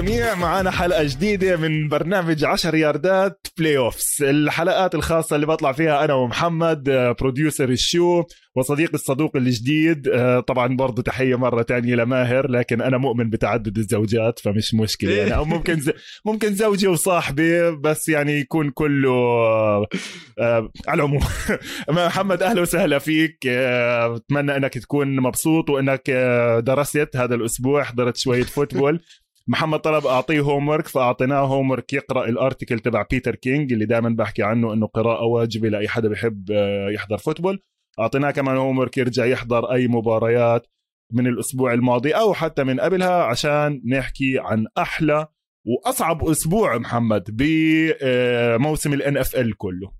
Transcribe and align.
بالجميع 0.00 0.34
معنا 0.34 0.70
حلقة 0.70 1.04
جديدة 1.04 1.56
من 1.56 1.88
برنامج 1.88 2.44
10 2.44 2.76
ياردات 2.76 3.46
playoffs 3.58 4.22
الحلقات 4.22 4.94
الخاصة 4.94 5.36
اللي 5.36 5.46
بطلع 5.46 5.72
فيها 5.72 6.04
أنا 6.04 6.14
ومحمد 6.14 6.90
producer 7.20 7.68
ال 7.68 7.79
show 7.79 8.24
وصديقي 8.56 8.94
الصدوق 8.94 9.36
الجديد. 9.36 10.08
آه، 10.08 10.40
طبعا 10.40 10.76
برضه 10.76 11.02
تحية 11.02 11.36
مرة 11.36 11.62
تانية 11.62 11.94
لماهر 11.94 12.50
لكن 12.50 12.80
أنا 12.80 12.98
مؤمن 12.98 13.30
بتعدد 13.30 13.78
الزوجات 13.78 14.38
فمش 14.38 14.74
مشكلة. 14.74 15.12
يعني 15.12 15.36
أو 15.36 15.44
ممكن 15.44 15.80
ز... 15.80 15.90
ممكن 16.24 16.54
زوجي 16.54 16.86
وصاحبي 16.86 17.70
بس 17.70 18.08
يعني 18.08 18.32
يكون 18.32 18.70
كله 18.70 19.10
آه، 19.10 19.86
آه، 20.38 20.70
على 20.88 21.02
العموم. 21.02 21.22
محمد 21.88 22.42
أهلا 22.42 22.60
وسهلا 22.60 22.98
فيك. 22.98 23.38
آه، 23.46 24.16
أتمنى 24.16 24.56
أنك 24.56 24.78
تكون 24.78 25.16
مبسوط 25.16 25.70
وأنك 25.70 26.02
آه، 26.10 26.60
درست 26.60 27.16
هذا 27.16 27.34
الأسبوع 27.34 27.82
حضرت 27.82 28.16
شوية 28.16 28.42
football. 28.42 29.00
محمد 29.48 29.78
طلب 29.78 30.06
أعطيه 30.06 30.40
homework 30.40 30.88
فأعطيناه 30.88 31.40
homework 31.40 31.92
يقرأ 31.92 32.28
ال 32.28 32.34
article 32.34 32.78
تبع 32.78 33.06
بيتر 33.10 33.34
كينج 33.34 33.72
اللي 33.72 33.84
دائما 33.84 34.08
بحكي 34.08 34.42
عنه 34.42 34.72
إنه 34.72 34.86
قراءة 34.86 35.24
واجبة 35.24 35.68
لأي 35.68 35.88
حدا 35.88 36.08
بيحب 36.08 36.50
آه، 36.50 36.90
يحضر 36.90 37.18
football 37.18 37.62
أعطيناه 38.00 38.30
كمان 38.30 38.56
homework 38.56 38.98
يرجع 38.98 39.24
يحضر 39.24 39.72
أي 39.72 39.88
مباريات 39.88 40.66
من 41.12 41.26
الأسبوع 41.26 41.72
الماضي 41.72 42.12
أو 42.12 42.34
حتى 42.34 42.64
من 42.64 42.80
قبلها 42.80 43.22
عشان 43.22 43.82
نحكي 43.86 44.38
عن 44.38 44.66
أحلى 44.78 45.26
وأصعب 45.66 46.24
أسبوع 46.24 46.78
محمد 46.78 47.24
بموسم 47.30 48.92
ال 48.92 49.16
NFL 49.16 49.56
كله. 49.56 49.99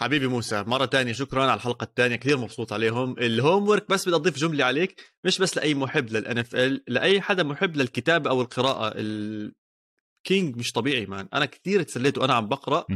حبيبي 0.00 0.26
موسى 0.26 0.64
مرة 0.66 0.84
تانية 0.84 1.12
شكرا 1.12 1.42
على 1.42 1.54
الحلقة 1.54 1.84
الثانية 1.84 2.16
كثير 2.16 2.38
مبسوط 2.38 2.72
عليهم. 2.72 3.18
ال 3.18 3.68
homework 3.68 3.88
بس 3.88 4.08
بدي 4.08 4.16
أضيف 4.16 4.38
جملة 4.38 4.64
عليك 4.64 5.00
مش 5.24 5.38
بس 5.38 5.56
لأي 5.56 5.74
محب 5.74 6.12
لل 6.12 6.38
NFL 6.38 6.82
لأي 6.88 7.20
حدا 7.20 7.42
محب 7.42 7.76
للكتابة 7.76 8.30
أو 8.30 8.40
القراءة. 8.40 8.92
الكينج 8.96 10.56
مش 10.56 10.72
طبيعي 10.72 11.06
man 11.06 11.28
أنا 11.34 11.46
كثير 11.46 11.82
تسليت 11.82 12.18
وأنا 12.18 12.34
عم 12.34 12.48
بقرأ 12.48 12.86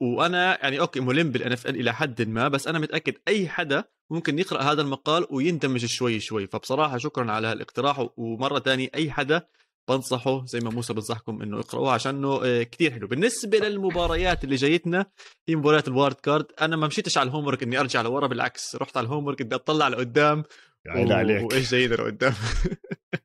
وأنا 0.00 0.58
يعني 0.62 0.80
okay 0.80 1.00
ملم 1.00 1.30
بال 1.30 1.52
NFL 1.52 1.80
إلى 1.80 1.94
حد 1.94 2.22
ما 2.28 2.48
بس 2.48 2.68
أنا 2.68 2.78
متأكد 2.78 3.14
أي 3.28 3.48
حدا 3.48 3.84
ممكن 4.10 4.38
يقرأ 4.38 4.62
هذا 4.62 4.82
المقال 4.82 5.26
ويندمج 5.30 5.86
شوي 5.86 6.20
شوي. 6.20 6.46
فبصراحة 6.46 6.98
شكرا 6.98 7.32
على 7.32 7.46
هالإقتراح 7.46 8.08
ومرة 8.16 8.58
تانية 8.58 8.88
أي 8.94 9.10
حدا 9.10 9.46
بنصحه 9.88 10.46
زي 10.46 10.60
ما 10.60 10.70
موسى 10.70 10.92
بنصحكم 10.94 11.42
إنه 11.42 11.60
اقرأوه 11.60 11.92
عشانه 11.92 12.40
آه، 12.44 12.62
كتير 12.62 12.90
حلو. 12.92 13.06
بالنسبة 13.06 13.58
للمباريات 13.58 14.44
اللي 14.44 14.56
جايتنا 14.56 15.06
هي 15.48 15.56
مباريات 15.56 15.88
ال 15.88 15.93
wild 15.93 16.14
card. 16.14 16.46
أنا 16.60 16.76
ما 16.76 16.86
مشيتش 16.86 17.18
على 17.18 17.28
ال 17.28 17.46
homework 17.46 17.62
إني 17.62 17.80
أرجع 17.80 18.02
لورا 18.02 18.26
بالعكس 18.26 18.76
رحت 18.76 18.96
على 18.96 19.04
ال 19.06 19.26
homework 19.26 19.42
بدي 19.42 19.54
أطلع 19.54 19.88
لقدام. 19.88 20.44
عيل 20.86 21.12
عليك. 21.12 21.52
وإيش 21.52 21.70
جاينا 21.70 21.94
لقدام؟ 21.94 22.32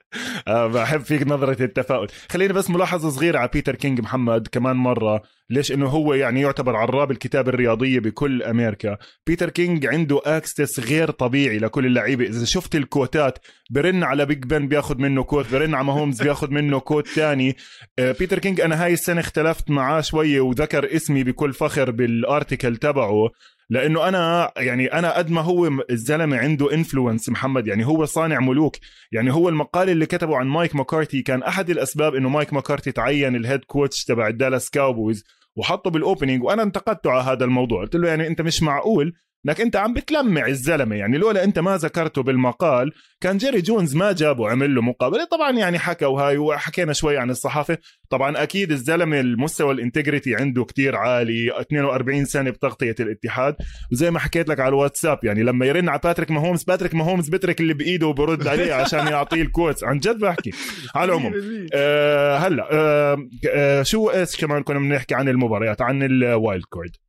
بحب 0.48 1.02
فيك 1.02 1.28
نظرة 1.28 1.64
التفاؤل. 1.64 2.08
خليني 2.30 2.54
بس 2.54 2.70
ملاحظة 2.70 3.10
صغيرة 3.10 3.40
على 3.40 3.50
بيتر 3.54 3.76
كينج 3.76 4.02
محمد 4.02 4.48
كمان 4.48 4.76
مرة. 4.76 5.22
ليش؟ 5.50 5.72
إنه 5.72 5.88
هو 5.88 6.14
يعني 6.14 6.42
يعتبر 6.42 6.76
عراب 6.76 7.12
الكتاب 7.12 7.50
الرياضية 7.50 8.00
بكل 8.00 8.44
أمريكا. 8.44 8.98
بيتر 9.28 9.50
كينج 9.50 9.86
عنده 9.86 10.22
access 10.26 10.80
غير 10.80 11.12
طبيعي 11.12 11.58
لكل 11.58 11.86
اللعيبة. 11.86 12.26
إذا 12.26 12.46
شفت 12.46 12.76
ال 12.76 12.85
quotes 12.85 13.40
برن 13.72 14.04
على 14.04 14.26
بيج 14.26 14.44
بن 14.44 14.68
بياخذ 14.68 14.98
منه 14.98 15.24
quote 15.24 15.52
برن 15.52 15.76
على 15.76 15.86
ماهومز 15.86 16.24
بياخذ 16.24 16.52
منه 16.52 16.80
quote 16.80 17.08
تاني. 17.08 17.56
آه، 18.00 18.12
بيتر 18.12 18.40
كينج 18.40 18.62
أنا 18.62 18.84
هاي 18.84 18.94
السنة 18.94 19.20
اختلفت 19.20 19.70
معاه 19.70 20.02
شوية 20.02 20.42
وذكر 20.42 20.96
اسمي 20.96 21.24
بكل 21.24 21.54
فخر 21.54 21.92
بال 21.92 22.11
article 22.11 22.78
تبعه. 22.78 23.30
لأنه 23.70 24.08
أنا 24.08 24.52
يعني 24.58 24.88
أنا 24.88 25.18
قد 25.18 25.32
ما 25.32 25.42
هو 25.42 25.70
الزلمة 25.90 26.38
عنده 26.38 26.74
influence 26.74 27.30
محمد 27.30 27.68
يعني 27.68 27.86
هو 27.86 28.06
صانع 28.06 28.40
ملوك. 28.40 28.76
يعني 29.12 29.34
هو 29.34 29.50
المقال 29.50 29.90
اللي 29.90 30.06
كتبه 30.06 30.38
عن 30.38 30.48
مايك 30.48 30.76
ماكارتي 30.76 31.22
كان 31.22 31.44
أحد 31.44 31.70
الأسباب 31.70 32.16
إنه 32.16 32.30
مايك 32.30 32.54
ماكارتي 32.54 32.92
تعين 32.92 33.36
ال 33.36 33.41
head 33.41 33.64
coach 33.64 34.04
تبع 34.04 34.28
الدالاس 34.28 34.70
كاوبويز 34.70 35.24
وحطه 35.56 35.90
بال 35.90 36.02
opening 36.02 36.44
وأنا 36.44 36.64
انتقدته 36.64 37.12
على 37.12 37.24
هذا 37.24 37.46
الموضوع. 37.46 37.82
قلت 37.82 37.96
له 37.96 38.08
يعني 38.08 38.28
أنت 38.28 38.42
مش 38.42 38.64
معقول 38.64 39.14
انك 39.48 39.62
انت 39.62 39.76
عم 39.76 39.94
بتلمع 39.94 40.48
الزلمة. 40.48 40.96
يعني 40.96 41.18
لولا 41.18 41.44
انت 41.44 41.60
ما 41.60 41.78
ذكرته 41.78 42.24
بالمقال 42.24 42.92
كان 43.22 43.38
جيري 43.38 43.62
جونز 43.62 43.96
ما 43.96 44.12
جابه 44.12 44.50
عمل 44.50 44.76
له 44.76 44.82
مقابلة. 44.82 45.24
طبعا 45.24 45.52
يعني 45.52 45.80
حكى 45.80 46.06
وهاي 46.06 46.38
وحكينا 46.38 46.94
شوي 46.94 47.18
عن 47.18 47.30
الصحافة. 47.30 47.78
طبعا 48.10 48.44
أكيد 48.44 48.72
الزلمة 48.72 49.20
المستوى 49.20 49.74
ال 49.74 49.80
integrity 49.80 50.36
عنده 50.36 50.64
كتير 50.66 50.96
عالي. 50.96 51.60
42 51.62 52.26
سنة 52.26 52.50
بتغطية 52.50 52.96
الاتحاد. 53.00 53.56
وزي 53.92 54.12
ما 54.12 54.20
حكيت 54.20 54.50
لك 54.50 54.60
على 54.60 54.70
الواتساب 54.70 55.20
يعني 55.24 55.44
لما 55.44 55.66
يرن 55.66 55.90
على 55.90 56.00
باتريك 56.04 56.32
ماهومز 56.32 56.64
باتريك 56.64 56.96
ماهومز 56.96 57.30
بترك 57.30 57.62
اللي 57.62 57.74
بإيده 57.74 58.08
وبرد 58.08 58.48
عليه 58.48 58.74
عشان 58.82 59.08
يعطيه 59.08 59.42
ال 59.42 59.47
quotes. 59.47 59.84
عن 59.84 60.00
جد 60.00 60.18
بحكي. 60.20 60.52
على 60.96 61.12
العموم 61.12 61.34
آه 61.74 62.38
هلأ 62.38 62.68
آه 62.72 63.18
آه 63.54 63.84
شو 63.84 64.10
إيش 64.10 64.38
كمان 64.38 64.64
كنا 64.64 64.80
بنحكي 64.80 65.16
عن 65.16 65.30
المباريات؟ 65.30 65.82
عن 65.82 66.04
ال 66.04 66.16
wild 66.16 66.64
card. 66.74 67.07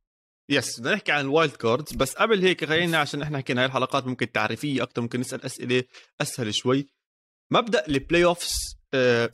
yes 0.49 0.79
بدنا 0.79 0.93
نحكي 0.93 1.11
عن 1.11 1.21
ال 1.21 1.27
wild 1.27 1.51
cards 1.55 1.93
بس 1.93 2.13
قبل 2.13 2.41
هيك 2.41 2.65
خلينا 2.65 2.97
عشان 2.97 3.21
إحنا 3.21 3.37
حكينا 3.37 3.61
هاي 3.61 3.65
الحلقات 3.67 4.07
ممكن 4.07 4.31
تعريفية 4.31 4.83
أكثر 4.83 5.01
ممكن 5.01 5.19
نسأل 5.19 5.43
أسئلة 5.45 5.83
أسهل 6.21 6.53
شوي. 6.53 6.87
مبدأ 7.51 7.87
ال 7.87 7.92
playoff 7.92 8.25
س 8.25 8.75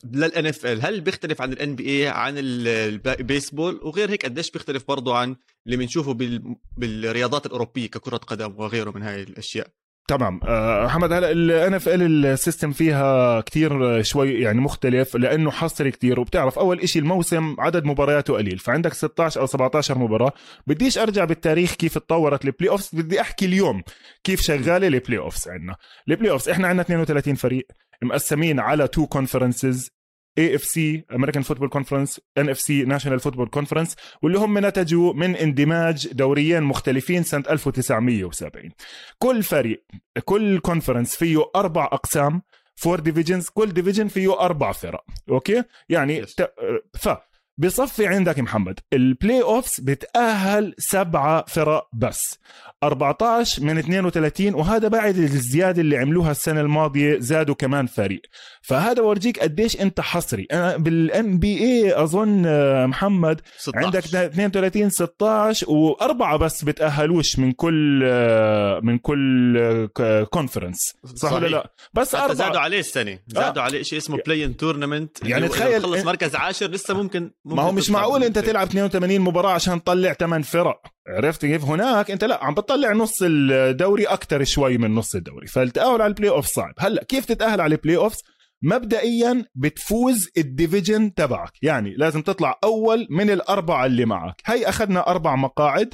لل 0.03 0.45
NFL 0.45 0.85
هل 0.85 1.01
بيختلف 1.01 1.41
عن 1.41 1.53
ال 1.53 1.75
NBA 1.75 2.07
عن 2.07 2.37
ال- 2.37 3.07
البيسبول 3.07 3.79
وغير 3.83 4.11
هيك 4.11 4.25
قديش 4.25 4.51
بيختلف 4.51 4.83
برضه 4.87 5.17
عن 5.17 5.35
اللي 5.65 5.77
بنشوفه 5.77 6.13
بال... 6.13 6.55
بالرياضات 6.77 7.45
الأوروبية 7.45 7.87
ككرة 7.87 8.17
قدم 8.17 8.59
وغيره 8.59 8.91
من 8.91 9.01
هاي 9.03 9.23
الأشياء؟ 9.23 9.67
تمام. 10.07 10.39
آه، 10.43 10.85
محمد 10.85 11.11
هلا 11.11 11.31
ال 11.31 12.25
NFL 12.25 12.39
ال 12.39 12.44
system 12.44 12.71
فيها 12.71 13.41
كتير 13.41 14.01
شوي 14.03 14.33
يعني 14.33 14.61
مختلف 14.61 15.15
لأنه 15.15 15.51
حصري 15.51 15.91
كتير 15.91 16.19
وبتعرف 16.19 16.59
أول 16.59 16.79
إشي 16.79 16.99
الموسم 16.99 17.55
عدد 17.59 17.85
مبارياته 17.85 18.33
قليل 18.33 18.57
فعندك 18.59 18.93
16 18.93 19.41
أو 19.41 19.45
17 19.45 19.97
مباراة. 19.97 20.31
بديش 20.67 20.97
أرجع 20.97 21.25
بالتاريخ 21.25 21.73
كيف 21.73 21.97
تطورت 21.97 22.45
ال 22.45 22.69
playoffs 22.69 22.89
بدي 22.93 23.21
أحكي 23.21 23.45
اليوم 23.45 23.83
كيف 24.23 24.41
شغالة 24.41 24.87
ال 24.87 25.17
playoffs 25.17 25.47
عندنا. 25.47 25.75
ال 26.09 26.31
playoffs 26.31 26.49
إحنا 26.49 26.67
عندنا 26.67 26.81
32 26.81 27.35
فريق 27.35 27.67
مقسمين 28.03 28.59
على 28.59 28.87
two 28.87 29.07
conferences 29.07 29.94
AFC 30.37 31.05
American 31.15 31.43
Football 31.43 31.69
Conference 31.69 32.21
NFC 32.37 32.83
National 32.83 33.19
Football 33.19 33.47
Conference 33.47 33.95
واللي 34.21 34.37
هم 34.39 34.65
نتجوا 34.65 35.13
من 35.13 35.35
اندماج 35.35 36.07
دوريين 36.07 36.63
مختلفين 36.63 37.23
سنة 37.23 37.43
1970 37.49 38.71
كل 39.19 39.43
فريق 39.43 39.85
كل 40.25 40.59
conference 40.59 41.15
فيه 41.15 41.45
أربع 41.55 41.85
أقسام 41.85 42.41
four 42.75 42.99
divisions 42.99 43.49
كل 43.49 43.73
division 43.73 44.07
فيه 44.07 44.39
أربع 44.39 44.71
فرق. 44.71 45.03
Okay؟ 45.29 45.63
يعني 45.89 46.23
Yes. 46.25 46.35
ت... 46.35 46.53
ف 46.97 47.09
بصفي 47.57 48.07
عندك 48.07 48.39
محمد 48.39 48.79
ال 48.93 49.41
playoffs 49.41 49.79
بتأهل 49.79 50.73
سبعة 50.77 51.45
فرق 51.47 51.87
بس 51.93 52.39
14 52.83 53.63
من 53.63 53.77
32 53.77 54.53
وهذا 54.53 54.87
بعد 54.87 55.17
الزيادة 55.17 55.81
اللي 55.81 55.97
عملوها 55.97 56.31
السنة 56.31 56.61
الماضية 56.61 57.19
زادوا 57.19 57.55
كمان 57.55 57.85
فريق. 57.87 58.21
فهذا 58.61 59.01
ورجيك 59.01 59.39
قديش 59.39 59.81
أنت 59.81 60.01
حصري. 60.01 60.47
أنا 60.51 60.77
بال 60.77 61.39
NBA 61.39 62.03
أظن 62.03 62.43
آه، 62.45 62.85
محمد 62.85 63.41
16 63.57 63.85
عندك 63.85 64.05
32 64.05 64.89
16 64.89 65.69
وأربعة 65.69 66.37
بس 66.37 66.63
بتأهلوش 66.63 67.39
من 67.39 67.51
كل 67.51 68.01
آه، 68.05 68.79
من 68.83 68.97
كل 68.97 69.57
آه، 69.99 70.23
conference 70.23 70.93
صح 71.15 71.31
ولا. 71.33 71.47
لا؟ 71.47 71.73
بس 71.93 72.15
حتى 72.15 72.35
زادوا 72.35 72.59
عليه 72.59 72.79
السنة. 72.79 73.19
زادوا 73.27 73.63
عليه 73.63 73.81
شيء 73.81 73.97
اسمه 73.99 74.17
play-in 74.25 74.57
tournament 74.57 75.25
يعني 75.25 75.47
تخيل 75.47 75.81
خلص 75.83 76.05
مركز 76.05 76.35
عاشر 76.35 76.67
لسه 76.67 76.93
ممكن 76.93 77.31
ما 77.45 77.63
هو 77.63 77.71
مش 77.71 77.89
معقول 77.89 78.23
أنت. 78.23 78.39
تلعب 78.39 78.67
82 78.67 79.19
مباراة 79.21 79.51
عشان 79.51 79.83
تطلع 79.83 80.13
8 80.13 80.43
فرق. 80.43 80.81
عرفت 81.07 81.45
كيف؟ 81.45 81.63
هناك 81.63 82.11
أنت 82.11 82.23
لا 82.23 82.43
عم 82.43 82.53
بتطلع 82.53 82.93
نص 82.93 83.17
الدوري 83.21 84.05
أكثر 84.05 84.43
شوي 84.43 84.77
من 84.77 84.95
نص 84.95 85.15
الدوري. 85.15 85.47
فالتاهل 85.47 86.01
على 86.01 86.05
ال 86.05 86.29
playoff 86.29 86.45
صعب. 86.45 86.73
هلا 86.79 87.03
كيف 87.03 87.25
تتأهل 87.25 87.61
على 87.61 87.75
ال 87.75 87.97
playoff 87.97 88.15
مبدئيا 88.63 89.45
بتفوز 89.55 90.29
ال 90.37 90.46
division 90.46 91.13
تبعك. 91.13 91.51
يعني 91.61 91.95
لازم 91.97 92.21
تطلع 92.21 92.59
أول 92.63 93.07
من 93.09 93.29
الأربعة 93.29 93.85
اللي 93.85 94.05
معك. 94.05 94.41
هي 94.45 94.69
أخذنا 94.69 95.07
أربع 95.07 95.35
مقاعد 95.35 95.93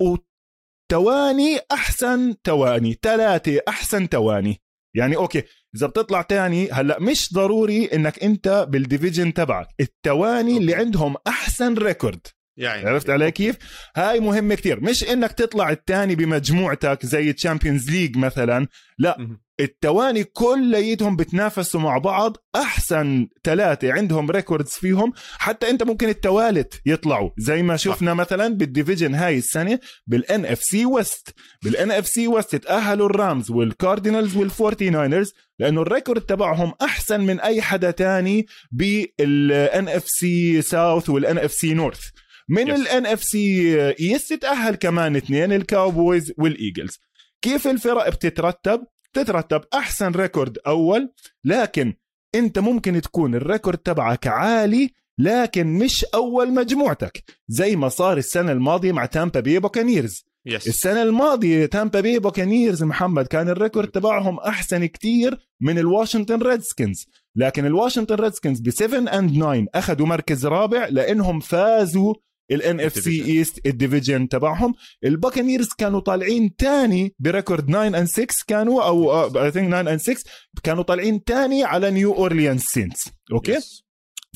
وتواني 0.00 1.58
أحسن 1.72 2.34
تواني. 2.42 2.98
ثلاثة 3.02 3.60
أحسن 3.68 4.08
تواني. 4.08 4.62
يعني 4.94 5.16
okay 5.16 5.42
إذا 5.76 5.86
بتطلع 5.86 6.22
تاني 6.22 6.70
هلأ 6.70 7.00
مش 7.00 7.32
ضروري 7.32 7.84
إنك 7.84 8.22
أنت 8.24 8.66
بال 8.68 8.81
division 8.81 9.34
تبعك. 9.34 9.68
التواني 9.80 10.56
اللي 10.56 10.74
عندهم 10.74 11.16
أحسن 11.26 11.74
record 11.74 12.26
يعني 12.56 12.88
عرفت 12.88 13.10
علي 13.10 13.30
كيف؟ 13.30 13.56
هاي 13.96 14.20
مهمة 14.20 14.54
كثير 14.54 14.80
مش 14.80 15.04
إنك 15.04 15.32
تطلع 15.32 15.70
الثاني 15.70 16.14
بمجموعتك 16.14 17.06
زي 17.06 17.32
Champions 17.32 17.90
League 17.90 18.16
مثلا 18.16 18.66
لا. 18.98 19.38
التواني 19.60 20.24
كليتهم 20.24 21.16
بتنافسوا 21.16 21.80
مع 21.80 21.98
بعض 21.98 22.36
أحسن 22.56 23.28
ثلاثة 23.44 23.92
عندهم 23.92 24.30
records 24.30 24.70
فيهم 24.70 25.12
حتى 25.38 25.70
أنت 25.70 25.82
ممكن 25.82 26.08
التوالث 26.08 26.80
يطلعوا. 26.86 27.30
زي 27.38 27.62
ما 27.62 27.76
شفنا 27.76 28.14
مثلا 28.14 28.48
بال 28.54 28.66
division 28.66 29.14
هاي 29.14 29.38
السنة 29.38 29.78
بال 30.06 30.46
NFC 30.46 30.62
West 30.62 31.34
بال 31.62 31.90
NFC 31.90 32.06
West 32.06 32.56
تأهلوا 32.56 33.06
ال 33.06 33.15
Rams 33.15 33.50
وال 33.50 33.66
Cardinals 33.66 34.36
وال 34.36 34.51
Forty 34.51 34.90
Niners 34.90 35.32
لأنه 35.58 35.82
ال 35.82 35.87
record 35.87 36.20
تبعهم 36.20 36.72
أحسن 36.82 37.20
من 37.20 37.40
أي 37.40 37.62
حدا 37.62 37.90
تاني 37.90 38.46
بال 38.72 39.88
NFC 39.88 40.08
South 40.08 41.10
وال 41.10 41.38
NFC 41.38 41.74
North 41.74 42.00
من. 42.48 42.70
ال 42.70 43.06
NFC 43.06 43.24
East 43.24 44.32
تأهل 44.34 44.74
كمان 44.74 45.16
اثنين 45.16 45.52
ال 45.52 45.62
Cowboys 45.62 46.32
وال 46.38 46.53
Eagles 46.53 46.98
كيف 47.42 47.66
الفرق 47.68 48.08
بتترتب؟ 48.08 48.80
تترتب 49.12 49.60
أحسن 49.74 50.12
record 50.12 50.58
أول 50.66 51.12
لكن 51.44 51.94
أنت 52.34 52.58
ممكن 52.58 53.00
تكون 53.00 53.34
ال 53.34 53.40
record 53.40 53.78
تبعك 53.78 54.26
عالي 54.26 54.90
لكن 55.18 55.66
مش 55.66 56.04
أول 56.14 56.54
مجموعتك 56.54 57.24
زي 57.48 57.76
ما 57.76 57.88
صار 57.88 58.16
السنة 58.16 58.52
الماضية 58.52 58.92
مع 58.92 59.06
Tampa 59.06 59.40
Bay 59.40 59.58
Buccaneers 59.58 60.24
yes 60.46 60.68
السنة 60.68 61.02
الماضية 61.02 61.66
Tampa 61.66 62.00
Bay 62.00 62.18
Buccaneers 62.18 62.82
محمد 62.84 63.26
كان 63.26 63.48
ال 63.48 63.54
record 63.54 63.88
تبعهم 63.88 64.38
أحسن 64.38 64.86
كتير 64.86 65.38
من 65.60 65.78
ال 65.78 65.84
Washington 65.84 66.42
Redskins 66.42 67.06
لكن 67.36 67.66
ال 67.66 67.70
Washington 67.70 68.14
Redskins 68.14 68.60
ب 68.60 68.70
7 68.70 68.98
and 69.18 69.30
9 69.36 69.66
أخذوا 69.74 70.06
مركز 70.06 70.46
رابع 70.46 70.88
لأنهم 70.90 71.40
فازوا 71.40 72.14
ال 72.50 72.80
NFC. 72.80 72.92
East 72.92 73.24
ال 73.24 73.66
division 73.66 74.28
تبعهم. 74.28 74.74
ال 75.04 75.10
Buccaneers 75.10 75.68
كانوا 75.78 76.00
طالعين 76.00 76.56
تاني 76.56 77.14
ب 77.18 77.25
record 77.25 77.66
9 77.66 77.86
and 77.86 78.04
6 78.04 78.26
كانوا 78.46 78.82
أو 78.82 79.24
I 79.44 79.50
think 79.50 79.68
9 79.68 79.80
and 79.80 80.00
6 80.00 80.30
كانوا 80.62 80.82
طالعين 80.82 81.24
تاني 81.24 81.64
على 81.64 81.90
New 81.90 82.14
Orleans 82.14 82.62
Saints 82.62 83.08
okay؟ 83.32 83.52
yes. 83.52 83.84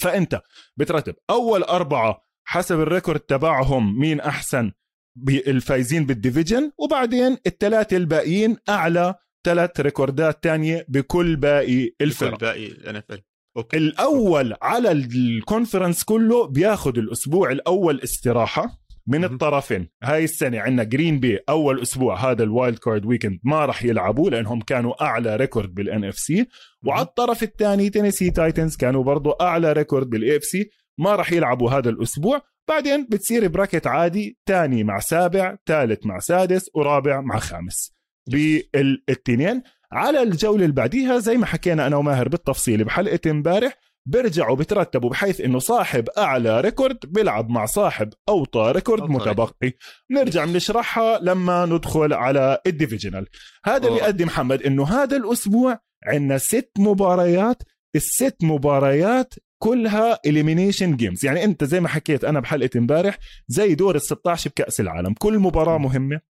فأنت 0.00 0.40
بترتب 0.76 1.14
أول 1.30 1.62
أربعة 1.62 2.18
حسب 2.44 2.80
ال 2.80 2.86
record 2.86 3.20
تبعهم 3.20 3.98
مين 3.98 4.20
أحسن 4.20 4.72
بالفايزين 5.16 6.06
بال 6.06 6.20
division 6.20 6.72
وبعدين 6.78 7.36
الثلاثة 7.46 7.96
الباقيين 7.96 8.56
أعلى 8.68 9.14
ثلاث 9.44 9.80
record 9.80 10.34
ات 10.34 10.42
تانية 10.42 10.86
بكل 10.88 11.36
باقي 11.36 11.84
الفرق 12.00 12.00
الفرق. 12.00 12.40
باقي 12.40 12.66
ال 12.66 13.22
NFL 13.56 13.64
okay. 13.64 13.76
الأول 13.76 14.54
على 14.62 14.92
ال 14.92 15.03
conference 15.03 16.04
كله 16.04 16.46
بياخذ 16.46 16.98
الأسبوع 16.98 17.50
الأول 17.50 18.00
استراحة 18.00 18.84
من. 19.06 19.24
الطرفين. 19.24 19.88
هاي 20.02 20.24
السنة 20.24 20.60
عندنا 20.60 20.84
Green 20.84 21.20
Bay 21.20 21.38
أول 21.48 21.82
أسبوع 21.82 22.30
هذا 22.30 22.42
ال 22.42 22.50
wild 22.50 22.78
card 22.78 23.06
weekend 23.06 23.40
ما 23.44 23.64
راح 23.64 23.84
يلعبوا 23.84 24.30
لأنهم 24.30 24.60
كانوا 24.60 25.04
أعلى 25.04 25.36
record 25.36 25.74
بال 25.74 26.04
NFC 26.04 26.46
وعلى 26.86 27.02
الطرف 27.02 27.42
الثاني 27.42 27.90
Tennessee 27.90 28.30
Titans 28.30 28.76
كانوا 28.76 29.04
برضو 29.04 29.30
أعلى 29.30 29.72
record 29.72 30.10
بال 30.10 30.36
AFC 30.36 30.70
ما 30.98 31.16
راح 31.16 31.32
يلعبوا 31.32 31.70
هذا 31.70 31.90
الأسبوع. 31.90 32.42
بعدين 32.68 33.06
بتصير 33.10 33.48
bracket 33.48 33.86
عادي 33.86 34.38
ثاني 34.46 34.84
مع 34.84 34.98
سابع 34.98 35.56
ثالث 35.66 36.06
مع 36.06 36.18
سادس 36.18 36.70
ورابع 36.74 37.20
مع 37.20 37.38
خامس. 37.38 37.94
بالاثنين 38.30 39.62
على 39.94 40.22
الجولة 40.22 40.62
اللي 40.62 40.74
بعديها 40.74 41.18
زي 41.18 41.36
ما 41.36 41.46
حكينا 41.46 41.86
أنا 41.86 41.96
وماهر 41.96 42.28
بالتفصيل 42.28 42.84
بحلقة 42.84 43.30
امبارح 43.30 43.78
بيرجعوا 44.06 44.56
بترتبوا 44.56 45.10
بحيث 45.10 45.40
إنه 45.40 45.58
صاحب 45.58 46.08
أعلى 46.08 46.60
record 46.60 46.98
بيلعب 47.04 47.50
مع 47.50 47.66
صاحب 47.66 48.12
أوطى 48.28 48.72
record 48.74 49.00
أوطى 49.00 49.12
متبقي. 49.12 49.72
نرجع 50.10 50.44
بنشرحها 50.44 51.18
لما 51.18 51.66
ندخل 51.66 52.12
على 52.12 52.58
ال 52.66 52.72
divisional 52.72 53.26
هذا 53.64 53.88
اللي. 53.88 53.98
يؤدي 53.98 54.24
محمد 54.24 54.62
إنه 54.62 54.84
هذا 54.84 55.16
الأسبوع 55.16 55.78
عندنا 56.06 56.38
ست 56.38 56.70
مباريات. 56.78 57.62
الست 57.96 58.36
مباريات 58.42 59.34
كلها 59.58 60.18
elimination 60.26 60.96
games 60.96 61.24
يعني 61.24 61.44
أنت 61.44 61.64
زي 61.64 61.80
ما 61.80 61.88
حكيت 61.88 62.24
أنا 62.24 62.40
بحلقه 62.40 62.78
امبارح 62.78 63.18
زي 63.48 63.74
دور 63.74 63.96
ال 63.96 64.02
16 64.02 64.50
بكأس 64.50 64.80
العالم. 64.80 65.14
كل 65.14 65.38
مباراة 65.38 65.78
مهمة 65.78 66.20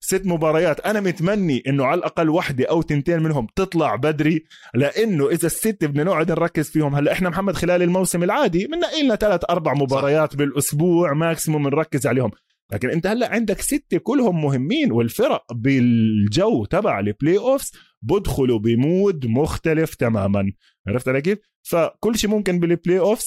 ست 0.00 0.22
مباريات. 0.26 0.80
أنا 0.80 1.00
متمني 1.00 1.62
إنه 1.66 1.84
على 1.84 1.98
الأقل 1.98 2.28
واحدة 2.28 2.64
أو 2.64 2.82
تنتين 2.82 3.22
منهم 3.22 3.46
تطلع 3.56 3.96
بدري 3.96 4.44
لأنه 4.74 5.28
إذا 5.28 5.46
الست 5.46 5.84
بدنا 5.84 6.04
نقعد 6.04 6.30
نركز 6.30 6.70
فيهم 6.70 6.94
هلأ 6.94 7.12
إحنا 7.12 7.28
محمد 7.30 7.54
خلال 7.54 7.82
الموسم 7.82 8.22
العادي 8.22 8.66
بنلاقي 8.66 9.02
لنا 9.02 9.16
ثلاث 9.16 9.40
أربع 9.50 9.74
مباريات 9.74 10.32
صح. 10.32 10.38
بالأسبوع 10.38 11.12
maximum 11.12 11.68
نركز 11.68 12.06
عليهم. 12.06 12.30
لكن 12.72 12.90
أنت 12.90 13.06
هلأ 13.06 13.32
عندك 13.32 13.60
ستة 13.60 13.98
كلهم 13.98 14.42
مهمين 14.42 14.92
والفرق 14.92 15.52
بالجو 15.52 16.64
تبع 16.64 17.00
ال 17.00 17.38
playoffs 17.38 17.72
بدخلوا 18.02 18.58
ب 18.58 18.72
mood 18.72 19.26
مختلف 19.26 19.94
تماما. 19.94 20.52
عرفت 20.88 21.08
علي 21.08 21.20
كيف؟ 21.20 21.38
فكل 21.62 22.18
شيء 22.18 22.30
ممكن 22.30 22.60
بال 22.60 22.98
playoffs 22.98 23.26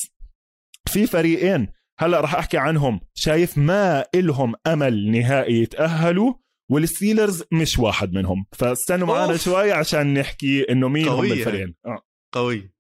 في 0.87 1.07
فريقين 1.07 1.67
هلأ 1.99 2.21
راح 2.21 2.35
أحكي 2.35 2.57
عنهم 2.57 3.01
شايف 3.13 3.57
ما 3.57 4.05
إلهم 4.15 4.55
أمل 4.67 5.11
نهائي 5.11 5.61
يتأهلوا 5.61 6.33
وال 6.71 6.86
Steelers 6.86 7.43
مش 7.53 7.79
واحد 7.79 8.13
منهم 8.13 8.45
فاستنوا 8.51 9.07
معنا. 9.07 9.37
شوي 9.37 9.71
عشان 9.71 10.13
نحكي 10.13 10.71
إنه 10.71 10.87
مين 10.87 11.07
هم. 11.07 11.23
الفريقين 11.23 11.75
آه. 11.85 12.01
قوي 12.33 12.71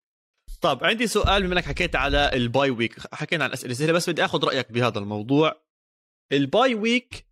طب 0.61 0.83
عندي 0.83 1.07
سؤال 1.07 1.43
بما 1.43 1.53
إنك 1.53 1.65
حكيت 1.65 1.95
على 1.95 2.31
ال 2.33 2.42
bye 2.42 2.69
week 2.69 3.15
حكينا 3.15 3.43
عن 3.43 3.51
اسئله 3.51 3.73
سهله 3.73 3.93
بس 3.93 4.09
بدي 4.09 4.25
آخذ 4.25 4.45
رأيك 4.45 4.71
بهذا 4.71 4.99
الموضوع 4.99 5.61
ال 6.31 6.42
bye 6.42 6.75
week 6.75 7.27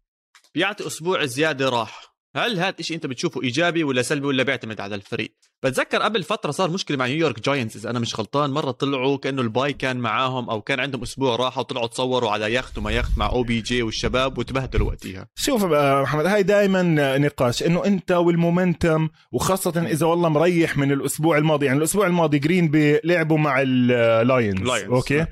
بيعطي 0.56 0.88
أسبوع 0.88 1.26
زيادة 1.26 1.70
راح 1.70 2.16
هل 2.36 2.60
هذا 2.60 2.76
الشيء 2.80 2.96
أنت 2.96 3.06
بتشوفه 3.06 3.44
إيجابي 3.44 3.84
ولا 3.84 4.02
سلبي 4.02 4.28
ولا 4.28 4.44
بيعتمد 4.44 4.82
على 4.82 4.96
الفريق 4.96 5.36
بتذكر 5.64 6.02
قبل 6.02 6.24
فترة 6.24 6.52
صار 6.52 6.70
مشكلة 6.70 6.98
مع 6.98 7.08
New 7.08 7.21
York 7.21 7.40
Giants 7.40 7.76
إذا 7.76 7.90
أنا 7.90 8.00
مش 8.00 8.20
غلطان 8.20 8.52
مرة 8.52 8.72
طلعوا 8.72 9.18
كأنه 9.18 9.42
ال 9.42 9.50
bye 9.50 9.74
كان 9.74 9.98
معاهم 9.98 10.50
أو 10.50 10.62
كان 10.62 10.80
عندهم 10.80 11.02
أسبوع 11.02 11.36
راحة 11.36 11.60
وطلعوا 11.60 11.88
تصوروا 11.88 12.32
على 12.32 12.54
يخت 12.54 12.78
وما 12.78 12.92
يخت 12.92 13.18
مع 13.18 13.26
OBJ 13.26 13.82
والشباب 13.82 14.38
وتبهدلوا 14.38 14.88
وقتها 14.88 15.28
شوف 15.36 15.64
محمد 15.74 16.26
هاي 16.26 16.44
دائما 16.44 17.18
نقاش 17.18 17.64
إنه 17.64 17.86
أنت 17.86 18.12
وال 18.12 18.31
momentum 18.31 19.10
وخاصة 19.32 19.86
إذا 19.88 20.06
والله 20.06 20.30
مريح 20.30 20.78
من 20.78 20.92
الأسبوع 20.92 21.38
الماضي 21.38 21.66
يعني 21.66 21.78
الأسبوع 21.78 22.08
الماضي 22.08 22.40
Green 22.40 22.68
Bay 22.68 23.00
لعبوا 23.04 23.38
مع 23.38 23.62
ال 23.62 23.77
Lions. 23.77 24.70
okay 24.70 25.26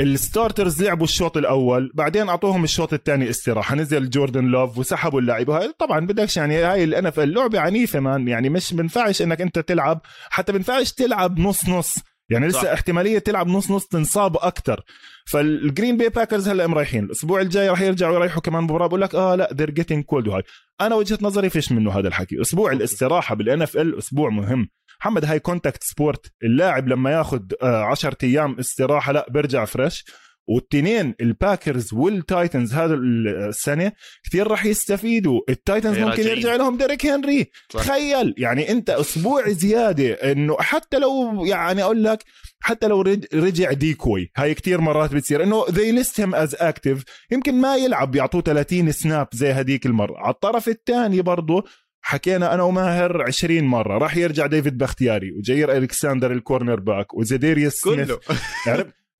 ال 0.00 0.09
starters 0.09 0.82
لعبوا 0.82 1.04
الشوط 1.04 1.36
الأول 1.36 1.90
بعدين 1.94 2.28
أعطوهم 2.28 2.64
الشوط 2.64 2.92
الثاني 2.92 3.30
استراحة 3.30 3.74
نزل 3.74 4.10
Jordan 4.10 4.44
Love 4.44 4.78
وسحبوا 4.78 5.20
اللعيبه 5.20 5.70
طبعا 5.78 6.06
بدكش 6.06 6.36
يعني 6.36 6.56
هاي 6.56 6.84
ال 6.84 7.06
NFL 7.06 7.20
لعبة 7.20 7.60
عنيفة 7.60 8.00
man 8.00 8.28
يعني 8.28 8.48
مش 8.48 8.74
بنفعش 8.74 9.22
إنك 9.22 9.40
أنت 9.40 9.58
تلعب 9.58 10.00
حتى 10.30 10.52
بنفعش 10.52 10.92
تلعب 10.92 11.38
نص 11.38 11.68
نص. 11.68 11.94
يعني 12.30 12.46
لسه 12.46 12.62
صح. 12.62 12.68
احتمالية 12.68 13.18
تلعب 13.18 13.46
نص 13.46 13.70
نص 13.70 13.86
تنصاب 13.86 14.36
أكثر 14.36 14.80
فال 15.26 15.46
Green 15.46 15.96
Bay 15.96 16.08
Packers 16.08 16.48
هلا 16.48 16.66
مريحين 16.66 17.04
الأسبوع 17.04 17.40
الجاي 17.40 17.68
راح 17.68 17.80
يرجعوا 17.80 18.14
يريحوا 18.14 18.42
كمان 18.42 18.62
مباراة. 18.64 18.86
بقول 18.86 19.00
لك 19.00 19.14
آه 19.14 19.34
لا 19.34 19.48
they're 19.52 19.82
getting 19.82 20.02
cold. 20.02 20.28
وهاي. 20.28 20.42
أنا 20.80 20.94
وجهة 20.94 21.18
نظري 21.22 21.50
فيش 21.50 21.72
منه 21.72 21.98
هذا 21.98 22.08
الحكي. 22.08 22.40
أسبوع 22.40 22.72
الاستراحة 22.72 23.34
بال 23.34 23.62
NFL 23.62 23.98
أسبوع 23.98 24.30
مهم. 24.30 24.68
محمد 25.00 25.24
هاي 25.24 25.38
contact 25.40 25.82
sport 25.82 26.32
اللاعب 26.42 26.88
لما 26.88 27.10
ياخذ 27.10 27.40
10 27.62 28.16
أيام 28.22 28.58
استراحة 28.58 29.12
لا 29.12 29.26
بيرجع 29.30 29.64
fresh 29.64 30.04
والتنين 30.50 31.14
ال 31.20 31.29
Packers 31.29 31.94
وال 31.94 32.14
Titans 32.14 32.74
هذا 32.74 32.94
السنة 32.94 33.92
كثير 34.24 34.46
راح 34.46 34.66
يستفيدوا. 34.66 35.40
ال 35.48 35.55
Titans 35.55 35.98
ممكن. 35.98 36.22
يرجع 36.28 36.56
لهم 36.56 36.76
Derrick 36.76 37.06
Henry. 37.06 37.46
صح. 37.72 37.80
تخيل 37.84 38.34
يعني 38.38 38.70
انت 38.70 38.90
أسبوع 38.90 39.48
زيادة 39.48 40.12
إنه 40.32 40.56
حتى 40.60 40.98
لو 40.98 41.44
يعني 41.44 41.82
أقول 41.82 42.04
لك 42.04 42.24
حتى 42.60 42.86
لو 42.88 43.02
رج- 43.02 43.26
رجع 43.34 43.72
Derrick 43.72 44.30
هاي 44.36 44.54
كتير 44.54 44.80
مرات 44.80 45.14
بتصير 45.14 45.42
إنه 45.42 45.64
they 45.64 46.02
list 46.04 46.12
him 46.24 46.34
as 46.34 46.54
active. 46.60 47.02
يمكن 47.32 47.54
ما 47.54 47.76
يلعب 47.76 48.14
يعطوه 48.16 48.40
30 48.42 48.92
snap 48.92 49.28
زي 49.32 49.50
هديك 49.52 49.86
المرة. 49.86 50.18
على 50.18 50.34
الطرف 50.34 50.68
الثاني 50.68 51.22
برضه 51.22 51.64
حكينا 52.02 52.54
أنا 52.54 52.62
وماهر 52.62 53.22
20 53.22 53.64
مرة 53.64 53.98
راح 53.98 54.16
يرجع 54.16 54.46
David 54.46 54.78
Bakhtiari 54.78 55.32
و 55.32 55.39
Jaire 55.39 55.76
Alexander 55.76 56.26
ال 56.26 56.32
cornerback 56.32 57.14
و 57.14 57.20
Za'Darius 57.20 57.74
Smith 57.74 58.10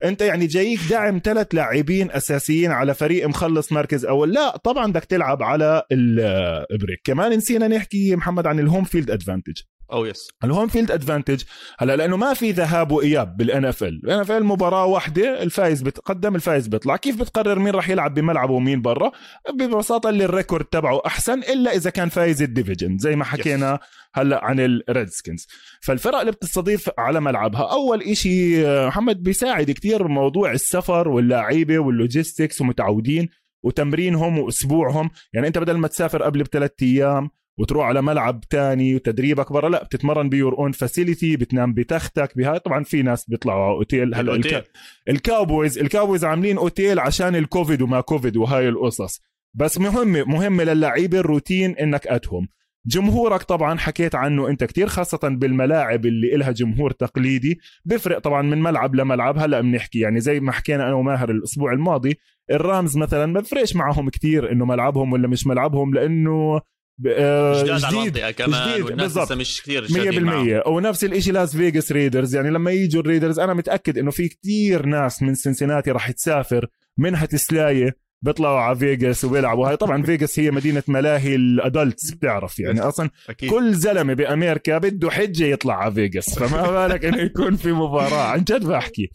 انت 0.03 0.21
يعني 0.21 0.47
جايك 0.47 0.79
دعم 0.89 1.21
ثلاث 1.23 1.47
لاعبين 1.55 2.11
أساسيين 2.11 2.71
على 2.71 2.93
فريق 2.93 3.27
مخلص 3.27 3.71
مركز 3.71 4.05
أول. 4.05 4.33
لا 4.33 4.57
طبعا 4.57 4.91
بدك 4.91 5.05
تلعب 5.05 5.43
على 5.43 5.83
ال 5.91 6.07
break. 6.07 7.01
كمان 7.03 7.31
نسينا 7.31 7.67
نحكي 7.67 8.15
محمد 8.15 8.47
عن 8.47 8.59
ال 8.59 8.64
home 8.64 8.83
field 8.83 9.11
advantage 9.11 9.61
أو 9.91 10.05
yes 10.05 10.27
ال 10.43 10.48
home 10.48 10.67
field 10.67 10.91
advantage 10.91 11.43
هلا 11.79 11.95
لأنه 11.95 12.17
ما 12.17 12.33
في 12.33 12.51
ذهاب 12.51 12.91
وإياب 12.91 13.37
بال 13.37 13.65
NFL 13.65 13.83
ال 13.83 14.01
NFL 14.03 14.45
مباراة 14.45 14.85
واحدة 14.85 15.43
الفايز 15.43 15.81
بتقدم 15.81 16.35
الفايز 16.35 16.67
بيطلع. 16.67 16.95
كيف 16.95 17.19
بتقرر 17.19 17.59
مين 17.59 17.73
راح 17.73 17.89
يلعب 17.89 18.13
بملعبه 18.13 18.53
ومين 18.53 18.81
برا؟ 18.81 19.11
ببساطة 19.53 20.09
اللي 20.09 20.25
ال 20.25 20.31
record 20.31 20.65
تبعه 20.65 21.01
أحسن 21.05 21.39
إلا 21.39 21.75
إذا 21.75 21.89
كان 21.89 22.09
فايز 22.09 22.41
ال 22.41 22.47
division 22.47 22.97
زي 22.97 23.15
ما 23.15 23.23
حكينا 23.25 23.79
هلا 24.13 24.45
عن 24.45 24.59
ال 24.59 24.69
Redskins 24.69 25.47
فالفرق 25.81 26.19
اللي 26.19 26.31
بتستضيف 26.31 26.89
على 26.97 27.19
ملعبها 27.19 27.71
أول 27.71 28.01
إشي 28.01 28.65
محمد 28.87 29.23
بيساعد 29.23 29.71
كتير 29.71 30.07
موضوع 30.07 30.51
السفر 30.51 31.07
واللعيبه 31.07 31.79
وال 31.79 31.94
logistics 31.94 32.61
ومتعودين 32.61 33.29
وتمرينهم 33.63 34.39
وأسبوعهم. 34.39 35.09
يعني 35.33 35.47
أنت 35.47 35.57
بدل 35.57 35.77
ما 35.77 35.87
تسافر 35.87 36.23
قبل 36.23 36.43
بثلاث 36.43 36.71
أيام 36.81 37.29
وتروح 37.59 37.85
على 37.85 38.01
ملعب 38.01 38.41
تاني 38.49 38.95
وتدريبك 38.95 39.51
برا 39.51 39.69
لا 39.69 39.83
بتتمرن 39.83 40.29
ب 40.29 40.35
your 40.35 40.57
own 40.57 40.71
facility 40.71 41.37
بتنام 41.37 41.73
بتختك 41.73 42.37
بهاي 42.37 42.59
طبعا 42.59 42.83
في 42.83 43.01
ناس 43.01 43.29
بيطلعوا 43.29 43.63
على 43.63 43.73
أوتيل. 43.73 44.15
هلأ 44.15 44.35
الكا... 44.35 44.63
الكاوبويز 45.09 45.77
الكاوبويز 45.77 46.25
عاملين 46.25 46.57
أوتيل 46.57 46.99
عشان 46.99 47.35
الكوفيد 47.35 47.81
وما 47.81 48.01
كوفيد 48.01 48.37
وهاي 48.37 48.69
القصص. 48.69 49.21
بس 49.53 49.77
مهمة 49.77 50.23
مهمة 50.23 50.63
للعيبة 50.63 51.19
الروتين 51.19 51.75
إنك 51.77 52.07
قدام 52.07 52.47
جمهورك 52.85 53.43
طبعا 53.43 53.77
حكيت 53.77 54.15
عنه 54.15 54.47
أنت 54.47 54.63
كتير 54.63 54.87
خاصة 54.87 55.19
بالملاعب 55.23 56.05
اللي 56.05 56.35
إلها 56.35 56.51
جمهور 56.51 56.91
تقليدي. 56.91 57.59
بفرق 57.85 58.19
طبعا 58.19 58.41
من 58.41 58.61
ملعب 58.61 58.95
لملعب 58.95 59.37
هلأ 59.37 59.61
بنحكي 59.61 59.99
يعني 59.99 60.19
زي 60.19 60.39
ما 60.39 60.51
حكينا 60.51 60.87
أنا 60.87 60.93
وماهر 60.93 61.31
الأسبوع 61.31 61.73
الماضي 61.73 62.17
الرامز 62.51 62.97
مثلا 62.97 63.25
ما 63.25 63.39
بفرقش 63.39 63.75
معهم 63.75 64.09
كتير 64.09 64.51
إنه 64.51 64.65
ملعبهم 64.65 65.13
ولا 65.13 65.27
مش 65.27 65.47
ملعبهم 65.47 65.93
لأنه 65.93 66.61
آه، 67.07 67.63
جديد 67.63 68.13
جديد 68.13 68.29
كمان 68.29 68.73
جديد 68.73 68.95
بالضبط. 68.97 69.31
مش 69.31 69.61
كثير 69.61 69.87
100% 70.63 70.67
ونفس 70.67 71.03
الشيء 71.03 71.33
لاس 71.33 71.55
فيغاس 71.57 71.91
ريدرز 71.91 72.35
يعني 72.35 72.49
لما 72.49 72.71
يجوا 72.71 73.01
الريدرز 73.01 73.39
أنا 73.39 73.53
متأكد 73.53 73.97
إنه 73.97 74.11
في 74.11 74.27
كتير 74.27 74.85
ناس 74.85 75.23
من 75.23 75.35
سنسناتي 75.35 75.91
راح 75.91 76.11
تسافر 76.11 76.67
منها 76.97 77.25
تسلايه 77.25 77.97
بيطلعوا 78.21 78.59
على 78.59 78.75
فيغاس 78.75 79.25
وبيلعبوا. 79.25 79.69
هاي 79.69 79.77
طبعا 79.77 80.03
فيغاس 80.03 80.39
هي 80.39 80.51
مدينة 80.51 80.83
ملاهي 80.87 81.35
ال 81.35 81.46
adults 81.46 82.11
بتعرف 82.11 82.59
يعني. 82.59 82.81
أصلا 82.81 83.09
أكيد. 83.29 83.49
كل 83.49 83.73
زلمة 83.73 84.13
بأمريكا 84.13 84.77
بده 84.77 85.11
حجة 85.11 85.43
يطلع 85.43 85.75
على 85.75 85.93
فيغاس 85.93 86.39
فما 86.39 86.87
بالك 86.87 87.05
إنه 87.05 87.17
يكون 87.21 87.55
في 87.55 87.71
مباراة. 87.71 88.23
عن 88.23 88.39
جد 88.43 88.65
بحكي. 88.65 89.11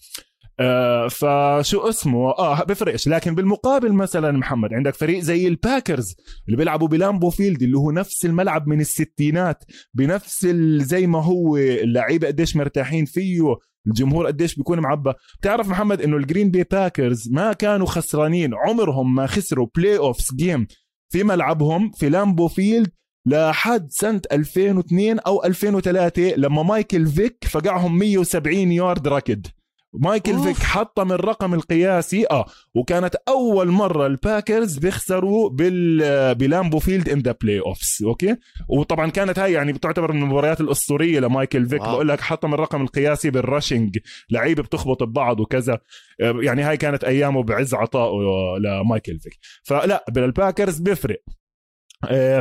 آه 0.60 1.08
فشو 1.08 1.88
اسمه؟ 1.88 2.30
آه 2.30 2.64
بفرقش 2.64 3.08
لكن 3.08 3.34
بالمقابل 3.34 3.92
مثلا 3.92 4.32
محمد 4.32 4.74
عندك 4.74 4.94
فريق 4.94 5.20
زي 5.20 5.48
الباكرز 5.48 6.14
اللي 6.46 6.56
بيلعبوا 6.56 6.88
بلامبو 6.88 7.30
فيلد 7.30 7.62
اللي 7.62 7.78
هو 7.78 7.90
نفس 7.90 8.24
الملعب 8.24 8.68
من 8.68 8.80
الستينات 8.80 9.64
بنفس 9.94 10.46
زي 10.76 11.06
ما 11.06 11.22
هو 11.22 11.56
اللعيبه 11.56 12.26
قديش 12.26 12.56
مرتاحين 12.56 13.04
فيه 13.04 13.42
الجمهور 13.86 14.26
قديش 14.26 14.54
بيكون 14.54 14.80
معبى. 14.80 15.12
بتعرف 15.40 15.68
محمد 15.68 16.02
إنه 16.02 16.16
الجرين 16.16 16.50
بي 16.50 16.62
باكرز 16.64 17.28
ما 17.32 17.52
كانوا 17.52 17.86
خسرانين 17.86 18.54
عمرهم 18.54 19.14
ما 19.14 19.26
خسروا 19.26 19.66
playoffs 19.76 20.34
game 20.34 20.66
في 21.12 21.24
ملعبهم 21.24 21.90
في 21.90 22.08
لامبو 22.08 22.48
فيلد 22.48 22.90
لحد 23.26 23.86
سنة 23.90 24.20
2002 24.32 25.18
أو 25.18 25.44
2003 25.44 26.22
لما 26.36 26.62
مايكل 26.62 27.06
فيك 27.06 27.44
فقعهم 27.50 27.98
170 27.98 28.72
يارد 28.72 29.08
ركض. 29.08 29.46
مايكل. 30.00 30.38
فيك 30.38 30.56
حطم 30.56 31.12
الرقم 31.12 31.54
القياسي. 31.54 32.26
آه. 32.30 32.46
وكانت 32.74 33.14
أول 33.28 33.68
مرة 33.68 34.06
الباكرز 34.06 34.78
بيخسروا 34.78 35.50
بال 35.50 36.34
بلامبو 36.34 36.78
فيلد 36.78 37.08
in 37.08 37.18
the 37.18 37.34
playoffs 37.42 37.98
okay؟ 38.04 38.36
وطبعا 38.68 39.10
كانت 39.10 39.38
هاي 39.38 39.52
يعني 39.52 39.72
بتعتبر 39.72 40.12
من 40.12 40.22
المباريات 40.22 40.60
الأسطورية 40.60 41.20
لمايكل 41.20 41.68
فيك. 41.68 41.80
بقول 41.80 42.08
لك 42.08 42.20
حطم 42.20 42.54
الرقم 42.54 42.82
القياسي 42.82 43.30
بال 43.30 43.44
rushing. 43.44 43.98
لعيبه 44.30 44.62
بتخبط 44.62 45.02
ببعض 45.02 45.40
وكذا. 45.40 45.78
يعني 46.18 46.62
هاي 46.62 46.76
كانت 46.76 47.04
أيامه 47.04 47.42
بعز 47.42 47.74
عطائه 47.74 48.58
لمايكل 48.58 49.18
فيك. 49.18 49.38
فلا 49.62 50.04
بالباكرز 50.10 50.78
بيفرق. 50.78 51.22
آه، 51.28 51.45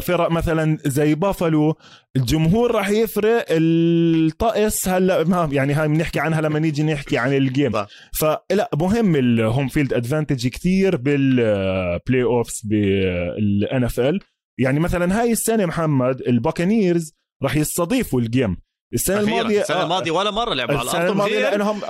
فرق 0.01 0.31
مثلا 0.31 0.77
زي 0.85 1.15
بافلو 1.15 1.75
الجمهور 2.15 2.71
راح 2.71 2.89
يفرق 2.89 3.45
الطقس 3.50 4.89
هلا 4.89 5.24
ما 5.24 5.50
يعني 5.51 5.74
هاي 5.74 5.88
بنحكي 5.88 6.19
عنها 6.19 6.41
لما 6.41 6.59
نيجي 6.59 6.83
نحكي 6.83 7.17
عن 7.17 7.33
ال 7.33 7.41
game 7.41 7.71
فلا 8.19 8.69
مهم 8.74 9.15
ال 9.15 9.26
home 9.26 9.67
field 9.67 9.93
advantage 9.93 10.47
كثير 10.47 10.95
بال 10.95 12.24
playoffs 12.24 12.62
بال 12.63 13.83
NFL 13.83 14.19
يعني 14.59 14.79
مثلا 14.79 15.21
هاي 15.21 15.31
السنة 15.31 15.65
محمد 15.65 16.21
الباكانيرز 16.21 17.13
راح 17.43 17.55
يستضيفوا 17.55 18.21
ال 18.21 18.29
game 18.29 18.57
السنة 18.93 19.19
الماضية 19.19 19.61
السنة 19.61 19.83
الماضية 19.83 20.11
ولا 20.11 20.31
مرة 20.31 20.53
لعبوا 20.53 20.75
على 20.75 20.87
السنة 20.87 21.07
الماضية 21.07 21.39
لأنهم 21.39 21.81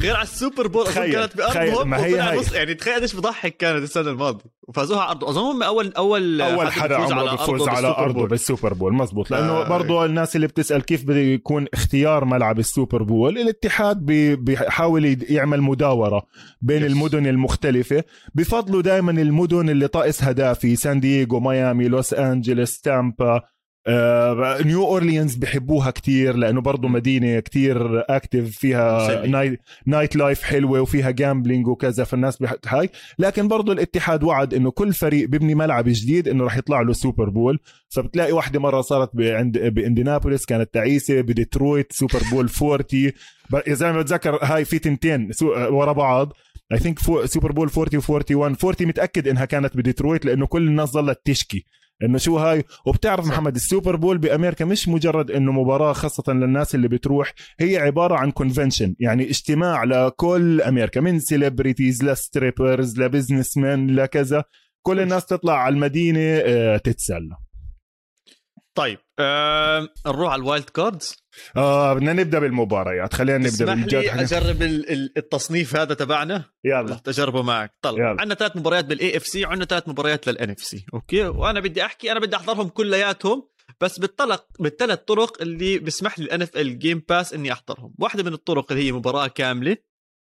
غير 0.00 0.16
على 0.16 0.22
ال 0.22 0.29
Super 0.29 0.66
Bowl 0.66 0.84
تخيل 0.84 1.12
كانت 1.12 1.36
بأرضهم 1.36 1.90
ما 1.90 2.04
هي 2.04 2.22
هي. 2.22 2.42
يعني 2.54 2.74
تخيل 2.74 2.94
قديش 2.94 3.16
بضحك 3.16 3.56
كانت 3.56 3.82
السنة 3.82 4.10
الماضية 4.10 4.44
وفازوها 4.68 5.00
على 5.00 5.10
ارضه 5.10 5.28
أظن 5.28 5.40
هم 5.40 5.62
اول 5.62 5.92
أول 5.96 6.40
أول 6.40 6.72
حدا 6.72 6.96
عمره 6.96 7.34
بفوز 7.34 7.68
على 7.68 7.88
أرضه 7.88 8.26
بال 8.26 8.40
Super 8.40 8.74
Bowl 8.74 8.92
مزبوط 8.94 9.30
لأنه 9.30 9.52
آه. 9.52 9.68
برضه 9.68 10.04
الناس 10.04 10.36
اللي 10.36 10.46
بتسأل 10.46 10.82
كيف 10.82 11.04
بده 11.04 11.18
يكون 11.18 11.66
اختيار 11.74 12.24
ملعب 12.24 12.58
ال 12.58 12.65
Super 12.65 13.02
Bowl 13.02 13.38
الاتحاد 13.38 13.96
بيحاول 14.38 15.16
يعمل 15.30 15.62
مداورة 15.62 16.22
بين 16.62 16.82
yes. 16.82 16.92
المدن 16.92 17.26
المختلفة 17.26 18.04
بفضلوا 18.34 18.82
دائما 18.82 19.10
المدن 19.10 19.68
اللي 19.68 19.88
طقسها 19.88 20.32
دافي 20.32 20.76
سان 20.76 21.00
دييغو 21.00 21.40
ميامي 21.40 21.88
لوس 21.88 22.14
انجلوس 22.14 22.80
تامبا 22.80 23.34
آه 23.36 23.51
نيو 24.64 24.84
اورليانز 24.84 25.34
بحبوها 25.34 25.90
كتير 25.90 26.36
لأنه 26.36 26.60
برضه 26.60 26.88
مدينة 26.88 27.40
كتير 27.40 28.04
active 28.16 28.58
فيها 28.58 29.26
night, 29.26 29.60
night 29.86 30.16
life 30.16 30.42
حلوة 30.42 30.80
وفيها 30.80 31.10
gambling 31.10 31.66
وكذا 31.66 32.04
فالناس 32.04 32.44
هاي. 32.66 32.90
لكن 33.18 33.48
برضه 33.48 33.72
الاتحاد 33.72 34.22
وعد 34.22 34.54
إنه 34.54 34.70
كل 34.70 34.92
فريق 34.92 35.28
ببني 35.28 35.54
ملعب 35.54 35.84
جديد 35.86 36.28
إنه 36.28 36.44
راح 36.44 36.56
يطلع 36.56 36.80
له 36.80 36.92
Super 36.92 37.28
Bowl 37.28 37.58
فبتلاقي 37.88 38.32
واحدة 38.32 38.60
مرة 38.60 38.80
صارت 38.80 39.10
عند 39.20 39.58
بإندينابوليس 39.58 40.44
كانت 40.44 40.74
تعيسة 40.74 41.20
بديترويت 41.20 41.92
Super 41.92 42.20
Bowl 42.32 42.48
40 42.62 42.84
إذا 43.68 43.92
ما 43.92 44.00
بتذكر 44.00 44.38
هاي 44.42 44.64
في 44.64 44.78
تنتين 44.78 45.30
ورا 45.70 45.92
بعض. 45.92 46.32
I 46.72 46.78
think 46.78 46.98
Super 47.24 47.52
Bowl 47.52 47.70
40 47.78 48.02
و41 48.02 48.64
40 48.64 48.76
متأكد 48.80 49.28
إنها 49.28 49.44
كانت 49.44 49.76
بديترويت 49.76 50.24
لأنه 50.24 50.46
كل 50.46 50.66
الناس 50.66 50.88
ظلت 50.88 51.20
تشكي. 51.24 51.64
إنه 52.02 52.18
شو 52.18 52.38
هاي؟ 52.38 52.64
وبتعرف 52.86 53.26
محمد 53.26 53.54
ال 53.54 53.61
Super 53.61 53.96
Bowl 53.96 54.18
بأمريكا 54.18 54.64
مش 54.64 54.88
مجرد 54.88 55.30
إنه 55.30 55.52
مباراة 55.52 55.92
خاصة 55.92 56.32
للناس 56.32 56.74
اللي 56.74 56.88
بتروح 56.88 57.32
هي 57.60 57.78
عبارة 57.78 58.14
عن 58.14 58.30
convention 58.30 58.94
يعني 59.00 59.30
اجتماع 59.30 59.84
لكل 59.84 60.62
أمريكا 60.62 61.00
من 61.00 61.20
celebrities 61.20 62.04
ل 62.04 62.14
strippers 62.14 63.00
ل 63.00 63.06
business 63.06 63.56
man 63.56 63.96
لكذا. 63.96 64.44
كل 64.86 65.00
الناس 65.00 65.26
تطلع 65.26 65.54
على 65.58 65.74
المدينة 65.74 66.20
آه، 66.20 66.76
تتسلى. 66.76 67.36
طيب 68.74 68.98
أه 69.18 69.88
نروح 70.06 70.32
على 70.32 70.42
ال 70.42 70.46
wild 70.46 70.64
cards 70.70 71.21
آه 71.56 71.94
بدنا 71.94 72.12
نبدأ 72.12 72.38
بالمباريات. 72.38 73.14
خلينا 73.14 73.38
نبدأ 73.38 73.74
بالجد 73.74 73.94
لي 73.94 74.12
أجرب 74.22 74.62
التصنيف 75.16 75.76
هذا 75.76 75.94
تبعنا. 75.94 76.44
يلا. 76.64 76.94
تجربه 77.04 77.42
معك. 77.42 77.74
طلع. 77.82 78.16
عندنا 78.18 78.34
ثلاث 78.34 78.56
مباريات 78.56 78.84
بال 78.84 79.16
AFC 79.16 79.44
وعندنا 79.44 79.64
ثلاث 79.64 79.88
مباريات 79.88 80.26
لل 80.28 80.50
NFC 80.50 80.86
okay؟ 80.94 81.24
وأنا 81.24 81.60
بدي 81.60 81.84
أحكي 81.84 82.12
أنا 82.12 82.20
بدي 82.20 82.36
أحضرهم 82.36 82.68
كلياتهم 82.68 83.48
بس 83.80 83.98
بالطلق 83.98 84.44
بالثلاث 84.60 84.98
طرق 84.98 85.42
اللي 85.42 85.78
بيسمح 85.78 86.18
لي 86.18 86.24
ال 86.24 86.78
NFL 86.78 86.88
Game 86.88 87.02
Pass 87.08 87.34
إني 87.34 87.52
أحضرهم. 87.52 87.94
واحدة 87.98 88.22
من 88.22 88.32
الطرق 88.32 88.72
اللي 88.72 88.84
هي 88.84 88.92
مباراة 88.92 89.26
كاملة 89.26 89.76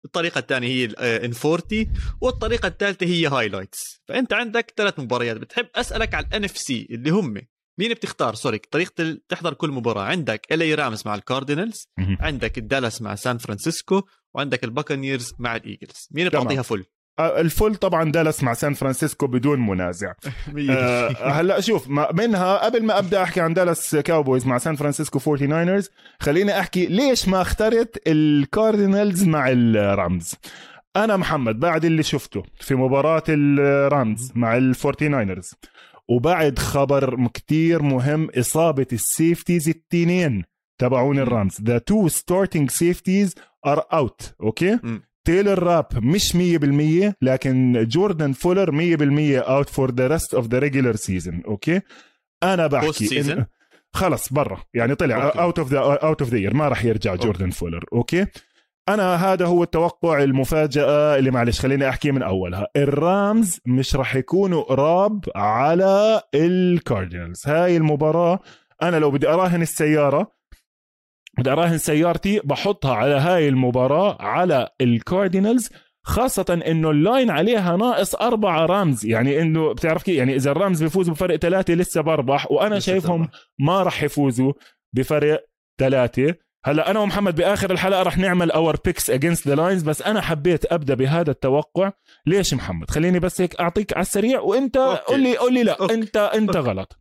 الطريقة 0.05 0.39
الثانية 0.39 0.69
هي 0.69 0.85
in 1.25 1.33
40 1.45 1.93
والطريقة 2.21 2.67
الثالثة 2.67 3.07
هي 3.07 3.27
highlights 3.27 4.03
فأنت 4.09 4.33
عندك 4.33 4.73
ثلاث 4.77 4.99
مباريات. 4.99 5.37
بتحب 5.37 5.67
أسألك 5.75 6.15
على 6.15 6.27
ال 6.27 6.45
NFC 6.45 6.89
اللي 6.91 7.11
هم 7.11 7.41
مين 7.79 7.91
بتختار؟ 7.91 8.35
sorry 8.35 8.59
طريقة 8.59 9.19
تحضر 9.29 9.55
كل 9.55 9.71
مباراة. 9.71 10.03
عندك 10.03 10.47
الرامز 10.53 11.03
مع 11.07 11.15
الكاردينالز 11.15 11.89
عندك 12.21 12.59
الدالاس 12.59 13.03
مع 13.03 13.15
سان 13.15 13.39
فرانسيسكو 13.39 14.03
وعندك 14.35 14.65
الباكانيرز 14.65 15.33
مع 15.39 15.57
الايجلز 15.57 16.09
مين 16.11 16.29
بتعطيها 16.29 16.63
full 16.63 16.85
آه، 17.19 17.41
ال 17.41 17.47
full 17.47 17.75
طبعا 17.75 18.13
دالاس 18.13 18.43
مع 18.43 18.55
سان 18.55 18.75
فرانسيسكو 18.75 19.27
بدون 19.27 19.67
منازع. 19.67 20.13
آه 20.71 21.09
هلا 21.09 21.61
شوف 21.61 21.89
منها 21.89 22.65
قبل 22.65 22.85
ما 22.85 22.99
أبدأ 22.99 23.23
أحكي 23.23 23.41
عن 23.41 23.55
دالاس 23.55 23.97
كاوبويز 23.97 24.47
مع 24.47 24.59
سان 24.59 24.77
فرانسيسكو 24.77 25.19
49 25.19 25.83
ers 25.83 25.87
خليني 26.21 26.61
أحكي 26.61 26.87
ليش 26.87 27.29
ما 27.29 27.43
اخترت 27.43 28.03
الكاردينالز 28.07 29.25
مع 29.25 29.49
الرامز 29.51 30.35
أنا 30.97 31.17
محمد 31.17 31.61
بعد 31.61 31.85
اللي 31.85 32.03
شفته 32.03 32.43
في 32.61 32.75
مباراة 32.75 33.23
الرامز 33.29 34.33
مع 34.35 34.57
ال 34.57 34.65
forty 34.65 35.09
49ers 35.09 35.55
وبعد 36.09 36.59
خبر 36.59 37.27
كتير 37.35 37.83
مهم 37.83 38.29
إصابة 38.39 38.87
ال 38.93 39.01
safeties 39.01 39.69
التنين. 39.69 40.45
تبعون 40.81 41.19
الرامز. 41.19 41.61
the 41.63 41.79
two 41.79 42.09
starting 42.09 42.71
safeties 42.71 43.35
are 43.67 43.85
out 43.93 44.35
okay 44.43 44.79
تايلر 45.25 45.63
راب 45.63 45.87
مش 45.95 46.37
100% 46.37 47.13
لكن 47.23 47.85
جوردن 47.89 48.33
فولر 48.33 48.71
100% 48.71 49.49
out 49.49 49.69
for 49.69 49.91
the 49.91 50.07
rest 50.07 50.35
of 50.35 50.47
the 50.47 50.59
regular 50.59 50.97
season 50.97 51.43
okay 51.47 51.81
أنا 52.43 52.67
بحكي 52.67 53.45
خلص 53.93 54.33
برا. 54.33 54.63
يعني 54.75 54.95
طلع. 54.95 55.33
out 55.43 55.59
of 55.59 55.71
the 55.73 55.79
out 55.79 56.23
of 56.23 56.35
the 56.35 56.51
ما 56.51 56.69
راح 56.69 56.85
يرجع 56.85 57.15
جوردن 57.15 57.51
فولر 57.51 57.85
okay 57.93 58.27
أنا 58.89 59.33
هذا 59.33 59.47
هو 59.47 59.63
التوقع 59.63 60.23
المفاجأة 60.23 61.19
اللي 61.19 61.31
معلش 61.31 61.61
خليني 61.61 61.89
أحكي 61.89 62.13
من 62.13 62.23
أولها. 62.23 62.67
الرامز 62.77 63.61
مش 63.67 63.97
راح 63.97 64.17
يكونوا 64.17 64.63
قراب 64.63 65.25
على 65.37 66.23
الكاردينالز 66.35 67.43
هاي 67.47 67.77
المباراة 67.77 68.41
أنا 68.83 68.97
لو 68.97 69.11
بدي 69.11 69.29
أراهن 69.29 69.63
السيارة 69.63 70.33
بدي 71.39 71.51
أراهن 71.53 71.79
سيارتي 71.79 72.41
بحطها 72.45 72.95
على 72.95 73.15
هاي 73.15 73.49
المباراة 73.49 74.23
على 74.23 74.69
الكاردينالز 74.81 75.71
خاصة 76.03 76.63
إنه 76.67 76.91
ال 76.91 76.99
line 76.99 77.31
عليها 77.31 77.77
ناقص 77.77 78.15
أربعة 78.15 78.67
رامز. 78.67 79.07
يعني 79.07 79.43
إنه 79.43 79.73
بتعرف 79.73 80.03
كيف؟ 80.03 80.17
يعني 80.17 80.37
إذا 80.37 80.51
الرامز 80.51 80.83
بيفوزوا 80.83 81.15
بفرق 81.15 81.37
ثلاثة 81.37 81.75
لسه 81.75 82.01
بربح 82.01 82.51
وأنا 82.51 82.75
لسه 82.75 82.87
شايفهم. 82.87 83.29
ما 83.59 83.83
راح 83.83 84.03
يفوزوا 84.03 84.53
بفرق 84.93 85.45
ثلاثة 85.81 86.35
هلا 86.65 86.91
أنا 86.91 87.01
ومحمد 87.01 87.35
بآخر 87.37 87.71
الحلقة 87.71 88.03
رح 88.03 88.19
نعمل 88.19 88.51
our 88.51 88.77
picks 88.85 89.11
against 89.11 89.49
the 89.49 89.55
lines 89.55 89.83
بس 89.83 90.03
أنا 90.03 90.21
حبيت 90.21 90.73
أبدأ 90.73 90.95
بهذا 90.95 91.31
التوقع 91.31 91.93
ليش 92.27 92.55
محمد 92.55 92.91
خليني 92.91 93.19
بس 93.19 93.41
هيك 93.41 93.61
أعطيك 93.61 93.93
على 93.93 94.03
السريع 94.03 94.41
وأنت 94.41 94.77
okay. 94.77 95.03
قول 95.05 95.21
لي 95.23 95.37
قول 95.37 95.55
لي 95.55 95.63
لا 95.63 95.81
okay. 95.81 95.95
أنت 95.95 96.17
أنت 96.17 96.57
غلط 96.57 96.99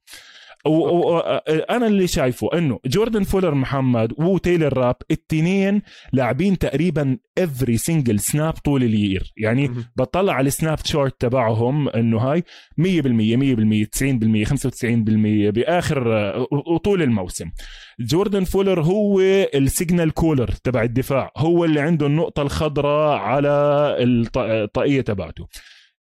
وأنا 0.68 1.88
اللي 1.88 2.08
شايفه 2.08 2.50
إنه 2.58 2.80
جوردن 2.86 3.24
فولر 3.24 3.54
محمد 3.56 4.14
وتايلر 4.20 4.78
راب 4.78 4.96
التنين 5.12 5.82
لاعبين 6.14 6.58
تقريبا 6.58 7.18
every 7.38 7.78
single 7.78 8.20
snap 8.20 8.54
طول 8.54 8.84
ال 8.84 8.92
year. 8.92 9.34
يعني. 9.38 9.68
بطلع 9.96 10.34
على 10.34 10.48
ال 10.48 10.54
snap 10.54 10.78
chart 10.86 11.16
تبعهم 11.22 11.90
إنه 11.90 12.18
هاي 12.18 12.44
100% 12.78 12.84
100% 13.38 13.86
90% 13.86 14.46
95% 14.46 15.50
بآخر 15.50 16.08
وطول 16.74 17.02
الموسم. 17.02 17.46
جوردن 18.00 18.44
فولر 18.44 18.82
هو 18.82 19.20
ال 19.56 19.64
signal 19.64 20.12
caller 20.14 20.52
تبع 20.52 20.84
الدفاع 20.84 21.32
هو 21.38 21.66
اللي 21.66 21.80
عنده 21.80 22.06
النقطة 22.08 22.42
الخضراء 22.42 23.18
على 23.18 23.50
الط- 24.00 24.38
الطاقيه 24.38 25.02
تبعته. 25.02 25.48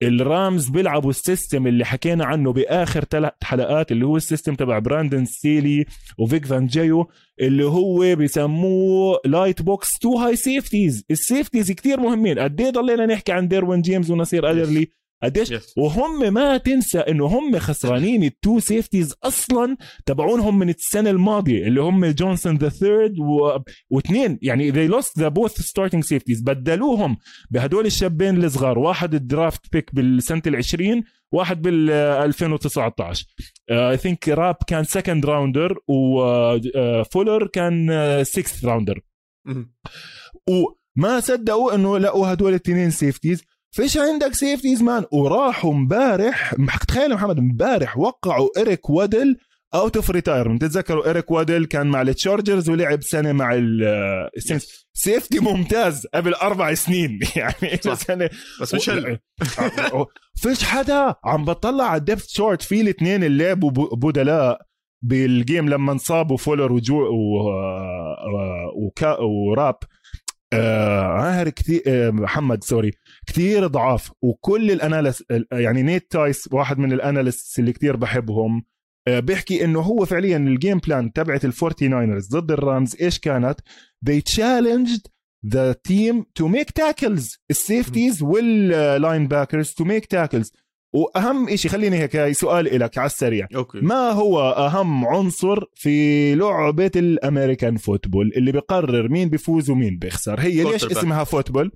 الرامز 0.03 0.69
بيلعبوا 0.69 1.11
ال 1.11 1.19
system 1.19 1.67
اللي 1.67 1.85
حكينا 1.85 2.25
عنه 2.25 2.53
بآخر 2.53 3.05
ثلاث 3.05 3.33
حلقات 3.43 3.93
اللي 3.93 4.07
هو 4.07 4.17
ال 4.17 4.22
system 4.22 4.55
تبع 4.55 4.79
براندن 4.79 5.25
ستيلي 5.25 5.85
وفيك 6.19 6.47
فانجيو 6.47 7.09
اللي 7.41 7.65
هو 7.65 8.17
بيسموه 8.17 9.21
light 9.25 9.63
box 9.63 9.99
two 9.99 10.19
high 10.19 10.37
safeties 10.37 11.05
ال 11.11 11.18
safeties 11.18 11.73
كتير 11.73 12.01
مهمين. 12.01 12.39
قد 12.39 12.61
إيه 12.61 12.71
ضلينا 12.71 13.07
نحكي 13.07 13.33
عن 13.33 13.49
ديروين 13.49 13.81
جيمس 13.81 14.11
ونصير 14.11 14.51
ادرلي 14.51 14.98
قديش؟ 15.23 15.53
Yes. 15.53 15.73
وهم 15.77 16.35
ما 16.35 16.57
تنسى 16.57 16.99
إنه 16.99 17.27
هم 17.27 17.59
خسرانين 17.59 18.25
ال 18.25 18.34
two 18.34 18.61
safeties 18.61 19.15
أصلا 19.25 19.77
تبعونهم 20.07 20.59
من 20.59 20.69
السنة 20.69 21.11
الماضية 21.11 21.67
اللي 21.67 21.81
هم 21.81 22.07
جونسون 22.07 22.57
the 22.57 22.69
third 22.69 23.19
و... 23.19 23.59
واثنين. 23.91 24.39
يعني 24.43 24.73
they 24.73 24.93
lost 24.93 25.23
the 25.23 25.31
both 25.31 25.53
starting 25.53 26.03
safeties. 26.03 26.45
بدلوهم 26.45 27.17
بهدول 27.51 27.87
الشابين 27.87 28.45
الصغار. 28.45 28.79
واحد 28.79 29.15
ال 29.15 29.24
draft 29.24 29.73
pick 29.73 29.95
بالسنة 29.95 30.43
ال20 30.49 31.03
واحد 31.33 31.63
بال 31.63 31.91
2019 31.91 33.27
I 33.71 33.97
think 33.97 34.29
راب 34.29 34.57
كان 34.67 34.85
second 34.85 35.27
rounder 35.27 35.79
وفولر 35.89 37.47
كان 37.47 37.91
sixth 38.25 38.65
rounder. 38.65 39.01
وما 40.49 41.21
صدقوا 41.21 41.75
إنه 41.75 41.99
لقوا 41.99 42.33
هدول 42.33 42.51
الاثنين 42.51 42.91
safeties 42.91 43.43
فيش 43.79 43.97
عندك 43.97 44.35
safeties 44.35 44.83
man 44.83 45.05
وراحوا 45.13 45.73
امبارح 45.73 46.55
تخيل 46.89 47.15
محمد 47.15 47.39
امبارح 47.39 47.99
وقعوا 47.99 48.49
إريك 48.61 48.91
وادل 48.91 49.37
out 49.75 49.97
of 49.97 50.11
retirement 50.11 50.63
تتذكروا 50.63 51.11
إريك 51.11 51.31
وادل 51.31 51.65
كان 51.65 51.87
مع 51.87 52.03
التشارجرز 52.03 52.71
ولعب 52.71 53.03
سنة 53.03 53.33
مع 53.33 53.55
السينس 54.37 54.87
safety 54.95 55.39
ممتاز 55.39 56.07
قبل 56.15 56.35
أربع 56.35 56.75
سنين. 56.75 57.19
يعني 57.37 57.77
صح. 57.81 57.95
سنه 57.95 58.31
بس 58.61 58.75
مش 58.75 58.91
هلا. 58.91 59.19
فيش 60.35 60.65
حدا 60.65 61.15
عم 61.25 61.45
بطلع 61.45 61.85
على 61.85 61.99
ال 61.99 62.03
depth 62.03 62.27
chart 62.29 62.63
في 62.63 62.81
الاثنين 62.81 63.25
اللي 63.25 63.45
لعبوا 63.45 63.71
بو- 63.71 63.97
بدلاء 63.97 64.61
بال 65.03 65.25
game 65.25 65.69
لما 65.69 65.93
انصابوا 65.93 66.37
فولر 66.37 66.73
وجو 66.73 66.97
و... 67.07 67.51
وكا... 68.77 69.17
وراب. 69.21 69.77
آه 70.53 71.45
كثير 71.45 71.83
آه 71.87 72.11
محمد 72.11 72.65
سوري 72.65 72.91
كثير 73.29 73.67
ضعاف. 73.67 74.13
وكل 74.23 74.71
ال 74.71 74.77
analysts 74.77 75.25
يعني 75.53 75.83
نيت 75.83 76.11
تايس 76.11 76.49
واحد 76.53 76.79
من 76.79 76.93
ال 76.93 77.00
analysts 77.00 77.59
اللي 77.59 77.73
كثير 77.73 77.97
بحبهم 77.97 78.65
آه 79.09 79.21
بيحكي 79.21 79.65
إنه 79.65 79.81
هو 79.81 80.05
فعليا 80.05 80.37
ال 80.37 80.45
game 80.45 80.79
plan 80.79 81.13
تبعت 81.13 81.45
الفورتي 81.45 81.89
ناينرز 81.89 82.29
ضد 82.29 82.51
الرامز. 82.51 82.97
إيش 83.01 83.19
كانت؟ 83.19 83.61
they 84.07 84.21
challenged 84.35 85.03
the 85.47 85.75
team 85.89 86.25
to 86.41 86.49
make 86.49 86.73
tackles. 86.83 87.39
ال 87.51 87.57
safeties 87.57 88.10
وال 88.10 88.23
linebackers 88.23 89.75
to 89.83 89.85
make 89.85 90.07
tackles. 90.19 90.51
وأهم 90.95 91.57
شيء 91.57 91.71
خليني 91.71 91.99
هيك 91.99 92.33
سؤال 92.33 92.79
لك 92.79 92.99
على 92.99 93.07
السريع. 93.07 93.49
أوكي. 93.55 93.79
ما 93.81 94.11
هو 94.11 94.51
أهم 94.51 95.07
عنصر 95.07 95.65
في 95.75 96.35
لعبة 96.35 96.91
ال 96.97 97.06
American 97.06 97.77
football؟ 97.77 98.33
اللي 98.37 98.53
بقرر 98.53 99.09
مين 99.09 99.29
بيفوز 99.29 99.71
ومين 99.71 99.99
بيخسر. 99.99 100.41
هي 100.41 100.65
ليش. 100.65 100.85
اسمها 100.85 101.25
football؟ 101.25 101.73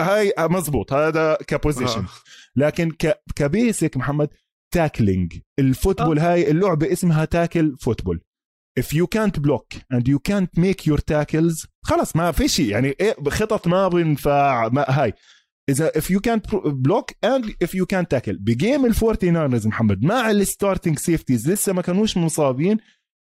هاي 0.00 0.32
مزبوط. 0.38 0.92
هذا 0.92 1.38
ك 1.46 1.52
position 1.52 2.00
آه. 2.00 2.08
لكن 2.56 2.90
ك... 2.90 3.20
ك 3.36 3.46
basic 3.46 3.96
محمد 3.96 4.28
tackling 4.74 5.38
ال 5.58 5.65
football 5.65 6.18
هاي 6.18 6.50
اللعبة 6.50 6.92
اسمها 6.92 7.24
tackle 7.24 7.76
football 7.80 8.20
if 8.80 8.84
you 8.84 9.06
can't 9.16 9.40
block 9.40 9.78
and 9.94 10.02
you 10.08 10.18
can't 10.28 10.60
make 10.62 10.86
your 10.86 10.98
tackles 10.98 11.66
خلص 11.82 12.16
ما 12.16 12.32
في 12.32 12.48
شيء. 12.48 12.70
يعني 12.70 12.94
إيه 13.00 13.16
خطط 13.28 13.66
ما 13.66 13.88
بينفع 13.88 14.68
ما 14.68 14.84
هاي. 14.88 15.12
إذا 15.68 15.90
if 15.90 16.04
you 16.04 16.20
can't 16.28 16.50
block 16.66 17.04
and 17.26 17.44
if 17.64 17.70
you 17.70 17.84
can't 17.94 18.08
tackle. 18.16 18.36
ب 18.40 18.49
game 18.49 18.86
الفورتي 18.86 19.30
ناينرز 19.30 19.66
محمد 19.66 20.04
مع 20.04 20.30
ال 20.30 20.38
starting 20.38 20.98
safeties 20.98 21.50
لسه 21.50 21.72
ما 21.72 21.82
كانوش 21.82 22.16
مصابين 22.16 22.78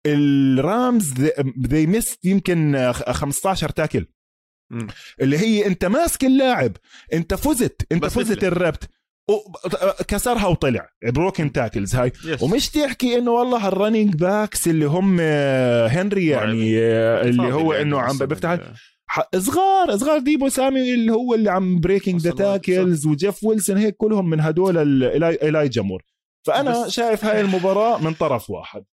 الرامز 0.08 1.14
they 1.44 1.88
missed 1.96 2.18
يمكن 2.24 2.92
15 2.92 3.70
tackle 3.70 4.06
اللي 5.22 5.38
هي 5.38 5.66
انت 5.66 5.86
ماسك 5.86 6.24
اللاعب 6.26 6.72
انت 7.14 7.34
فزت 7.34 7.82
انت 7.92 8.06
فزت 8.06 8.44
و- 9.30 9.52
كسرها 10.08 10.48
وطلع. 10.48 10.90
broken 11.04 11.52
tackles 11.52 11.96
هاي. 11.96 12.12
yes. 12.26 12.44
ومش 12.44 12.70
تحكي 12.70 13.18
إنه 13.18 13.32
والله 13.32 13.68
ال 13.68 13.74
running 13.74 14.16
backs 14.16 14.68
اللي 14.68 14.86
هم 14.86 15.18
آه، 15.22 15.88
هنري 15.88 16.28
يعني 16.28 16.80
آه، 16.80 17.22
اللي 17.22 17.44
هو 17.54 17.70
فاضي 17.72 17.82
إنه 17.82 17.96
يعني 17.98 18.10
عم 18.10 18.16
لسه 18.16 18.26
بفتح 18.26 18.56
بال- 18.56 18.74
ح- 19.06 19.30
صغار 19.38 19.98
صغار. 19.98 20.20
ديبو 20.20 20.50
سامويل 20.50 20.94
اللي 20.94 21.12
هو 21.12 21.34
اللي 21.34 21.52
عم 21.52 21.80
breaking 21.80 22.22
the 22.22 22.32
tackles 22.32 23.06
وجيف 23.06 23.44
ويلسون 23.44 23.78
هيك 23.78 23.96
كلهم 23.98 24.30
من 24.30 24.40
هدول 24.42 24.78
ال- 24.78 25.12
إيلاي- 25.12 25.44
ايلاي 25.44 25.70
جامور 25.70 26.02
فأنا 26.48 26.90
شايف 26.90 27.26
هاي 27.26 27.42
المباراة 27.42 28.04
من 28.04 28.14
طرف 28.14 28.50
واحد. 28.50 28.84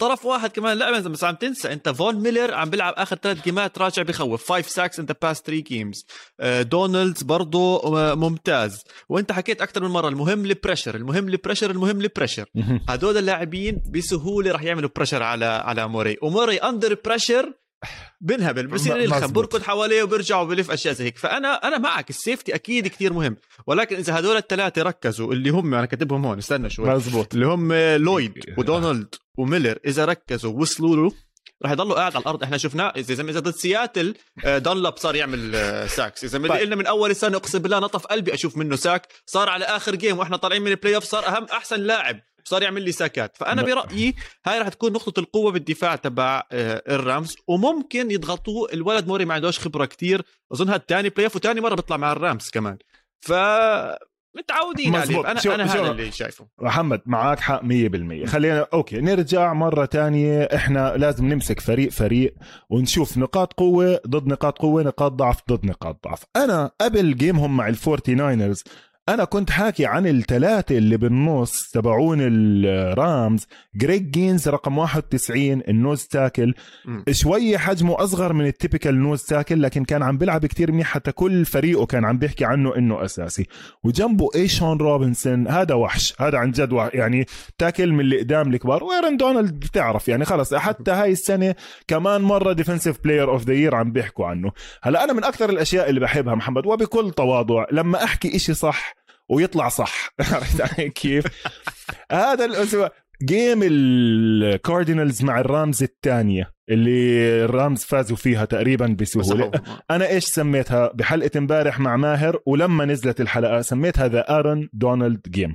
طرف 0.00 0.24
واحد 0.24 0.50
كمان 0.50 0.78
لا 0.78 1.00
بس 1.00 1.24
عم 1.24 1.34
تنسى. 1.34 1.72
أنت 1.72 1.88
فون 1.88 2.14
ميلر 2.14 2.54
عم 2.54 2.70
بيلعب 2.70 2.94
آخر 2.96 3.16
ثلاث 3.16 3.44
جيمات 3.44 3.78
راجع 3.78 4.02
بخوف. 4.02 4.52
5 4.52 4.68
sacks 4.68 4.98
in 4.98 5.05
the 5.05 5.16
past 5.22 5.46
3 5.46 5.62
games 5.62 6.06
دونالدز 6.60 7.22
برضه 7.22 7.80
ممتاز. 8.14 8.84
وأنت 9.08 9.32
حكيت 9.32 9.62
أكثر 9.62 9.82
من 9.82 9.90
مرة 9.90 10.08
المهم 10.08 10.44
ال 10.44 10.50
pressure 10.50 10.94
المهم 10.94 11.28
ال 11.28 11.33
pressure 11.33 11.70
المهم 11.70 12.00
ال 12.00 12.05
pressure 12.05 12.46
هدول 12.88 13.16
اللاعبين 13.16 13.82
بسهولة 13.90 14.52
رح 14.52 14.62
يعملوا 14.62 14.90
pressure 14.96 15.22
على 15.22 15.44
على 15.44 15.88
موري. 15.88 16.16
وموري 16.22 16.56
under 16.56 16.96
pressure 17.04 17.52
بنهبل 18.20 18.66
بصير 18.66 18.96
يلخم. 18.96 19.32
بركض 19.32 19.62
حواليه 19.62 20.02
وبيرجع 20.02 20.40
وبلف 20.40 20.70
أشياء 20.70 20.94
زي 20.94 21.04
هيك. 21.04 21.18
فأنا 21.18 21.68
أنا 21.68 21.78
معك 21.78 22.10
ال 22.10 22.16
safety 22.16 22.54
أكيد 22.54 22.88
كثير 22.88 23.12
مهم. 23.12 23.36
ولكن 23.66 23.96
إذا 23.96 24.18
هدول 24.18 24.36
الثلاثه 24.36 24.82
ركزوا 24.82 25.32
اللي 25.32 25.50
هم 25.50 25.74
أنا 25.74 25.86
كاتبهم 25.86 26.26
هون 26.26 26.38
استنى 26.38 26.70
شوي. 26.70 26.90
مزبوط 26.90 27.34
اللي 27.34 27.46
هم 27.46 27.72
لويد 27.96 28.32
ودونالد 28.58 29.14
وميلر 29.38 29.78
إذا 29.84 30.04
ركزوا 30.04 30.52
ووصلوا 30.52 30.96
له 30.96 31.12
رح 31.64 31.70
يضلوا 31.70 31.94
قاعد 31.94 32.16
على 32.16 32.22
الأرض. 32.22 32.42
إحنا 32.42 32.56
شفناه 32.56 32.92
اذا 32.96 33.14
زي 33.14 33.22
إذا 33.22 33.40
ضد 33.40 33.54
سياتل 33.54 34.14
آه، 34.44 34.58
دانلاب 34.58 34.96
صار 34.96 35.16
يعمل 35.16 35.52
آه، 35.54 35.86
sacks. 35.86 36.24
إذا 36.24 36.38
طيب. 36.38 36.52
قلنا 36.52 36.76
من 36.76 36.86
أول 36.86 37.10
السنة 37.10 37.36
أقسم 37.36 37.58
بالله 37.58 37.78
نطف 37.78 38.06
قلبي 38.06 38.34
أشوف 38.34 38.56
منه 38.56 38.76
sack. 38.76 39.08
صار 39.26 39.48
على 39.48 39.64
آخر 39.64 39.94
game 39.94 40.18
وإحنا 40.18 40.36
طالعين 40.36 40.62
من 40.62 40.70
ال 40.70 40.94
playoff 40.94 41.04
صار 41.04 41.28
أهم 41.28 41.44
أحسن 41.44 41.80
لاعب. 41.80 42.20
صار 42.44 42.62
يعمل 42.62 42.82
لي 42.82 42.92
ساكات 42.92 43.36
فأنا. 43.36 43.62
برأيي 43.62 44.14
هاي 44.46 44.58
رح 44.58 44.68
تكون 44.68 44.92
نقطة 44.92 45.20
القوة 45.20 45.52
بالدفاع 45.52 45.96
تبع 45.96 46.42
آه، 46.52 46.82
الرامز. 46.88 47.36
وممكن 47.48 48.10
يضغطوه 48.10 48.68
الولد 48.72 49.06
موري 49.08 49.24
ما 49.24 49.34
عندوش 49.34 49.58
خبرة 49.58 49.84
كتير. 49.84 50.22
أظن 50.52 50.68
هذا 50.68 50.76
الثاني 50.76 51.08
playoff 51.08 51.36
وثاني 51.36 51.60
مرة 51.60 51.74
بيطلع 51.74 51.96
مع 51.96 52.12
الرامز 52.12 52.50
كمان. 52.50 52.78
ف 53.20 53.32
متعودين 54.36 54.94
عليه. 54.96 55.04
مزبوط. 55.08 55.26
أنا 55.26 55.40
شو- 55.40 55.52
أنا 55.52 55.66
شو- 55.66 55.82
هذا 55.82 55.90
اللي 55.90 56.12
شايفه. 56.12 56.46
محمد 56.60 57.00
معك 57.06 57.40
حق 57.40 57.62
100% 57.62 58.26
خلينا 58.26 58.66
أوكي 58.72 59.00
نرجع 59.00 59.52
مرة 59.52 59.84
تانية. 59.84 60.42
إحنا 60.54 60.96
لازم 60.96 61.26
نمسك 61.32 61.60
فريق 61.60 61.90
فريق 61.90 62.34
ونشوف 62.70 63.18
نقاط 63.18 63.52
قوة 63.52 64.00
ضد 64.06 64.26
نقاط 64.26 64.58
قوة 64.58 64.82
نقاط 64.82 65.12
ضعف 65.12 65.38
ضد 65.50 65.64
نقاط 65.66 66.04
ضعف. 66.08 66.22
أنا 66.36 66.70
قبل 66.80 67.16
جيمهم 67.16 67.56
مع 67.56 67.68
الفورتي 67.68 68.14
ناينرز. 68.14 68.64
أنا 69.10 69.24
كنت 69.24 69.50
حاكي 69.50 69.86
عن 69.86 70.06
الثلاثه 70.06 70.78
اللي 70.78 70.96
بالنص 70.96 71.70
تبعون 71.72 72.18
الرامز 72.20 73.46
جريج 73.76 74.10
جينز 74.10 74.48
رقم 74.48 74.78
91 74.78 75.62
ال 75.68 75.75
nose 75.75 76.04
tackle. 76.06 76.54
شوي 77.10 77.58
حجمه 77.58 78.02
أصغر 78.04 78.32
من 78.32 78.46
ال 78.46 78.52
typical 78.52 78.94
nose 79.02 79.22
tackle 79.22 79.62
لكن 79.62 79.84
كان 79.84 80.02
عم 80.02 80.18
بيلعب 80.18 80.46
كتير 80.46 80.72
منيح 80.72 80.86
حتى 80.86 81.12
كل 81.12 81.44
فريقه 81.44 81.86
كان 81.86 82.04
عم 82.04 82.18
بيحكي 82.18 82.44
عنه 82.44 82.76
إنه 82.76 83.04
أساسي. 83.04 83.46
وجنبه 83.84 84.28
ايشون 84.34 84.78
روبنسون 84.78 85.48
هذا 85.48 85.74
وحش 85.74 86.14
هذا 86.20 86.38
عن 86.38 86.50
جد 86.50 86.72
وح- 86.72 86.90
يعني 86.94 87.26
tackle 87.58 87.92
من 87.92 88.00
اللي 88.00 88.18
قدام 88.18 88.54
الكبار. 88.54 88.84
وارن 88.84 89.16
دونالد 89.16 89.54
بتعرف 89.54 90.08
يعني 90.08 90.24
خلص 90.24 90.54
حتى 90.54 90.90
هاي 90.90 91.12
السنة 91.12 91.54
كمان 91.88 92.20
مرة 92.22 92.52
defensive 92.52 92.96
player 93.04 93.30
of 93.30 93.44
the 93.44 93.54
year 93.54 93.74
عم 93.74 93.92
بيحكوا 93.92 94.26
عنه. 94.26 94.52
هلا 94.82 95.04
أنا 95.04 95.12
من 95.12 95.24
أكثر 95.24 95.50
الأشياء 95.50 95.88
اللي 95.90 96.00
بحبها 96.00 96.34
محمد 96.34 96.66
وبكل 96.66 97.10
تواضع 97.10 97.64
لما 97.72 98.04
أحكي 98.04 98.36
إشي 98.36 98.54
صح 98.54 98.99
ويطلع 99.30 99.68
صح. 99.68 100.14
عرفت 100.32 100.60
علي 100.60 100.90
كيف؟ 100.90 101.24
هذا 102.12 102.44
الأسبوع. 102.44 102.90
game 103.22 103.60
الكاردينالز 103.62 105.22
مع 105.22 105.40
الرامز 105.40 105.82
الثانية 105.82 106.52
اللي 106.70 107.44
الرامز 107.44 107.84
فازوا 107.84 108.16
فيها 108.16 108.44
تقريبا 108.44 108.96
بسهولة. 109.00 109.48
مسحوهم. 109.48 109.78
أنا 109.90 110.08
إيش 110.08 110.24
سميتها؟ 110.24 110.90
بحلقة 110.94 111.38
امبارح 111.38 111.80
مع 111.80 111.96
ماهر 111.96 112.40
ولما 112.46 112.84
نزلت 112.84 113.20
الحلقة 113.20 113.60
سميتها 113.60 114.08
the 114.08 114.38
ارن 114.38 114.68
دونالد 114.72 115.28
game. 115.28 115.54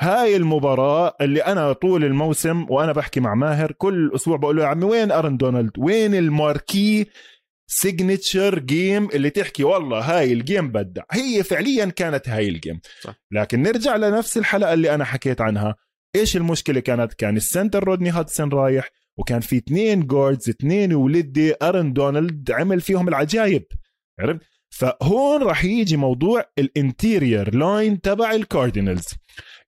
هاي 0.00 0.36
المباراة 0.36 1.16
اللي 1.20 1.40
أنا 1.40 1.72
طول 1.72 2.04
الموسم 2.04 2.66
وأنا 2.70 2.92
بحكي 2.92 3.20
مع 3.20 3.34
ماهر 3.34 3.72
كل 3.72 4.10
أسبوع 4.14 4.36
بقول 4.36 4.56
له 4.56 4.62
يا 4.62 4.68
عمي 4.68 4.84
وين 4.84 5.12
أرن 5.12 5.36
دونالد 5.36 5.70
وين 5.78 6.14
ال 6.14 6.24
marquee؟ 6.24 7.06
signature 7.74 8.58
game 8.58 9.08
اللي 9.08 9.30
تحكي 9.30 9.64
والله 9.64 9.98
هاي 9.98 10.32
ال 10.32 10.40
game 10.40 10.72
بدع. 10.72 11.02
هي 11.10 11.42
فعليا 11.42 11.84
كانت 11.84 12.28
هاي 12.28 12.48
ال 12.48 12.54
game 12.54 12.80
صح. 13.00 13.14
لكن 13.30 13.62
نرجع 13.62 13.96
لنفس 13.96 14.38
الحلقة 14.38 14.72
اللي 14.72 14.94
أنا 14.94 15.04
حكيت 15.04 15.40
عنها. 15.40 15.74
إيش 16.16 16.36
المشكلة 16.36 16.80
كانت؟ 16.80 17.14
كان 17.14 17.36
ال 17.36 17.43
center 17.43 17.84
رودني 17.84 18.10
هادسون 18.10 18.48
رايح 18.48 18.90
وكان 19.16 19.40
في 19.40 19.56
اثنين 19.56 20.06
guards 20.06 20.48
اثنين 20.48 20.94
ولدي 20.94 21.54
أرن 21.62 21.92
دونالد 21.92 22.50
عمل 22.50 22.80
فيهم 22.80 23.08
العجايب. 23.08 23.64
عرفت؟ 24.20 24.40
فهون 24.70 25.42
راح 25.42 25.64
يجي 25.64 25.96
موضوع 25.96 26.44
ال 26.58 26.69
interior 26.69 27.54
line 27.54 28.00
تبع 28.00 28.32
الكاردينالز 28.32 29.06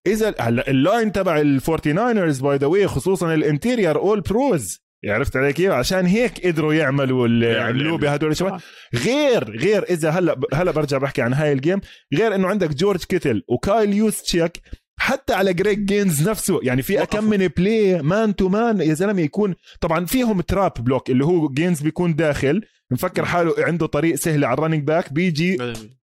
إذا 0.06 0.34
هلا 0.40 0.70
ال 0.70 0.79
line 0.79 1.12
تبع 1.12 1.40
الفورتي 1.40 1.92
ناينرز 1.92 2.40
by 2.40 2.56
the 2.56 2.66
way 2.66 2.86
خصوصا 2.86 3.34
ال 3.34 3.41
interior 3.41 3.98
all 3.98 4.20
pros 4.20 4.85
عرفت 5.10 5.36
علي 5.36 5.52
كيف؟ 5.52 5.70
عشان 5.72 6.06
هيك 6.06 6.46
قدروا 6.46 6.74
يعملوا 6.74 7.28
عملوه 7.62 7.98
بهدول 7.98 8.30
الشباب. 8.30 8.60
غير 8.94 9.50
غير 9.56 9.82
إذا 9.82 10.10
هلا 10.10 10.40
هلا 10.54 10.70
برجع 10.70 10.98
بحكي 10.98 11.22
عن 11.22 11.34
هاي 11.34 11.52
ال 11.52 11.58
game 11.58 11.80
غير 12.14 12.34
إنه 12.34 12.48
عندك 12.48 12.74
جورج 12.74 13.04
كيتل 13.04 13.42
وكايل 13.48 13.92
يوستشيك 13.94 14.60
حتى 14.98 15.34
على 15.34 15.52
جريج 15.52 15.78
جينز 15.84 16.28
نفسه. 16.28 16.60
يعني 16.62 16.82
في. 16.82 17.02
اكم 17.02 17.24
من 17.24 17.48
play 17.48 18.02
man 18.02 18.36
to 18.36 18.48
man 18.48 18.80
يا 18.80 18.94
زلمة 18.94 19.20
يكون 19.22 19.54
طبعا 19.80 20.06
فيهم 20.06 20.40
trap 20.40 20.72
block 20.80 21.10
اللي 21.10 21.24
هو 21.24 21.48
جينز 21.48 21.80
بيكون 21.82 22.14
داخل 22.14 22.62
مفكر 22.90 23.24
حاله 23.24 23.54
عنده 23.58 23.86
طريق 23.86 24.14
سهل 24.14 24.44
على 24.44 24.54
ال 24.54 24.58
running 24.58 24.84
back 24.84 25.12
بيجي 25.12 25.58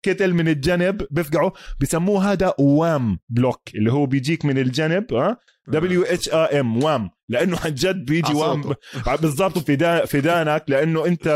كيتل 0.03 0.35
من 0.35 0.49
الجنب 0.49 1.07
بفقعه 1.11 1.53
بسموه 1.81 2.33
هذا 2.33 2.55
wham 2.59 3.19
block 3.29 3.61
اللي 3.75 3.93
هو 3.93 4.07
بيجيك 4.07 4.45
من 4.45 4.59
الجنب 4.59 5.15
ها 5.15 5.39
دبليو 5.69 6.03
اتش 6.03 6.29
ا 6.29 6.61
ام 6.61 6.85
وام 6.85 7.11
لأنه 7.29 7.59
عن 7.65 7.75
جد 7.75 8.05
بيجي 8.05 8.33
wham. 8.35 8.75
بالضبط 9.21 9.59
في 9.59 10.07
في 10.07 10.21
دانك 10.21 10.65
لأنه 10.69 11.07
أنت 11.07 11.27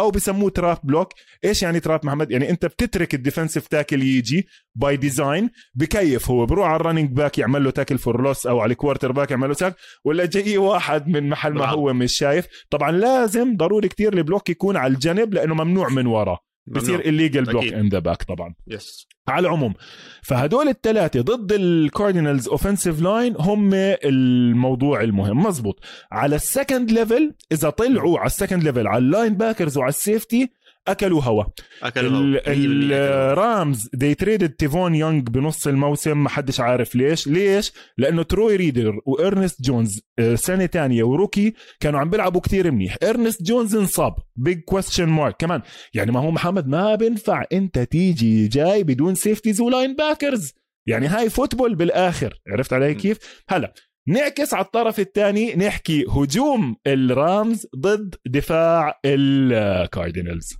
أو 0.00 0.10
بسموه 0.10 0.50
trap 0.50 0.78
block 0.84 1.12
إيش 1.44 1.62
يعني 1.62 1.80
trap 1.80 2.06
محمد؟ 2.06 2.30
يعني 2.30 2.50
أنت 2.50 2.66
بتترك 2.66 3.14
ال 3.14 3.19
defensive 3.19 3.66
tackle 3.66 4.02
يجي 4.02 4.48
by 4.74 4.96
design 4.96 5.50
بكيف 5.74 6.30
هو؟ 6.30 6.46
بروح 6.46 6.68
على 6.68 6.76
ال 6.76 6.80
running 6.80 7.10
back 7.10 7.38
يعمل 7.38 7.64
له 7.64 7.70
tackle 7.70 7.98
for 7.98 8.22
loss 8.22 8.46
أو 8.46 8.60
على 8.60 8.72
ال 8.72 9.12
quarterback 9.12 9.30
يعمل 9.30 9.48
له 9.48 9.54
sack 9.54 9.76
ولا 10.04 10.26
جاي 10.26 10.58
واحد 10.58 11.08
من 11.08 11.28
محل 11.28 11.52
ما 11.52 11.60
نعم. 11.66 11.74
هو 11.74 11.92
مش 11.92 12.16
شايف؟ 12.16 12.46
طبعا 12.70 12.90
لازم 12.90 13.56
ضروري 13.56 13.88
كتير 13.88 14.12
ال 14.12 14.18
block 14.18 14.50
يكون 14.50 14.76
على 14.76 14.92
الجنب 14.94 15.34
لأنه 15.34 15.54
ممنوع 15.54 15.88
من 15.88 16.06
ورا. 16.06 16.38
بصير 16.66 17.00
illegal 17.00 17.44
block. 17.44 17.64
in 17.64 17.88
the 17.88 17.98
back 17.98 18.22
طبعا. 18.22 18.54
yes 18.66 19.06
على 19.28 19.48
العموم 19.48 19.74
فهدول 20.22 20.68
الثلاثه 20.68 21.20
ضد 21.20 21.52
الكاردينالز 21.52 22.48
offensive 22.48 23.02
line 23.02 23.34
هم 23.38 23.70
الموضوع 23.74 25.02
المهم. 25.02 25.42
مزبوط. 25.42 25.80
على 26.12 26.36
ال 26.36 26.44
second 26.44 26.90
level 26.90 27.34
إذا 27.52 27.70
طلعوا 27.70 28.18
على 28.18 28.26
ال 28.26 28.31
second 28.31 28.62
level 28.62 28.86
على 28.86 28.98
ال 28.98 29.34
linebackers 29.34 29.78
وعلى 29.78 29.88
ال 29.88 29.97
safety 29.97 30.50
أكلوا 30.88 31.22
هوا. 31.22 31.44
أكلوا 31.82 32.40
الرامز 32.46 33.88
they 33.94 34.14
traded 34.14 34.50
تيفون 34.50 34.94
يونغ 34.94 35.20
بنص 35.20 35.66
الموسم 35.66 36.22
ما 36.22 36.28
حدش 36.28 36.60
عارف 36.60 36.94
ليش. 36.94 37.26
ليش؟ 37.28 37.72
لأنه 37.98 38.22
تروي 38.22 38.56
ريدر 38.56 39.00
وارنست 39.06 39.62
جونز 39.62 40.00
آه، 40.18 40.34
سنة 40.34 40.66
تانية 40.66 41.02
و 41.02 41.09
rookie 41.09 41.54
كانوا 41.80 42.00
عم 42.00 42.10
بيلعبوا 42.10 42.40
كتير 42.40 42.70
منيح. 42.70 42.96
ارنست 43.02 43.42
جونز 43.42 43.76
انصاب. 43.76 44.14
big 44.36 44.60
question 44.60 45.08
mark 45.08 45.36
كمان 45.38 45.62
يعني 45.94 46.12
ما 46.12 46.20
هو 46.20 46.30
محمد 46.30 46.68
ما 46.68 46.94
بينفع 46.94 47.44
أنت 47.52 47.78
تيجي 47.78 48.48
جاي 48.48 48.82
بدون 48.82 49.14
safeties 49.14 49.60
و 49.60 49.96
linebackers 49.96 50.52
يعني 50.86 51.06
هاي 51.06 51.30
football 51.30 51.74
بالآخر. 51.74 52.40
عرفت 52.48 52.72
علي. 52.72 52.94
كيف؟ 52.94 53.18
هلا 53.48 53.74
نعكس 54.08 54.54
على 54.54 54.64
الطرف 54.64 55.00
الثاني 55.00 55.54
نحكي 55.54 56.04
هجوم 56.04 56.76
الرامز 56.86 57.66
ضد 57.76 58.14
دفاع 58.26 59.00
الكاردينالز 59.04 60.54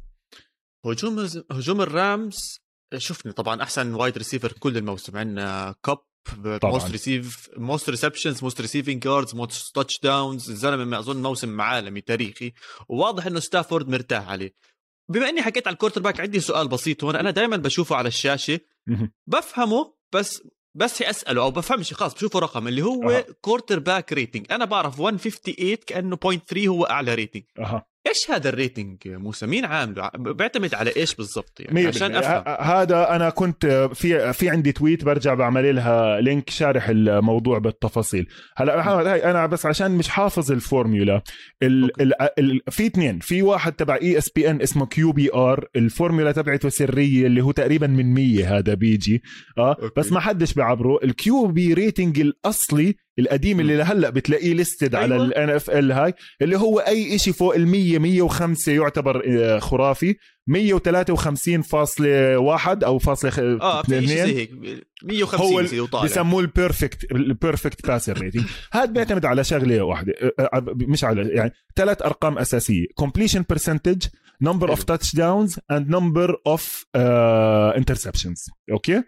هجوم 0.87 1.27
هجوم 1.51 1.81
الرامز 1.81 2.61
شفنا 2.97 3.33
طبعا 3.33 3.63
أحسن 3.63 3.95
wide 3.95 4.19
receiver 4.19 4.53
كل 4.53 4.77
الموسم 4.77 5.17
عندنا 5.17 5.75
كاب. 5.85 5.99
most 6.65 6.91
receive 6.91 7.51
most 7.57 7.91
receptions 7.91 8.43
most 8.43 8.61
receiving 8.61 9.05
yards 9.05 9.35
most 9.35 9.75
touchdowns 9.75 10.51
الزلمة 10.51 10.85
ما 10.85 10.99
أظن 10.99 11.23
موسم 11.23 11.61
عالمي 11.61 12.01
تاريخي 12.01 12.53
وواضح 12.89 13.27
إنه 13.27 13.41
ستافورد 13.41 13.89
مرتاح 13.89 14.29
عليه 14.29 14.55
بما 15.09 15.29
إني 15.29 15.43
حكيت 15.43 15.67
على 15.67 15.75
ال 15.75 16.01
quarterback 16.01 16.21
عندي 16.21 16.41
سؤال 16.41 16.69
بسيط 16.69 17.05
هون 17.05 17.17
أنا 17.17 17.31
دائما 17.31 17.57
بشوفه 17.57 17.97
على 17.97 18.09
الشاشة. 18.09 18.61
بفهمه 19.27 19.95
بس 20.15 20.43
بس 20.75 21.03
أسأله 21.03 21.43
أو 21.43 21.51
بفهمش 21.51 21.93
خلاص 21.95 22.15
بشوفه 22.15 22.39
رقم 22.39 22.69
اللي 22.69 22.83
هو 22.83 23.11
أها. 23.11 23.21
quarterback 23.41 24.13
rating 24.13 24.53
أنا 24.53 24.65
بعرف 24.65 25.01
158 25.01 25.75
كأنه 25.77 26.17
0.3 26.17 26.67
هو 26.69 26.85
أعلى 26.85 27.15
ريتنج 27.15 27.43
أها 27.59 27.87
إيش 28.07 28.31
هذا 28.31 28.49
ال 28.49 28.56
rating 28.56 28.97
موسى؟ 29.07 29.47
مين 29.47 29.65
عامله؟ 29.65 30.11
بيعتمد 30.19 30.75
على 30.75 30.93
إيش 30.97 31.15
بالضبط 31.15 31.61
يعني؟ 31.61 31.87
عشان. 31.87 32.15
أفهم. 32.17 32.55
هذا 32.67 33.17
أنا 33.17 33.31
كنت 33.31 33.91
في 33.95 34.33
في 34.33 34.51
عندي 34.51 34.73
tweet 34.73 35.05
برجع 35.05 35.35
بعمل 35.35 35.77
لها 35.77 36.21
link 36.21 36.51
شارح 36.51 36.89
الموضوع 36.89 37.59
بالتفاصيل. 37.59 38.27
هلا 38.57 38.79
محمد 38.79 39.07
هاي 39.07 39.25
أنا 39.31 39.47
بس 39.47 39.67
عشان 39.67 39.91
مش 39.91 40.09
حافظ 40.09 40.53
الفورميولا. 40.53 41.23
ال 41.63 41.83
okay. 41.83 42.03
ال 42.03 42.13
ال 42.39 42.61
في 42.71 42.87
اثنين. 42.87 43.19
في 43.19 43.43
واحد 43.43 43.73
تبع 43.73 43.99
ESPN 44.03 44.63
اسمه 44.63 44.87
QBR 44.87 45.69
الفورميولا 45.77 46.33
تبعته 46.33 46.69
سرية 46.69 47.27
اللي 47.27 47.41
هو 47.41 47.51
تقريبا 47.51 47.87
من 47.87 48.15
100 48.15 48.59
هذا 48.59 48.75
بيجي. 48.75 49.23
آه 49.59 49.77
okay. 49.83 50.01
بس 50.01 50.13
ما 50.13 50.21
حدش 50.21 50.55
بيعبره 50.55 50.99
ال 51.05 51.47
QB 51.47 51.75
rating 51.75 52.21
الأصلي 52.21 52.95
القديم 53.21 53.61
اللي 53.61 53.77
لهلأ 53.77 54.11
بتلاقيه 54.11 54.55
listed 54.55 54.95
على 54.95 55.15
أيوة. 55.15 55.25
ال 55.27 55.51
NFL 55.51 55.93
هاي 55.93 56.15
اللي 56.43 56.59
هو 56.59 56.79
أي 56.79 57.19
شيء 57.19 57.33
فوق 57.33 57.55
ال 57.55 57.67
100 57.69 57.99
105 57.99 58.73
يعتبر 58.73 59.23
آه، 59.29 59.59
خرافي. 59.59 60.17
153.1 60.51 62.85
أو 62.85 62.99
فاصلة 62.99 63.59
آه 63.61 63.83
في 63.83 64.07
شيء. 64.07 64.09
زي 64.09 64.37
هيك. 64.37 64.51
150 65.03 65.47
هو 65.53 65.61
يصير 65.61 65.83
وطالع. 65.83 66.05
بسموه 66.05 66.41
ال 66.41 66.50
perfect 66.50 67.13
ال 67.13 67.22
perfect 67.22 67.87
passer 67.87 68.19
rating 68.21 68.45
هذا 68.73 68.85
بيعتمد 68.85 69.25
على 69.27 69.45
شغلة 69.45 69.81
واحدة 69.83 70.13
أه، 70.23 70.33
أه، 70.41 70.65
مش 70.77 71.05
على 71.05 71.29
يعني 71.29 71.53
ثلاث 71.77 72.03
أرقام 72.03 72.39
أساسية. 72.39 72.87
completion 73.03 73.43
percentage 73.55 74.09
number 74.45 74.69
of 74.69 74.87
حلو. 74.89 74.99
touchdowns 74.99 75.53
and 75.73 75.85
number 75.91 76.35
of 76.49 76.61
uh, 76.97 77.81
interceptions. 77.81 78.51
okay؟ 78.73 79.03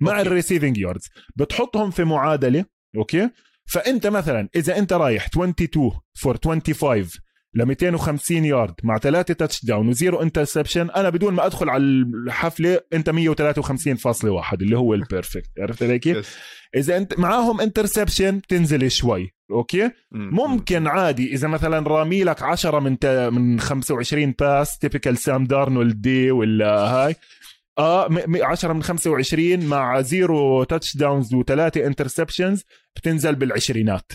مع. 0.00 0.20
ال 0.20 0.26
receiving 0.26 0.78
yards 0.78 1.08
بتحطهم 1.36 1.90
في 1.90 2.04
معادلة 2.04 2.64
okay؟ 2.96 3.30
فأنت 3.66 4.06
مثلا 4.06 4.48
إذا 4.56 4.78
أنت 4.78 4.92
رايح 4.92 5.26
22 5.26 5.90
for 6.14 6.36
25 6.44 7.06
ل 7.54 7.64
250 7.64 8.44
يارد 8.44 8.74
مع 8.82 8.98
ثلاثة 8.98 9.34
touchdown 9.34 9.64
و 9.64 9.88
zero 9.88 10.22
interception 10.22 10.90
أنا 10.90 11.10
بدون 11.10 11.34
ما 11.34 11.46
أدخل 11.46 11.70
على 11.70 11.82
الحفلة 11.82 12.80
أنت 12.92 13.10
153.1 13.10 13.14
اللي 14.52 14.78
هو 14.78 14.94
ال 14.94 15.01
perfect 15.01 15.50
عرفت 15.58 15.82
علي 15.82 15.98
كيف؟ 15.98 16.38
إذا 16.76 16.96
أنت 16.96 17.18
معاهم 17.18 17.60
interception 17.60 18.38
بتنزل 18.38 18.90
شوي 18.90 19.30
okay 19.50 19.90
مم. 20.12 20.30
ممكن 20.32 20.86
عادي 20.86 21.34
إذا 21.34 21.48
مثلا 21.48 21.88
رامي 21.88 22.24
لك 22.24 22.42
10 22.42 22.78
من 22.80 22.96
من 23.32 23.60
25 23.60 24.34
pass 24.38 24.78
typical 24.78 25.18
سام 25.18 25.44
دارنولد 25.44 26.00
day 26.00 26.30
ولا 26.30 26.68
هاي 26.68 27.14
آه 27.78 28.08
م- 28.08 28.14
م- 28.32 28.44
10 28.44 28.72
من 28.72 28.82
25 28.82 29.66
مع 29.66 30.00
zero 30.00 30.64
touchdowns 30.64 31.34
وثلاثة 31.34 31.86
interceptions 31.86 32.62
بتنزل 32.96 33.34
بالعشرينات 33.34 34.12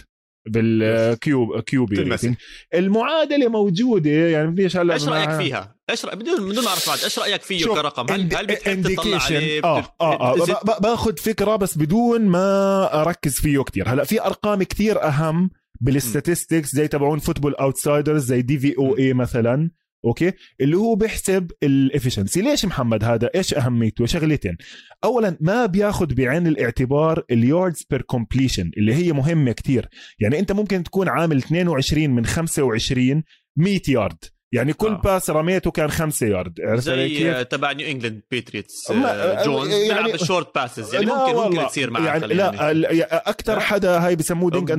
بال 0.48 1.04
QB 1.04 1.60
QB. 1.60 1.96
rating. 1.96 2.36
المعادلة 2.74 3.48
موجودة 3.48 4.10
يعني 4.10 4.48
بديش 4.52 4.78
هلا 4.78 4.94
إيش 4.94 5.08
رأيك 5.08 5.30
فيها؟ 5.32 5.76
إيش 5.90 6.06
رأيك 6.06 6.18
بدون 6.18 6.50
بدون 6.50 6.64
ما 6.64 6.70
أعرف 6.70 6.90
بعد 6.90 7.00
إيش 7.04 7.20
رأيك 7.20 7.42
فيه 7.42 7.66
كرقم؟ 7.66 8.06
هل 8.14 8.36
هل 8.36 8.48
بتحب 8.48 8.82
تطلع. 8.96 9.20
عليه؟ 9.24 9.64
آه 9.64 9.84
آه, 10.02 10.34
آه 10.34 10.80
باخذ 10.80 11.18
فكرة 11.18 11.56
بس 11.56 11.78
بدون 11.78 12.22
ما 12.22 13.02
أركز 13.02 13.34
فيه 13.40 13.64
كتير 13.64 13.90
هلأ 13.90 14.04
في 14.04 14.22
أرقام 14.22 14.64
كتير 14.64 15.04
أهم 15.04 15.50
بال 15.82 15.97
statistics 15.97 16.76
زي 16.76 16.88
تبعون 16.88 17.20
Football 17.20 17.56
Outsiders 17.56 18.24
زي 18.26 18.42
DVOA 18.42 19.14
مثلا 19.14 19.72
okay؟ 20.06 20.32
اللي 20.62 20.78
هو 20.78 20.96
بيحسب 20.96 21.52
ال 21.64 21.71
efficiency 21.71 22.42
ليش 22.42 22.66
محمد 22.66 23.04
هذا؟ 23.04 23.30
إيش 23.36 23.54
أهميته؟ 23.54 24.06
شغلتين. 24.06 24.58
اولا 25.04 25.38
ما 25.42 25.66
بياخذ 25.66 26.14
بعين 26.14 26.48
الاعتبار 26.48 27.24
ال 27.32 27.41
yards 27.41 27.86
per 27.90 28.02
completion 28.02 28.72
اللي 28.78 28.94
هي 28.94 29.14
مهمة 29.14 29.52
كتير. 29.52 29.90
يعني 30.20 30.40
أنت 30.40 30.52
ممكن 30.52 30.84
تكون 30.84 31.10
عامل 31.10 31.38
22 31.38 32.10
من 32.10 32.26
25 32.26 33.24
100 33.58 33.82
يارد 33.88 34.24
يعني 34.54 34.74
كل 34.74 34.88
آه. 34.88 35.02
pass 35.02 35.30
رميته 35.30 35.72
كان 35.72 35.90
5 35.92 36.28
يارد 36.28 36.54
عرفت 36.62 36.90
كيف؟ 36.90 37.18
زي 37.20 37.32
آه، 37.32 37.44
تبع 37.44 37.72
نيو 37.72 37.88
إنجلاند 37.88 38.22
بيتريتس 38.32 38.92
ما- 38.92 39.44
جونز 39.46 39.70
يعني- 39.70 39.88
بيلعب 39.90 40.12
بال 40.12 40.24
short 40.24 40.56
passes 40.56 40.94
يعني 40.94 41.06
ممكن 41.06 41.20
ممكن 41.22 41.36
والله. 41.36 41.68
تصير 41.68 41.90
معه 41.90 42.06
يعني 42.06 42.28
لا 42.28 42.72
ال- 42.72 42.86
أكثر 43.12 43.60
حدا 43.60 44.06
هاي 44.06 44.16
بسموه 44.16 44.52
dink 44.52 44.72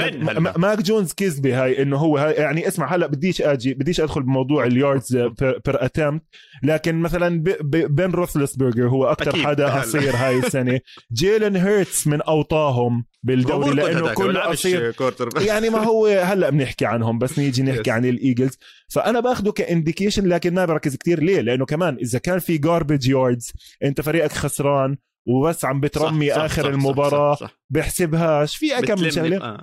ماك 0.58 0.82
جونز 0.82 1.12
كذبه 1.12 1.64
هاي 1.64 1.82
إنه 1.82 1.96
هو 1.96 2.18
هاي 2.18 2.32
يعني 2.32 2.68
اسمع 2.68 2.94
هلا 2.94 3.06
بديش 3.06 3.42
آجي 3.42 3.74
بديش 3.74 4.00
أدخل 4.00 4.22
بموضوع 4.22 4.64
ال 4.66 4.74
yards 4.74 5.16
per 5.16 5.60
attempt 5.84 6.22
لكن 6.62 6.94
مثلا 6.94 7.42
بن 7.70 8.10
روثلسبرجر 8.10 8.88
هو 8.88 9.06
أكثر. 9.06 9.36
حدا. 9.36 9.68
قصير 9.68 10.16
هاي 10.16 10.38
السنة 10.38 10.80
جيلن 11.12 11.56
هيرتس 11.56 12.06
من 12.06 12.22
أوطاهم 12.22 13.04
بالدوري 13.22 13.70
لأنه 13.74 14.40
قصير 14.40 14.90
quarter 14.92 15.28
يعني 15.42 15.70
ما 15.70 15.78
هو 15.84 16.06
هلا 16.06 16.50
بنحكي 16.50 16.86
عنهم 16.86 17.18
بس 17.18 17.38
نيجي 17.38 17.62
نحكي. 17.62 17.90
عن 17.90 18.04
الإيجلز 18.04 18.58
فأنا 18.94 19.20
باخده 19.20 19.52
ك 19.64 19.70
indication 19.70 20.26
لكن 20.26 20.54
ما 20.54 20.64
بركز 20.64 20.96
كتير. 20.96 21.22
ليه؟ 21.22 21.40
لأنه 21.40 21.66
كمان 21.66 21.96
إذا 21.96 22.18
كان 22.18 22.38
في 22.38 22.58
garbage 22.58 23.08
yards 23.08 23.52
أنت 23.84 24.00
فريقك 24.00 24.32
خسران 24.32 24.96
وبس 25.28 25.64
عم 25.64 25.80
بترمي 25.80 26.30
صح، 26.30 26.36
صح، 26.36 26.42
آخر 26.42 26.62
صح، 26.62 26.68
صح، 26.68 26.74
المباراة 26.74 27.34
صح، 27.34 27.40
صح. 27.40 27.58
بحسبهاش. 27.70 28.56
في 28.56 28.68
كم 28.86 29.10
شغلة. 29.10 29.58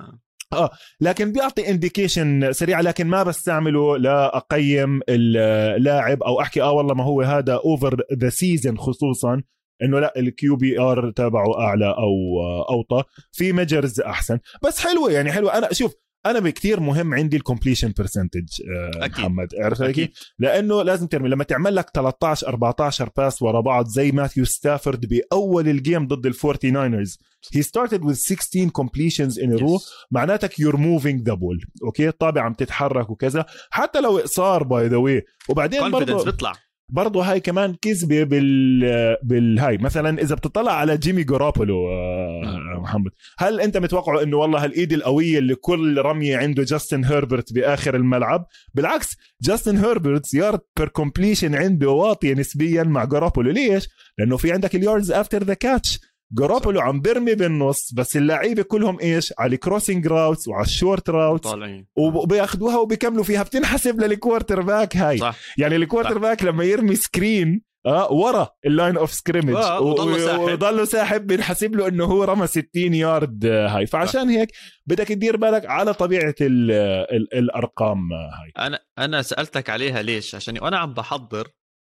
آه. 0.54 0.72
لكن 1.02 1.32
بيعطي 1.32 1.70
indication 1.70 2.52
سريع 2.52 2.80
لكن 2.82 3.08
ما 3.08 3.24
بستعمله 3.24 3.98
لأقيم 3.98 5.00
اللاعب 5.10 6.24
أو 6.24 6.42
أحكي 6.42 6.62
آه 6.62 6.72
والله 6.72 6.94
ما 6.94 7.04
هو 7.04 7.22
هذا 7.22 7.54
over 7.54 8.02
the 8.14 8.30
season 8.30 8.78
خصوصا 8.78 9.42
إنه 9.84 10.00
لا 10.00 10.14
ال 10.20 10.56
QBR 10.56 11.12
تبعه 11.12 11.60
أعلى 11.60 11.86
أو 11.86 12.42
أوطى. 12.70 13.04
في 13.32 13.54
measures 13.54 14.02
أحسن. 14.02 14.40
بس 14.64 14.80
حلوة 14.80 15.12
يعني 15.12 15.32
حلوة. 15.32 15.58
أنا 15.58 15.74
شوف 15.74 15.94
أنا 16.26 16.40
بكتير 16.40 16.80
مهم 16.80 17.14
عندي 17.14 17.38
ال 17.38 17.43
completion 17.43 17.94
percentage 17.98 18.48
أكيد. 18.96 19.20
محمد 19.20 19.48
عرفت 19.56 19.84
كيف؟ 19.84 20.10
لأنه 20.40 20.82
لازم 20.84 21.08
ترمي 21.08 21.30
لما 21.30 21.44
تعمل 21.44 21.76
لك 21.76 21.90
13 21.96 22.48
14 22.48 23.10
pass 23.18 23.42
ورا 23.42 23.62
بعض 23.62 23.88
زي 23.88 24.12
ماثيو 24.12 24.46
ستافورد 24.46 25.06
بأول 25.06 25.68
ال 25.70 25.77
game 25.77 26.08
ضد 26.08 26.26
الفورتي 26.26 26.72
ناينرز 26.72 27.18
he 27.56 27.60
started 27.62 28.02
with 28.04 28.18
16 28.18 28.70
completions 28.82 29.38
in 29.38 29.58
a 29.58 29.62
row 29.62 29.80
Yes. 29.80 29.84
معناتك 30.12 30.54
you're 30.54 30.78
moving 30.78 31.24
the 31.32 31.36
ball 31.36 31.68
okay 31.84 32.08
الطابة 32.08 32.42
عم 32.42 32.54
تتحرك 32.54 33.10
وكذا 33.10 33.46
حتى 33.70 34.02
لو 34.02 34.20
قصار 34.20 34.64
by 34.64 34.88
the 34.88 34.98
way 34.98 35.26
وبعدين 35.50 35.92
برضه 35.92 36.24
بيطلع 36.26 36.54
برضه 36.90 37.24
هاي 37.24 37.40
كمان 37.40 37.76
كذبة 37.82 38.24
بال 38.24 39.18
بالهاي. 39.24 39.78
مثلا 39.78 40.22
إذا 40.22 40.36
بتطلع 40.36 40.72
على 40.72 40.98
جيمي 40.98 41.24
جورابولو 41.24 41.88
آه، 41.88 42.80
محمد 42.82 43.12
هل 43.38 43.62
أنت 43.62 43.78
متوقع 43.78 44.22
إنه 44.22 44.38
والله 44.38 44.64
هالايد 44.64 44.94
القوية 44.94 45.40
اللي 45.40 45.56
كل 45.56 45.98
رميه 46.02 46.38
عنده 46.38 46.64
جاستن 46.64 47.04
هيربرت 47.06 47.54
بآخر 47.54 47.96
الملعب؟ 47.96 48.46
بالعكس 48.74 49.08
جاستن 49.42 49.78
هيربرت 49.78 50.34
yard 50.34 50.60
per 50.78 50.88
completion 50.88 51.56
عنده 51.56 51.90
واطية 51.90 52.34
نسبيا 52.34 52.84
مع 52.84 53.06
جاروبولو. 53.06 53.52
ليش؟ 53.52 53.88
لأنه 54.18 54.38
في 54.38 54.52
عندك 54.52 54.76
ال 54.76 54.82
yards 54.82 55.12
after 55.12 55.44
the 55.44 55.54
catch 55.54 56.00
جاروبولو 56.32 56.82
عم 56.82 57.02
برمي 57.02 57.36
بالنص 57.36 57.94
بس 57.94 58.18
اللعيبة 58.18 58.64
كلهم 58.64 59.00
إيش؟ 59.00 59.34
على 59.40 59.56
ال 59.56 59.61
crossing 59.61 60.08
routes 60.08 60.48
وعلى 60.48 60.66
ال 60.66 60.73
short 60.73 61.10
routes 61.10 61.50
طالعين. 61.50 61.88
وبياخذوها 61.98 62.78
وبيكملوا 62.78 63.24
فيها. 63.24 63.44
بتنحسب 63.44 64.02
لل 64.02 64.62
quarterback 64.62 64.98
هاي. 64.98 65.18
صح. 65.18 65.36
يعني 65.58 65.76
ال 65.76 65.80
quarter. 65.80 66.18
back 66.18 66.44
لما 66.44 66.64
يرمي 66.64 66.96
screen 66.96 67.70
آه 67.86 68.12
ورا 68.12 68.50
ال 68.66 68.72
line 68.72 68.98
of 68.98 69.14
scrimmage 69.14 69.56
آه، 69.56 69.82
وضله 69.82 70.18
ساحب. 70.20 70.40
وضله 70.40 70.86
ساحب. 70.86 71.28
بنحسب 71.28 71.76
له 71.76 71.88
إنه 71.88 72.06
هو 72.06 72.24
رمى 72.24 72.48
60 72.48 72.68
يارد 72.76 73.46
هاي. 73.46 73.86
فعشان 73.88 74.30
هيك 74.30 74.50
بدك 74.86 75.08
تدير 75.08 75.38
بالك 75.38 75.66
على 75.66 75.94
طبيعة 75.94 76.36
ال 76.42 76.72
ال 77.12 77.34
الأرقام 77.34 78.14
هاي. 78.14 78.68
أنا 78.68 78.80
أنا 79.00 79.22
سألتك 79.22 79.70
عليها 79.70 80.02
ليش؟ 80.02 80.36
عشان 80.36 80.58
وأنا 80.62 80.78
عم 80.78 80.94
بحضر 80.94 81.48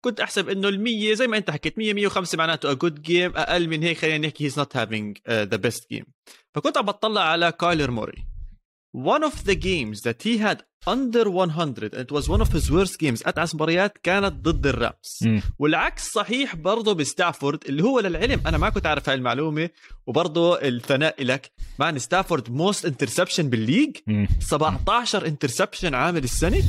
كنت 0.06 0.20
أحسب 0.20 0.50
إنه 0.50 0.72
ال100 0.72 1.14
زي 1.14 1.28
ما 1.28 1.38
أنت 1.38 1.52
حكيت 1.52 1.78
100 1.78 1.94
105 1.94 2.38
معناته 2.38 2.72
a 2.72 2.74
good 2.74 3.02
game 3.02 3.32
أقل 3.36 3.68
من 3.68 3.84
هيك 3.84 3.98
خلينا 3.98 4.28
نحكي 4.28 4.46
he's 4.46 4.60
not 4.60 4.78
having 4.78 5.18
the 5.30 5.56
best 5.56 5.90
game 5.90 6.06
فكنت 6.56 6.78
عم 6.78 6.86
بطلع 6.86 7.22
على 7.22 7.52
كايلر 7.52 7.92
موري. 7.92 8.26
One 8.98 9.24
of 9.24 9.46
the 9.46 9.56
games 9.56 10.02
that 10.02 10.24
he 10.24 10.38
had 10.38 10.64
under 10.90 11.28
100 11.28 11.90
and 11.90 12.06
it 12.06 12.12
was 12.12 12.30
one 12.30 12.42
of 12.42 12.50
his 12.54 12.70
worst 12.72 12.98
games. 13.00 13.22
اتعس 13.28 13.56
مباريات 13.56 13.98
كانت 14.04 14.34
ضد 14.34 14.68
الرامز. 14.68 15.42
والعكس 15.60 16.12
صحيح 16.12 16.56
برضه 16.56 16.94
بستافورد 16.94 17.60
اللي 17.70 17.84
هو 17.84 18.00
للعلم. 18.00 18.42
أنا 18.48 18.58
ما 18.58 18.70
كنت 18.70 18.86
عارف 18.86 19.10
هاي 19.10 19.16
المعلومة. 19.18 19.70
وبرضه 20.08 20.60
الثناء 20.62 21.24
لك 21.24 21.52
مان 21.80 22.00
ستافورد 22.00 22.52
most 22.52 22.86
interception 22.86 23.50
بال 23.50 23.60
league. 23.60 23.96
مم. 24.08 24.28
17 24.40 25.26
interception 25.28 25.94
عامل 25.94 26.24
السنة. 26.24 26.64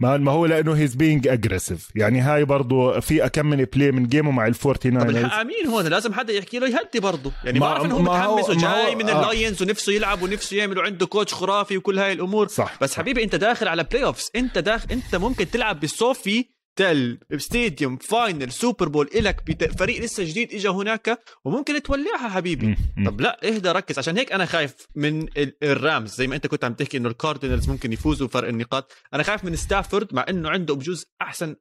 ما 0.00 0.16
ما 0.16 0.32
هو 0.32 0.46
لأنه 0.46 0.72
he's 0.72 0.94
being 0.94 1.28
aggressive 1.28 1.88
يعني 1.94 2.20
هاي 2.20 2.44
برضو 2.44 3.00
في 3.00 3.24
أكم 3.26 3.46
من 3.46 3.64
play 3.74 3.92
من 3.92 4.06
game 4.06 4.25
ه 4.25 4.30
مع 4.30 4.46
الفورتي 4.46 4.90
طب 4.90 4.96
ناينرز 4.96 5.16
الحق 5.16 5.42
مين 5.42 5.66
هون. 5.66 5.86
لازم 5.86 6.12
حدا 6.12 6.32
يحكي 6.32 6.58
له 6.58 6.66
يهدي 6.68 7.00
برضه. 7.00 7.32
يعني 7.44 7.58
ما- 7.60 7.66
بعرف 7.66 7.84
انه 7.84 7.94
هو 7.94 8.02
متحمس 8.02 8.50
وجاي 8.56 8.94
من 8.94 9.08
آه. 9.08 9.20
اللاينز 9.22 9.62
ونفسه 9.62 9.92
يلعب 9.92 10.22
ونفسه 10.22 10.56
يعمل 10.56 10.78
وعنده 10.78 11.06
coach 11.06 11.34
خرافي 11.34 11.76
وكل 11.76 11.98
هاي 11.98 12.12
الأمور. 12.12 12.48
صح. 12.48 12.78
بس 12.80 12.94
حبيبي 12.96 13.24
أنت 13.24 13.34
داخل 13.34 13.61
على 13.68 13.84
playoffs 13.84 14.30
انت 14.36 14.58
داخل 14.58 14.92
انت 14.92 15.14
ممكن 15.14 15.50
تلعب 15.50 15.80
بال 15.80 16.44
SoFi 16.76 17.18
Stadium 17.36 17.96
final 17.96 18.52
Super 18.52 18.88
Bowl 18.88 19.10
إلك 19.14 19.42
بت- 19.46 19.78
فريق 19.78 20.00
لسه 20.02 20.24
جديد 20.24 20.54
اجى 20.54 20.68
هناك 20.68 21.18
وممكن 21.44 21.82
تولعها 21.82 22.28
حبيبي. 22.28 22.76
طب 23.06 23.20
لا 23.20 23.46
اهدى 23.48 23.68
ركز. 23.68 23.98
عشان 23.98 24.18
هيك 24.18 24.32
أنا 24.32 24.46
خايف 24.46 24.74
من 24.94 25.22
ال- 25.22 25.56
الرامز. 25.62 26.14
زي 26.14 26.26
ما 26.26 26.36
أنت 26.36 26.46
كنت 26.46 26.64
عم 26.64 26.74
تحكي 26.74 26.96
إنه 26.96 27.08
الكاردينالز 27.08 27.68
ممكن 27.68 27.92
يفوزوا 27.92 28.28
فرق 28.28 28.48
النقاط. 28.48 28.92
أنا 29.14 29.22
خايف 29.22 29.44
من 29.44 29.56
ستافورد 29.56 30.14
مع 30.14 30.26
إنه 30.28 30.50
عنده 30.50 30.74
بجوز 30.74 31.04
أحسن 31.22 31.56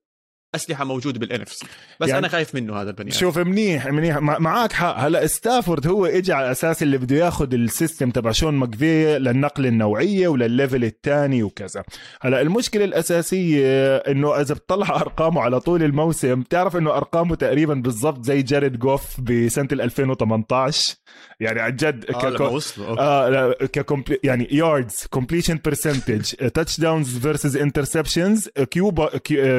أسلحة 0.55 0.85
موجوده 0.85 1.19
بال 1.19 1.41
NFC 1.41 1.65
بس 1.99 2.07
يعني 2.07 2.19
أنا 2.19 2.27
خايف 2.27 2.55
منه 2.55 2.81
هذا 2.81 2.89
البني. 2.89 3.11
شوف 3.11 3.37
منيح 3.37 3.87
منيح. 3.87 4.17
مع- 4.17 4.39
معك 4.39 4.71
حق. 4.71 4.97
هلا 4.99 5.27
ستافورد 5.27 5.87
هو 5.87 6.05
إجى 6.05 6.33
على 6.33 6.51
أساس 6.51 6.83
اللي 6.83 6.97
بده 6.97 7.15
ياخذ 7.15 7.53
ال 7.53 7.61
system 7.61 8.09
تبع 8.11 8.31
شون 8.31 8.53
ماكفي 8.53 9.19
للنقلة 9.19 9.65
النوعية 9.65 10.27
ولل 10.27 10.48
level 10.48 10.83
الثاني 10.83 11.43
وكذا. 11.43 11.83
هلا 12.21 12.41
المشكلة 12.41 12.83
الأساسية 12.85 13.95
إنه 13.97 14.41
إذا 14.41 14.53
بتطلع 14.55 14.95
أرقامه 15.01 15.41
على 15.41 15.59
طول 15.59 15.83
الموسم 15.83 16.39
بتعرف 16.41 16.75
إنه 16.77 16.97
أرقامه 16.97 17.35
تقريبا 17.35 17.73
بالضبط 17.73 18.25
زي 18.25 18.41
جاريد 18.41 18.79
جوف 18.79 19.21
بسنة 19.21 19.67
ال 19.71 19.81
2018 19.81 20.95
يعني 21.39 21.59
عن 21.61 21.75
جد 21.75 22.05
آه 22.09 22.13
okay. 22.25 23.01
آه 23.01 23.29
لا 23.29 23.53
ك 23.67 23.75
comple 23.75 24.19
يعني 24.23 24.47
yards 24.51 25.05
completion 25.09 25.59
percentage 25.65 26.21
touchdowns 26.33 27.17
versus 27.17 27.57
interceptions 27.57 28.49
QB 28.71 29.09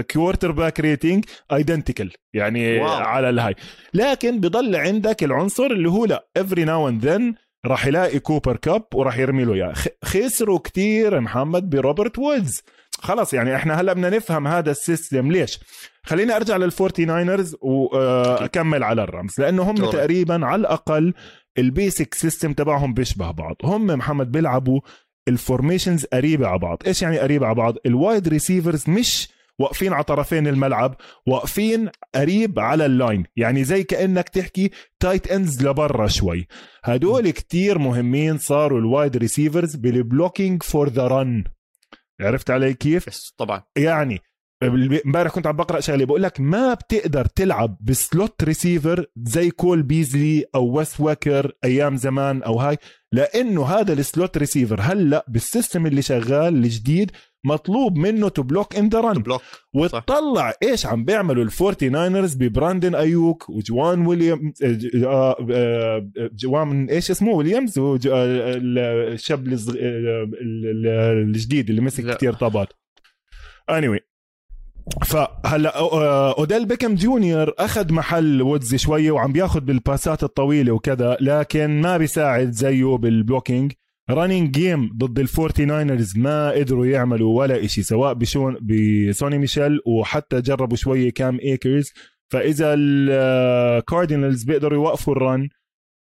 quarterback 0.01 0.82
rating 0.83 1.25
identical 1.53 2.13
يعني 2.35 2.79
wow. 2.79 2.89
على 2.89 3.31
الهاي. 3.31 3.55
لكن 3.95 4.41
بضل 4.41 4.77
عندك 4.77 5.25
العنصر 5.25 5.67
اللي 5.67 5.91
هو 5.91 6.05
لا 6.05 6.27
every 6.37 6.65
now 6.65 6.89
and 6.89 7.07
then 7.07 7.35
راح 7.67 7.87
يلاقي 7.87 8.19
كوبر 8.19 8.57
كاب 8.57 8.85
وراح 8.95 9.19
يرمي 9.19 9.45
له 9.45 9.55
إياه. 9.55 9.75
خسروا 10.05 10.59
كتير 10.59 11.21
محمد 11.21 11.71
بروبرت 11.71 12.19
وودز. 12.19 12.63
خلص 12.99 13.35
يعني 13.35 13.57
إحنا 13.57 13.81
هلأ 13.81 13.93
بدنا 13.93 14.11
نفهم 14.11 14.47
هذا 14.47 14.71
ال 14.71 14.78
system. 14.79 15.33
ليش؟ 15.33 15.61
خليني 16.03 16.37
أرجع 16.37 16.57
للفورتي 16.57 17.05
ناينرز 17.05 17.57
واكمل 17.61 18.83
على 18.83 19.03
الرامز. 19.03 19.41
لأنه 19.41 19.63
هم 19.63 19.75
تفضل. 19.75 19.93
تقريبا 19.93 20.47
على 20.47 20.61
الأقل 20.61 21.15
ال 21.59 21.68
basic 21.68 22.15
system 22.15 22.53
تبعهم 22.53 22.95
بيشبه 22.95 23.31
بعض. 23.31 23.57
هم 23.65 23.87
محمد 23.87 24.33
بيلعبوا 24.33 24.81
ال 25.29 25.36
formations 25.36 26.05
قريبة 26.05 26.47
على 26.47 26.59
بعض. 26.59 26.79
إيش 26.87 27.03
يعني 27.03 27.19
قريبة 27.19 27.47
على 27.47 27.55
بعض؟ 27.55 27.75
ال 27.87 27.95
wide 27.95 28.29
receivers 28.29 28.85
مش 28.89 29.29
واقفين 29.59 29.93
على 29.93 30.05
طرفين 30.05 30.47
الملعب 30.47 30.97
واقفين 31.27 31.89
قريب 32.15 32.59
على 32.59 32.87
ال 32.87 32.93
line. 32.93 33.25
يعني 33.37 33.65
زي 33.65 33.83
كأنك 33.83 34.29
تحكي 34.29 34.71
tight 35.01 35.33
ends 35.33 35.67
لبرا 35.67 36.07
شوي. 36.07 36.47
هدول 36.85 37.31
كتير 37.31 37.79
مهمين 37.79 38.39
صاروا 38.39 38.79
ال 38.79 38.86
wide 38.86 39.17
receivers 39.17 39.77
بال 39.77 39.94
blocking 39.94 40.63
for 40.63 40.89
the 40.89 41.07
run 41.07 41.45
عرفت 42.21 42.51
علي 42.51 42.75
كيف؟ 42.75 43.31
طبعا. 43.39 43.63
يعني 43.77 44.21
امبارح 45.07 45.33
كنت 45.33 45.47
عم 45.47 45.57
بقرأ 45.57 45.81
شغلة 45.81 46.05
بقول 46.05 46.23
لك 46.23 46.41
ما 46.41 46.75
بتقدر 46.75 47.25
تلعب 47.25 47.77
ب 47.81 47.93
slot 47.93 48.45
receiver 48.45 49.07
زي 49.17 49.51
كول 49.51 49.83
بيزلي 49.83 50.45
أو 50.55 50.65
ويس 50.77 51.01
ويلكر 51.01 51.53
أيام 51.65 51.97
زمان 51.97 52.43
أو 52.43 52.61
هاي 52.61 52.77
لأنه 53.13 53.65
هذا 53.65 53.93
ال 53.93 54.02
slot 54.02 54.39
receiver 54.39 54.81
هلأ 54.81 55.25
بال 55.29 55.43
system 55.43 55.87
اللي 55.87 56.03
شغال 56.03 56.55
الجديد 56.55 57.11
مطلوب 57.45 57.97
منه 57.97 58.29
to 58.29 58.43
block 58.43 58.77
in 58.77 58.89
the 58.89 59.01
run 59.01 59.23
وتطلع 59.75 60.53
إيش 60.63 60.87
عم 60.87 61.05
بيعملوا 61.05 61.45
الفورتي 61.45 61.89
ناينرز 61.89 62.35
ببراندن 62.35 62.95
أيوك 62.95 63.51
وجوان 63.51 64.07
ويليام 64.07 64.53
آه، 64.65 65.37
آه، 65.51 66.11
جوان 66.17 66.87
إيش 66.91 67.11
اسمه 67.11 67.33
ويليامز 67.33 67.79
آه، 67.79 67.99
الشاب 68.07 69.49
آه، 69.49 70.31
الجديد 71.13 71.71
اللي 71.71 71.81
مسك 71.81 72.05
لا. 72.05 72.15
كتير 72.15 72.33
طابات. 72.33 72.69
Anyway 73.71 74.13
فهلا 75.07 75.79
آه، 75.79 76.39
أوديل 76.39 76.67
بيكهام 76.67 76.95
جونيور 76.95 77.55
أخذ 77.59 77.93
محل 77.93 78.43
وودز 78.43 78.75
شوية 78.75 79.11
وعم 79.11 79.33
بياخذ 79.33 79.61
بالباسات 79.61 80.23
الطويلة 80.23 80.73
وكذا 80.73 81.17
لكن 81.21 81.81
ما 81.81 81.97
بيساعد 81.97 82.51
زيه 82.51 82.97
بال 82.97 83.11
blocking. 83.11 83.73
running 84.11 84.51
game 84.51 84.91
ضد 84.97 85.19
الفورتي 85.19 85.65
ناينرز 85.65 86.19
ما 86.19 86.51
قدروا 86.51 86.87
يعملوا 86.87 87.39
ولا 87.39 87.65
إشي 87.65 87.83
سواء 87.83 88.15
بشون 88.15 88.57
بسوني 88.63 89.39
ميشيل 89.39 89.81
وحتى 89.87 90.41
جربوا 90.41 90.77
شوية 90.77 91.11
كام 91.11 91.39
ايكرز 91.41 91.93
فإذا 92.33 92.75
الكاردينالز 92.75 94.45
بيقدروا 94.45 94.79
يوقفوا 94.79 95.15
ال 95.15 95.23
run 95.23 95.49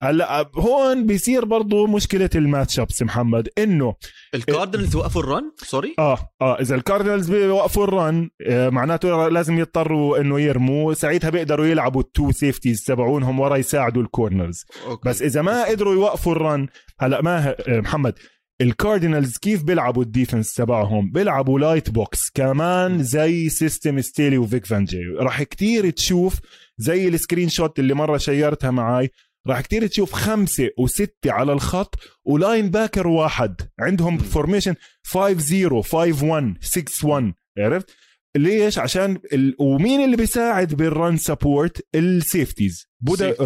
هلا 0.02 0.50
هون 0.56 1.06
بيصير 1.06 1.44
برضو 1.44 1.86
مشكلة 1.86 2.30
ال 2.34 2.80
matchups 2.80 3.02
محمد 3.02 3.48
إنه 3.58 3.94
الكاردينالز 4.34 4.96
وقفوا 4.96 5.22
ال 5.22 5.28
run؟ 5.28 5.52
sorry؟ 5.56 5.94
آه 5.98 6.18
آه 6.40 6.60
إذا 6.60 6.74
الكاردينالز 6.74 7.30
بيوقفوا 7.30 7.84
ال 7.84 7.96
run 7.96 8.30
آه 8.46 8.68
معناته 8.68 9.28
لازم 9.28 9.58
يضطروا 9.58 10.20
إنه 10.20 10.40
يرموا 10.40 10.94
ساعتها 10.94 11.30
بيقدروا 11.30 11.66
يلعبوا 11.66 12.00
ال 12.00 12.08
two 12.08 12.32
safeties 12.32 12.84
تبعونهم 12.84 13.40
ورا 13.40 13.56
يساعدوا 13.56 14.02
ال 14.02 14.10
corners 14.10 14.64
okay. 14.86 15.08
بس 15.08 15.22
إذا 15.22 15.42
ما 15.42 15.64
قدروا 15.64 15.94
يوقفوا 15.94 16.32
ال 16.32 16.41
run 16.41 16.68
هلا 17.00 17.22
ما 17.22 17.54
آه، 17.68 17.80
محمد 17.80 18.14
الكاردينالز 18.60 19.36
كيف 19.36 19.62
بيلعبوا 19.62 20.02
ال 20.02 20.09
defense 20.09 20.54
تبعهم؟ 20.54 21.10
بيلعبوا 21.10 21.58
light 21.58 21.90
box 21.90 22.30
كمان 22.34 23.02
زي 23.02 23.48
system 23.48 24.00
ستيلي 24.00 24.38
وفيك 24.38 24.66
فانجي 24.66 25.04
راح 25.18 25.42
كتير 25.42 25.90
تشوف 25.90 26.40
زي 26.78 27.08
ال 27.08 27.48
screenshot 27.48 27.78
اللي 27.78 27.94
مرة 27.94 28.16
شيرتها 28.16 28.70
معاي. 28.70 29.10
راح 29.46 29.60
كتير 29.60 29.86
تشوف 29.86 30.12
خمسة 30.12 30.70
وستة 30.78 31.32
على 31.32 31.52
الخط 31.52 31.94
و 32.24 32.70
linebacker 32.70 33.06
واحد. 33.06 33.60
عندهم. 33.80 34.18
formation 34.18 34.74
5 35.04 35.38
0 35.38 35.82
5 35.82 36.26
1 36.26 36.56
6 36.60 37.08
1 37.08 37.32
عرفت؟ 37.58 37.90
ليش؟ 38.36 38.78
عشان 38.78 39.18
ال... 39.32 39.56
ومين 39.58 40.04
اللي 40.04 40.16
بيساعد 40.16 40.74
بال 40.74 40.91
run 40.91 41.16
support 41.16 41.86
ال 41.94 42.05
safeties 42.05 42.86
بودا 43.00 43.36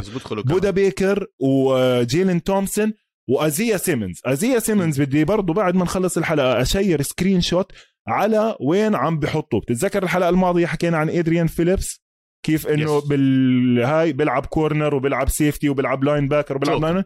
بودا. 0.43 0.71
بيكر 0.71 1.27
وجيلين 1.41 2.43
تومسون 2.43 2.93
وازيا 3.29 3.77
سيمنز. 3.77 4.21
أزيا 4.25 4.59
سيمنز 4.59 5.01
بدي 5.01 5.25
برضو 5.25 5.53
بعد 5.53 5.75
ما 5.75 5.85
نخلص 5.85 6.17
الحلقة 6.17 6.63
أشير 6.63 7.03
screenshot 7.03 7.73
على 8.09 8.57
وين 8.61 8.95
عم 8.95 9.19
بحطوا 9.19 9.61
بتتذكر 9.61 10.03
الحلقة 10.03 10.29
الماضية 10.29 10.67
حكينا 10.67 10.97
عن 10.97 11.11
ادريان 11.11 11.47
فيليبس 11.47 12.06
كيف 12.43 12.67
إنه 12.67 13.01
Yes. 13.01 13.09
بالهاي 13.09 14.13
بيلعب 14.13 14.47
corner 14.47 14.95
وبيلعب 14.95 15.29
safety 15.29 15.69
وبيلعب 15.69 16.05
linebacker 16.05 16.57
وبيلعب 16.57 17.05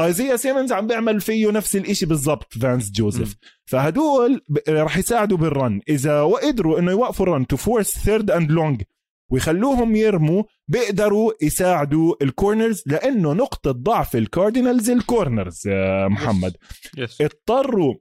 ايزيا 0.00 0.36
سيمنز 0.36 0.72
عم 0.72 0.86
بيعمل 0.86 1.20
فيه 1.20 1.50
نفس 1.50 1.76
الإشي 1.76 2.06
بالضبط 2.06 2.58
فانس 2.58 2.90
جوزيف 2.92 3.28
مم. 3.28 3.48
فهدول 3.64 4.40
رح 4.68 4.98
يساعدوا 4.98 5.36
بال 5.38 5.55
run 5.55 5.80
إذا 5.88 6.20
وقدروا 6.20 6.78
إنه 6.78 6.90
يوقفوا 6.90 7.26
ال 7.26 7.31
run 7.31 7.46
to 7.46 7.56
force 7.56 7.98
third 7.98 8.30
and 8.30 8.50
long 8.52 8.82
ويخلوهم 9.30 9.96
يرموا 9.96 10.42
بيقدروا 10.68 11.32
يساعدوا 11.42 12.14
ال 12.22 12.29
corners 12.29 12.82
لإنه 12.86 13.32
نقطة 13.32 13.70
ضعف 13.70 14.16
الكاردينالز 14.16 14.90
ال 14.90 14.99
corners 14.99 15.66
يا 15.68 16.08
محمد. 16.08 16.56
yes 16.96 17.20
اضطروا 17.20 17.94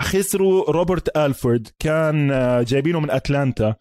خسروا 0.00 0.70
روبرت 0.70 1.16
ألفورد 1.16 1.68
كان 1.78 2.30
آه، 2.30 2.62
جايبينه 2.62 3.00
من 3.00 3.10
أتلانتا. 3.10 3.74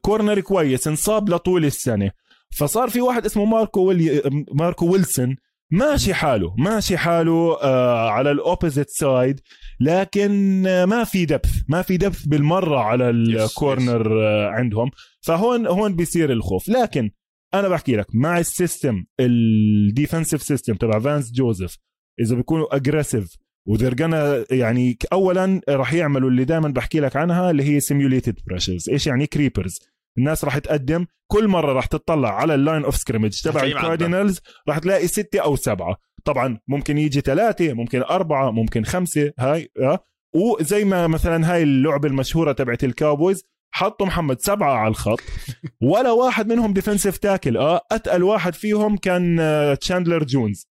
corner 0.00 0.40
كويس 0.40 0.88
انصاب 0.88 1.30
لطول 1.30 1.64
السنة. 1.64 2.10
فصار 2.58 2.90
في 2.90 3.00
واحد 3.00 3.24
اسمه 3.24 3.44
ماركو 3.44 3.80
ويلي... 3.80 4.22
ماركو 4.52 4.92
ويلسون. 4.92 5.36
ماشي 5.70 6.14
حاله 6.14 6.54
ماشي 6.58 6.96
حاله 6.96 7.58
آه 7.62 8.08
على 8.10 8.30
ال 8.30 8.37
opposite 8.37 8.90
side 8.90 9.40
لكن 9.80 10.62
ما 10.84 11.04
في 11.04 11.24
depth 11.24 11.62
ما 11.68 11.82
في 11.82 11.96
depth 11.96 12.26
بالمرة 12.26 12.78
على 12.78 13.10
ال 13.10 13.26
corner 13.26 14.22
آه 14.22 14.48
عندهم. 14.48 14.90
فهون 15.20 15.66
هون 15.66 15.96
بيصير 15.96 16.32
الخوف. 16.32 16.68
لكن 16.68 17.10
أنا 17.54 17.68
بحكي 17.68 17.96
لك 17.96 18.06
مع 18.14 18.38
ال 18.38 18.47
system 18.47 19.04
ال 19.20 19.32
defensive 19.32 20.42
system 20.42 20.74
تبع 20.74 20.98
فانس 20.98 21.32
جوزيف 21.32 21.78
إذا 22.20 22.36
بيكونوا 22.36 22.76
aggressive 22.76 23.36
و 23.68 23.71
they're 23.71 23.94
gonna 23.94 24.52
يعني 24.52 24.98
اولا 25.12 25.60
راح 25.68 25.92
يعملوا 25.92 26.30
اللي 26.30 26.44
دائما 26.44 26.68
بحكي 26.68 27.00
لك 27.00 27.16
عنها 27.16 27.50
اللي 27.50 27.62
هي 27.62 27.80
simulated 27.80 28.40
pressures 28.46 28.90
إيش 28.90 29.06
يعني 29.06 29.26
creepers 29.26 29.78
الناس 30.18 30.44
راح 30.44 30.58
تقدم 30.58 31.06
كل 31.32 31.48
مرة 31.48 31.72
راح 31.72 31.86
تطلع 31.86 32.34
على 32.34 32.54
ال 32.54 32.60
line 32.60 32.84
of 32.84 32.96
scrimmage 32.96 33.42
تبع. 33.42 33.62
الكاردينالز 33.62 34.40
راح 34.68 34.78
تلاقي 34.78 35.06
ستة 35.06 35.40
أو 35.40 35.56
سبعة. 35.56 35.96
طبعا 36.24 36.58
ممكن 36.68 36.98
يجي 36.98 37.20
ثلاثة 37.20 37.72
ممكن 37.72 38.02
أربعة 38.02 38.50
ممكن 38.50 38.84
خمسة 38.84 39.32
هاي 39.38 39.68
أه؟ 39.80 39.98
وزي 40.34 40.84
ما 40.84 41.06
مثلا 41.06 41.52
هاي 41.52 41.62
اللعبة 41.62 42.08
المشهورة 42.08 42.52
تبعت 42.52 42.84
الكاوبويز 42.84 43.44
حطوا 43.74 44.06
محمد 44.06 44.40
سبعة 44.40 44.74
على 44.74 44.88
الخط. 44.88 45.20
ولا 45.92 46.10
واحد 46.10 46.48
منهم 46.48 46.72
defensive 46.72 47.18
tackle 47.18 47.56
آه 47.56 47.80
أتقل 47.92 48.22
واحد 48.22 48.54
فيهم 48.54 48.96
كان 48.96 49.40
آه، 49.40 49.74
تشاندلر 49.74 50.24
جونز 50.24 50.73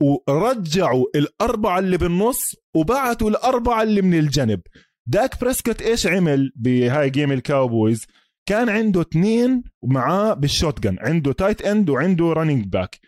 ورجعوا 0.00 1.04
الأربعة 1.14 1.78
اللي 1.78 1.96
بالنص 1.96 2.54
وبعتوا 2.76 3.30
الأربعة 3.30 3.82
اللي 3.82 4.02
من 4.02 4.18
الجنب. 4.18 4.60
داك 5.06 5.40
بريسكوت 5.40 5.82
إيش 5.82 6.06
عمل 6.06 6.52
بهاي 6.56 7.10
game 7.10 7.32
الكاوبويز؟ 7.32 8.06
كان 8.46 8.68
عنده 8.68 9.00
اثنين 9.00 9.62
معاه 9.84 10.34
بال 10.34 10.80
shotgun 10.80 10.96
عنده 11.00 11.32
tight 11.32 11.62
end 11.62 11.90
وعنده 11.90 12.32
running 12.32 12.66
back. 12.66 12.98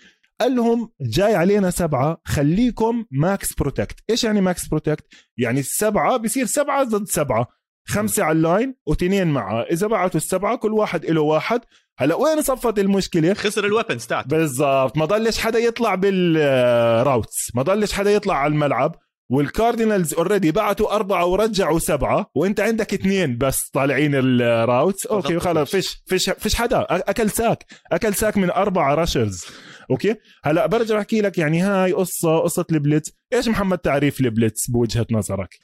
قال 0.40 0.56
لهم 0.56 0.90
جاي 1.00 1.34
علينا 1.34 1.70
سبعة 1.70 2.20
خليكم 2.24 3.04
max 3.10 3.54
protect. 3.54 4.00
إيش 4.10 4.24
يعني 4.24 4.40
max 4.40 4.68
protect؟ 4.68 5.06
يعني 5.38 5.60
السبعة 5.60 6.16
بصير 6.16 6.46
سبعة 6.46 6.84
ضد 6.84 7.08
سبعة. 7.08 7.46
خمسة 7.88 8.22
على 8.24 8.36
ال 8.36 8.44
line 8.44 8.74
واثنين 8.86 9.26
معاه 9.28 9.62
إذا 9.62 9.86
بعتوا 9.86 10.20
السبعة 10.20 10.56
كل 10.56 10.72
واحد 10.72 11.06
له 11.06 11.20
واحد. 11.20 11.60
هلا 11.98 12.14
وين 12.14 12.42
صفت 12.42 12.78
المشكلة؟ 12.78 13.34
خسر 13.34 13.64
ال 13.64 13.69
weapons 13.69 14.06
تاعته. 14.06 14.28
بالضبط. 14.28 14.96
ما 14.96 15.04
ضلش 15.04 15.38
حدا 15.38 15.58
يطلع 15.58 15.94
بال 15.94 16.33
routes 16.33 17.50
ما 17.54 17.62
ضلش 17.62 17.92
حدا 17.92 18.10
يطلع 18.10 18.34
على 18.36 18.52
الملعب. 18.52 18.94
والكاردينالز 19.30 20.14
already 20.14 20.52
بعتوا 20.52 20.94
أربعة 20.94 21.26
ورجعوا 21.26 21.78
سبعة. 21.78 22.30
وأنت 22.34 22.60
عندك 22.60 22.94
اثنين 22.94 23.38
بس 23.38 23.70
طالعين 23.72 24.12
ال 24.14 24.27
routes 24.27 25.06
بالضبط. 25.06 25.32
خلاص. 25.42 25.70
فيش 25.70 26.02
فيش 26.06 26.30
فيش 26.30 26.54
حدا. 26.54 26.80
أ- 26.82 26.86
أكل 26.90 27.30
sack. 27.30 27.64
أكل 27.92 28.14
sack 28.14 28.36
من 28.36 28.50
أربعة 28.50 28.94
rushers 28.94 29.44
okay؟ 29.90 30.14
هلا 30.44 30.66
برجع 30.66 30.98
أحكي 30.98 31.20
لك 31.20 31.38
يعني 31.38 31.60
هاي 31.60 31.92
قصة 31.92 32.38
قصة 32.38 32.66
ال 32.72 32.79
blitz 32.79 33.12
إيش 33.32 33.48
محمد 33.48 33.78
تعريف 33.78 34.20
ال 34.20 34.28
blitz 34.28 34.66
بوجهة 34.68 35.06
نظرك؟ 35.10 35.58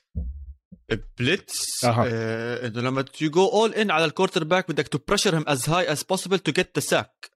blitz. 1.18 1.84
آه 1.84 2.66
إنه 2.66 2.80
لما 2.80 3.02
to 3.02 3.26
go 3.26 3.46
all 3.46 3.74
in 3.74 3.90
على 3.90 4.04
ال 4.04 4.44
quarterback 4.44 4.70
بدك 4.70 4.88
to 4.88 4.98
pressure 5.08 5.34
him 5.36 5.44
as 5.46 5.68
high 5.68 5.92
as 5.92 6.02
possible 6.02 6.38
to 6.38 6.52
get 6.52 6.78
the 6.78 6.80
sack 6.80 7.30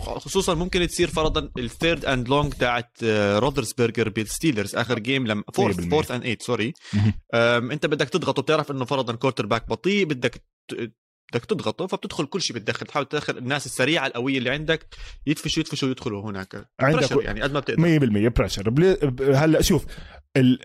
خصوصا 0.00 0.54
ممكن 0.54 0.86
تصير 0.86 1.08
فرضا 1.08 1.50
ال 1.58 1.66
third 1.66 2.04
and 2.04 2.28
long 2.28 2.52
تاعت 2.52 2.90
آه 3.04 3.38
روثلسبرجر 3.38 4.08
بالستيلرز 4.08 4.76
آخر 4.76 4.98
game 4.98 5.26
لما 5.26 5.44
fourth 5.54 5.80
100%. 5.80 5.90
fourth 5.90 6.10
and 6.10 6.22
8 6.22 6.38
sorry. 6.40 6.72
أنت 7.34 7.86
بدك 7.86 8.08
تضغط 8.08 8.38
وبتعرف 8.38 8.70
إنه 8.70 8.84
فرضا 8.84 9.14
quarterback 9.14 9.68
بطيء 9.68 10.04
بدك 10.04 10.44
بدك 11.32 11.44
تضغطه 11.44 11.86
فبتدخل 11.86 12.26
كل 12.26 12.40
شيء 12.40 12.56
بتدخل 12.56 12.86
تحاول 12.86 13.06
تدخل 13.06 13.38
الناس 13.38 13.66
السريعة 13.66 14.06
القوية 14.06 14.38
اللي 14.38 14.50
عندك 14.50 14.86
يدفشوا 15.26 15.62
يدفشوا 15.62 15.88
يدخلوا 15.88 16.30
هناك. 16.30 16.68
عندك 16.80 17.10
يعني 17.24 17.40
قد 17.42 17.52
ما 17.52 17.60
بتقدر. 17.60 18.28
100% 18.28 18.32
pressure 18.36 18.74
هلا 19.34 19.62
شوف 19.62 19.84
ال... 20.36 20.58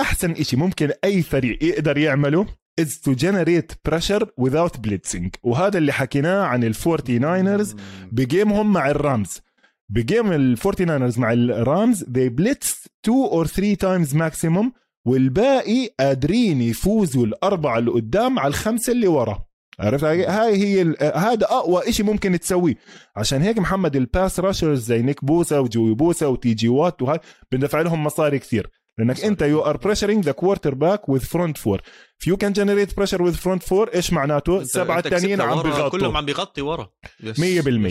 أحسن 0.00 0.30
إشي 0.30 0.56
ممكن 0.56 0.90
أي 1.04 1.22
فريق 1.22 1.64
يقدر 1.64 1.98
يعمله 1.98 2.46
is 2.80 2.98
to 3.06 3.14
generate 3.14 3.76
pressure 3.88 4.26
without 4.40 4.74
blitzing. 4.86 5.30
وهذا 5.42 5.78
اللي 5.78 5.92
حكيناه 5.92 6.42
عن 6.42 6.64
الفورتي 6.64 7.18
ناينرز 7.18 7.74
ب 8.12 8.21
game 8.21 8.55
هم 8.55 8.72
مع 8.72 8.90
الرامز 8.90 9.40
ب 9.88 9.97
game 9.97 10.32
الفورتي 10.32 10.84
ناينرز 10.84 11.18
مع 11.18 11.32
الرامز 11.32 12.04
they 12.04 12.30
blitzed 12.40 12.86
two 13.06 13.30
or 13.30 13.46
three 13.46 13.76
times 13.76 14.14
maximum 14.14 14.70
والباقي 15.06 15.94
قادرين 16.00 16.60
يفوزوا 16.60 17.26
الأربعة 17.26 17.78
اللي 17.78 17.90
قدام 17.90 18.38
على 18.38 18.48
الخمسة 18.48 18.92
اللي 18.92 19.06
ورا. 19.06 19.44
عرفت 19.80 20.04
هاي 20.04 20.56
هي 20.56 20.94
هذا 21.14 21.46
أقوى 21.46 21.88
إشي 21.88 22.02
ممكن 22.02 22.40
تسويه 22.40 22.74
عشان 23.16 23.42
هيك 23.42 23.58
محمد 23.58 23.96
ال 23.96 24.05
pass 24.05 24.40
rushers 24.40 24.84
زي 24.84 25.02
نيك 25.02 25.24
بوسا 25.24 25.58
وجوي 25.58 25.94
بوسا 25.94 26.26
وتي 26.26 26.54
جي 26.54 26.68
وات 26.68 27.02
وهاي 27.02 27.20
بندفع 27.52 27.80
لهم 27.80 28.04
مصاري 28.04 28.38
كثير 28.38 28.70
لأنك. 28.98 29.24
أنت 29.24 29.42
you 29.42 29.60
are 29.60 29.76
pressuring 29.76 30.24
the 30.24 30.32
quarterback 30.32 30.74
with 30.74 31.08
front 31.08 31.20
four 31.20 31.58
ف 31.58 31.80
you 32.18 32.36
can 32.36 32.52
generate 32.52 32.96
pressure 32.96 33.22
with 33.22 33.34
front 33.34 33.62
four 33.62 33.88
إيش 33.94 34.12
معناته 34.12 34.60
السبعه 34.60 34.98
الثانيين 34.98 35.40
عم 35.40 35.62
بيغطوا 35.62 35.88
كلهم 35.88 36.16
عم 36.16 36.24
بيغطي 36.24 36.62
ورا 36.62 36.90
yes. 37.22 37.40
100%. 37.40 37.42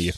yes. 0.01 0.17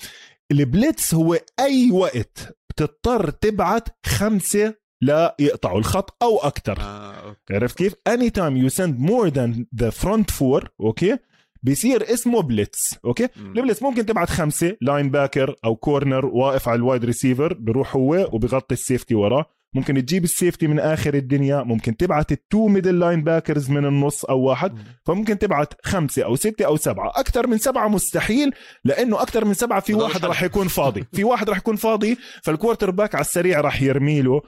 ال 0.52 0.62
blitz 0.62 1.14
هو 1.14 1.40
أي 1.60 1.92
وقت 1.92 2.58
بتضطر 2.70 3.30
تبعت 3.30 3.90
خمسة 4.06 4.74
ليقطعوا 5.02 5.80
الخط 5.80 6.24
أو 6.24 6.38
أكثر 6.38 6.80
آه،. 6.80 7.36
عرفت 7.52 7.78
كيف؟ 7.78 7.94
any 8.08 8.30
time 8.30 8.58
you 8.58 8.70
send 8.70 9.00
more 9.00 9.28
than 9.28 9.66
the 9.76 9.90
front 9.90 10.32
four 10.32 10.70
okay 10.82 11.18
بيصير 11.66 12.14
اسمه 12.14 12.42
blitz 12.42 12.96
okay 13.06 13.28
مم. 13.38 13.54
ال 13.58 13.62
blitz 13.62 13.84
ممكن 13.84 14.06
تبعت 14.06 14.30
خمسة 14.30 14.78
linebacker 14.82 15.56
أو 15.66 15.76
corner 15.76 16.26
واقف 16.26 16.68
على 16.70 16.76
ال 16.78 16.83
wide 16.83 17.06
receiver 17.06 17.54
بيروح 17.54 17.96
هو 17.96 18.30
وبيغطي 18.34 18.74
ال 18.74 18.80
safety 18.80 19.16
وراه 19.16 19.46
ممكن 19.76 20.06
تجيب 20.06 20.24
ال 20.24 20.30
safety 20.30 20.68
من 20.68 20.80
آخر 20.80 21.14
الدنيا 21.14 21.64
ممكن 21.64 21.98
تبعت 21.98 22.32
ال 22.32 22.68
two 22.68 23.00
middle 23.00 23.24
linebackers 23.24 23.70
من 23.70 23.86
النص 23.86 24.26
أو 24.26 24.40
واحد 24.40 24.74
مم. 24.74 24.84
فممكن 25.06 25.40
تبعت 25.40 25.74
خمسة 25.84 26.24
أو 26.24 26.36
ستة 26.36 26.66
أو 26.66 26.76
سبعة 26.78 27.12
أكثر 27.16 27.48
من 27.48 27.58
سبعة 27.58 27.88
مستحيل 27.88 28.52
لأنه 28.84 29.22
أكثر 29.22 29.46
من 29.46 29.54
سبعة 29.54 29.80
في 29.80 29.94
واحد 29.94 30.14
حد. 30.16 30.26
راح 30.26 30.44
يكون 30.44 30.68
فاضي 30.68 31.04
في 31.14 31.24
واحد 31.24 31.50
راح 31.50 31.58
يكون 31.58 31.76
فاضي 31.76 32.18
فال 32.44 32.92
quarterback 32.92 33.16
على 33.16 33.22
السريع 33.22 33.62
راح 33.62 33.82
يرمي 33.82 34.22
له 34.22 34.42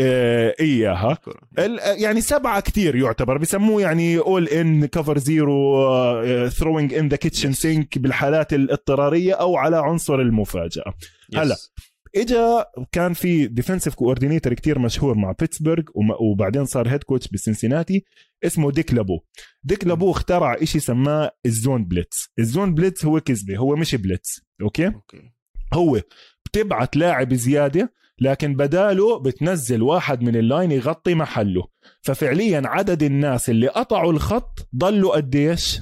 آه 0.00 0.54
شكراً. 1.14 1.34
ال- 1.58 2.02
يعني 2.02 2.20
سبعة 2.20 2.60
كتير 2.60 2.96
يعتبر 2.96 3.38
بيسموه 3.38 3.82
يعني 3.82 4.18
all 4.18 4.48
in 4.48 4.86
cover 4.86 5.18
zero 5.18 6.48
throwing 6.48 6.94
in 6.94 7.08
the 7.08 7.16
kitchen 7.16 7.52
Yes. 7.52 7.56
sink 7.56 7.98
بالحالات 7.98 8.52
الاضطرارية 8.52 9.34
أو 9.34 9.56
على 9.56 9.76
عنصر 9.76 10.14
المفاجأة 10.14 10.94
yes. 11.32 11.38
هلا. 11.38 11.56
إجا 12.16 12.64
كان 12.92 13.12
في 13.12 13.46
defensive 13.46 13.94
coordinator 13.94 14.54
كتير 14.54 14.78
مشهور 14.78 15.14
مع 15.14 15.32
بيتسبرغ 15.40 15.82
وبعدين 16.20 16.64
صار 16.64 16.88
head 16.88 17.02
coach 17.02 17.28
بسنسيناتي 17.28 18.04
اسمه 18.44 18.70
ديك 18.70 18.94
لابو 18.94 19.20
ديك 19.64 19.86
لابو 19.86 20.10
اخترع 20.10 20.54
إشي 20.62 20.80
سماه 20.80 21.30
ال 21.46 21.54
zone 21.54 21.84
blitz 21.84 22.28
ال 22.38 22.45
zone 22.45 22.74
blitz 22.74 23.04
هو 23.04 23.20
كذبة 23.20 23.56
هو 23.56 23.76
مش 23.76 23.94
blitz 23.94 24.40
okay 24.62 24.86
okay 24.86 25.32
هو 25.74 26.00
بتبعت 26.46 26.96
لاعب 26.96 27.34
زيادة 27.34 27.92
لكن 28.22 28.56
بداله 28.56 29.18
بتنزل 29.18 29.82
واحد 29.82 30.22
من 30.22 30.36
ال 30.36 30.43
line 30.43 30.72
يغطي 30.72 31.14
محله. 31.14 31.64
ففعليا 32.02 32.62
عدد 32.64 33.02
الناس 33.02 33.50
اللي 33.50 33.68
قطعوا 33.68 34.12
الخط 34.12 34.68
ضلوا 34.76 35.16
قديش؟ 35.16 35.80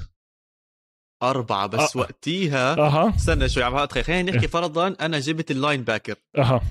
أربعة 1.23 1.67
بس 1.67 1.97
آه. 1.97 1.99
وقتيها 1.99 2.73
أها. 2.77 3.15
استنى 3.15 3.49
شوي 3.49 3.63
عم 3.63 3.75
اتخيل 3.75 4.03
خلينا 4.03 4.31
نحكي 4.31 4.47
فرضا 4.47 4.95
أنا 5.01 5.19
جبت 5.19 5.51
ال 5.51 5.81
linebacker. 5.83 6.15
أها. 6.37 6.61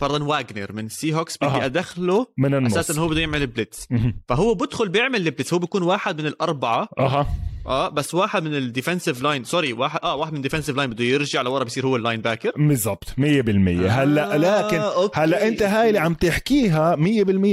فرضا 0.00 0.24
واجنر 0.24 0.72
من 0.72 0.88
سي 0.88 1.14
هوكس 1.14 1.36
بدي 1.36 1.46
أها. 1.46 1.64
أدخله 1.64 2.26
من 2.38 2.54
النص. 2.54 2.76
أساسا 2.76 3.00
هو 3.00 3.08
بده 3.08 3.20
يعمل 3.20 3.46
blitz. 3.46 3.88
فهو 4.28 4.54
بدخل 4.54 4.88
بيعمل 4.88 5.16
ال 5.16 5.22
blitz 5.22 5.52
هو 5.52 5.58
بيكون 5.58 5.82
واحد 5.82 6.20
من 6.20 6.26
الأربعة. 6.26 6.88
أها. 6.98 7.26
آه 7.66 7.88
بس 7.88 8.14
واحد 8.14 8.42
من 8.42 8.54
ال 8.54 8.61
defensive 8.61 9.22
line 9.22 9.44
sorry 9.44 9.72
واحد 9.72 10.00
آه 10.02 10.16
واحد 10.16 10.32
من 10.32 10.36
ال 10.36 10.40
defensive 10.40 10.76
line 10.76 10.90
بده 10.90 11.04
يرجع 11.04 11.42
لورا 11.42 11.64
بصير 11.64 11.86
هو 11.86 11.96
ال 11.96 12.20
linebacker 12.20 12.52
بالضبط 12.56 13.04
100% 13.04 13.14
هلا 13.20 14.38
لكن 14.38 14.78
okay. 14.78 15.20
هلا 15.20 15.48
أنت 15.48 15.62
هاي 15.62 15.88
اللي 15.88 15.98
عم 16.00 16.14
تحكيها 16.14 16.96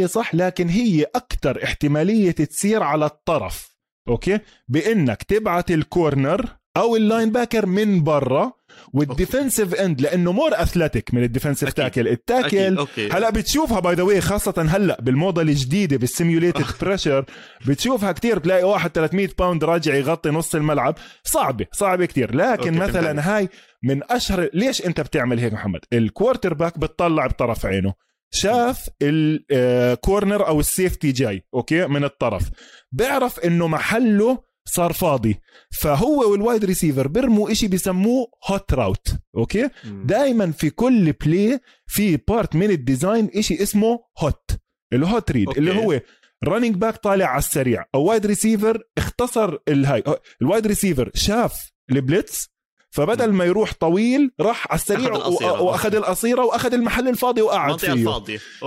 100% 0.04 0.06
صح 0.06 0.36
لكن 0.36 0.70
هي 0.70 1.06
أكثر 1.16 1.64
احتمالية 1.64 2.32
تصير 2.32 2.84
على 2.84 3.06
الطرف. 3.06 3.76
okay؟ 4.08 4.40
بأنك 4.68 5.24
تبعت 5.24 5.72
ال 5.72 5.82
corner 5.82 6.46
أو 6.78 6.96
ال 6.96 7.32
linebacker 7.32 7.66
من 7.66 8.04
برا 8.04 8.52
وال 8.94 9.09
defensive 9.09 9.76
end 9.76 10.02
لأنه 10.02 10.32
more 10.32 10.52
athletic 10.54 11.14
من 11.14 11.24
ال 11.24 11.28
defensive. 11.28 11.74
tackle. 11.74 12.08
ال 12.08 12.19
tackle 12.19 12.86
هلا 13.12 13.30
بتشوفها 13.30 13.80
by 13.80 13.96
the 13.96 14.04
way 14.04 14.22
خاصة 14.22 14.66
هلأ 14.70 15.02
بالموضة 15.02 15.42
الجديدة 15.42 15.98
بال 15.98 16.10
simulated 16.10 16.66
pressure 16.82 17.26
بتشوفها 17.68 18.12
كتير 18.12 18.40
بتلاقي 18.40 18.64
واحد 18.64 18.90
300 18.90 19.30
pound 19.40 19.64
راجع 19.64 19.96
يغطي 19.96 20.30
نص 20.30 20.56
الملعب. 20.56 20.96
صعبة 21.24 21.66
صعبة 21.72 22.06
كتير. 22.06 22.36
لكن 22.36 22.82
okay، 22.82 22.90
مثلا 22.90 23.38
هاي 23.38 23.50
من 23.84 24.02
أشهر 24.10 24.50
ليش 24.54 24.86
أنت 24.86 25.02
بتعمل 25.02 25.40
هيك 25.40 25.54
محمد؟ 25.54 25.80
ال 25.94 26.54
quarterback 26.54 26.80
بتطلع 26.80 27.28
بطرف 27.28 27.66
عينه. 27.66 27.94
شاف 28.34 28.90
ال 29.02 29.23
corner 29.23 30.48
أو 30.48 30.60
ال 30.60 30.67
safety 30.67 31.12
جاي 31.12 31.44
okay 31.54 31.88
من 31.88 32.04
الطرف. 32.04 32.50
بيعرف 32.92 33.40
إنه 33.40 33.68
محله 33.68 34.51
صار 34.72 34.94
فاضي 34.94 35.40
فهو 35.82 36.32
وال 36.32 36.43
wide 36.43 36.66
receiver 36.66 37.08
بيرموا 37.08 37.52
إشي 37.52 37.68
بيسموه 37.68 38.28
hot 38.48 38.74
route 38.74 39.08
okay. 39.38 39.70
دائما 40.06 40.52
في 40.52 40.70
كل 40.70 41.12
play 41.12 41.60
في 41.88 42.18
part 42.18 42.56
من 42.56 42.72
ال 42.72 42.80
design 42.80 43.30
إشي 43.36 43.64
اسمه 43.64 44.00
hot 44.20 44.52
ال 44.94 45.03
hot 45.03 45.32
read 45.32 45.48
okay. 45.48 45.60
اللي 45.60 45.76
هو 45.76 46.02
running 46.46 46.76
back 46.76 46.98
طالع 46.98 47.26
على 47.26 47.40
السريع 47.40 47.86
أو 47.96 48.04
wide 48.04 48.26
receiver 48.26 48.84
اختصر 48.98 49.58
الهاي 49.68 50.04
ال 50.42 50.47
wide 50.47 50.68
receiver 50.68 51.12
شاف 51.14 51.72
ال 51.92 52.02
blitz 52.02 52.51
فبدل 52.94 53.32
ما 53.32 53.46
يروح 53.46 53.74
طويل 53.74 54.32
راح 54.42 54.68
على 54.72 54.80
السريع 54.80 55.14
وأخذ 55.60 55.96
القصيرة 55.96 56.46
وأخذ 56.46 56.74
المحل 56.74 57.08
الفاضي 57.08 57.42
وقعد 57.42 57.80
فيه. 57.80 58.06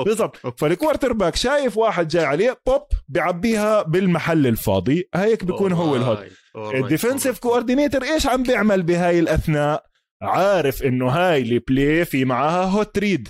بالضبط. 0.04 0.60
فال 0.60 1.12
quarterback 1.12 1.36
شايف 1.36 1.76
واحد 1.76 2.08
جاي 2.08 2.24
عليه 2.24 2.60
بوب 2.66 2.82
بيعبيها 3.08 3.82
بالمحل 3.82 4.46
الفاضي 4.46 5.08
هيك 5.14 5.44
بيكون 5.44 5.72
هو 5.72 5.96
ال 5.96 6.01
hot. 6.01 6.18
ال 6.56 6.64
defensive 6.64 7.36
Alright. 7.36 7.40
coordinator 7.40 8.02
إيش 8.04 8.26
عم 8.26 8.42
بيعمل 8.42 8.82
بهاي 8.82 9.18
الأثناء 9.18 9.84
عارف 10.22 10.82
إنه 10.82 11.08
هاي 11.08 11.42
ال 11.42 11.55
play 11.55 12.04
في 12.04 12.24
معاها 12.24 12.64
hot 12.64 12.98
read 12.98 13.28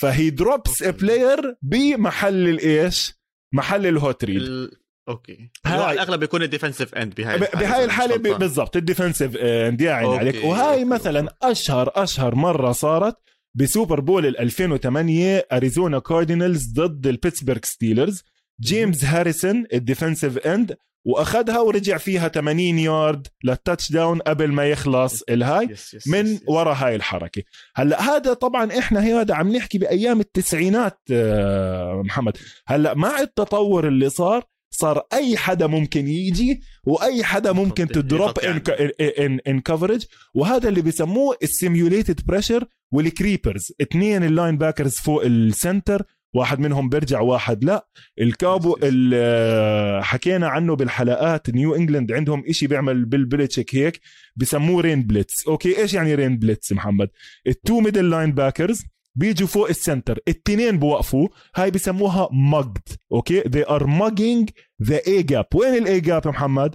فهي 0.00 0.30
drops. 0.30 0.82
player 0.82 1.56
بمحل 1.62 2.48
الايش 2.48 3.14
محل 3.54 3.86
ال 3.86 3.95
hot 3.95 4.24
read. 4.24 4.70
okay. 5.08 5.50
هاي- 5.66 5.82
على 5.82 5.92
الأغلب 5.92 6.20
بيكون 6.20 6.42
ال 6.42 6.47
defensive 6.47 6.94
end 6.94 7.14
بهاي 7.14 7.34
الحالة، 7.36 7.60
بهاي 7.60 7.84
الحالة. 7.84 8.16
بالضبط 8.16 8.76
ال 8.76 8.82
defensive 8.82 9.36
end 9.36 9.80
يا 9.80 9.92
عيني 9.92 10.18
عليك 10.18 10.44
وهاي 10.44 10.84
مثلا 10.84 11.36
اشهر 11.42 11.92
أشهر 11.94 12.34
مرة 12.34 12.72
صارت 12.72 13.16
ب 13.54 13.62
Super 13.62 14.00
Bowl 14.00 14.26
ال 14.26 14.38
2008 14.40 15.46
أريزونا 15.52 15.98
كاردينالز 15.98 16.72
ضد 16.72 17.06
البيتسبرغ 17.06 17.58
ستيلرز. 17.64 18.22
جيمس 18.60 19.04
هاريسون 19.04 19.64
ال 19.72 19.79
defensive 19.79 20.38
end 20.38 20.76
وأخذها 21.04 21.58
ورجع 21.60 21.96
فيها 21.96 22.28
80 22.28 22.78
yard 22.78 23.26
لل 23.44 23.92
touchdown 23.92 24.18
قبل 24.18 24.52
ما 24.52 24.66
يخلص 24.70 25.22
الهاي. 25.28 25.74
من. 26.06 26.38
ورا 26.48 26.74
هاي 26.74 26.94
الحركة. 26.96 27.42
هلأ 27.76 28.02
هذا 28.02 28.32
طبعا 28.34 28.78
إحنا 28.78 29.00
هذا 29.00 29.34
عم 29.34 29.52
نحكي 29.56 29.78
بأيام 29.78 30.20
التسعينات 30.20 31.00
آه، 31.12 32.02
محمد. 32.04 32.36
هلأ 32.66 32.94
مع 32.94 33.20
التطور 33.20 33.88
اللي 33.88 34.10
صار 34.10 34.44
صار 34.70 35.06
أي 35.12 35.36
حدا 35.36 35.66
ممكن 35.66 36.08
يجي 36.08 36.60
وأي 36.84 37.24
حدا 37.24 37.52
ممكن 37.52 37.88
ت 37.88 37.98
drop 37.98 38.38
in. 38.38 38.62
in 39.00 39.40
in 39.48 39.60
coverage 39.60 40.04
وهذا 40.34 40.68
اللي 40.68 40.82
بسموه 40.82 41.36
ال 41.42 41.50
simulated 41.50 42.26
pressure 42.26 42.64
وال 42.92 43.08
creepers 43.08 43.72
اثنين 43.80 44.22
ال 44.24 44.58
linebackers 44.58 44.94
فوق 44.94 45.24
ال 45.24 45.35
center 45.35 46.02
واحد 46.34 46.60
منهم 46.60 46.88
بيرجع 46.88 47.20
واحد 47.20 47.64
لا. 47.64 47.88
الكابو 48.20 48.78
آه، 49.14 50.00
حكينا 50.00 50.48
عنه 50.48 50.76
بالحلقات. 50.76 51.50
نيو 51.50 51.74
انجلاند 51.74 52.12
عندهم 52.12 52.44
إشي 52.48 52.66
بيعمل 52.66 53.04
بيلتشيك 53.04 53.74
هيك 53.74 54.00
بسموه 54.36 54.82
rain 54.82 55.02
blitz 55.02 55.48
okay 55.48 55.78
إيش 55.78 55.94
يعني 55.94 56.14
rain 56.14 56.38
blitz 56.38 56.72
محمد؟ 56.72 57.08
ال 57.46 57.80
two 57.80 58.10
middle 58.10 58.32
linebackers 58.32 58.84
بيجوا 59.16 59.48
فوق 59.48 59.68
ال 59.68 59.75
center 59.75 60.18
التنين 60.28 60.78
بوقفوا 60.78 61.28
هاي 61.56 61.70
بسموها 61.70 62.28
mugged 62.32 62.88
okay 63.12 63.42
they 63.42 63.66
are 63.68 63.86
mugging 63.86 64.46
the 64.82 64.98
A 65.06 65.22
gap. 65.32 65.54
وين 65.54 65.74
ال 65.74 66.00
A 66.00 66.07
gap 66.07 66.28
محمد؟ 66.28 66.74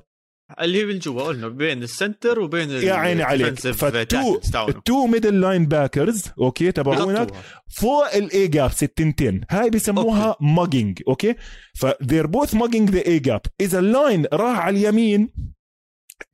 اللي 0.61 0.79
هي 0.79 0.85
بالجوا 0.85 1.23
قلنا 1.23 1.47
بين 1.47 1.83
ال 1.83 1.91
center 1.91 2.39
وبين 2.39 2.69
يا 2.69 2.93
عيني 2.93 3.23
عليك. 3.23 3.59
فال 3.59 3.91
two 3.91 4.39
ال 4.55 5.07
two 5.07 5.41
middle 5.41 5.65
linebackers 5.65 6.23
okay 6.39 6.71
تبعونك. 6.71 7.31
فوق 7.69 8.15
ال 8.15 8.47
A 8.47 8.53
gap 8.53 8.71
ستنتين. 8.71 9.41
هاي 9.49 9.69
بسموها 9.69 10.35
mugging 10.41 11.01
okay 11.07 11.35
ف 11.75 11.82
they're 11.82 12.27
both 12.27 12.55
mugging 12.55 12.89
the 12.89 13.05
A 13.05 13.19
gap 13.19 13.41
إذا 13.61 13.79
ال 13.79 13.88
line 13.88 14.25
راح 14.33 14.59
على 14.59 14.79
اليمين 14.79 15.33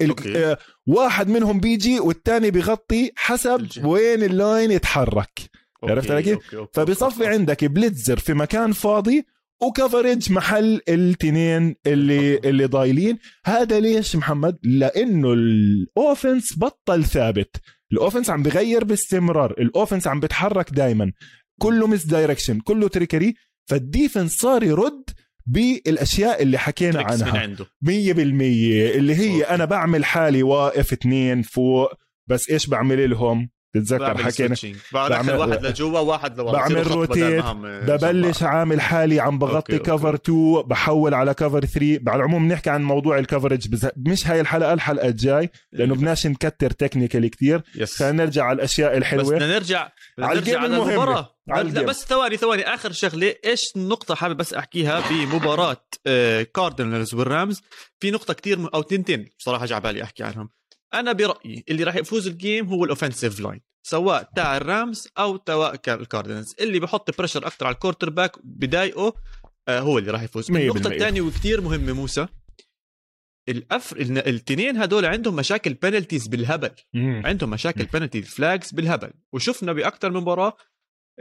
ال-. 0.01 0.35
آه 0.35 0.57
واحد 0.87 1.29
منهم 1.29 1.59
بيجي 1.59 1.99
والتاني 1.99 2.51
بيغطي 2.51 3.11
حسب 3.15 3.59
الجهة. 3.59 3.87
وين 3.87 4.23
ال 4.23 4.33
line 4.33 4.71
يتحرك. 4.71 5.56
عرفت 5.83 6.11
علي 6.11 6.23
كيف؟ 6.23 6.39
فبصفي 6.73 7.27
عندك 7.27 7.65
blitzer 7.65 8.19
في 8.19 8.33
مكان 8.33 8.71
فاضي 8.71 9.25
و 9.61 9.69
coverage 9.69 10.31
محل 10.31 10.81
التنين 10.89 11.75
اللي 11.87 12.37
اللي 12.37 12.65
ضايلين. 12.65 13.17
هذا 13.45 13.79
ليش 13.79 14.15
محمد؟ 14.15 14.57
لأنه 14.63 15.33
ال 15.33 15.49
offense 15.49 16.59
بطل 16.59 17.05
ثابت. 17.05 17.55
ال 17.91 17.96
offense 17.96 18.29
عم 18.29 18.43
بغير 18.43 18.83
باستمرار. 18.83 19.51
ال 19.51 19.58
offense 19.58 20.07
عم 20.07 20.19
بتحرك 20.19 20.69
دائما 20.73 21.11
كله 21.61 21.87
misdirection 21.87 22.59
كله 22.59 22.87
trickery 22.87 23.35
فال 23.69 23.84
defense 23.84 24.35
صار 24.35 24.63
يرد 24.63 25.03
بالأشياء 25.45 26.43
اللي 26.43 26.57
حكينا 26.57 27.01
عنها. 27.01 27.39
عنده. 27.39 27.65
مية 27.81 28.13
بالمية. 28.13 28.95
اللي 28.95 29.15
هي 29.15 29.41
okay. 29.41 29.53
أنا 29.55 29.65
بعمل 29.65 30.05
حالي 30.05 30.43
واقف 30.43 30.93
اثنين 30.93 31.41
فوق 31.41 31.93
بس 32.29 32.49
إيش 32.49 32.67
بعمل 32.67 33.09
لهم؟ 33.09 33.49
تتذكر 33.73 34.17
حكينا؟ 34.17 34.55
بعمل 34.93 35.35
واحد 35.35 35.65
لجوا 35.65 35.99
واحد 35.99 36.37
لورا. 36.37 36.51
بعمل 36.51 36.87
rotate 36.87 37.43
ببلش 37.63 38.43
عامل 38.43 38.81
حالي 38.81 39.19
عم 39.19 39.39
بغطي 39.39 39.79
cover 39.79 40.15
2 40.15 40.61
بحول 40.61 41.13
على 41.13 41.33
cover 41.33 41.65
3 41.65 41.99
على 42.07 42.19
العموم 42.19 42.47
نحكي 42.47 42.69
عن 42.69 42.83
موضوع 42.83 43.19
ال 43.19 43.25
coverage 43.25 43.67
بز... 43.67 43.87
مش 43.97 44.27
هاي 44.27 44.41
الحلقة 44.41 44.73
الحلقة 44.73 45.07
الجاي 45.07 45.49
لأنه 45.71 45.95
بدناش 45.95 46.27
نكتر 46.27 46.71
technical 46.71 47.29
كثير 47.29 47.61
خلينا 47.97 48.23
نرجع 48.23 48.43
على 48.43 48.55
الأشياء 48.55 48.97
الحلوة. 48.97 49.23
بس 49.23 49.29
بدنا 49.29 49.47
نرجع 49.47 49.91
على 50.19 50.39
نرجع 50.39 50.59
على 50.59 50.77
المباراه 50.77 51.37
لا 51.47 51.81
بس 51.81 52.05
ثواني 52.05 52.37
ثواني. 52.37 52.73
آخر 52.73 52.91
شغلة 52.91 53.35
إيش 53.45 53.63
النقطه 53.75 54.15
حابب 54.15 54.37
بس 54.37 54.53
أحكيها 54.53 55.03
بمباراة 55.09 55.77
كاردينالز 56.55 57.13
آه، 57.13 57.17
والرامز؟ 57.17 57.61
في 57.99 58.11
نقطة 58.11 58.33
كتير 58.33 58.69
أو 58.73 58.81
تنتين 58.81 59.29
بصراحة 59.39 59.65
جا 59.65 59.79
بالي 59.79 60.03
أحكي 60.03 60.23
عنهم. 60.23 60.49
أنا 60.93 61.11
برأيي 61.11 61.63
اللي 61.69 61.83
راح 61.83 61.95
يفوز 61.95 62.27
ال 62.27 62.35
game 62.35 62.67
هو 62.67 62.83
ال 62.83 62.89
offensive 62.89 63.39
line 63.39 63.61
سواء 63.87 64.29
تاع 64.35 64.57
الرامز 64.57 65.07
أو 65.17 65.37
تاع 65.37 65.73
الكاردينالز 65.87 66.55
اللي 66.59 66.79
بحط 66.79 67.17
pressure 67.17 67.47
أكثر 67.47 67.65
على 67.67 67.73
ال 67.73 68.09
quarterback 68.09 68.31
بضايقه 68.43 69.13
آه 69.67 69.79
هو 69.79 69.97
اللي 69.97 70.11
راح 70.11 70.21
يفوز. 70.23 70.51
النقطة 70.51 70.77
الثانية 70.93 71.21
وكثير 71.21 71.61
مهمة 71.61 71.93
موسى 71.93 72.27
الأفر 73.49 73.97
الاثنين 73.97 74.77
هدول 74.77 75.05
عندهم 75.05 75.35
مشاكل 75.35 75.73
penalties 75.73 76.27
بالهبل. 76.27 76.71
مم. 76.93 77.21
عندهم 77.25 77.49
مشاكل 77.49 77.85
penalty 77.85 78.21
flags 78.21 78.71
بالهبل. 78.71 79.11
وشفنا 79.33 79.73
باكثر 79.73 80.09
من 80.11 80.17
مباراة 80.21 80.57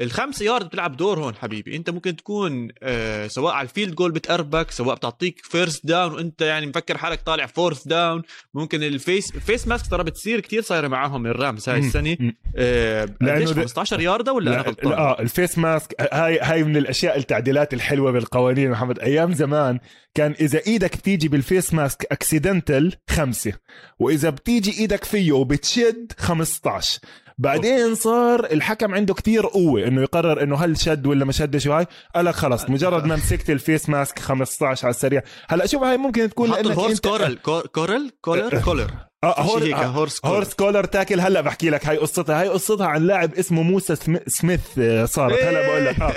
الخمسة 0.01 0.45
يارد 0.45 0.67
بتلعب 0.67 0.97
دور 0.97 1.19
هون 1.19 1.35
حبيبي. 1.35 1.77
انت 1.77 1.91
ممكن 1.91 2.17
تكون 2.17 2.69
آه 2.83 3.27
سواء 3.27 3.55
على 3.55 3.69
ال 3.69 3.73
field 3.73 3.95
goal 3.95 4.13
بتقربك 4.13 4.71
سواء 4.71 4.95
بتعطيك 4.97 5.41
first 5.45 5.87
down 5.87 6.13
وانت 6.13 6.43
يعني 6.43 6.67
مفكر 6.67 6.99
حالك 6.99 7.21
طالع 7.21 7.47
fourth 7.47 7.89
down 7.89 8.23
ممكن 8.55 8.83
ال 8.83 8.93
face 8.93 9.33
face 9.33 9.69
mask 9.69 9.91
ترى 9.91 10.05
بتصير 10.05 10.41
كثير 10.41 10.63
صايره 10.63 10.89
معاهم 10.89 11.27
الرامز 11.27 11.69
هاي 11.69 11.79
السنة. 11.79 12.17
آه 12.57 13.09
لأنه 13.21 13.47
15 13.47 14.01
ياردة 14.01 14.33
ولا 14.33 14.51
لا 14.51 14.61
غلطان؟ 14.61 14.93
آه 14.93 15.21
ال 15.21 15.28
face 15.28 15.59
mask 15.59 15.95
هاي 16.13 16.39
هاي 16.39 16.65
من 16.65 16.77
الأشياء 16.77 17.19
التعديلات 17.19 17.75
الحلوة 17.75 18.11
بالقوانين 18.11 18.71
محمد. 18.71 18.99
أيام 18.99 19.33
زمان 19.33 19.79
كان 20.15 20.35
إذا 20.41 20.61
إيدك 20.67 20.97
بتيجي 20.97 21.29
بال 21.29 21.44
face 21.44 21.75
mask 21.75 22.07
accidental 22.13 22.95
خمسة 23.11 23.53
وإذا 23.99 24.31
بتيجي 24.31 24.81
إيدك 24.81 25.05
فيه 25.05 25.33
وبتشد 25.33 26.13
15 26.19 27.01
بعدين 27.39 27.95
صار 27.95 28.45
الحكم 28.45 28.95
عنده 28.95 29.15
كتير 29.15 29.47
قوة 29.47 29.87
إنه 29.87 30.03
يقرر 30.03 30.43
إنه 30.43 30.57
هل 30.57 30.81
شد 30.81 31.07
ولا 31.07 31.25
ما 31.25 31.33
شدش 31.33 31.67
وهاي 31.67 31.87
قال 32.15 32.25
لك 32.25 32.35
خلص 32.35 32.71
مجرد 32.71 33.05
ما 33.05 33.17
مسكت 33.17 33.51
ال 33.51 33.58
face 33.58 33.89
mask 33.89 34.19
15 34.19 34.87
على 34.87 34.95
السريع. 34.95 35.23
هلا 35.49 35.67
شوف 35.67 35.83
هاي 35.83 35.97
ممكن 35.97 36.31
تكون 36.31 36.51
لأنك 36.51 36.79
horse 36.79 36.91
انت... 36.91 37.09
collar 37.09 37.35
collar 37.35 38.11
collar 38.21 38.61
collar 38.61 38.91
hor... 39.25 39.75
horse 39.75 40.21
collar. 40.21 40.35
horse 40.35 40.55
collar 40.55 40.85
tackle. 40.85 41.21
هلا 41.21 41.41
بحكي 41.41 41.71
لك 41.71 41.87
هاي 41.87 41.97
قصتها. 41.97 42.41
هاي 42.41 42.49
قصتها 42.49 42.87
عن 42.87 43.07
لاعب 43.07 43.35
اسمه 43.35 43.63
موسى 43.63 43.97
سميث 44.27 44.79
آه، 44.79 45.05
صارت. 45.05 45.43
هلا 45.43 45.69
بقول 45.69 45.87
لك 45.87 46.01
آه. 46.01 46.15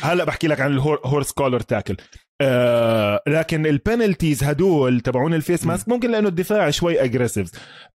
هلا 0.08 0.24
بحكي 0.24 0.46
لك 0.46 0.60
عن 0.60 0.72
ال 0.72 0.82
horse 0.82 1.32
collar 1.32 1.60
tackle. 1.60 1.96
آه 2.40 3.22
لكن 3.26 3.66
ال 3.66 3.74
penalties 3.74 4.44
هدول 4.44 5.00
تبعون 5.00 5.34
ال 5.34 5.40
face 5.40 5.66
mask 5.66 5.88
ممكن 5.88 6.10
لأنه 6.10 6.28
الدفاع 6.28 6.70
شوي 6.70 7.04
aggressive 7.04 7.50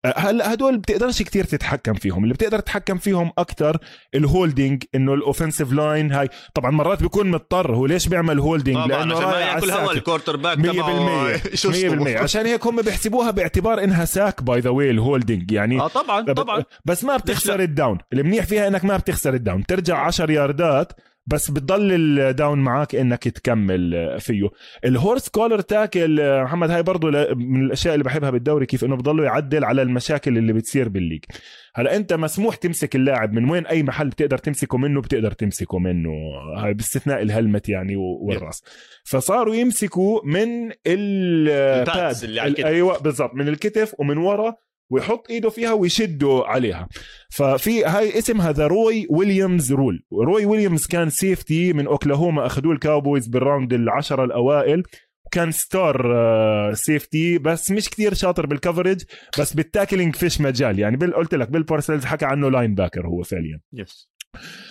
آه 0.04 0.14
هلا 0.16 0.52
هدول 0.52 0.78
بتقدرش 0.78 1.22
كتير 1.22 1.44
تتحكم 1.44 1.94
فيهم؟ 1.94 2.22
اللي 2.22 2.34
بتقدر 2.34 2.58
تتحكم 2.60 2.98
فيهم 2.98 3.32
أكثر 3.38 3.78
ال 4.14 4.23
holding 4.23 4.84
إنه 4.94 5.14
ال 5.14 5.20
offensive 5.20 5.72
line 5.72 6.12
هاي. 6.12 6.28
طبعا 6.54 6.70
مرات 6.70 7.02
بيكون 7.02 7.30
مضطر 7.30 7.74
هو 7.74 7.86
ليش 7.86 8.08
بيعمل 8.08 8.38
holding 8.38 8.76
لأنه 8.88 9.16
عشان 9.16 9.26
ما 9.30 9.40
ياكل 9.40 9.70
هوا 9.70 9.92
ال 9.92 10.36
quarterback 10.36 10.58
100% 10.58 10.60
100% 11.66 12.22
عشان 12.22 12.46
هيك 12.46 12.66
هم 12.66 12.82
بيحسبوها 12.82 13.30
باعتبار 13.30 13.84
إنها 13.84 14.04
sack 14.04 14.42
by 14.42 14.60
the 14.60 14.70
way 14.70 14.90
ال 14.90 14.98
holding 14.98 15.52
يعني 15.52 15.80
آه 15.80 15.88
طبعا 15.88 16.32
طبعا. 16.32 16.64
بس 16.84 17.04
ما 17.04 17.16
بتخسر 17.16 17.60
ال 17.60 17.68
down 17.68 17.98
المنيح 18.12 18.44
فيها 18.44 18.68
إنك 18.68 18.84
ما 18.84 18.96
بتخسر 18.96 19.34
ال 19.34 19.41
down 19.41 19.66
ترجع 19.66 19.98
10 19.98 20.30
ياردات 20.32 20.92
بس 21.26 21.50
بتضل 21.50 21.92
ال 21.92 22.06
down 22.06 22.58
معك 22.58 22.94
إنك 22.94 23.28
تكمل 23.28 24.16
فيه. 24.20 24.48
ال 24.84 24.92
horse 24.92 25.28
collar 25.28 25.60
tackle 25.60 26.42
محمد 26.42 26.70
هاي 26.70 26.82
برضو 26.82 27.10
من 27.34 27.64
الأشياء 27.64 27.94
اللي 27.94 28.04
بحبها 28.04 28.30
بالدوري 28.30 28.66
كيف 28.66 28.84
إنه 28.84 28.96
بضلوا 28.96 29.24
يعدل 29.24 29.64
على 29.64 29.82
المشاكل 29.82 30.38
اللي 30.38 30.52
بتصير 30.52 30.88
بال 30.88 30.96
league. 30.96 31.24
هلا 31.74 31.96
أنت 31.96 32.12
مسموح 32.12 32.56
تمسك 32.56 32.96
اللاعب 32.96 33.32
من 33.32 33.50
وين 33.50 33.66
أي 33.66 33.82
محل 33.82 34.08
بتقدر 34.08 34.38
تمسكه 34.38 34.78
منه 34.78 35.00
بتقدر 35.00 35.32
تمسكه 35.32 35.78
منه. 35.78 36.10
هاي 36.56 36.74
باستثناء 36.74 37.22
ال 37.22 37.29
helmet 37.29 37.68
يعني 37.68 37.96
والراس. 37.96 38.62
فصاروا 39.04 39.54
يمسكوا 39.54 40.20
من 40.24 40.72
ال 40.86 41.21
pad 41.21 42.24
اللي 42.24 42.40
على 42.40 42.64
أيوه 42.64 42.98
بالضبط 42.98 43.34
من 43.34 43.48
الكتف 43.48 43.94
ومن 43.98 44.16
ورا 44.16 44.54
ويحط 44.92 45.30
إيده 45.30 45.50
فيها 45.50 45.72
ويشده 45.72 46.42
عليها. 46.46 46.88
ففي 47.30 47.84
هاي 47.84 48.18
اسمها 48.18 48.52
the 48.52 48.66
روي 48.66 49.06
ويليامز 49.10 49.72
rule. 49.72 50.02
روي 50.12 50.46
ويليامز 50.46 50.86
كان 50.86 51.10
safety 51.10 51.72
من 51.72 51.86
أوكلاهوما 51.86 52.46
أخذوه 52.46 52.72
الكاوبويز 52.72 53.26
بال 53.26 53.40
round 53.40 53.72
العشرة 53.72 54.24
الأوائل. 54.24 54.82
كان 55.30 55.50
star 55.52 56.14
safety 56.74 57.38
بس 57.38 57.70
مش 57.70 57.88
كتير 57.88 58.14
شاطر 58.14 58.46
بال 58.46 58.58
coverage 58.58 59.02
بس 59.38 59.54
بال 59.54 59.67
tackling 59.67 60.16
فيش 60.16 60.40
مجال. 60.40 60.78
يعني 60.78 60.96
قلت 60.96 61.34
لك 61.34 61.50
بيل 61.50 61.71
بارسلز 61.71 62.04
حكى 62.04 62.24
عنه 62.24 62.50
linebacker 62.50 63.06
هو 63.06 63.22
فعليا. 63.22 63.60
yes 63.72 64.12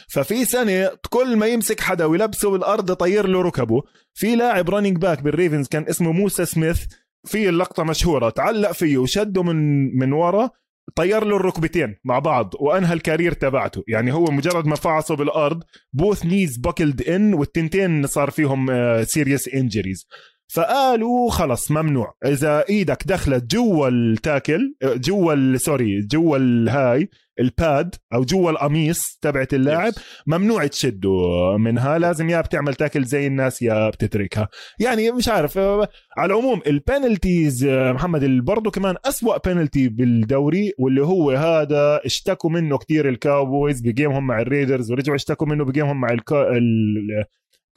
ففي 0.09 0.45
سنة 0.45 0.91
كل 1.09 1.35
ما 1.35 1.45
يمسك 1.45 1.79
حدا 1.79 2.05
ويلبسه 2.05 2.51
بالأرض 2.51 2.91
يطير 2.91 3.27
له 3.27 3.41
ركبه. 3.41 3.81
في 4.13 4.35
لاعب 4.35 4.69
running 4.69 4.97
back 4.97 5.21
بالريفنز 5.21 5.67
كان 5.67 5.85
اسمه 5.89 6.11
موسى 6.11 6.45
سميث. 6.45 6.85
في 7.25 7.49
اللقطة 7.49 7.83
مشهورة. 7.83 8.29
تعلق 8.29 8.71
فيه 8.71 8.97
وشده 8.97 9.43
من 9.43 9.89
من 9.97 10.13
ورا 10.13 10.49
طير 10.95 11.23
له 11.25 11.35
الركبتين 11.35 11.95
مع 12.03 12.19
بعض 12.19 12.53
وأنهى 12.59 12.93
ال 12.93 12.99
career 12.99 13.31
تبعته. 13.31 13.83
يعني 13.87 14.13
هو 14.13 14.25
مجرد 14.25 14.65
ما 14.65 14.75
فعصه 14.75 15.15
بالأرض 15.15 15.63
both 15.93 16.25
knees 16.25 16.57
buckled 16.57 17.01
in 17.01 17.33
والتنتين 17.33 18.07
صار 18.07 18.29
فيهم 18.29 18.67
serious 19.03 19.49
uh, 19.49 19.55
injuries 19.55 20.07
فقالوا 20.53 21.31
خلص 21.31 21.71
ممنوع. 21.71 22.13
إذا 22.25 22.65
إيدك 22.69 23.03
دخلت 23.07 23.51
جوا 23.51 23.87
ال 23.87 24.00
tackle 24.00 24.75
جوا 24.83 25.57
sorry 25.57 26.01
جوا 26.01 26.37
الهاي 26.37 27.09
ال 27.41 27.55
pad 27.55 27.95
أو 28.13 28.23
جوا 28.23 28.51
القميص 28.51 29.17
تبعت 29.21 29.53
اللاعب 29.53 29.93
ممنوع 30.27 30.67
تشده 30.67 31.11
منها 31.57 31.97
لازم 31.97 32.29
يا 32.29 32.41
بتعمل 32.41 32.75
tackle 32.75 33.03
زي 33.03 33.27
الناس 33.27 33.61
يا 33.61 33.89
بتتركها. 33.89 34.47
يعني 34.79 35.11
مش 35.11 35.27
عارف 35.29 35.57
على 35.57 35.89
العموم 36.25 36.61
ال 36.67 36.77
penalties 36.77 37.65
محمد 37.65 38.25
برضه 38.25 38.71
كمان 38.71 38.95
أسوأ 39.05 39.37
بنالتي 39.37 39.89
بالدوري 39.89 40.73
واللي 40.79 41.01
هو 41.01 41.31
هذا 41.31 42.01
اشتكوا 42.05 42.49
منه 42.49 42.77
كتير 42.77 43.09
الكاوبويز 43.09 43.81
ب 43.81 43.88
game 43.88 44.14
هم 44.14 44.27
مع 44.27 44.41
الريدرز 44.41 44.91
ورجعوا 44.91 45.15
اشتكوا 45.15 45.47
منه 45.47 45.65
ب 45.65 45.70
game 45.70 45.91
هم 45.91 46.01
مع 46.01 46.09
الكا... 46.11 46.45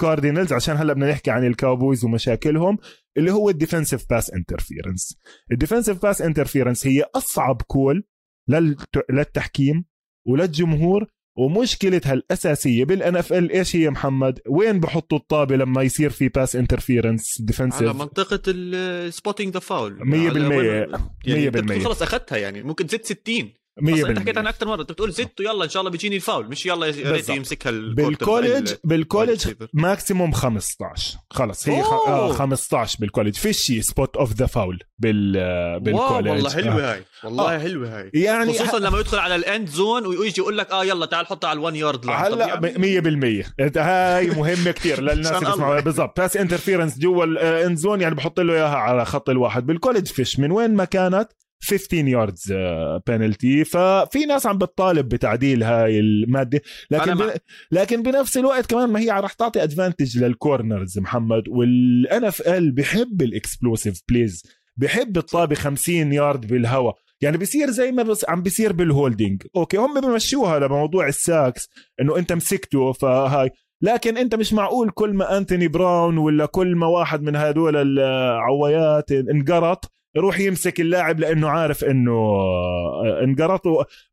Cardinals 0.01 0.53
عشان 0.53 0.77
هلا 0.77 0.93
بدنا 0.93 1.11
نحكي 1.11 1.31
عن 1.31 1.47
ال 1.47 1.54
Cowboys 1.54 2.05
ومشاكلهم 2.05 2.79
اللي 3.17 3.33
هو 3.33 3.51
ال 3.51 3.56
defensive 3.56 4.05
pass 4.11 4.31
interference 4.31 5.19
ال 5.53 5.58
defensive 5.58 6.03
pass 6.03 6.23
interference 6.23 6.87
هي 6.87 7.05
أصعب 7.15 7.63
call 7.63 8.05
للتحكيم 9.11 9.85
وللجمهور 10.29 11.07
ومشكلتها 11.39 12.13
الأساسية 12.13 12.85
بال 12.85 13.17
NFL 13.17 13.51
إيش 13.51 13.77
هي 13.77 13.91
محمد؟ 13.91 14.41
وين 14.49 14.81
بحطوا 14.81 15.19
الطابة 15.19 15.57
لما 15.57 15.83
يصير 15.83 16.11
في 16.11 16.29
pass 16.29 16.57
interference 16.57 17.41
defensive؟ 17.41 17.83
على 17.83 17.95
منطقة 17.95 18.43
ال 18.47 18.59
spotting 18.59 19.55
the 19.55 19.61
foul 19.61 19.99
100% 21.27 21.81
100% 21.81 21.85
خلص 21.85 22.03
أخذتها 22.03 22.39
يعني 22.39 22.63
ممكن 22.63 22.89
زد 22.89 23.05
60 23.05 23.53
100% 23.81 24.07
أنت 24.09 24.19
حكيت 24.19 24.39
عنها 24.39 24.51
أكثر 24.51 24.67
مرة. 24.67 24.81
أنت 24.81 24.93
بتقول 24.93 25.13
زدت 25.13 25.41
يلا 25.41 25.65
إن 25.65 25.69
شاء 25.69 25.81
الله 25.81 25.91
بيجيني 25.91 26.17
الفاول. 26.17 26.49
مش 26.49 26.67
يلا 26.67 26.87
يا 26.87 27.13
ريت 27.13 27.29
يمسكها 27.29 27.71
بال 27.71 27.94
college 27.94 28.75
بال 28.85 29.00
college 29.00 29.53
maximum 29.73 30.33
15 30.33 31.19
خلص 31.31 31.69
هي 31.69 31.81
آه 31.83 32.33
15 32.33 32.99
بال 33.01 33.08
college 33.08 33.35
فيش 33.35 33.59
شيء 33.59 33.81
spot 33.81 34.17
of 34.17 34.33
the 34.33 34.47
foul 34.47 34.79
بال 34.99 35.33
بال 35.81 35.91
college 35.91 36.29
والله 36.29 36.51
حلوة 36.51 36.91
آه. 36.91 36.93
هاي. 36.95 37.05
والله 37.25 37.55
آه. 37.55 37.59
حلوة 37.59 37.99
هاي. 37.99 38.11
يعني 38.15 38.53
خصوصا 38.53 38.79
ح... 38.79 38.83
لما 38.83 38.99
يدخل 39.01 39.19
على 39.19 39.35
ال 39.35 39.43
end 39.43 39.69
zone 39.69 40.07
ويجي 40.07 40.41
يقول 40.41 40.59
لك 40.59 40.71
آه 40.71 40.85
يلا 40.85 41.07
تعال 41.07 41.27
حطها 41.27 41.49
على 41.51 41.61
ال1 41.71 41.75
يارد 41.75 42.11
هلا 42.11 42.61
100% 43.71 43.79
هاي 43.79 44.27
مهمة 44.31 44.71
كثير 44.71 45.01
للناس 45.01 45.33
اللي 45.33 45.51
بيسمعوا. 45.51 45.81
بالضبط. 45.81 46.21
pass 46.21 46.37
interference 46.37 46.99
جوا 46.99 47.25
ال 47.25 47.38
end 47.38 47.77
zone 47.79 48.01
يعني 48.01 48.15
بحط 48.15 48.41
له 48.41 48.53
إياها 48.55 48.77
على 48.77 49.05
خط 49.05 49.31
الواحد. 49.31 49.67
بال 49.67 49.76
college 49.76 50.07
فيش. 50.07 50.39
من 50.39 50.51
وين 50.51 50.75
ما 50.75 50.85
كانت 50.85 51.29
15 51.65 52.09
yards 52.09 52.53
penalty 53.07 53.65
ففي 53.65 54.25
ناس 54.29 54.47
عم 54.47 54.59
بتطالب 54.59 55.09
بتعديل 55.09 55.63
هاي 55.63 56.01
المادة. 56.01 56.61
لكن 56.91 57.15
ب... 57.15 57.33
لكن 57.73 58.03
بنفس 58.03 58.37
الوقت 58.39 58.71
كمان 58.71 58.89
ما 58.91 59.01
هي 59.01 59.11
رح 59.11 59.33
تعطي 59.33 59.63
advantage 59.63 60.19
لل 60.19 60.37
corners 60.37 60.99
محمد. 60.99 61.43
وال 61.49 62.25
NFL 62.25 62.73
بحب 62.73 63.23
ال 63.23 63.31
explosive 63.31 64.01
plays 64.09 64.43
بحب 64.77 65.19
الطابة 65.19 65.55
50 65.55 66.13
يارد 66.13 66.47
بالهواء 66.47 66.95
يعني 67.21 67.39
بصير 67.39 67.71
زي 67.71 67.93
ما 67.93 68.03
بس 68.03 68.25
عم 68.29 68.43
بيصير 68.43 68.73
بال 68.73 68.88
holding 68.88 69.43
okay 69.57 69.77
هم 69.77 70.01
بمشوها 70.01 70.59
لموضوع 70.59 71.09
ال 71.09 71.19
sacks 71.19 71.69
إنه 72.01 72.19
أنت 72.19 72.33
مسكته 72.33 72.93
فهاي. 72.93 73.51
لكن 73.85 74.17
انت 74.17 74.35
مش 74.35 74.53
معقول 74.53 74.91
كل 74.91 75.15
ما 75.15 75.39
أنتوني 75.39 75.69
براون 75.69 76.19
ولا 76.19 76.47
كل 76.47 76.77
ما 76.77 76.87
واحد 76.87 77.23
من 77.23 77.37
هدول 77.37 77.77
العويات 77.77 79.13
انقرط 79.13 79.93
يروح 80.17 80.41
يمسك 80.41 80.81
اللاعب 80.81 81.21
لأنه 81.21 81.49
عارف 81.49 81.85
إنه 81.85 82.13
آه، 82.13 83.21
انقرط. 83.25 83.63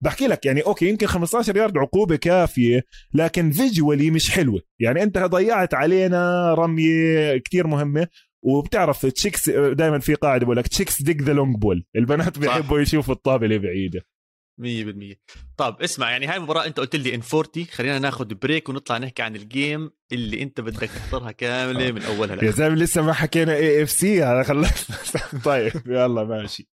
بحكي 0.01 0.27
لك 0.27 0.45
يعني 0.45 0.61
okay 0.61 0.89
يمكن 0.89 1.07
15 1.07 1.57
يارد 1.57 1.77
عقوبة 1.77 2.15
كافية 2.15 2.83
لكن 3.13 3.51
visually 3.51 4.11
مش 4.11 4.31
حلوة. 4.31 4.61
يعني 4.79 5.03
أنت 5.03 5.17
ضيعت 5.17 5.73
علينا 5.73 6.53
رمية 6.53 7.37
كتير 7.37 7.67
مهمة 7.67 8.07
وبتعرف 8.43 9.05
chicks 9.05 9.49
دائما 9.49 9.99
في 9.99 10.13
قاعدة 10.13 10.45
بقول 10.45 10.57
لك 10.57 10.67
chicks 10.67 11.01
dig 11.01 11.21
the 11.21 11.33
long 11.33 11.55
ball. 11.55 11.85
البنات 11.95 12.39
بيحبوا 12.39 12.79
يشوفوا 12.79 13.13
الطابة 13.13 13.45
اللي 13.45 13.59
بعيدة. 13.59 14.01
100% 14.61 15.15
طب 15.57 15.77
اسمع 15.81 16.11
يعني 16.11 16.27
هاي 16.27 16.37
المباراة 16.37 16.65
أنت 16.65 16.79
قلت 16.79 16.95
لي 16.95 17.15
إن 17.15 17.21
40 17.33 17.47
خلينا 17.71 17.99
ناخذ 17.99 18.33
break 18.33 18.69
ونطلع 18.69 18.97
نحكي 18.97 19.21
عن 19.21 19.35
ال 19.35 19.46
game 19.46 19.91
اللي 20.11 20.41
أنت 20.43 20.61
بدك 20.61 20.89
تختارها 20.89 21.31
كاملة 21.31 21.91
من 21.91 22.01
أولها 22.03 22.43
يا 22.45 22.51
زلمة 22.51 22.75
لسه 22.75 23.01
ما 23.01 23.13
حكينا 23.13 23.55
AFC 23.55 24.23
هذا 24.23 24.43
خلصنا 24.43 25.21
طيب 25.45 25.71
يلا 25.87 26.23
ماشي. 26.23 26.69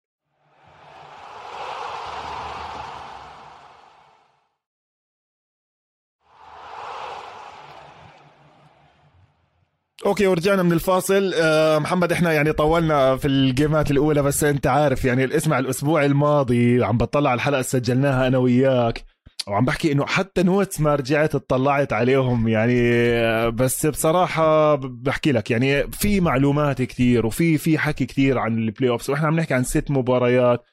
okay 10.05 10.28
ورجعنا 10.28 10.64
من 10.64 10.72
الفاصل. 10.72 11.34
أه 11.34 11.80
محمد 11.80 12.12
إحنا 12.12 12.34
يعني 12.34 12.54
طولنا 12.54 13.18
في 13.18 13.28
الجيمات 13.28 13.91
الأولى 13.91 14.22
بس 14.22 14.43
أنت 14.43 14.68
عارف 14.68 15.06
يعني 15.06 15.36
اسمع 15.38 15.60
الأسبوع 15.60 16.06
الماضي 16.06 16.84
عم 16.84 16.98
بطلع 16.98 17.30
على 17.30 17.38
الحلقة 17.38 17.56
اللي 17.56 17.64
سجلناها 17.64 18.28
أنا 18.28 18.38
وياك 18.38 19.04
وعم 19.48 19.66
بحكي 19.66 19.91
إنه 19.91 20.06
حتى 20.06 20.43
notes 20.43 20.82
ما 20.82 20.95
رجعت 20.95 21.36
اطلعت 21.36 21.93
عليهم 21.93 22.48
يعني. 22.48 22.82
بس 23.52 23.86
بصراحة 23.86 24.76
بحكي 24.76 25.32
لك 25.32 25.52
يعني 25.52 25.91
في 25.91 26.20
معلومات 26.20 26.82
كثير 26.82 27.26
وفي 27.26 27.58
في 27.58 27.78
حكي 27.78 28.06
كثير 28.06 28.38
عن 28.38 28.58
ال 28.58 28.89
playoffs 28.89 29.10
وإحنا 29.10 29.28
عم 29.28 29.36
نحكي 29.36 29.54
عن 29.54 29.64
ست 29.64 29.91
مباريات. 29.91 30.64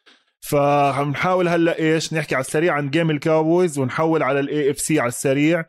فحنحاول 0.40 1.48
هلأ 1.48 1.78
إيش 1.78 2.14
نحكي 2.14 2.34
على 2.34 2.44
السريع 2.44 2.74
عن 2.74 2.90
game 2.90 3.10
ال 3.10 3.19
Cowboys 3.19 3.78
ونحول 3.78 4.22
على 4.22 4.40
ال 4.40 4.70
AFC 4.70 5.00
على 5.00 5.08
السريع. 5.08 5.64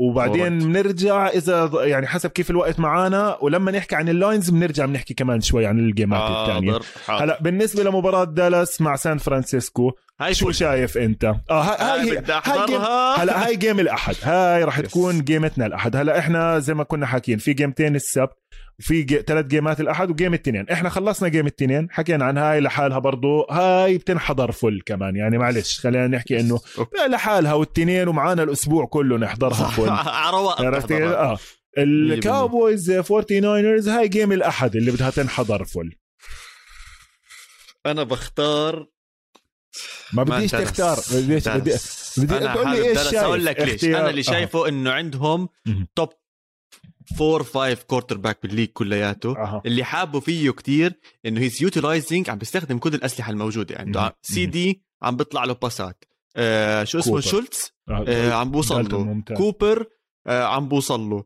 وبعدين 0.00 0.58
بنرجع 0.58 1.28
إذا 1.28 1.70
يعني 1.74 2.06
حسب 2.06 2.30
كيف 2.30 2.50
الوقت 2.50 2.80
معانا 2.80 3.38
ولما 3.40 3.72
نحكي 3.72 3.94
عن 3.96 4.08
ال 4.08 4.15
lines 4.15 4.50
بنرجع 4.50 4.86
بنحكي 4.86 5.14
كمان 5.14 5.40
شوي 5.40 5.66
عن 5.66 5.78
الجيمات 5.78 6.20
آه 6.20 6.42
الثانية 6.42 6.78
هلا 7.08 7.38
بالنسبة 7.42 7.82
لمباراة 7.82 8.24
دالاس 8.24 8.80
مع 8.80 8.96
سان 8.96 9.18
فرانسيسكو 9.18 9.92
هاي 10.20 10.34
شو 10.34 10.50
شايف 10.50 10.98
أنت؟ 10.98 11.24
آه 11.24 11.62
هاي 11.62 12.10
هاي, 12.10 12.22
هاي 12.28 12.66
game 12.66 12.80
هلا 13.20 13.46
هاي 13.46 13.56
game 13.56 13.80
الأحد. 13.80 14.14
هاي 14.22 14.64
راح 14.64 14.80
تكون 14.90 15.20
جيمتنا 15.20 15.66
الأحد. 15.66 15.96
هلا 15.96 16.18
إحنا 16.18 16.58
زي 16.58 16.74
ما 16.74 16.84
كنا 16.84 17.06
حاكيين 17.06 17.38
في 17.38 17.52
جيمتين 17.52 17.96
السبت. 17.96 18.36
وفي 18.80 19.02
جي... 19.02 19.22
ثلاث 19.26 19.46
جيمات 19.46 19.80
الأحد 19.80 20.10
و 20.10 20.15
game 20.15 20.34
التنين. 20.34 20.68
إحنا 20.68 20.88
خلصنا 20.88 21.28
game 21.28 21.46
التنين 21.46 21.88
حكينا 21.90 22.24
عن 22.24 22.38
هاي 22.38 22.60
لحالها 22.60 22.98
برضو. 22.98 23.42
هاي 23.50 23.98
بتنحضر 23.98 24.52
full 24.52 24.80
كمان 24.86 25.16
يعني 25.16 25.38
معلش 25.38 25.80
خلينا 25.80 26.06
نحكي 26.06 26.40
إنه 26.40 26.60
لحالها 27.08 27.52
والتنين 27.52 28.08
ومعانا 28.08 28.42
الأسبوع 28.42 28.86
كله 28.86 29.16
نحضرها 29.16 29.70
full 29.76 29.88
عرفت 30.66 30.92
آه. 30.92 31.38
ال 31.78 31.91
Cowboys 31.91 32.86
49 32.86 33.88
هاي 33.88 34.08
game 34.08 34.32
الأحد 34.32 34.76
اللي 34.76 34.90
بدها 34.90 35.10
تنحضر 35.10 35.64
full 35.64 35.92
أنا 37.86 38.02
بختار 38.02 38.86
ما 40.12 40.22
بديش 40.22 40.50
تختار. 40.50 40.98
بديش 41.12 41.48
بدي 41.48 41.76
بدي 42.16 42.38
تقول 42.38 42.70
لي 42.70 42.88
إيش 42.88 42.98
شايف؟ 42.98 43.14
أقول 43.14 43.44
لك 43.44 43.60
ليش. 43.60 43.84
أنا 43.84 44.10
اللي 44.10 44.22
شايفه 44.22 44.64
آه. 44.64 44.68
إنه 44.68 44.90
عندهم 44.90 45.48
top 45.94 46.08
four 47.18 47.42
five 47.42 47.82
quarterback 47.82 48.16
بال 48.16 48.38
league 48.42 48.68
كلياته 48.68 49.30
أه. 49.38 49.62
اللي 49.66 49.84
حابه 49.84 50.20
فيه 50.20 50.50
كتير 50.50 51.00
إنه 51.26 51.40
he's 51.40 51.62
utilizing 51.62 52.30
عم 52.30 52.38
بيستخدم 52.38 52.78
كل 52.78 52.94
الأسلحة 52.94 53.30
الموجودة 53.30 53.78
عنده. 53.78 54.00
يعني 54.00 54.14
سي 54.22 54.46
دي 54.46 54.82
عم 55.02 55.16
بيطلع 55.16 55.44
له 55.44 55.52
باسات 55.52 56.04
آه 56.36 56.84
شو 56.84 56.98
اسمه؟ 56.98 57.20
شولتز 57.20 57.72
آه, 57.88 58.04
آه 58.08 58.32
عم 58.32 58.50
بوصل 58.50 58.88
له. 58.88 59.22
كوبر 59.36 59.86
آه 60.26 60.44
عم 60.44 60.68
بوصل 60.68 61.00
له. 61.00 61.24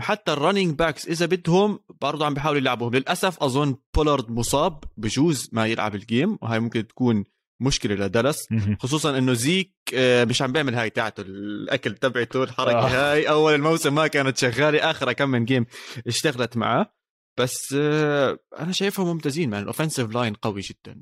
حتى 0.00 0.32
ال 0.32 0.37
running 0.37 0.74
backs 0.74 1.08
إذا 1.08 1.26
بدهم 1.26 1.78
برضه 2.00 2.26
عم 2.26 2.34
بيحاولوا 2.34 2.60
يلعبوهم 2.60 2.94
للأسف 2.94 3.42
أظن 3.42 3.76
بولارد 3.96 4.30
مصاب 4.30 4.84
بجوز 4.96 5.48
ما 5.52 5.66
يلعب 5.66 5.94
ال 5.94 6.03
game 6.03 6.38
وهي 6.42 6.60
ممكن 6.60 6.86
تكون 6.86 7.24
مشكلة 7.60 7.94
لدالاس 7.94 8.46
خصوصا 8.80 9.18
إنه 9.18 9.32
زيك 9.32 9.72
آه، 9.94 10.24
مش 10.24 10.42
عم 10.42 10.52
بيعمل 10.52 10.74
هاي 10.74 10.90
تاعته 10.90 11.20
الأكل 11.20 11.94
تبعته 11.94 12.42
الحركة 12.42 12.78
آه. 12.78 13.12
هاي 13.12 13.28
أول 13.28 13.54
الموسم 13.54 13.94
ما 13.94 14.06
كانت 14.06 14.38
شغالة 14.38 14.90
اخر 14.90 15.12
كم 15.12 15.28
من 15.28 15.44
game 15.44 15.66
اشتغلت 16.06 16.56
معه. 16.56 16.96
بس 17.38 17.74
آه، 17.78 18.38
أنا 18.58 18.72
شايفهم 18.72 19.06
ممتازين 19.06 19.50
man 19.50 19.62
ال 19.62 19.67
offensive 19.67 20.14
line 20.14 20.34
قوي 20.34 20.60
جدا. 20.60 21.00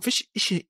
فيش 0.00 0.30
شيء 0.36 0.66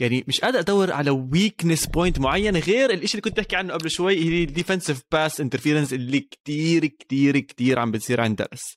يعني 0.00 0.24
مش 0.28 0.40
قادر 0.40 0.58
أدور 0.58 0.92
على 0.92 1.10
weakness 1.10 1.86
point 1.86 2.18
معين 2.18 2.56
غير 2.56 2.90
الشيء 2.90 3.10
اللي 3.10 3.20
كنت 3.20 3.36
تحكي 3.36 3.56
عنه 3.56 3.72
قبل 3.72 3.90
شوي 3.90 4.18
هي 4.18 4.44
ال 4.44 4.50
defensive 4.50 5.02
pass 5.12 5.40
interference 5.40 5.92
اللي 5.92 6.20
كتير 6.20 6.86
كتير 6.86 7.38
كتير 7.38 7.78
عم 7.78 7.90
بتصير 7.90 8.20
عند 8.20 8.36
دالاس 8.36 8.76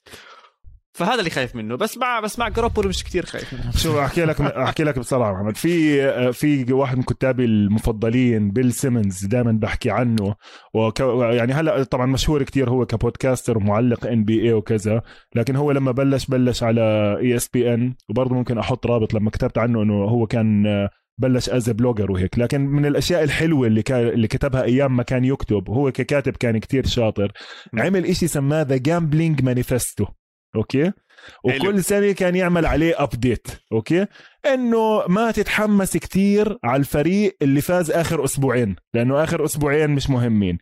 فهذا 0.94 1.20
اللي 1.20 1.30
خايف 1.30 1.56
منه. 1.56 1.76
بس 1.76 1.98
مع 1.98 2.20
بس 2.20 2.40
مع 2.40 2.48
جاروبولو 2.50 2.90
مش 2.90 3.04
كثير 3.04 3.26
خايف 3.26 3.54
منه. 3.54 3.72
شو 3.84 4.00
أحكي 4.00 4.26
لك 4.26 4.42
أحكي 4.42 4.84
لك 4.84 5.00
بصراحة 5.00 5.34
محمد. 5.34 5.58
في 5.58 6.34
في 6.34 6.74
واحد 6.74 6.98
من 6.98 7.04
كتابي 7.04 7.46
المفضلين 7.46 8.52
بيل 8.52 8.74
سيمنز 8.74 9.26
دائما 9.26 9.52
بحكي 9.52 9.92
عنه. 9.92 10.36
وك 10.74 11.00
يعني 11.00 11.54
هلا 11.54 11.84
طبعا 11.84 12.06
مشهور 12.06 12.44
كثير 12.44 12.70
هو 12.70 12.86
ك 12.86 12.93
podcaster 12.93 13.58
ومعلق 13.58 14.08
NBA 14.08 14.54
وكذا 14.54 15.02
لكن 15.36 15.56
هو 15.56 15.72
لما 15.72 15.92
بلش 15.92 16.26
بلش 16.26 16.64
على 16.64 17.18
ESPN 17.22 17.96
وبرضه 18.10 18.36
ممكن 18.36 18.58
أحط 18.58 18.86
رابط 18.86 19.14
لما 19.14 19.30
كتبت 19.30 19.58
عنه 19.58 19.82
إنه 19.84 19.94
هو 20.04 20.28
كان 20.28 20.66
بلش 21.18 21.50
as 21.50 21.70
blogger 21.70 22.12
وهيك. 22.12 22.40
لكن 22.40 22.62
من 22.62 22.86
الأشياء 22.86 23.24
الحلوة 23.24 23.68
اللي 23.68 23.82
كان 23.82 24.08
اللي 24.08 24.28
كتبها 24.28 24.64
أيام 24.64 24.96
ما 24.96 25.04
كان 25.04 25.26
يكتب 25.26 25.70
هو 25.70 25.92
ككاتب 25.92 26.38
كان 26.38 26.58
كتير 26.58 26.86
شاطر. 26.86 27.32
عمل 27.74 28.06
إشي 28.06 28.28
سماه 28.28 28.62
the 28.62 28.78
gambling 28.78 29.44
manifesto 29.44 30.06
okay؟ 30.56 30.92
وكل 31.44 31.84
سنة 31.84 32.12
كان 32.12 32.36
يعمل 32.36 32.66
عليه 32.66 33.04
update 33.04 33.48
okay؟ 33.72 34.06
إنه 34.54 35.04
ما 35.08 35.32
تتحمس 35.32 35.98
كتير 35.98 36.58
على 36.64 36.80
الفريق 36.80 37.38
اللي 37.42 37.62
فاز 37.62 37.92
آخر 37.92 38.24
أسبوعين 38.24 38.76
لأنه 38.94 39.24
آخر 39.24 39.46
أسبوعين 39.46 39.90
مش 39.90 40.10
مهمين. 40.10 40.58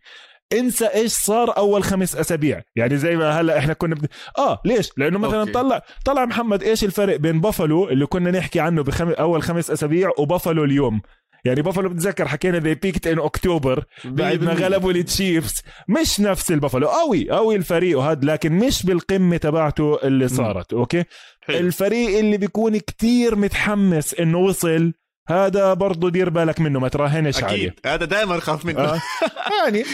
انسى 0.52 0.86
إيش 0.86 1.12
صار 1.12 1.56
أول 1.56 1.82
خمس 1.84 2.16
أسابيع. 2.16 2.62
يعني 2.76 2.96
زي 2.96 3.16
ما 3.16 3.40
هلأ 3.40 3.58
إحنا 3.58 3.72
كنا 3.72 3.94
بد... 3.94 4.06
آه 4.38 4.60
ليش؟ 4.64 4.90
لأنه 4.96 5.18
مثلا 5.18 5.40
okay. 5.40 5.52
طلع 5.52 5.82
طلع 6.04 6.24
محمد 6.24 6.62
إيش 6.62 6.84
الفرق 6.84 7.16
بين 7.16 7.40
بافلو 7.40 7.88
اللي 7.88 8.06
كنا 8.06 8.30
نحكي 8.30 8.60
عنه 8.60 8.82
بخم... 8.82 9.08
أول 9.08 9.42
خمس 9.42 9.70
أسابيع 9.70 10.10
وبافلو 10.18 10.64
اليوم؟ 10.64 11.00
يعني 11.44 11.62
بافلو 11.62 11.88
بتذكر 11.88 12.28
حكينا 12.28 12.58
they 12.58 12.74
peaked 12.74 13.06
in 13.06 13.18
October 13.18 13.84
بعد 14.04 14.42
ما 14.42 14.52
غلبوا 14.52 14.92
ال 14.92 15.02
Chiefs 15.02 15.62
مش 15.88 16.20
نفس 16.20 16.52
البافلو 16.52 16.88
قوي 16.88 17.30
قوي 17.30 17.56
الفريق 17.56 17.98
وهذا 17.98 18.20
لكن 18.24 18.52
مش 18.52 18.86
بالقمة 18.86 19.36
تبعته 19.36 19.98
اللي 20.02 20.28
صارت 20.28 20.72
okay؟ 20.72 21.04
حلو. 21.40 21.58
الفريق 21.58 22.18
اللي 22.18 22.36
بيكون 22.36 22.78
كتير 22.78 23.36
متحمس 23.36 24.14
إنه 24.14 24.38
وصل 24.38 24.92
هذا 25.28 25.74
برضه 25.74 26.10
دير 26.10 26.30
بالك 26.30 26.60
منه 26.60 26.80
ما 26.80 26.88
تراهنش 26.88 27.38
أكيد. 27.38 27.48
عليه. 27.48 27.74
هذا 27.94 28.04
دائما 28.04 28.40
خاف 28.40 28.64
منه. 28.64 28.80
آه. 28.80 29.00
يعني 29.64 29.84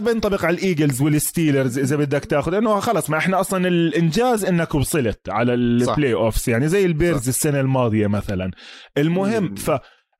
بينطبق 0.00 0.44
على 0.44 0.56
ال 0.56 0.63
Eagles 0.63 1.02
وال 1.02 1.17
Steelers 1.17 1.78
إذا 1.78 1.96
بدك 1.96 2.24
تاخذ 2.24 2.54
إنه 2.54 2.80
خلص 2.80 3.10
ما 3.10 3.18
إحنا 3.18 3.40
أصلا 3.40 3.68
الإنجاز 3.68 4.44
إنك 4.44 4.74
وصلت 4.74 5.28
على 5.28 5.54
ال 5.54 6.14
playoffs 6.14 6.48
يعني 6.48 6.68
زي 6.68 6.84
ال 6.84 6.90
Bears 6.90 7.22
صح. 7.22 7.28
السنة 7.28 7.60
الماضية 7.60 8.06
مثلا. 8.06 8.50
المهم 8.98 9.54
ف 9.54 9.70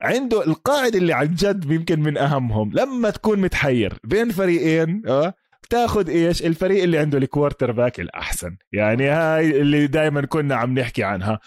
عنده 0.05 0.45
القاعدة 0.47 0.99
اللي 0.99 1.13
عن 1.13 1.35
جد 1.35 1.71
يمكن 1.71 2.01
من 2.01 2.19
أهمهم. 2.19 2.71
لما 2.73 3.11
تكون 3.11 3.39
متحير 3.39 3.95
بين 4.05 4.31
فريقين 4.31 5.03
آه 5.07 5.35
بتاخذ 5.63 6.11
إيش؟ 6.11 6.43
الفريق 6.43 6.83
اللي 6.83 6.99
عنده 6.99 7.19
ال 7.19 7.73
quarterback 7.73 8.01
الأحسن. 8.01 8.57
يعني 8.73 9.09
هاي 9.09 9.61
اللي 9.61 9.87
دائما 9.87 10.21
كنا 10.27 10.55
عم 10.55 10.79
نحكي 10.79 11.05
عنها. 11.05 11.41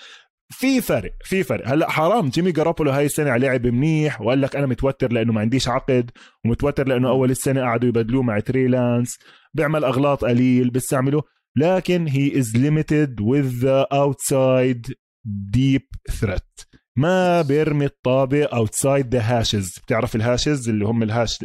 في 0.49 0.81
فرق 0.81 1.11
في 1.23 1.43
فرق. 1.43 1.67
هلأ 1.67 1.89
حرام 1.89 2.29
جيمي 2.29 2.51
جاروبولو 2.51 2.91
هاي 2.91 3.05
السنة 3.05 3.37
لعب 3.37 3.67
منيح 3.67 4.21
وقال 4.21 4.41
لك 4.41 4.55
أنا 4.55 4.65
متوتر 4.65 5.11
لأنه 5.13 5.33
ما 5.33 5.41
عنديش 5.41 5.67
عقد 5.67 6.11
ومتوتر 6.45 6.87
لأنه 6.87 7.09
أول 7.09 7.31
السنة 7.31 7.61
قعدوا 7.61 7.89
يبدلوه 7.89 8.23
مع 8.23 8.39
تري 8.39 8.79
لانس 8.79 9.19
بيعمل 9.53 9.83
أغلاط 9.83 10.25
قليل 10.25 10.69
بيستعمله 10.69 11.21
لكن 11.57 12.07
he 12.07 12.39
is 12.39 12.57
limited 12.57 13.21
with 13.21 13.65
outside 13.65 14.88
deep 15.25 15.88
threat 16.11 16.66
ما 16.97 17.41
بيرمي 17.41 17.85
الطابة 17.85 18.43
outside 18.43 19.15
the 19.15 19.21
hashes 19.21 19.79
بتعرف 19.79 20.15
ال 20.15 20.23
hashes 20.23 20.69
اللي 20.69 20.85
هم 20.85 21.03
ال 21.03 21.11
hash 21.11 21.39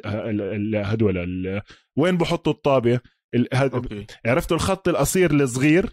هدول 0.75 1.63
وين 1.97 2.17
بحطوا 2.17 2.53
الطابة؟ 2.53 3.01
okay. 3.75 4.07
عرفتوا 4.27 4.57
الخط 4.57 4.89
القصير 4.89 5.31
الصغير؟ 5.31 5.91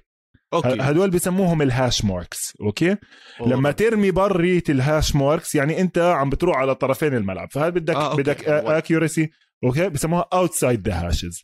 okay. 0.54 0.78
هدول 0.82 1.10
بسموهم 1.10 1.62
ال 1.62 1.71
hash 1.71 2.06
marks 2.06 2.54
okay؟ 2.62 2.98
أوه. 3.42 3.50
لما 3.50 3.72
ترمي 3.72 4.12
برات 4.12 4.70
ال 4.70 4.79
hash 4.79 5.16
marks 5.16 5.56
يعني 5.56 5.82
أنت 5.82 5.98
عم 5.98 6.30
بتروح 6.30 6.58
على 6.58 6.76
طرفين 6.76 7.14
الملعب. 7.14 7.52
فهذا 7.52 7.70
بدك 7.70 7.96
آه، 7.96 8.16
بدك 8.16 8.48
accuracy 8.48 9.30
okay؟ 9.64 9.90
بسموها 9.90 10.26
outside 10.34 10.88
the 10.88 11.08
hashes 11.08 11.44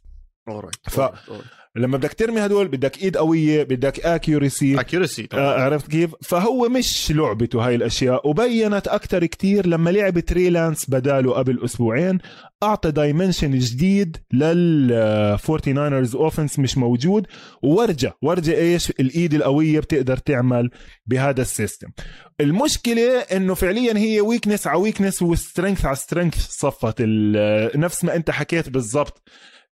ف- 0.90 1.00
لما 1.78 1.98
بدك 1.98 2.14
ترمي 2.14 2.46
هدول 2.46 2.68
بدك 2.68 3.04
ايد 3.04 3.18
قوية 3.18 3.64
بدك 3.64 4.00
accuracy 4.06 4.80
accuracy 4.80 5.28
آه 5.34 5.62
عرفت 5.62 5.88
كيف؟ 5.92 6.12
فهو 6.22 6.70
مش 6.70 7.12
لعبته 7.12 7.68
هاي 7.68 7.76
الأشياء 7.76 8.30
وبينت 8.30 8.88
أكثر 8.88 9.26
كتير 9.26 9.68
لما 9.68 9.90
لعب 9.90 10.20
تري 10.20 10.55
لانس 10.55 10.90
بداله 10.90 11.32
قبل 11.34 11.60
أسبوعين 11.66 12.18
أعطى 12.64 12.92
dimension 12.92 13.60
جديد 13.60 14.18
لل 14.34 15.38
49ers 15.48 16.16
offense 16.16 16.60
مش 16.60 16.78
موجود 16.78 17.28
وورجى 17.64 18.12
ورجى 18.22 18.58
إيش؟ 18.58 18.90
الإيد 18.90 19.34
القوية 19.34 19.80
بتقدر 19.80 20.18
تعمل 20.18 20.70
بهذا 21.06 21.42
ال 21.42 21.47
system. 21.48 21.88
المشكلة 22.42 23.20
إنه 23.20 23.54
فعليا 23.54 23.98
هي 23.98 24.22
weakness 24.22 24.68
على 24.68 24.80
weakness 24.80 25.22
و 25.22 25.29
strength 25.29 25.86
على 25.86 25.96
strength 25.96 26.36
صفت 26.50 26.96
ال- 27.00 27.80
نفس 27.80 28.04
ما 28.06 28.16
أنت 28.16 28.32
حكيت 28.32 28.70
بالضبط. 28.70 29.22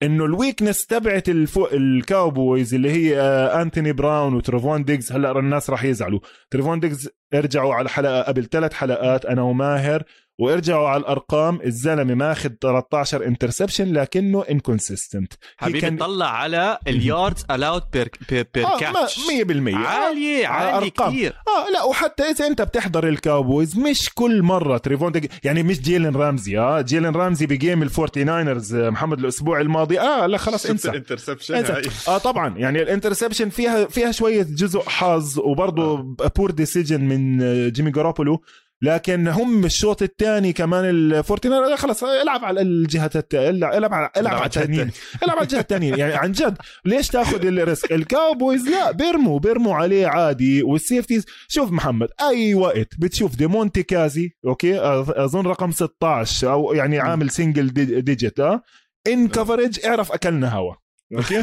إنه 0.03 0.25
ال 0.25 0.32
weakness 0.32 0.87
تبعت 0.87 1.29
الفو... 1.29 1.67
ال 1.67 1.80
Cowboys 1.80 2.75
اللي 2.75 2.91
هي 2.91 3.21
انتوني 3.63 3.93
براون 3.93 4.35
وتريفون 4.35 4.85
ديجز 4.85 5.13
هلأ 5.13 5.39
الناس 5.39 5.71
راح 5.71 5.85
يزعلوا. 5.85 6.21
تريفون 6.51 6.81
ديجز 6.81 7.09
ارجعوا 7.35 7.75
على 7.75 7.89
حلقة 7.89 8.23
قبل 8.23 8.45
ثلاث 8.45 8.73
حلقات 8.73 9.27
أنا 9.27 9.43
وماهر 9.43 10.03
وارجعوا 10.39 10.89
على 10.89 11.01
الأرقام 11.01 11.61
الزلمة 11.65 12.15
ماخذ 12.15 12.51
13 12.61 13.25
interception 13.27 13.93
لكنه 13.93 14.45
inconsistent 14.51 15.33
حبيبي 15.57 15.81
كان- 15.81 15.97
طلع 15.97 16.27
على 16.31 16.79
ال 16.89 16.98
yards 16.98 17.45
allowed 17.51 17.83
per 17.93 18.11
per, 18.31 18.47
per 18.55 18.67
آه 18.67 18.79
catch 18.79 19.19
100% 19.19 19.75
عالية 19.75 20.47
عالية. 20.47 20.89
كثير. 20.91 21.31
آه 21.33 21.73
لا 21.73 21.83
وحتى 21.85 22.23
إذا 22.23 22.47
أنت 22.47 22.63
بتحضر 22.63 23.09
ال 23.09 23.17
Cowboys 23.18 23.79
مش 23.79 24.11
كل 24.15 24.43
مرة 24.43 24.79
تريفون 24.79 25.13
ديج... 25.13 25.27
يعني 25.45 25.63
مش 25.63 25.81
جيلن 25.81 26.17
رامزي 26.17 26.59
آه 26.59 26.81
جيلن 26.81 27.17
رامزي 27.17 27.47
ب 27.47 27.54
game 27.54 27.83
ال 27.83 28.25
49ers 28.25 28.75
آه، 28.75 28.91
محمد 28.91 29.19
الأسبوع 29.19 29.61
الماضي. 29.61 30.01
آه 30.01 30.27
لا 30.27 30.39
خلاص 30.39 30.67
انسى. 30.67 30.91
ال 30.91 30.96
interception 30.96 31.55
انسى. 31.55 31.91
آه 32.11 32.19
طبعا 32.19 32.59
يعني 32.59 32.83
ال 32.83 32.88
interception 32.88 33.49
فيها 33.49 33.85
فيها 33.85 34.13
شوية 34.13 34.43
جزء 34.43 34.81
حظ 34.81 35.39
وبرضه 35.39 35.97
poor 36.37 36.51
decision 36.51 37.01
من 37.01 37.43
آه، 37.43 37.69
جيمي 37.69 37.91
جارابولو. 37.91 38.43
لكن 38.83 39.29
هم 39.29 39.65
الشوط 39.65 40.03
الثاني 40.03 40.53
كمان 40.53 40.85
الفورتينر 40.85 41.77
خلص 41.77 42.05
العب 42.05 42.45
على 42.45 42.61
الت... 42.61 43.35
العب 43.35 43.75
العب 43.75 43.95
على 43.95 44.11
العب 44.17 44.35
على 44.35 44.47
التانيين. 44.47 44.91
العب 45.23 45.37
على 45.37 45.45
الجهة 45.45 45.61
الثانية 45.61 45.95
يعني 45.95 46.15
عن 46.15 46.33
جد 46.33 46.57
ليش 46.85 47.09
تاخذ 47.09 47.47
ال 47.47 47.54
risk؟ 47.54 47.93
ال 47.93 48.02
Cowboys 48.02 48.69
لا 48.69 48.91
بيرموا 48.91 49.39
بيرموا 49.39 49.75
عليه 49.75 50.07
عادي. 50.07 50.63
وال 50.63 50.75
safeties 50.75 51.25
شوف 51.49 51.71
محمد 51.71 52.09
أي 52.21 52.55
وقت 52.55 52.89
بتشوف 52.99 53.37
ديمونتي 53.37 53.83
كازي 53.83 54.31
okay 54.47 54.79
أظن 54.81 55.47
رقم 55.47 55.73
16 55.73 56.53
أو 56.53 56.73
يعني 56.75 56.99
عامل 56.99 57.31
single 57.31 57.73
digit 58.03 58.41
آه؟ 58.41 58.63
in 59.07 59.29
coverage 59.29 59.87
اعرف 59.87 60.13
أكلنا 60.13 60.53
هوا. 60.55 60.75
okay؟ 61.13 61.43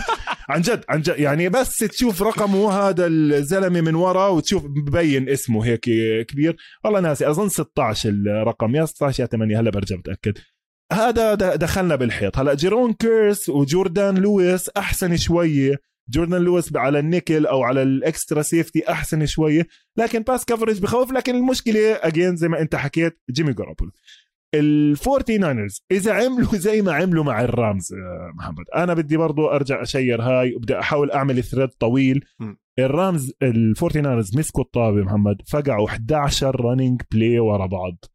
عن 0.50 0.62
جد 0.62 0.84
عن 0.90 1.02
جد. 1.02 1.20
يعني 1.20 1.50
بس 1.50 1.78
تشوف 1.78 2.22
رقمه 2.22 2.72
هذا 2.72 3.08
الزلمة 3.08 3.82
من 3.82 3.96
ورا 3.96 4.28
وتشوف 4.28 4.66
ببين 4.66 5.30
اسمه 5.30 5.66
هيك 5.66 5.82
كبير. 6.28 6.56
والله 6.84 7.00
ناسي 7.00 7.30
أظن 7.30 7.50
16 7.50 8.10
الرقم. 8.10 8.76
يا 8.76 8.86
16 8.86 9.24
يا 9.24 9.28
8 9.28 9.60
هلا 9.60 9.72
برجع 9.72 9.96
بتاكد 9.96 10.38
هذا 10.94 11.34
دخلنا 11.56 11.96
بالحيط. 11.96 12.38
هلا 12.38 12.54
جيرون 12.54 12.94
كيرس 12.94 13.50
وجوردان 13.50 14.18
لويس 14.18 14.70
أحسن 14.70 15.18
شوية. 15.18 15.76
جوردان 16.10 16.42
لويس 16.42 16.76
على 16.76 17.00
النيكل 17.00 17.46
أو 17.46 17.64
على 17.64 17.84
ال 17.84 17.93
extra 17.93 18.42
safety 18.42 18.90
أحسن 18.90 19.26
شوية. 19.26 19.68
لكن 19.98 20.20
pass 20.20 20.46
coverage 20.46 20.80
بخوف. 20.80 21.12
لكن 21.12 21.36
المشكلة 21.36 21.94
again 21.94 22.36
زي 22.36 22.48
ما 22.48 22.62
أنت 22.62 22.76
حكيت 22.76 23.20
جيمي 23.32 23.54
جارابولو 23.54 23.92
الفورتي 24.54 25.38
ناينرز 25.38 25.84
إذا 25.92 26.14
عملوا 26.14 26.56
زي 26.68 26.82
ما 26.82 26.94
عملوا 26.94 27.24
مع 27.24 27.42
ال 27.42 27.52
Rams 27.52 27.94
آه، 27.94 28.32
محمد. 28.36 28.66
أنا 28.76 28.94
بدي 28.94 29.18
برضو 29.18 29.48
أرجع 29.48 29.82
أشير 29.82 30.22
هاي 30.22 30.56
وبدي 30.56 30.80
أحاول 30.80 31.12
أعمل 31.12 31.44
thread 31.44 31.70
طويل. 31.70 32.26
م. 32.40 32.54
ال 32.80 32.90
Rams 32.90 33.34
ال 33.42 34.02
49ers 34.02 34.38
مسكوا 34.38 34.64
الطابة 34.64 35.04
محمد 35.04 35.42
فقعوا 35.48 35.88
11 35.88 36.62
running 36.62 37.02
play 37.12 37.40
ورا 37.40 37.66
بعض. 37.66 38.06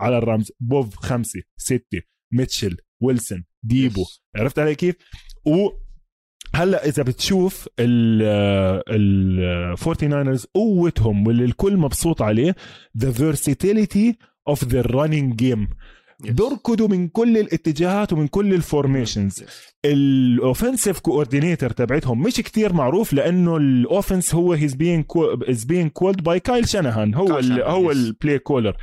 على 0.00 0.18
ال 0.18 0.25
Rams 0.25 0.52
بوف 0.60 0.96
خمسة 0.96 1.40
ستة 1.56 2.00
ميتشل 2.32 2.76
ويلسون 3.02 3.44
ديبو. 3.62 4.04
عرفت 4.36 4.58
علي 4.58 4.74
كيف؟ 4.74 4.96
و 5.46 5.68
هلأ 6.54 6.86
إذا 6.86 7.02
بتشوف 7.02 7.68
ال 7.80 9.74
49 9.76 10.38
قوتهم 10.54 11.26
واللي 11.26 11.44
الكل 11.44 11.76
مبسوط 11.76 12.22
عليه 12.22 12.54
the 12.98 13.12
versatility 13.12 14.18
of 14.48 14.64
the 14.64 14.80
running 14.80 15.34
game 15.36 15.68
بيركضوا 16.20 16.88
من 16.88 17.08
كل 17.08 17.38
الاتجاهات 17.38 18.12
ومن 18.12 18.26
كل 18.28 18.54
ال 18.54 18.62
formations 18.62 19.44
الاوفنسيف 19.84 21.00
كوردينيتور 21.00 21.70
تبعتهم 21.70 22.22
مش 22.22 22.34
كتير 22.34 22.72
معروف 22.72 23.12
لأنه 23.12 23.56
الاوفنس 23.56 24.34
هو 24.34 24.52
هيز 24.52 24.74
بين 24.74 25.04
از 25.48 25.64
بين 25.64 25.88
كولد 25.88 26.22
باي 26.22 26.40
كايل 26.40 26.68
شانهان 26.68 27.14
هو 27.14 27.38
ال 27.38 27.62
هو. 27.62 27.90
البلاي 27.90 28.38
كولر 28.38 28.76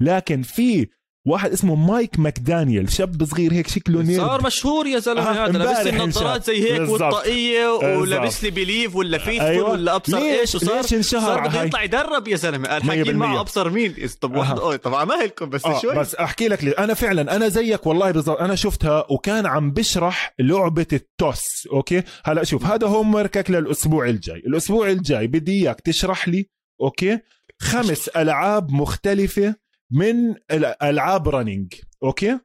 لكن 0.00 0.42
في 0.42 0.86
واحد 1.26 1.52
اسمه 1.52 1.74
مايك 1.74 2.18
ماكدانيال 2.18 2.92
شاب 2.92 3.24
صغير 3.24 3.52
هيك 3.52 3.68
شكله 3.68 4.02
نيرد. 4.02 4.26
صار 4.26 4.44
مشهور 4.44 4.86
يا 4.86 4.98
زلمة 4.98 5.20
آه، 5.20 5.46
هذا 5.46 5.58
لابس 5.58 5.86
لي 5.86 6.02
النظارات 6.02 6.44
زي 6.44 6.72
هيك. 6.72 6.88
والطاقية 6.90 7.68
ولابس. 7.68 8.44
لي 8.44 8.50
بليف 8.50 8.96
ولا 8.96 9.18
فيسفول 9.18 9.46
أيوة. 9.46 9.70
ولا 9.70 9.96
ابصر 9.96 10.16
إيش 10.18 10.54
وصار؟ 10.54 10.82
ليش 10.82 10.94
انشهر؟ 10.94 11.20
صار 11.20 11.48
بده؟ 11.48 11.62
يطلع 11.64 11.82
يدرب 11.82 12.28
يا 12.28 12.36
زلمة. 12.36 12.68
قال 12.68 12.82
حاكين 12.82 13.16
معه. 13.16 13.40
أبصر 13.40 13.70
مين؟ 13.70 13.94
طب 14.20 14.36
واحد. 14.36 14.58
اوه 14.58 14.76
طبعا 14.76 15.04
ما 15.04 15.14
لكم 15.14 15.50
بس 15.50 15.66
آه 15.66 15.80
شوي. 15.80 15.94
بس 15.94 16.14
أحكي 16.14 16.48
لك 16.48 16.64
ليه. 16.64 16.74
أنا 16.78 16.94
فعلا 16.94 17.36
أنا 17.36 17.48
زيك 17.48 17.86
والله 17.86 18.10
بالضبط. 18.10 18.40
أنا 18.40 18.54
شفتها 18.54 19.06
وكان 19.10 19.46
عم 19.46 19.70
بشرح 19.70 20.34
لعبة 20.38 20.86
ال 20.92 21.07
toss 21.07 21.68
okay؟ 21.72 22.02
هلأ 22.24 22.44
شوف 22.44 22.66
هذا 22.66 22.86
homework 22.86 23.14
ك 23.14 23.50
للأسبوع 23.50 24.08
الجاي. 24.08 24.42
الأسبوع 24.46 24.90
الجاي 24.90 25.26
بدي 25.26 25.52
إياك 25.52 25.80
تشرح 25.80 26.28
لي 26.28 26.48
okay؟ 26.80 27.18
خمس 27.60 28.08
ألعاب 28.08 28.70
مختلفة 28.70 29.61
من 29.92 30.34
الألعاب 30.50 31.28
running 31.28 31.74
okay 32.02 32.38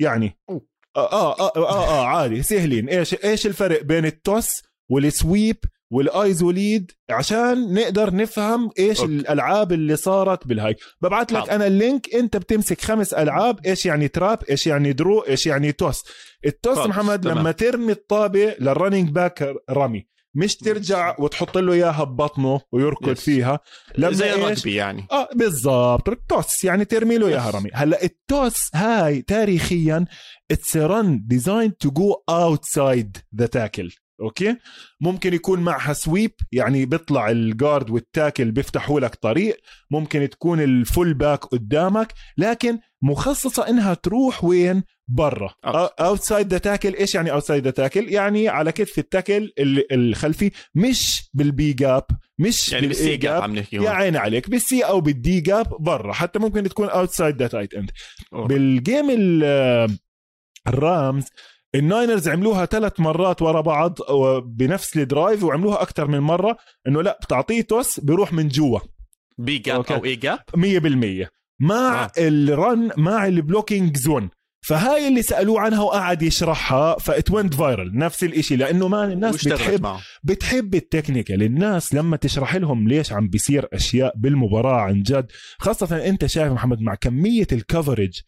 يعني 0.00 0.38
أوه. 0.50 0.66
آه, 0.96 1.12
آه, 1.12 1.40
آه, 1.40 1.52
آه, 1.56 1.88
آه 1.88 2.06
عادي 2.06 2.42
سهلين 2.42 2.88
إيش 2.88 3.14
إيش 3.24 3.46
الفرق 3.46 3.82
بين 3.82 4.06
ال 4.06 4.14
toss 4.14 4.48
وال 4.90 5.09
sweep 5.09 5.56
وال 5.90 6.14
iso 6.14 6.50
lead 6.50 6.92
عشان 7.10 7.74
نقدر 7.74 8.14
نفهم 8.14 8.70
إيش 8.78 9.00
okay. 9.00 9.12
okay. 9.12 9.22
الألعاب 9.22 9.72
اللي 9.72 9.96
صارت 9.96 10.46
بالهاي 10.46 10.76
ببعت 11.00 11.32
لك. 11.32 11.50
أنا 11.50 11.66
ال 11.66 11.76
link 11.76 12.14
أنت 12.14 12.36
بتمسك 12.36 12.80
خمس 12.80 13.14
ألعاب 13.14 13.66
إيش 13.66 13.86
يعني 13.86 14.08
trap 14.08 14.38
إيش 14.50 14.66
يعني 14.66 14.92
draw 14.92 15.20
إيش 15.20 15.46
يعني 15.46 15.72
toss 15.72 16.04
ال 16.46 16.52
toss 16.52 16.78
محمد 16.78 17.20
تمام. 17.20 17.38
لما 17.38 17.52
ترمي 17.52 17.92
الطابة 17.92 18.56
لل 18.60 18.71
running 18.71 19.10
back 19.10 19.54
رمي 19.70 20.06
مش 20.36 20.56
ترجع 20.56 21.16
وتحط 21.18 21.58
له 21.58 21.72
إياها 21.72 22.04
ببطنه 22.04 22.60
ويركض 22.72 23.08
yes. 23.08 23.20
فيها. 23.20 23.60
لما 23.98 24.12
زي 24.12 24.32
إيش؟ 24.32 24.38
الرجبي 24.38 24.74
يعني. 24.74 25.06
آه 25.12 25.28
بالضبط. 25.34 26.08
ال 26.08 26.19
toss 26.19 26.64
يعني 26.64 26.84
ترمي 26.84 27.18
له 27.18 27.28
إياها. 27.28 27.50
رمي 27.50 27.70
هلأ 27.74 28.04
ال 28.04 28.17
toss 28.17 28.70
هاي 28.74 29.22
تاريخيا 29.22 30.04
it's 30.50 30.76
run 30.76 31.22
designed 31.26 31.76
to 31.76 31.90
go 31.90 32.12
outside 32.28 33.16
the 33.36 33.46
tackle 33.46 33.90
okay؟ 34.20 34.56
ممكن 35.00 35.34
يكون 35.34 35.60
معها 35.60 35.92
sweep 35.92 36.32
يعني 36.52 36.86
بيطلع 36.86 37.30
ال 37.30 37.40
guard 37.40 37.90
وال 37.90 38.05
tackle 38.05 38.50
بيفتحوا 38.50 39.00
لك 39.00 39.14
طريق. 39.14 39.56
ممكن 39.90 40.28
تكون 40.28 40.60
ال 40.60 41.14
fullback 41.14 41.44
قدامك 41.44 42.12
لكن 42.38 42.78
مخصصة 43.02 43.68
إنها 43.68 43.94
تروح 43.94 44.44
وين؟ 44.44 44.82
برا. 45.08 45.54
outside 45.64 46.48
the 46.52 46.58
tackle 46.58 46.94
إيش 46.94 47.14
يعني 47.14 47.32
outside 47.32 47.64
the 47.64 47.70
tackle 47.70 48.08
يعني 48.08 48.48
على 48.48 48.72
كتف 48.72 48.98
ال 48.98 49.06
tackle 49.06 49.52
ال- 49.58 49.92
الخلفي 49.92 50.50
مش 50.74 51.30
بال 51.34 51.59
B 51.59 51.72
gap 51.72 52.04
مش 52.38 52.72
يعني 52.72 52.86
بال 52.86 53.16
C 53.16 53.21
gap. 53.21 53.42
عم 53.42 53.56
نحكي 53.58 53.76
يا 53.76 53.90
عيني 53.90 54.18
عليك 54.18 54.50
بال 54.50 54.71
C 54.71 54.82
أو 54.82 55.00
بال 55.00 55.27
D 55.27 55.40
gap 55.40 55.66
برا 55.80 56.12
حتى 56.12 56.38
ممكن 56.38 56.62
تكون 56.68 56.88
outside 56.88 57.36
the 57.42 57.46
tight 57.46 57.74
end. 57.74 57.90
بال 58.32 58.58
game 58.58 59.10
ال- 59.10 59.96
ال 60.68 60.79
Rams 60.79 61.24
ال 61.74 61.82
Niners 61.82 62.28
عملوها 62.28 62.66
ثلاث 62.66 63.00
مرات 63.00 63.42
ورا 63.42 63.60
بعض 63.60 63.98
بنفس 64.44 64.96
ال 64.96 65.04
drive 65.04 65.44
وعملوها 65.44 65.82
أكثر 65.82 66.08
من 66.08 66.18
مرة 66.18 66.56
إنه 66.88 67.02
لا 67.02 67.18
بتعطيه 67.22 67.62
toss 67.62 68.00
بيروح 68.00 68.32
من 68.32 68.48
جوا 68.48 68.80
B 69.38 69.58
gap. 69.58 69.84
أو 69.92 70.04
A 70.04 70.16
gap 70.16 70.38
100% 70.56 71.28
مع 71.60 72.04
آه. 72.04 72.10
ال 72.18 72.36
run 72.36 72.90
مع 72.96 73.26
ال 73.26 73.34
blocking 73.34 73.96
zone 73.96 74.30
فهاي 74.66 75.08
اللي 75.08 75.22
سألوه 75.22 75.60
عنها 75.60 75.82
وقعد 75.82 76.22
يشرحها 76.22 76.98
ف 76.98 77.09
it 77.09 77.30
went 77.30 77.54
viral 77.54 77.98
نفس 77.98 78.24
الإشي 78.24 78.56
لأنه 78.56 78.88
ما 78.88 79.04
الناس 79.04 79.48
بتحب 79.48 79.82
معه. 79.82 80.00
بتحب 80.24 80.74
ال 80.74 80.81
technical 80.81 81.42
الناس 81.42 81.94
لما 81.94 82.16
تشرح 82.16 82.56
لهم 82.56 82.88
ليش 82.88 83.12
عم 83.12 83.28
بيصير 83.28 83.68
أشياء 83.72 84.12
بالمباراة 84.16 84.80
عن 84.80 85.02
جد 85.02 85.26
خاصة 85.58 86.06
أنت 86.06 86.26
شايف 86.26 86.52
محمد 86.52 86.80
مع 86.80 86.94
كمية 86.94 87.46
ال 87.52 87.60
coverage 87.60 88.20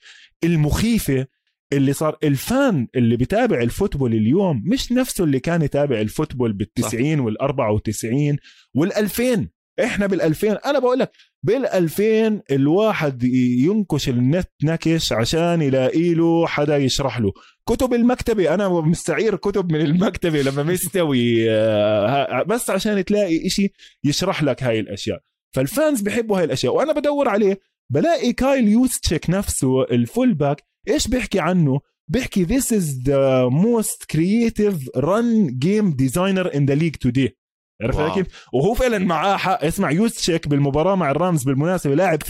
المخيفة 0.44 1.26
اللي 1.72 1.92
صار 1.92 2.16
ال 2.22 2.39
fan 2.39 2.88
اللي 2.94 3.16
بتابع 3.16 3.62
ال 3.62 3.68
football 3.68 4.12
اليوم 4.14 4.62
مش 4.66 4.92
نفسه 4.92 5.24
اللي 5.24 5.40
كان 5.40 5.62
يتابع 5.62 6.00
ال 6.00 6.06
football 6.06 6.52
بالتسعين 6.52 7.20
والأربعة 7.20 7.72
وتسعين 7.72 8.36
والألفين. 8.74 9.50
إحنا 9.84 10.06
بالألفين 10.06 10.56
أنا 10.66 10.78
بقول 10.78 10.98
لك 10.98 11.10
بالألفين 11.42 12.42
الواحد 12.50 13.22
ينكش 13.64 14.08
النت 14.08 14.50
نكش 14.64 15.12
عشان 15.12 15.62
يلاقي 15.62 16.14
له 16.14 16.46
حدا 16.46 16.76
يشرح 16.76 17.20
له. 17.20 17.32
كتب 17.68 17.94
المكتبة 17.94 18.54
أنا 18.54 18.68
مستعير 18.68 19.36
كتب 19.36 19.72
من 19.72 19.80
المكتبة 19.80 20.42
لما 20.42 20.62
مستوي 20.62 21.50
آه، 21.50 22.42
بس 22.42 22.70
عشان 22.70 23.04
تلاقي 23.04 23.46
إشي 23.46 23.72
يشرح 24.04 24.42
لك 24.42 24.62
هاي 24.62 24.80
الأشياء. 24.80 25.20
فال 25.54 25.70
fans 25.70 26.00
بحبوا 26.00 26.38
هاي 26.38 26.44
الأشياء 26.44 26.74
وأنا 26.74 26.92
بدور 26.92 27.28
عليه. 27.28 27.60
بلاقي 27.92 28.32
كايل 28.32 28.68
يوستشيك 28.68 29.30
نفسه 29.30 29.82
ال 29.82 30.34
fullback 30.34 30.62
إيش 30.88 31.08
بيحكي 31.08 31.40
عنه؟ 31.40 31.80
بيحكي 32.08 32.46
this 32.46 32.64
is 32.64 33.04
the 33.04 33.50
most 33.50 34.06
creative 34.12 34.78
run 34.96 35.58
game 35.58 35.92
designer 35.96 36.48
in 36.54 36.66
the 36.66 36.76
league 36.76 36.98
today. 37.06 37.37
عرفت 37.82 38.14
كيف؟ 38.14 38.26
وهو 38.52 38.74
فعلا 38.74 38.98
معاه 38.98 39.36
حق. 39.36 39.64
اسمع 39.64 39.90
يوستشيك 39.90 40.48
بالمباراة 40.48 40.94
مع 40.94 41.10
الرامز 41.10 41.44
بالمناسبة 41.44 41.94
لاعب 41.94 42.22
50% 42.22 42.26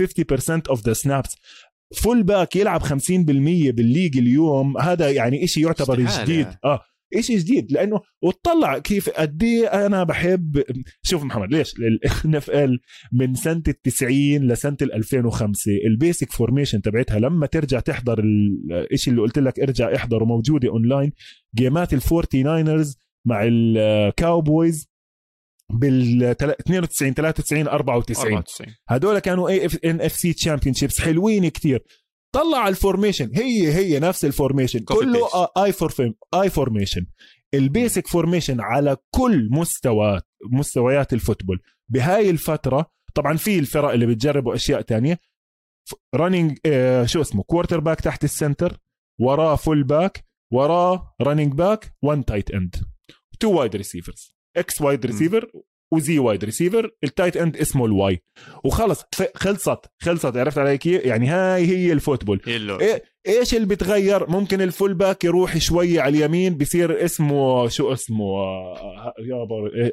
of 0.68 0.86
the 0.86 0.92
snaps 0.92 1.36
fullback 2.02 2.56
يلعب 2.56 2.82
50% 2.82 2.90
بال 3.70 3.82
league 3.82 4.18
اليوم. 4.18 4.78
هذا 4.78 5.10
يعني 5.10 5.44
إشي 5.44 5.60
يعتبر 5.60 6.00
جديد. 6.00 6.46
آه 6.64 6.80
إشي 7.14 7.36
جديد. 7.36 7.72
لأنه 7.72 8.00
وتطلع 8.22 8.78
كيف 8.78 9.10
قد 9.10 9.42
إيه 9.42 9.86
أنا 9.86 10.04
بحب 10.04 10.62
شوف 11.02 11.22
محمد 11.22 11.52
ليش؟ 11.52 11.74
ال 11.78 12.34
NFL 12.34 12.78
من 13.12 13.34
سنة 13.34 13.62
ال 13.68 13.82
90 13.82 14.12
لسنه 14.38 14.76
ال 14.82 14.92
2005 14.92 15.72
ال 15.86 15.94
basic 15.94 16.32
formation 16.32 16.82
تبعتها 16.82 17.18
لما 17.18 17.46
ترجع 17.46 17.80
تحضر 17.80 18.22
الشيء 18.92 19.12
اللي 19.12 19.22
قلت 19.22 19.38
لك 19.38 19.60
ارجع 19.60 19.94
احضره 19.94 20.24
موجودة 20.24 20.68
اونلاين 20.68 21.12
game 21.56 21.85
ات 21.85 21.92
الفورتي 21.94 22.42
ناينرز 22.42 22.96
مع 23.26 23.40
الكاوبويز 23.44 24.88
بال 25.72 26.22
92 26.24 27.14
93 27.14 27.68
94 27.68 28.26
94 28.26 28.74
هدول 28.88 29.18
كانوا 29.18 29.48
اي 29.48 29.68
ان 29.84 30.00
اف 30.00 30.12
سي 30.12 30.32
تشامبيون 30.32 30.74
شيبس 30.74 31.00
حلوين 31.00 31.48
كتير. 31.48 31.84
طلع 32.34 32.68
ال 32.68 32.74
formation 32.74 33.30
هي 33.34 33.72
هي 33.72 34.00
نفس 34.00 34.24
ال 34.24 34.30
formation 34.30 34.78
كله 34.78 35.28
I 35.64 35.72
for 35.72 35.92
I 36.34 36.50
formation 36.50 37.06
ال 37.54 37.63
basic 37.63 38.06
formation 38.06 38.60
على 38.60 38.96
كل 39.14 39.48
مستوى 39.52 40.20
مستويات 40.52 41.12
ال 41.12 41.17
football. 41.17 41.60
بهاي 41.88 42.30
الفترة 42.30 42.90
طبعا 43.14 43.36
في 43.36 43.58
الفرق 43.58 43.90
اللي 43.90 44.06
بتجربوا 44.06 44.54
أشياء 44.54 44.80
تانية. 44.80 45.18
running 46.14 46.58
آه 46.66 47.04
شو 47.04 47.20
اسمه 47.20 47.42
quarterback 47.42 48.00
تحت 48.00 48.24
ال 48.24 48.32
center 48.32 48.78
وراه 49.20 49.56
fullback 49.56 50.24
وراه 50.52 51.14
running 51.22 51.52
back 51.52 51.94
one 52.02 52.24
tight 52.24 52.50
end 52.50 52.76
two 53.40 53.52
wide 53.52 53.76
receivers 53.76 54.37
X 54.56 54.80
wide 54.80 55.06
receiver 55.06 55.50
و 55.92 56.05
Z 56.05 56.18
wide 56.18 56.44
receiver 56.44 56.90
ال 57.04 57.09
tight 57.09 57.36
end 57.36 57.56
اسمه 57.56 57.86
ال 57.86 58.04
Y 58.04 58.22
وخلص 58.64 59.02
خلصت 59.34 59.78
خلصت 60.02 60.36
عرفت 60.36 60.58
علي 60.58 60.78
كيف؟ 60.78 61.04
يعني 61.04 61.28
هاي 61.28 61.66
هي 61.66 61.92
ال 61.92 61.97
football. 61.97 62.40
إيه 62.80 63.02
إيش 63.28 63.54
اللي 63.54 63.66
بتغير؟ 63.66 64.30
ممكن 64.30 64.60
ال 64.60 64.94
fullback 64.94 65.24
يروح 65.24 65.58
شوي 65.58 66.00
على 66.00 66.18
اليمين 66.18 66.54
بصير 66.56 67.04
اسمه 67.04 67.68
شو 67.68 67.92
اسمه؟ 67.92 68.26
يا 69.18 69.46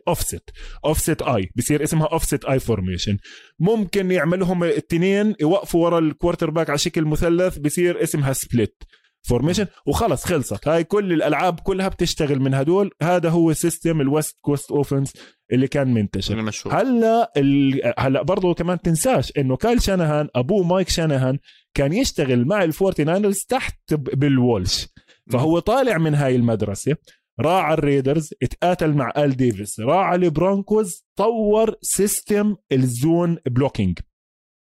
offset 0.08 0.50
offset 0.86 1.22
I 1.22 1.50
بصير 1.56 1.84
اسمها 1.84 2.08
offset 2.08 2.46
I 2.46 2.60
formation 2.60 3.18
ممكن 3.60 4.12
يعملهم 4.12 4.64
الاثنين 4.64 5.36
يوقفوا 5.40 5.84
ورا 5.84 6.00
ال 6.00 6.50
quarterback 6.50 6.70
على 6.70 6.78
شكل 6.78 7.06
مثلث 7.06 7.58
بصير 7.58 8.04
اسمها 8.04 8.34
split 8.34 8.84
formation 9.28 9.68
وخلص 9.86 10.26
خلصت. 10.26 10.68
هاي 10.68 10.84
كل 10.84 11.14
الألعاب 11.14 11.60
كلها 11.60 11.88
بتشتغل 11.88 12.40
من 12.40 12.54
هدول. 12.54 12.92
هذا 13.02 13.30
هو 13.30 13.54
system 13.54 14.02
ال 14.02 14.09
West 14.09 14.38
Coast 14.42 14.72
offense 14.72 15.14
اللي 15.52 15.68
كان 15.68 15.94
منتشر. 15.94 16.36
هلا 16.74 17.32
ال... 17.38 17.82
هلا 18.00 18.22
برضه 18.22 18.54
كمان 18.54 18.82
تنساش 18.82 19.32
إنه 19.38 19.56
كايل 19.56 19.82
شانهان 19.82 20.30
أبوه 20.36 20.64
مايك 20.64 20.90
شانهان 20.90 21.40
كان 21.74 21.94
يشتغل 21.94 22.46
مع 22.46 22.64
الفورتي 22.64 23.04
ناينرز 23.04 23.40
تحت 23.50 23.94
ب 23.94 24.03
Bill 24.03 24.41
Walsh 24.41 24.88
فهو 25.32 25.60
طالع 25.60 25.98
من 25.98 26.16
هاي 26.16 26.36
المدرسة 26.36 26.96
راح 27.40 27.64
على 27.64 27.74
الريدرز 27.74 28.34
اتقاتل 28.44 28.94
مع 28.94 29.14
آل 29.18 29.36
ديفيس 29.38 29.80
راح 29.80 30.06
على 30.06 30.26
البرونكوز 30.26 31.06
طور 31.16 31.76
system 31.82 32.56
ال 32.72 32.85
zone 32.85 33.38
blocking 33.46 34.00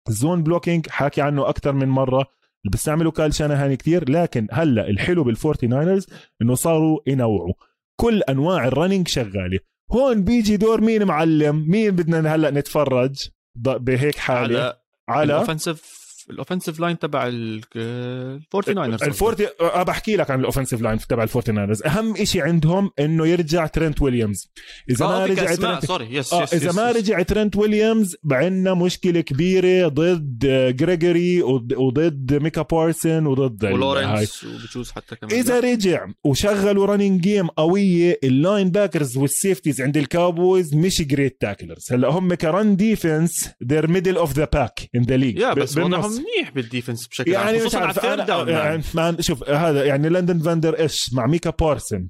ال 0.09 0.16
zone 0.16 0.43
blocking 0.43 0.89
حكي 0.89 1.21
عنه 1.21 1.49
أكثر 1.49 1.73
من 1.73 1.87
مرة. 1.87 2.25
اللي 2.65 2.71
بيستعملوا 2.71 3.11
كايل 3.11 3.33
شانهان 3.33 3.75
كثير 3.75 4.11
لكن 4.11 4.47
هلأ 4.51 4.89
الحلو 4.89 5.23
بالفورتي 5.23 5.67
ناينرز 5.67 6.07
إنه 6.41 6.55
صاروا 6.55 6.99
ينوعوا. 7.07 7.53
كل 7.95 8.21
أنواع 8.21 8.67
ال 8.67 8.72
running 8.72 9.07
شغالة. 9.07 9.59
هون 9.91 10.23
بيجي 10.23 10.57
دور 10.57 10.81
مين 10.81 11.03
معلم؟ 11.03 11.65
مين 11.69 11.91
بدنا 11.91 12.35
هلأ 12.35 12.51
نتفرج؟ 12.51 13.29
بهيك 13.55 14.15
حالة. 14.15 14.59
على 14.59 14.77
على؟ 15.09 15.23
ال 15.23 15.31
offensive 15.31 16.00
ال 16.29 16.34
offensive 16.34 16.79
line 16.79 16.99
تبع 16.99 17.29
الفورتي 17.31 18.73
ناينرز 18.73 19.03
الفورتي 19.03 19.47
أه 19.61 19.83
بحكي 19.83 20.15
لك 20.15 20.31
عن 20.31 20.39
ال 20.39 20.43
offensive 20.43 20.81
line 20.81 20.99
تبع 20.99 21.23
الفورتي 21.23 21.51
ناينرز 21.51 21.83
أهم 21.83 22.25
شيء 22.25 22.41
عندهم 22.41 22.91
إنه 22.99 23.27
يرجع 23.27 23.67
ترنت 23.67 24.01
ويليامز. 24.01 24.51
إذا 24.89 25.05
ما 25.07 25.25
رجع 25.25 25.55
ترنت 25.55 25.85
sorry 25.85 26.15
yes, 26.15 26.33
آه 26.33 26.43
yes 26.43 26.53
إذا 26.53 26.69
yes 26.69 26.75
ما 26.75 26.91
رجع 26.91 27.21
ترنت 27.21 27.55
ويليامز 27.55 28.15
عندنا 28.31 28.73
مشكلة 28.73 29.21
كبيرة 29.21 29.87
ضد 29.87 30.45
جريجوري 30.75 31.41
وضد 31.41 32.33
ميكا 32.33 32.61
بارسون 32.61 33.27
وضد 33.27 33.65
ولورنس 33.65 34.43
وبجوز 34.43 34.91
حتى 34.91 35.15
كمان. 35.15 35.33
إذا 35.33 35.59
رجع 35.59 36.07
وشغلوا 36.23 36.85
running 36.85 37.21
game 37.21 37.47
قوية 37.47 38.19
ال 38.23 38.69
linebackers 38.69 39.17
وال 39.17 39.30
safeties 39.30 39.81
عند 39.81 39.97
الكاوبويز 39.97 40.75
مش 40.75 41.01
great 41.01 41.41
tacklers 41.41 41.87
هلا 41.91 42.07
هم 42.07 42.33
ك 42.33 42.44
run 42.44 42.75
defense 42.75 43.49
they're 43.63 43.87
middle 43.87 44.17
of 44.17 44.33
the 44.33 44.47
pack 44.53 44.89
in 44.95 45.01
the 45.01 45.17
league 45.17 45.43
بس 45.43 45.77
منيح 46.19 46.51
بال 46.55 46.67
defense 46.67 47.07
بشكل 47.07 47.31
يعني 47.31 47.49
عام 47.49 47.59
خصوصا 47.59 47.79
على 47.79 47.89
ال 47.89 47.95
third 47.95 48.25
down 48.25 48.49
يعني 48.49 48.83
ما 48.95 49.17
شوف 49.19 49.49
هذا 49.49 49.85
يعني 49.85 50.09
لايتون 50.09 50.39
فاندر 50.39 50.79
إيش 50.79 51.13
مع 51.13 51.27
ميكا 51.27 51.49
بارسن. 51.49 52.09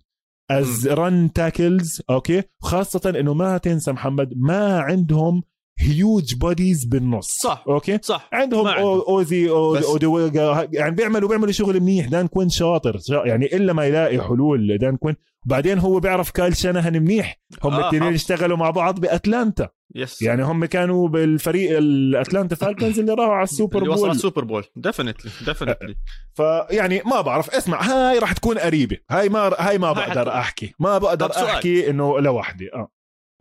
as 0.51 0.87
run 0.87 1.33
tackles 1.33 2.01
okay. 2.09 2.43
خاصة 2.61 3.13
إنه 3.19 3.33
ما 3.33 3.57
تنسى 3.57 3.91
محمد 3.91 4.33
ما 4.35 4.79
عندهم 4.79 5.43
huge 5.79 6.35
bodies 6.35 6.85
بالنص. 6.85 7.27
صح 7.27 7.63
okay. 7.67 7.99
صح. 8.01 8.29
عندهم 8.33 8.67
أو 8.67 8.99
أوزي 9.01 9.49
اوديويجا 9.49 10.69
يعني 10.73 10.95
بيعملوا 10.95 11.29
بيعملوا 11.29 11.51
شغل 11.51 11.79
منيح. 11.79 12.07
دان 12.07 12.27
كوين 12.27 12.49
شاطر 12.49 12.99
يعني 13.25 13.45
إلا 13.45 13.73
ما 13.73 13.85
يلاقي 13.85 14.21
حلول 14.21 14.77
دان 14.77 14.97
كوين. 14.97 15.15
وبعدين 15.45 15.79
هو 15.79 15.99
بيعرف 15.99 16.31
كايل 16.31 16.57
شانهان 16.57 17.01
منيح. 17.01 17.41
هم 17.63 17.73
آه 17.73 17.89
الاثنين 17.89 18.13
اشتغلوا 18.13 18.57
مع 18.57 18.69
بعض 18.69 18.99
بأتلانتا. 18.99 19.69
yes 19.95 20.21
يعني 20.21 20.43
هم 20.43 20.65
كانوا 20.65 21.07
بالفريق 21.07 21.77
الأتلانتا 21.77 22.55
فالكونز 22.55 22.99
اللي 22.99 23.13
راحوا 23.13 23.33
على 23.33 23.43
ال 23.43 23.49
Super 23.49 23.79
Bowl 23.79 23.93
اللي 23.93 24.03
على 24.03 24.11
السوبر 24.15 24.43
بول. 24.43 24.63
ديفنتلي 24.75 25.31
ديفنتلي 25.45 25.95
فيعني 26.33 27.01
ما 27.05 27.21
بعرف 27.21 27.49
اسمع 27.49 27.81
هاي 27.81 28.19
راح 28.19 28.33
تكون 28.33 28.57
قريبة. 28.57 28.97
هاي 29.11 29.29
ما 29.29 29.39
هاي 29.59 29.77
ما 29.77 29.91
بقدر 29.91 30.29
أحكي. 30.29 30.73
ما 30.79 30.97
بقدر 30.97 31.31
أحكي 31.45 31.89
إنه 31.89 32.19
لوحدي 32.19 32.73
آه. 32.73 32.91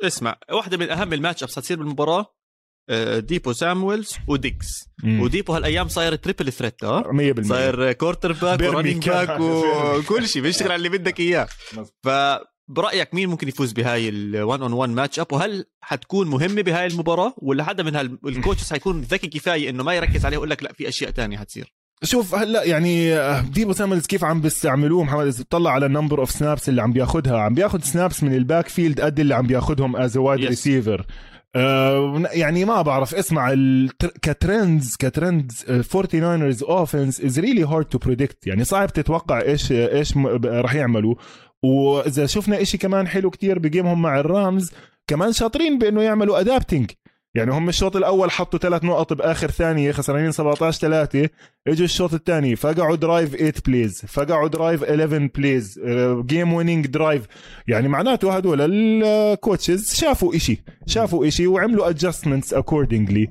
اسمع 0.03 0.37
واحدة 0.53 0.77
من 0.77 0.91
أهم 0.91 1.13
ال 1.13 1.43
matchups 1.43 1.57
حتصير 1.57 1.79
بالمباراة 1.79 2.27
آه، 2.91 3.19
ديبو 3.19 3.53
سامويلز 3.53 4.17
وديكس. 4.29 4.91
وديبو 5.05 5.53
هالأيام 5.53 5.89
صاير 5.89 6.15
triple 6.15 6.53
threat 6.53 6.85
آه 6.85 7.03
100% 7.03 7.43
صاير 7.43 7.93
quarterback 7.93 8.33
و 8.33 8.61
running 8.61 9.09
back 9.09 9.41
وكل 9.41 10.29
شيء 10.29 10.43
بيشتغل 10.43 10.73
على 10.73 10.77
اللي 10.77 10.89
بدك 10.99 11.21
إياه. 11.21 11.49
فبرايك 12.71 13.15
مين 13.15 13.29
ممكن 13.29 13.49
يفوز 13.49 13.73
بهاي 13.73 14.11
ال1 14.11 14.61
on 14.63 14.73
1 14.73 14.91
matchup 14.91 15.33
وهل 15.33 15.65
حتكون 15.81 16.29
مهمة 16.29 16.63
بهاي 16.63 16.87
المباراة؟ 16.87 17.35
ولا 17.39 17.65
حدا 17.65 17.83
من 17.83 17.97
ال 18.27 18.32
coaches 18.32 18.71
حيكون 18.73 19.01
ذكي 19.01 19.27
كفاية 19.27 19.71
إنه 19.71 19.85
ما 19.85 19.95
يركز 19.95 20.27
عليه 20.27 20.37
ويقول 20.37 20.51
لك 20.51 20.63
لا 20.63 20.73
في 20.73 20.89
أشياء 20.89 21.11
تانية 21.11 21.39
حتصير؟ 21.39 21.75
شوف 22.03 22.35
هلأ 22.35 22.65
يعني 22.65 23.15
آه، 23.15 23.41
ديبو 23.41 23.73
ساملز 23.73 24.07
كيف 24.07 24.25
عم 24.25 24.41
بيستعملوه؟ 24.41 25.05
محمد 25.05 25.27
إذا 25.27 25.43
بتطلع 25.43 25.71
على 25.71 25.87
ال 25.87 25.92
number 25.92 26.21
of 26.21 26.31
snaps 26.31 26.69
اللي 26.69 26.83
عم 26.83 26.93
بياخذها 26.93 27.39
عم 27.39 27.55
بياخذ 27.55 27.81
snaps 27.81 28.23
من 28.23 28.35
ال 28.35 28.69
backfield 28.69 29.01
قد 29.01 29.21
اللي 29.21 29.35
عم 29.35 29.47
بياخذهم 29.47 29.97
as 29.97 30.17
wide 30.17 30.45
receiver 30.45 31.07
آه 31.57 32.23
يعني 32.33 32.65
ما 32.65 32.83
بعرف 32.83 33.15
اسمع 33.15 33.55
ك 34.23 34.33
trends 34.33 34.97
ك 34.97 35.06
trends 35.06 35.65
49 35.65 36.55
offense 36.63 37.21
is 37.21 37.39
really 37.39 37.65
hard 37.65 37.85
to 37.85 37.99
predict 37.99 38.47
يعني 38.47 38.65
صعب 38.65 38.93
تتوقع 38.93 39.43
إيش 39.43 39.73
إيش 39.73 40.17
راح 40.45 40.75
يعملوا. 40.75 41.15
وإذا 41.63 42.27
شفنا 42.27 42.63
إشي 42.63 42.79
كمان 42.79 43.09
حلو 43.09 43.31
كتير 43.31 43.59
ب 43.59 43.65
game 43.65 43.90
هم 43.90 44.03
مع 44.03 44.21
الرامز 44.21 44.73
كمان 45.07 45.33
شاطرين 45.33 45.79
بإنه 45.79 46.03
يعملوا 46.03 46.41
adapting 46.41 46.91
يعني 47.35 47.53
هم 47.53 47.69
الشوط 47.69 47.97
الأول 47.97 48.31
حطوا 48.31 48.59
ثلاث 48.59 48.85
نقط 48.85 49.13
بآخر 49.13 49.51
ثانية 49.51 49.93
خسرانين 49.93 50.33
17 50.33 50.81
3 50.81 51.29
إجوا 51.69 51.85
الشوط 51.85 52.15
الثاني 52.15 52.57
فقعوا 52.57 52.97
drive 52.97 53.37
8 53.37 53.53
plays 53.67 54.03
فقعوا 54.09 54.49
drive 54.49 54.85
11 54.85 55.31
plays 55.35 55.81
game 56.27 56.53
winning 56.53 56.87
drive 56.87 57.23
يعني 57.69 57.89
معناته 57.89 58.37
هدول 58.37 58.61
ال 58.61 58.77
coaches 58.78 59.95
شافوا 59.95 60.37
إشي 60.37 60.63
شافوا 60.87 61.27
إشي 61.27 61.47
وعملوا 61.47 61.89
adjustments 61.89 62.55
accordingly 62.55 63.31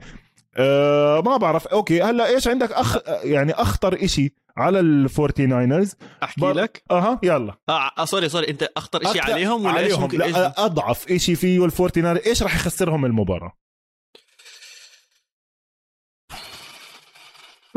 أه 0.58 1.22
ما 1.26 1.38
بعرف 1.38 1.68
okay 1.68 2.02
هلا 2.02 2.28
إيش 2.28 2.48
عندك 2.48 2.72
اخ 2.72 2.98
يعني 3.24 3.52
أخطر 3.54 4.04
إشي؟ 4.04 4.34
على 4.60 4.80
الفورتي 4.80 5.46
ناينرز 5.46 5.96
أحكي 6.24 6.42
بر... 6.42 6.54
لك؟ 6.54 6.84
أها 6.92 7.20
يلا. 7.24 7.54
آه 7.70 8.06
sorry 8.06 8.30
sorry 8.30 8.50
أنت 8.50 8.70
أخطر 8.78 9.12
شيء 9.12 9.22
عليهم 9.24 9.66
ولا 9.66 9.70
عليهم. 9.70 10.12
لا. 10.12 10.66
أضعف 10.66 11.14
شيء 11.18 11.36
فيه 11.36 11.66
الفورتي 11.66 12.02
ناينرز 12.02 12.28
إيش 12.28 12.44
راح 12.44 12.56
يخسرهم 12.56 13.06
المباراة؟ 13.06 13.54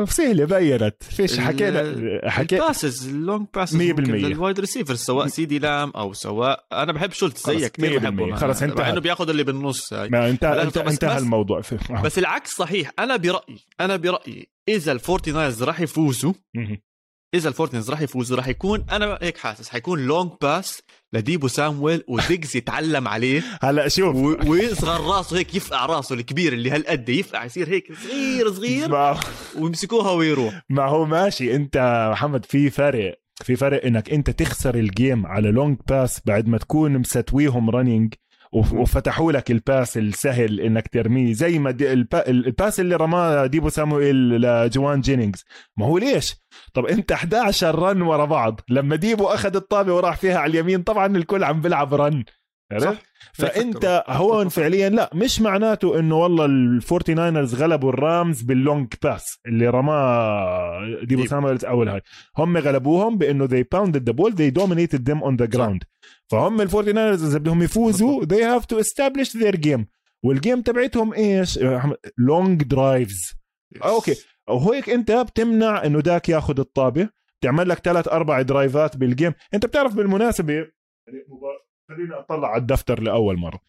سهله 0.09 0.45
point. 0.45 1.03
فيش 1.03 1.39
حكينا 1.39 2.21
حكي 2.25 2.57
ال 2.57 2.64
passes 2.64 3.09
ال 3.09 3.16
long 3.16 3.47
passes 3.55 3.77
100% 3.77 3.81
لل 4.01 4.21
wide 4.21 4.61
ريسيفر 4.61 4.95
سواء 4.95 5.27
سيدي 5.27 5.59
لامب 5.59 5.91
أو 5.91 6.13
سواء 6.13 6.65
أنا 6.73 6.93
بحب 6.93 7.13
شولتز 7.13 7.51
زيك 7.51 7.73
كثير 7.73 8.01
100% 8.01 8.03
بحبه 8.03 8.35
خلص، 8.35 8.63
انتهى. 8.63 8.85
مع 8.85 8.91
إنه 8.91 9.01
بياخذ 9.01 9.29
اللي 9.29 9.45
بالنص. 9.45 9.93
هاي 9.93 10.09
ما 10.09 10.31
انت 10.31 10.45
بس- 10.45 10.77
انتهى 10.93 11.19
الموضوع. 11.19 11.61
في 11.61 11.79
بس 12.05 12.19
العكس 12.19 12.57
صحيح. 12.57 12.91
أنا 12.99 13.17
برايي 13.17 13.59
أنا 13.81 13.97
برأيي 13.97 14.49
إذا 14.69 14.93
الفورتي 14.93 15.33
ناينرز 15.33 15.63
راح 15.63 15.81
يفوزوا. 15.81 16.33
إذا 17.35 17.49
الفورتنز 17.49 17.91
راح 17.91 18.01
يفوزوا 18.01 18.37
راح 18.37 18.49
يكون 18.49 18.85
أنا 18.93 19.19
هيك 19.23 19.39
حاسس 19.39 19.69
حيكون 19.69 20.07
long 20.07 20.31
pass 20.43 20.83
لديبو 21.13 21.49
سامويل 21.49 22.03
وديجز 22.09 22.57
يتعلم 22.57 23.09
عليه. 23.09 23.43
هلا 23.63 23.89
شوف. 23.89 24.17
و- 24.17 24.37
ويصغر 24.51 25.01
راسه 25.01 25.37
هيك 25.39 25.55
يفقع 25.55 25.87
راسه 25.87 26.15
الكبير 26.15 26.53
اللي 26.53 26.71
هالقد 26.71 27.09
يفقع 27.09 27.45
يصير 27.45 27.69
هيك 27.69 27.93
صغير 28.05 28.53
صغير. 28.53 28.89
ما, 28.89 29.21
ويمسكوها 29.59 30.11
ويروح. 30.13 30.63
ما 30.71 30.85
هو 30.85 31.05
ماشي. 31.07 31.55
أنت 31.55 32.09
محمد 32.13 32.45
في 32.45 32.71
فرق 32.71 33.15
في 33.43 33.57
فرق 33.57 33.85
إنك 33.85 34.11
أنت 34.11 34.31
تخسر 34.31 34.75
ال 34.75 34.85
game 34.85 35.27
على 35.27 35.51
long 35.51 35.79
pass 35.89 36.21
بعد 36.27 36.49
ما 36.49 36.59
تكون 36.59 36.99
مستويهم 36.99 37.71
running 37.71 38.15
وفتحوا 38.53 39.33
لك 39.33 39.51
ال 39.51 39.60
pass 39.60 39.97
السهل 39.99 40.61
إنك 40.61 40.89
ترميه 40.89 41.33
زي 41.33 41.59
ما 41.59 41.71
دي 41.71 41.93
ال 41.93 42.02
pa- 42.02 42.29
ال 42.29 42.39
pass 42.39 42.81
اللي 42.81 42.97
رماه 42.97 43.47
ديبو 43.47 43.69
سامويل 43.69 44.17
لجوان 44.41 45.01
جينينجز. 45.01 45.45
ما 45.77 45.87
هو 45.87 45.99
ليش؟ 45.99 46.37
طب 46.75 46.87
أنت 46.87 47.13
11 47.13 47.79
run 47.79 48.03
ورا 48.03 48.25
بعض 48.25 48.61
لما 48.69 48.97
ديبو 48.97 49.27
أخذ 49.27 49.57
الطابة 49.57 49.95
وراح 49.95 50.17
فيها 50.17 50.39
على 50.39 50.51
اليمين 50.51 50.83
طبعا 50.83 51.07
الكل 51.17 51.45
عم 51.45 51.61
بيلعب 51.61 51.95
run. 51.95 52.25
عرفت؟ 52.73 53.03
فأنت 53.33 54.05
هون 54.09 54.49
فعليا 54.49 54.89
لا 54.89 55.11
مش 55.15 55.41
معناته 55.41 55.99
إنه 55.99 56.17
والله 56.17 56.45
الفورتي 56.45 57.15
ناينرز 57.15 57.55
غلبوا 57.55 57.89
الرامز 57.89 58.43
بال 58.43 58.60
long 58.60 58.95
pass 59.03 59.39
اللي 59.47 59.69
رماه 59.69 61.01
ديبو. 61.03 61.27
سامويلز 61.27 61.65
أول 61.65 61.89
هاي. 61.89 62.03
هم 62.39 62.57
غلبوهم 62.57 63.19
بإنه 63.19 63.47
they 63.47 63.65
pounded 63.75 64.01
the 64.11 64.15
ball 64.15 64.31
they 64.31 64.51
dominated 64.61 65.05
them 65.11 65.23
on 65.23 65.45
the 65.45 65.57
ground. 65.57 65.79
فهم 66.31 66.61
الفورتي 66.61 66.93
ناينرز 66.93 67.25
إذا 67.25 67.39
بدهم 67.39 67.63
يفوزوا 67.63 68.25
they 68.25 68.59
have 68.59 68.65
to 68.67 68.79
establish 68.79 69.33
their 69.33 69.57
game. 69.57 69.85
وال 70.25 70.38
game 70.38 70.63
تبعتهم 70.63 71.15
إيش؟ 71.15 71.59
long 72.19 72.63
drives 72.63 73.35
okay. 73.85 74.15
وهيك 74.49 74.91
أنت 74.91 75.13
بتمنع 75.13 75.85
إنه 75.85 76.01
داك 76.01 76.29
ياخذ 76.29 76.61
الطابة 76.61 77.09
تعمل 77.41 77.69
لك 77.69 77.79
ثلاث 77.79 78.09
أربع 78.09 78.43
درايفات 78.43 78.97
بال 78.97 79.09
game 79.09 79.33
أنت 79.55 79.67
بتعرف 79.67 79.95
بالمناسبة 79.95 80.67
خليني 81.97 82.15
أطلع 82.15 82.49
على 82.49 82.61
الدفتر 82.61 83.01
لأول 83.03 83.37
مرة. 83.37 83.61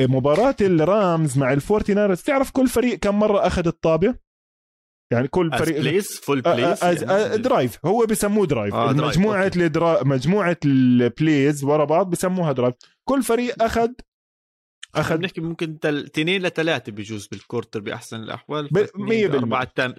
مباراة 0.00 0.56
الرامز 0.60 1.38
مع 1.38 1.52
الفورتي 1.52 1.94
ناينرز 1.94 2.22
تعرف 2.22 2.50
كل 2.50 2.68
فريق 2.68 2.98
كم 2.98 3.18
مرة 3.18 3.46
أخذ 3.46 3.66
الطابة؟ 3.66 4.14
يعني 5.12 5.28
كل 5.28 5.58
فريق 5.58 5.80
plays 5.80 6.18
full 6.20 6.42
آه، 6.46 7.36
drive 7.36 7.78
هو 7.86 8.06
بسموه 8.06 8.46
drive 8.46 8.74
آه، 8.74 8.92
مجموعة. 8.92 9.50
الدرا... 9.56 10.04
مجموعة 10.04 10.56
ال 10.64 10.81
plays 10.81 11.64
ورا 11.64 11.84
بعض 11.84 12.10
بسموها 12.10 12.52
drive 12.52 12.74
كل 13.08 13.22
فريق 13.22 13.62
اخذ 13.62 13.88
اخذ 14.94 15.16
بنحكي 15.18 15.40
ممكن 15.40 15.78
تل... 15.78 16.08
تنين 16.08 16.42
لثلاثة 16.42 16.92
بجوز 16.92 17.26
بال 17.26 17.38
quarter 17.38 17.80
بأحسن 17.80 18.16
الأحوال. 18.16 18.68
ب- 18.68 18.78
مية 18.96 19.26
بالمية. 19.26 19.38
أربعة 19.38 19.64
تم... 19.64 19.92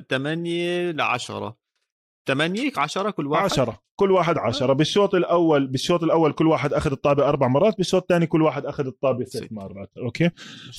ثمانية 2.28 2.72
لعشرة 2.78 3.12
ثمانية 3.12 3.12
عشرة 3.12 3.12
كل 3.12 3.28
واحد؟ 3.28 3.44
عشرة. 3.46 3.80
كل 3.96 4.12
واحد 4.12 4.38
عشرة. 4.38 4.74
بالشوط 4.74 5.16
الأول 5.16 5.68
بالشوط 5.68 6.04
الأول 6.04 6.32
كل 6.34 6.48
واحد 6.48 6.74
أخذ 6.74 6.92
الطابة 6.92 7.30
أربع 7.30 7.48
مرات 7.48 7.78
بالشوط 7.78 8.02
الثاني 8.02 8.28
كل 8.28 8.42
واحد 8.42 8.66
أخذ 8.66 8.86
الطابة 8.88 9.26
ست. 9.26 9.48
مرات. 9.52 9.92
okay؟ 9.98 10.30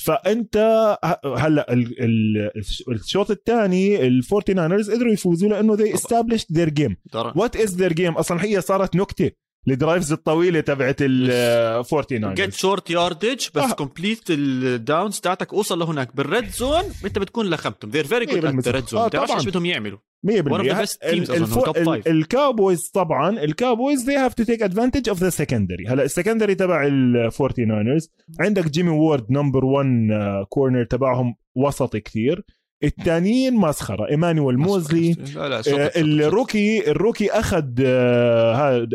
فأنت 0.05 0.57
ه- 1.05 1.37
هلأ 1.37 1.73
ال- 1.73 2.03
ال- 2.03 2.51
الشوط 2.91 3.31
الثاني 3.31 4.07
الفورتي 4.07 4.53
ناينرز 4.53 4.91
قدروا 4.91 5.13
يفوزوا 5.13 5.49
لأنه 5.49 5.77
they 5.77 5.93
established 5.93 6.55
their 6.57 6.69
game. 6.69 6.93
what 7.33 7.59
is 7.59 7.69
their 7.71 7.93
game 7.93 8.17
أصلا 8.17 8.43
هي 8.43 8.61
صارت 8.61 8.95
نكتة. 8.95 9.31
ال 9.67 9.73
drives 9.73 10.11
الطويلة 10.11 10.59
تبعت 10.59 10.95
الفورتي 11.01 12.25
ناينرز 12.25 12.53
short 12.55 12.89
yardage 12.89 13.47
بس 13.55 13.63
آه. 13.63 13.73
complete 13.73 14.21
ال 14.29 14.44
downs 14.44 15.19
تاعتك. 15.19 15.53
اوصل 15.53 15.79
لهناك 15.79 16.15
بال 16.15 16.29
red 16.29 16.49
zone 16.49 16.83
انت 17.05 17.19
بتكون 17.19 17.49
لخمتهم. 17.49 17.91
The 17.91 18.07
بالمية. 18.09 18.61
red 18.61 18.83
zone. 18.89 18.93
آه، 18.93 19.07
بتعرفش. 19.07 19.33
إيش 19.33 19.45
بدهم 19.45 19.65
يعملوا؟ 19.65 19.97
100% 20.27 20.29
One 20.29 20.61
of 20.61 20.63
the 20.63 20.85
best 20.85 20.93
teams 20.93 21.13
ال- 21.13 21.31
أظن، 21.31 21.43
الفو- 21.45 21.61
top 21.65 21.77
ال- 21.77 21.85
five. 22.03 22.07
الكاوبويز 22.07 22.89
طبعا 22.89 23.29
الكاوبويز 23.43 24.09
they 24.09 24.13
have 24.13 24.33
to 24.33 24.45
take 24.47 24.61
advantage 24.69 25.13
of 25.13 25.17
the 25.19 25.31
secondary. 25.45 25.89
هلا 25.91 26.03
ال 26.03 26.08
secondary 26.08 26.55
تبع 26.55 26.85
الفورتي 26.87 27.65
ناينرز 27.65 28.11
عندك 28.39 28.69
جيمي 28.69 28.89
وورد 28.89 29.25
number 29.31 29.65
1 29.65 30.45
corner 30.49 30.83
تبعهم 30.83 31.35
وسط 31.55 31.95
كثير 31.97 32.43
الثانيين 32.83 33.55
مسخرة 33.55 34.09
إيمانويل 34.09 34.57
موزلي 34.57 35.13
لا 35.35 35.49
لا 35.49 35.57
آه،. 35.57 35.91
ال 35.95 36.09
rookie 36.09 36.91
ال 36.91 36.97
rookie 36.97 37.31
أخذ 37.31 37.65
آه، 37.85 38.55
آه، 38.55 38.87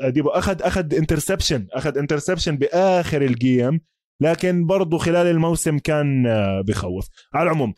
أديبو 0.00 0.28
أخذ 0.28 0.62
أخذ 0.62 0.94
interception 0.94 1.66
أخذ 1.72 1.98
interception 1.98 2.56
بآخر 2.56 3.22
ال 3.22 3.34
game 3.34 3.80
لكن 4.20 4.66
برضه 4.66 4.98
خلال 4.98 5.26
الموسم 5.26 5.78
كان 5.78 6.24
بخوف. 6.68 7.08
على 7.34 7.42
العموم 7.42 7.74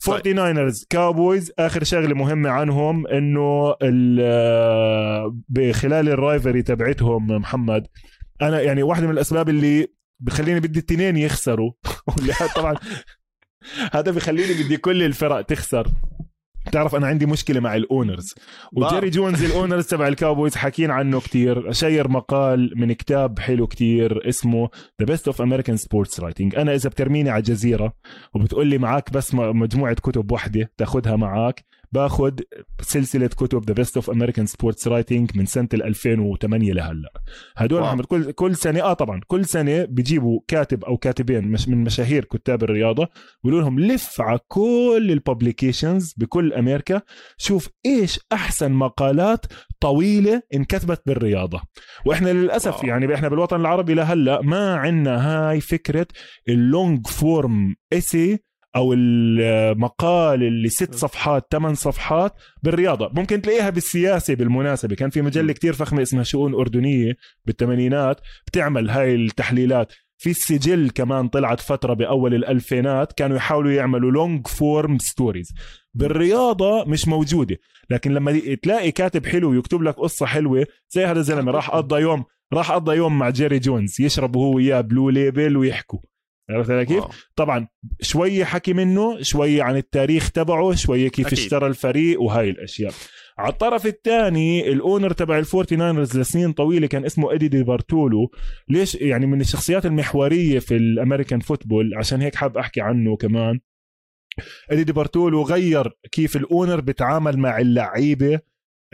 49 0.00 0.72
كاوبويز 0.90 1.52
آخر 1.58 1.84
شغلة 1.84 2.14
مهمة 2.14 2.50
عنهم 2.50 3.06
إنه 3.06 3.74
ال- 3.82 5.42
بخلال 5.48 6.08
ال 6.08 6.15
rivalry 6.15 6.62
تبعتهم 6.62 7.26
محمد 7.26 7.86
أنا 8.42 8.60
يعني 8.60 8.82
واحدة 8.82 9.06
من 9.06 9.12
الأسباب 9.12 9.48
اللي 9.48 9.86
بخليني 10.20 10.60
بدي 10.60 10.78
التنين 10.78 11.16
يخسروا. 11.16 11.72
طبعا 12.56 12.76
هذا 13.92 14.10
بخليني 14.10 14.62
بدي 14.62 14.76
كل 14.76 15.02
الفرق 15.02 15.40
تخسر. 15.40 15.88
بتعرف 16.66 16.94
أنا 16.94 17.06
عندي 17.06 17.26
مشكلة 17.26 17.60
مع 17.60 17.76
ال 17.76 17.83
owners. 17.83 18.34
وجيري 18.72 19.10
جونز 19.10 19.44
ال 19.44 19.50
owners 19.50 19.86
تبع 19.86 20.08
الكاوبويز 20.08 20.56
حاكين 20.56 20.90
عنه 20.90 21.20
كتير. 21.20 21.72
شير 21.72 22.08
مقال 22.08 22.72
من 22.76 22.92
كتاب 22.92 23.38
حلو 23.38 23.66
كتير 23.66 24.28
اسمه 24.28 24.68
The 25.00 25.06
Best 25.06 25.26
of 25.26 25.42
American 25.42 25.76
Sports 25.76 26.20
Writing 26.20 26.56
أنا 26.56 26.74
إذا 26.74 26.90
بترميني 26.90 27.30
على 27.30 27.42
جزيره 27.42 27.92
وبتقول 28.34 28.66
لي 28.66 28.78
معك 28.78 29.12
بس 29.12 29.34
مجموعة 29.34 29.94
كتب 29.94 30.32
وحدة 30.32 30.70
تاخذها 30.76 31.16
معك 31.16 31.64
باخذ 31.92 32.32
سلسلة 32.80 33.26
كتب 33.26 33.64
The 33.66 33.74
Best 33.74 33.96
of 33.96 34.10
American 34.10 34.46
Sports 34.46 34.88
Writing 34.88 35.30
من 35.36 35.46
سنة 35.46 35.68
ال 35.74 35.82
2008 35.82 36.72
لهلا 36.72 37.12
هدول. 37.56 37.80
محمد 37.80 38.04
كل 38.04 38.32
كل 38.32 38.56
سنة 38.56 38.82
آه 38.82 38.92
طبعا 38.92 39.20
كل 39.26 39.44
سنة 39.44 39.84
بيجيبوا 39.84 40.40
كاتب 40.48 40.84
أو 40.84 40.96
كاتبين 40.96 41.48
مش 41.48 41.68
من 41.68 41.84
مشاهير 41.84 42.24
كتاب 42.24 42.62
الرياضة 42.64 43.08
بيقولوا 43.44 43.60
لهم 43.62 43.80
لف 43.80 44.20
على 44.20 44.38
كل 44.48 45.08
ال 45.10 45.18
publications 45.18 46.14
بكل 46.16 46.52
أمريكا 46.52 47.02
شوف 47.38 47.68
إيش 47.86 48.20
أحسن 48.32 48.72
مقالات 48.72 49.46
طويلة 49.80 50.42
انكتبت 50.54 51.02
بالرياضة 51.06 51.60
وإحنا 52.06 52.30
للأسف 52.30 52.76
wow. 52.78 52.88
يعني 52.88 53.14
إحنا 53.14 53.28
بالوطن 53.28 53.60
العربي 53.60 53.94
لهلا 53.94 54.42
ما 54.42 54.74
عندنا 54.74 55.16
هاي 55.50 55.60
فكرة 55.60 56.06
ال 56.48 56.60
long 56.60 57.06
form 57.06 57.74
essay 57.92 58.38
أو 58.76 58.92
المقال 58.92 60.42
اللي 60.42 60.68
ست 60.68 60.94
صفحات 60.94 61.46
ثمان 61.52 61.74
صفحات 61.74 62.34
بالرياضة. 62.62 63.10
ممكن 63.14 63.42
تلاقيها 63.42 63.70
بالسياسة 63.70 64.34
بالمناسبة. 64.34 64.94
كان 64.94 65.10
في 65.10 65.22
مجلة 65.22 65.52
كتير 65.52 65.72
فخمة 65.72 66.02
اسمها 66.02 66.22
شؤون 66.22 66.54
أردنية 66.54 67.16
بالثمانينات 67.46 68.20
بتعمل 68.46 68.90
هاي 68.90 69.14
التحليلات. 69.14 69.92
في 70.18 70.30
السجل 70.30 70.90
كمان 70.90 71.28
طلعت 71.28 71.60
فترة 71.60 71.94
بأول 71.94 72.34
الألفينات 72.34 73.12
كانوا 73.12 73.36
يحاولوا 73.36 73.72
يعملوا 73.72 74.10
long 74.10 74.46
form 74.46 74.98
stories 74.98 75.54
بالرياضة 75.94 76.84
مش 76.84 77.08
موجودة. 77.08 77.56
لكن 77.90 78.14
لما 78.14 78.40
تلاقي 78.62 78.90
كاتب 78.90 79.26
حلو 79.26 79.54
يكتب 79.54 79.82
لك 79.82 79.94
قصة 79.94 80.26
حلوة 80.26 80.66
زي 80.90 81.04
هذا 81.04 81.18
الزلمة 81.18 81.52
راح 81.52 81.70
قضى 81.70 82.00
يوم 82.00 82.24
راح 82.52 82.72
قضى 82.72 82.96
يوم 82.96 83.18
مع 83.18 83.30
جيري 83.30 83.58
جونز 83.58 84.00
يشربوا 84.00 84.46
هو 84.46 84.56
وياه 84.56 84.80
بلو 84.80 85.10
ليبل 85.10 85.56
ويحكوا. 85.56 85.98
عرفت 86.50 86.70
علي 86.70 86.84
كيف؟ 86.86 86.98
wow. 86.98 87.10
طبعا 87.36 87.68
شوية 88.00 88.44
حكي 88.44 88.72
منه 88.72 89.22
شوية 89.22 89.62
عن 89.62 89.76
التاريخ 89.76 90.30
تبعه 90.30 90.74
شوية 90.74 91.08
كيف 91.08 91.26
أكيد. 91.26 91.38
اشترى 91.38 91.66
الفريق 91.66 92.20
وهاي 92.22 92.50
الأشياء 92.50 92.92
على 93.38 93.52
الطرف 93.52 93.86
الثاني 93.86 94.72
ال 94.72 94.79
owner 94.79 95.12
تبع 95.12 95.38
الفورتي 95.38 95.76
ناينرز 95.76 96.18
لسنين 96.18 96.52
طويلة 96.52 96.86
كان 96.86 97.04
اسمه 97.04 97.30
ايدي 97.30 97.48
دي 97.48 97.62
بارتولو 97.62 98.30
ليش 98.68 98.94
يعني 98.94 99.26
من 99.26 99.40
الشخصيات 99.40 99.86
المحورية 99.86 100.58
في 100.58 100.76
ال 100.76 100.83
American 100.83 101.40
football 101.40 101.94
عشان 101.96 102.22
هيك 102.22 102.34
حاب 102.34 102.56
أحكي 102.58 102.80
عنه 102.80 103.16
كمان 103.16 103.60
ايدي 104.70 104.84
دي 104.84 104.92
بارتولو 104.92 105.42
غير 105.42 105.92
كيف 106.12 106.36
ال 106.36 106.43
owner 106.43 106.80
بتعامل 106.80 107.38
مع 107.38 107.58
اللعيبة 107.58 108.40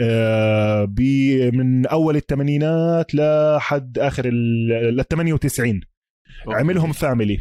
آه، 0.01 0.85
ب- 0.85 1.51
من 1.55 1.87
أول 1.87 2.17
الثمانينات 2.17 3.15
لحد 3.15 3.99
آخر 3.99 4.25
ال 4.27 5.05
98 5.11 5.81
عملهم 6.49 6.93
family 6.93 7.39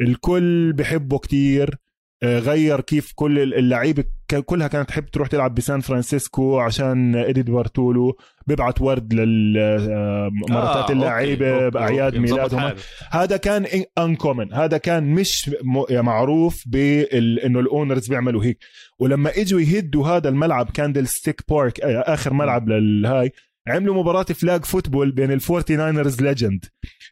الكل 0.00 0.72
بحبه 0.72 1.18
كتير 1.18 1.78
آه، 2.22 2.38
غير 2.38 2.80
كيف 2.80 3.12
كل 3.14 3.54
اللعيبة 3.54 4.04
كلها 4.44 4.68
كانت 4.68 4.88
تحب 4.88 5.06
تروح 5.06 5.28
تلعب 5.28 5.54
بسان 5.54 5.80
فرانسيسكو 5.80 6.58
عشان 6.58 7.16
ايدي 7.16 7.32
دي 7.32 7.42
بارتولو 7.42 8.16
بيبعت 8.46 8.80
ورد 8.80 9.14
لمراتات 9.14 10.90
آه 10.90 10.92
اللعيبة 10.92 11.68
بأعياد 11.68 12.16
ميلادهم. 12.16 12.72
هذا 13.10 13.36
كان 13.36 13.66
uncommon 13.98 14.52
هذا 14.54 14.78
كان 14.78 15.04
مش 15.04 15.50
معروف 15.90 16.62
بانه 16.66 17.60
ال 17.60 17.67
owners 17.67 18.08
بيعملوا 18.08 18.44
هيك. 18.44 18.58
ولما 18.98 19.30
إجوا 19.36 19.60
يهدوا 19.60 20.06
هذا 20.06 20.28
الملعب 20.28 20.70
كاندل 20.70 21.06
ستيك 21.06 21.42
بارك 21.48 21.80
آخر 21.80 22.32
ملعب 22.32 22.68
للهاي 22.68 23.32
عملوا 23.68 23.94
مباراة 23.94 24.22
flag 24.22 24.64
football 24.64 25.12
بين 25.12 25.32
الفورتي 25.32 25.76
ناينرز 25.76 26.22
legend 26.22 26.64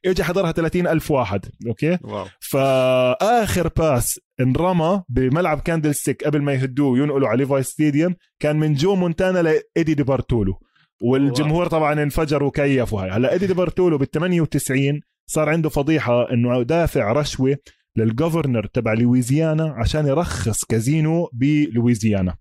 اجى 0.07 0.25
حضرها 0.25 0.53
30 0.53 0.87
ألف 0.87 1.11
واحد 1.11 1.47
okay؟ 1.67 1.99
wow. 2.03 2.27
فآخر 2.41 3.69
pass 3.69 4.21
انرمى 4.41 5.03
بملعب 5.09 5.61
كاندل 5.61 5.95
ستيك 5.95 6.25
قبل 6.25 6.43
ما 6.43 6.53
يهدوه 6.53 6.89
وينقلوا 6.89 7.29
على 7.29 7.39
ليفاي 7.39 7.63
ستاديوم. 7.63 8.15
كان 8.41 8.57
من 8.57 8.75
جو 8.75 8.95
مونتانا 8.95 9.39
لإيدي 9.39 9.95
دي 9.95 10.03
بارتولو. 10.03 10.61
والجمهور 11.03 11.67
طبعا 11.67 12.03
انفجر 12.03 12.43
وكيفوا 12.43 13.03
هاي. 13.03 13.11
هلا 13.11 13.33
إيدي 13.33 13.47
دي 13.47 13.55
بارتولو 13.55 13.99
بال 13.99 14.11
98 14.11 15.01
صار 15.31 15.49
عنده 15.49 15.69
فضيحة 15.69 16.33
إنه 16.33 16.63
دافع 16.63 17.13
رشوة 17.13 17.57
لل 17.97 18.11
governor 18.11 18.67
تبع 18.67 18.93
لويزيانا 18.93 19.75
عشان 19.79 20.07
يرخص 20.07 20.65
كازينو 20.65 21.31
بلويزيانا. 21.33 22.37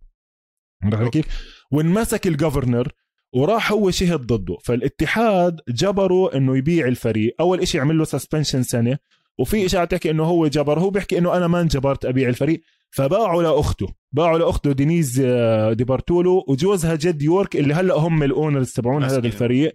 كيف؟ 1.12 1.26
وانمسك 1.72 2.28
ال 2.28 2.35
governor 2.35 2.92
وراح 3.34 3.72
هو 3.72 3.92
شهد 3.92 4.20
ضده. 4.20 4.58
فالاتحاد 4.64 5.60
جبره 5.70 6.36
إنه 6.36 6.58
يبيع 6.58 6.88
الفريق. 6.88 7.36
أول 7.40 7.60
إشي 7.60 7.78
يعمل 7.78 7.98
له 7.98 8.04
suspension 8.04 8.64
سنة. 8.64 8.98
وفي 9.40 9.66
اشاعه 9.66 9.86
تحكي 9.86 10.12
إنه 10.12 10.24
هو 10.24 10.48
جبر. 10.48 10.80
هو 10.80 10.90
بيحكي 10.90 11.18
إنه 11.18 11.38
أنا 11.38 11.48
ما 11.48 11.62
انجبرت 11.62 12.06
أبيع 12.06 12.30
الفريق. 12.30 12.62
فباعوا 12.92 13.44
لأخته. 13.44 13.88
باعوا 14.12 14.40
لأخته 14.40 14.72
دينيز 14.72 15.22
آه، 15.26 15.74
ديبارتولو 15.74 16.46
وجوزها 16.48 16.96
جد 16.96 17.22
يورك 17.22 17.56
اللي 17.56 17.74
هلأ 17.74 17.94
هم 17.94 18.24
ال 18.24 18.31
owners 18.31 18.74
تبعون 18.74 19.04
هذا 19.04 19.28
الفريق. 19.28 19.74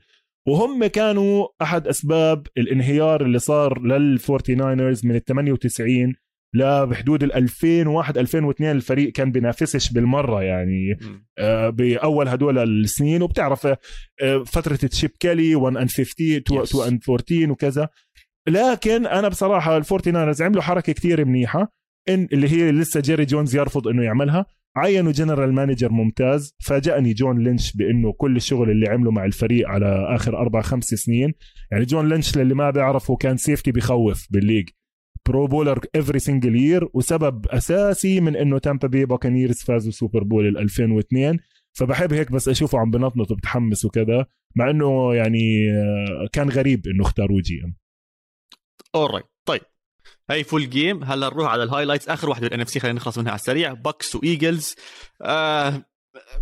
وهم 0.49 0.87
كانوا 0.87 1.47
أحد 1.63 1.89
أسباب 1.89 2.47
الانهيار 2.59 3.25
اللي 3.25 3.39
صار 3.39 3.83
للفورتي 3.83 4.55
ناينرز 4.55 5.07
من 5.07 5.15
ال 5.17 5.25
98 5.25 6.15
لبحدود 6.55 7.23
ال 7.23 7.33
2001 7.35 8.19
2002 8.19 8.71
الفريق 8.77 9.13
كان 9.13 9.33
بينافسش 9.33 9.93
بالمرة 9.93 10.43
يعني 10.43 10.99
آه 11.39 11.71
بأول 11.71 12.29
هدول 12.29 12.59
السنين 12.59 13.23
وبتعرف 13.23 13.67
آه 13.67 13.77
فترة 14.47 14.77
تشيب 14.77 15.11
كيلي 15.21 15.55
1 15.55 15.77
ان 15.77 15.89
50 15.89 16.07
2 16.37 16.61
ان 16.89 17.01
14 17.09 17.51
وكذا. 17.51 17.89
لكن 18.49 19.07
أنا 19.07 19.29
بصراحة 19.29 19.77
الفورتي 19.77 20.11
ناينرز 20.11 20.43
عملوا 20.43 20.63
حركة 20.63 20.93
كتير 20.93 21.25
منيحة 21.25 21.73
إن 22.09 22.29
اللي 22.33 22.49
هي 22.49 22.73
لسه 22.73 23.01
جيري 23.01 23.25
جونز 23.25 23.57
يرفض 23.57 23.89
إنه 23.89 24.03
يعملها. 24.03 24.47
عينوا 24.77 25.13
general 25.13 25.53
manager 25.53 25.93
ممتاز. 25.93 26.55
فاجأني 26.61 27.13
جون 27.13 27.45
لينش 27.45 27.73
بإنه 27.77 28.13
كل 28.13 28.37
الشغل 28.37 28.71
اللي 28.71 28.89
عمله 28.89 29.11
مع 29.11 29.25
الفريق 29.25 29.69
على 29.69 30.07
آخر 30.15 30.39
أربع 30.39 30.61
خمس 30.63 30.85
سنين. 30.85 31.35
يعني 31.73 31.85
جون 31.85 32.09
لينش 32.09 32.37
للي 32.39 32.55
ما 32.55 32.71
بيعرفه 32.71 33.17
كان 33.17 33.37
safety 33.37 33.73
بخوف 33.73 34.27
بال 34.31 34.39
league. 34.39 34.69
Pro 35.29 35.47
Bowler 35.47 35.81
every 35.97 36.19
single 36.19 36.57
year 36.57 36.89
وسبب 36.95 37.47
أساسي 37.47 38.21
من 38.21 38.37
إنه 38.37 38.59
تامبا 38.59 38.89
بي 38.89 39.05
باكانيرز 39.05 39.57
فازوا 39.57 39.93
Super 39.93 40.23
Bowl 40.23 40.59
2002 40.59 41.39
فبحب 41.73 42.13
هيك 42.13 42.33
بس 42.33 42.49
أشوفه 42.49 42.79
عم 42.79 42.91
بنطنط 42.91 43.31
وبتحمس 43.31 43.85
وكذا 43.85 44.27
مع 44.57 44.71
إنه 44.71 45.15
يعني 45.15 45.71
آه، 45.71 46.29
كان 46.33 46.49
غريب 46.49 46.87
إنه 46.87 47.03
اختاروه 47.03 47.41
GM. 47.41 47.77
alright 48.95 49.25
طيب. 49.45 49.61
هاي 50.31 50.45
full 50.45 50.71
game 50.71 51.05
هلأ 51.05 51.27
نروح 51.27 51.51
على 51.51 51.63
ال 51.63 51.67
highlights 51.67 52.09
آخر 52.09 52.29
واحدة 52.29 52.47
بال 52.47 52.61
NFC 52.61 52.81
خلينا 52.81 52.97
نخلص 52.97 53.19
منها 53.19 53.31
على 53.31 53.39
السريع. 53.39 53.73
بوكس 53.73 54.17
وايجلز 54.17 54.75
آه 55.23 55.83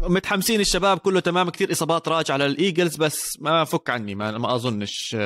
متحمسين 0.00 0.60
الشباب 0.60 0.98
كله 0.98 1.20
تمام 1.20 1.50
كثير 1.50 1.72
إصابات 1.72 2.08
راجعة 2.08 2.36
للايجلز 2.36 2.96
بس 2.96 3.38
ما 3.40 3.64
فك 3.64 3.90
عني 3.90 4.14
ما, 4.14 4.38
ما 4.38 4.54
أظنش. 4.54 5.16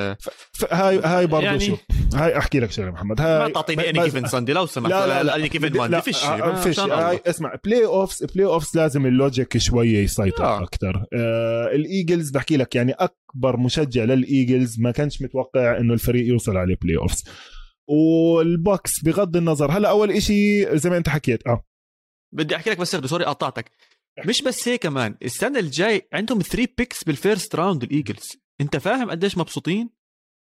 هاي 0.71 0.99
هاي 0.99 1.27
برضه 1.27 1.45
يعني 1.45 1.59
شوف 1.59 1.79
هاي 2.13 2.37
أحكي 2.37 2.59
لك 2.59 2.71
شغلة 2.71 2.91
محمد. 2.91 3.21
هاي 3.21 3.39
ما 3.39 3.49
تعطيني 3.49 3.89
any 3.89 4.03
given 4.03 4.27
Sunday 4.27 4.53
لو 4.53 4.65
سمحت. 4.65 4.91
لا 4.91 5.07
لا 5.07 5.23
لا. 5.23 5.35
any 5.35 5.49
given 5.49 5.77
Monday. 5.77 6.01
فيش 6.01 6.17
فيش. 6.63 6.79
هاي 6.79 7.21
اسمع 7.25 7.55
playoffs 7.65 8.23
playoffs 8.23 8.77
لازم 8.77 9.05
ال 9.05 9.14
logic 9.14 9.57
شوية 9.57 10.03
يسيطر 10.03 10.45
آه. 10.45 10.63
أكثر 10.63 11.05
آه 11.13 11.67
الإيجلز 11.75 12.29
بحكي 12.29 12.57
لك 12.57 12.75
يعني 12.75 12.91
أكبر 12.91 13.57
مشجع 13.57 14.03
للإيجلز 14.03 14.79
ما 14.79 14.91
كانش 14.91 15.21
متوقع 15.21 15.77
إنه 15.77 15.93
الفريق 15.93 16.27
يوصل 16.27 16.57
على 16.57 16.75
playoffs 16.81 17.23
والبوكس 17.87 19.03
بغض 19.03 19.37
النظر 19.37 19.71
هلا 19.71 19.89
أول 19.89 20.11
إشي 20.11 20.65
زي 20.77 20.89
ما 20.89 20.97
أنت 20.97 21.09
حكيت 21.09 21.47
آه. 21.47 21.63
بدي 22.33 22.55
أحكي 22.55 22.69
لك 22.69 22.77
بس 22.77 22.95
sorry 22.95 23.25
قطعتك. 23.25 23.71
مش 24.25 24.41
بس 24.41 24.67
هيك 24.67 24.81
كمان 24.81 25.15
السنة 25.23 25.59
الجاي 25.59 26.07
عندهم 26.13 26.41
3 26.41 26.67
picks 26.77 27.03
بال 27.03 27.18
first 27.18 27.55
round 27.55 27.83
الإيجلز. 27.83 28.29
أنت 28.61 28.77
فاهم 28.77 29.09
قديش 29.09 29.37
مبسوطين؟ 29.37 29.89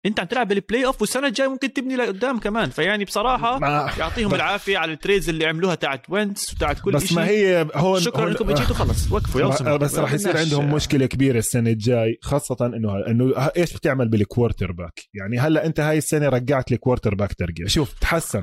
أنت 0.07 0.21
عم 0.21 0.27
تلعب 0.27 0.49
بال 0.49 0.87
playoff 0.87 1.01
والسنة 1.01 1.27
الجايه 1.27 1.49
ممكن 1.49 1.73
تبني 1.73 1.97
لقدام 1.97 2.39
كمان. 2.39 2.71
فيعني 2.71 3.05
بصراحة 3.05 3.59
ما 3.59 3.91
يعطيهم 3.99 4.35
العافية 4.35 4.79
على 4.79 4.93
ال 4.93 4.98
trades 4.98 5.29
اللي 5.29 5.47
عملوها 5.47 5.75
تاعت 5.75 6.11
وينتس 6.11 6.53
وتاعت 6.53 6.81
كل 6.81 6.93
بس 6.93 7.13
ما 7.13 7.27
هي 7.27 7.69
هون 7.75 8.01
شكرا 8.01 8.31
لكم 8.31 8.51
اجيتوا 8.51 8.75
خلص 8.75 9.13
وقفوا 9.13 9.41
يلا 9.41 9.77
بس 9.77 9.95
راح 9.95 10.13
يصير 10.13 10.37
عندهم 10.37 10.75
مشكلة 10.75 11.07
كبيرة 11.07 11.39
السنة 11.39 11.71
الجاي 11.71 12.19
خاصة 12.23 12.57
إنه 12.67 13.07
إنه 13.09 13.51
إيش 13.57 13.73
بتعمل 13.73 14.09
بال 14.09 14.73
quarterback 14.73 15.01
يعني 15.15 15.39
هلأ 15.39 15.67
أنت 15.67 15.81
هاي 15.81 15.99
السنة 15.99 16.29
رجعت 16.29 16.73
ال 16.73 17.15
quarterback 17.15 17.35
ترجع. 17.35 17.67
شوف 17.67 17.93
تحسن. 18.01 18.43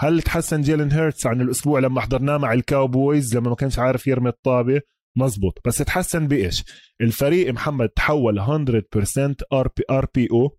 هل 0.00 0.22
تحسن 0.22 0.60
جيلن 0.60 0.92
هيرتس 0.92 1.26
عن 1.26 1.40
الأسبوع 1.40 1.80
لما 1.80 2.00
حضرناه 2.00 2.36
مع 2.36 2.52
الكاوبويز؟ 2.52 3.36
لما 3.36 3.48
ما 3.50 3.54
كانش 3.56 3.78
عارف 3.78 4.06
يرمي 4.06 4.28
الطابة. 4.28 4.80
مزبوط. 5.16 5.58
بس 5.64 5.78
تحسن 5.78 6.28
بإيش؟ 6.28 6.64
الفريق 7.00 7.52
محمد 7.52 7.88
تحول 7.88 8.40
100% 8.40 9.34
RP 9.52 9.82
RPO. 9.90 10.58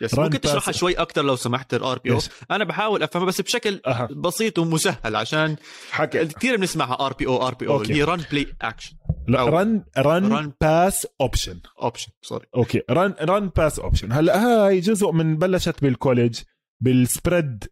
yes 0.00 0.18
ممكن 0.18 0.40
تشرحها 0.40 0.72
شوي 0.72 0.94
أكثر 0.94 1.22
لو 1.24 1.36
سمحت 1.36 1.74
ال 1.74 1.98
RPO؟ 1.98 2.18
أنا 2.50 2.64
بحاول 2.64 3.02
أفهمها 3.02 3.26
بس 3.26 3.40
بشكل 3.40 3.80
أه. 3.86 4.08
بسيط 4.10 4.58
ومسهل 4.58 5.16
عشان 5.16 5.56
حكي. 5.90 6.24
كثير 6.24 6.56
بنسمعها 6.56 7.06
آر 7.06 7.12
بي 7.12 7.26
أو 7.26 7.46
آر 7.46 7.54
بي 7.54 7.68
أو 7.68 7.82
اللي 7.82 7.94
هي 7.94 8.02
run 8.02 8.24
play 8.30 8.46
action 8.62 8.96
لا 9.28 9.44
run 9.44 9.84
run 9.98 10.52
pass 10.60 11.06
option 11.20 11.60
option 11.82 12.12
sorry 12.22 12.46
okay. 12.56 12.82
run 12.90 13.14
run 13.20 13.48
pass 13.48 13.78
option 13.78 14.12
هلأ 14.12 14.44
هاي 14.44 14.80
جزء 14.80 15.10
من 15.12 15.36
بلشت 15.36 15.82
بال 15.82 15.95
college 15.95 16.40
بال 16.80 17.01
spread 17.01 17.64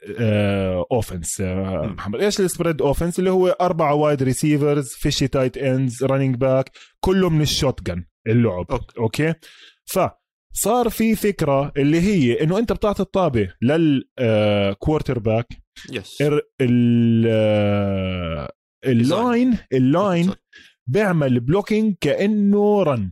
offense 0.93 1.41
محمد 1.41 2.21
إيش 2.21 2.41
ال 2.41 2.47
spread 2.47 2.83
offense 2.83 3.19
اللي 3.19 3.31
هو 3.31 3.49
أربعة 3.49 3.95
wide 3.95 4.23
receivers 4.23 4.89
فيشي 4.89 5.29
tight 5.29 5.57
ends 5.59 6.05
running 6.05 6.37
back 6.37 6.71
كله 7.01 7.31
من 7.31 7.41
ال 7.41 7.83
shotgun 7.83 8.05
اللعب. 8.27 8.67
okay. 8.71 8.99
okay؟ 8.99 9.35
ف 9.85 9.99
صار 10.53 10.89
في 10.89 11.17
فكرة 11.17 11.73
اللي 11.77 12.01
هي 12.01 12.43
إنه 12.43 12.59
أنت 12.59 12.73
بتعطي 12.73 13.03
الطابة 13.03 13.53
لل 13.62 13.87
quarterback 13.87 15.19
yes 15.19 16.23
ال 18.87 19.01
line 19.01 19.59
ال 19.73 19.85
line 19.85 20.33
بيعمل 20.87 21.41
blocking 21.41 21.95
كأنه 22.01 22.83
run 22.83 23.11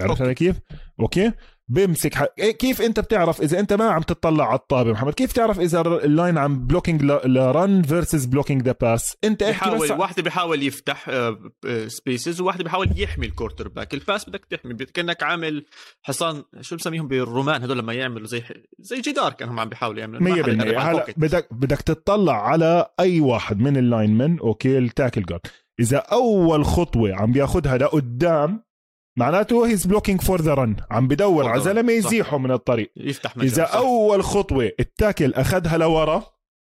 عرفت 0.00 0.22
علي 0.22 0.34
كيف؟ 0.34 0.60
okay؟ 1.00 1.32
بيمسك 1.68 2.14
ح... 2.14 2.26
إيه 2.38 2.50
كيف 2.50 2.82
انت 2.82 3.00
بتعرف 3.00 3.40
إذا 3.42 3.60
انت 3.60 3.72
ما 3.72 3.84
عم 3.84 4.02
تطلع 4.02 4.46
على 4.48 4.58
الطابة 4.58 4.92
محمد؟ 4.92 5.14
كيف 5.14 5.32
تعرف 5.32 5.60
إذا 5.60 5.80
ال 5.80 5.92
line 5.92 6.38
عم 6.38 6.66
blocking 6.66 7.02
ل 7.04 7.23
run 7.23 7.82
versus 7.82 8.24
blocking 8.24 8.62
the 8.62 8.74
pass 8.80 9.16
انت 9.24 9.44
بيحاول 9.44 9.78
بس... 9.78 9.90
واحد 9.90 10.20
بيحاول 10.20 10.62
يفتح 10.62 11.10
spaces 11.86 12.40
آه، 12.40 12.44
وواحد 12.44 12.62
بيحاول 12.62 12.88
يحمي 12.96 13.26
ال 13.26 13.29
quarterback 13.29 13.68
ال 13.68 13.94
pass 13.94 14.28
بدك 14.28 14.44
تحمي 14.44 14.74
كأنك 14.74 15.22
عامل 15.22 15.64
حصان 16.02 16.42
شو 16.60 16.76
بسميهم 16.76 17.08
بالرومان 17.08 17.62
هدول 17.62 17.78
لما 17.78 17.92
يعملوا 17.92 18.26
زي 18.26 18.42
زي 18.78 19.00
جدار 19.00 19.32
كانوا 19.32 19.60
عم 19.60 19.68
بيحاولوا 19.68 20.00
يعملوا. 20.00 20.42
100% 20.42 20.48
هلا 20.78 21.06
بدك 21.16 21.48
بدك 21.50 21.80
تطلع 21.82 22.48
على 22.48 22.86
أي 23.00 23.20
واحد 23.20 23.60
من 23.60 23.76
ال 23.76 23.84
line 23.84 24.18
من 24.18 24.38
okay 24.38 24.78
ال 24.78 24.84
tackle 24.84 25.22
guard 25.22 25.46
إذا 25.80 25.98
أول 25.98 26.64
خطوة 26.64 27.14
عم 27.14 27.32
بياخذها 27.32 27.78
لقدام 27.78 28.65
معناته 29.18 29.66
he's 29.66 29.86
blocking 29.86 30.20
for 30.20 30.40
the 30.40 30.54
run 30.54 30.76
عم 30.90 31.08
بدور 31.08 31.48
على 31.48 31.60
زلمه 31.60 31.92
يزيحه 31.92 32.38
من 32.38 32.50
الطريق. 32.50 32.92
يفتح 32.96 33.36
مجال 33.36 33.52
إذا 33.52 33.64
صح. 33.64 33.74
أول 33.74 34.24
خطوة 34.24 34.72
ال 34.80 34.88
tackle 34.88 35.34
أخذها 35.34 35.78
لورا 35.78 36.24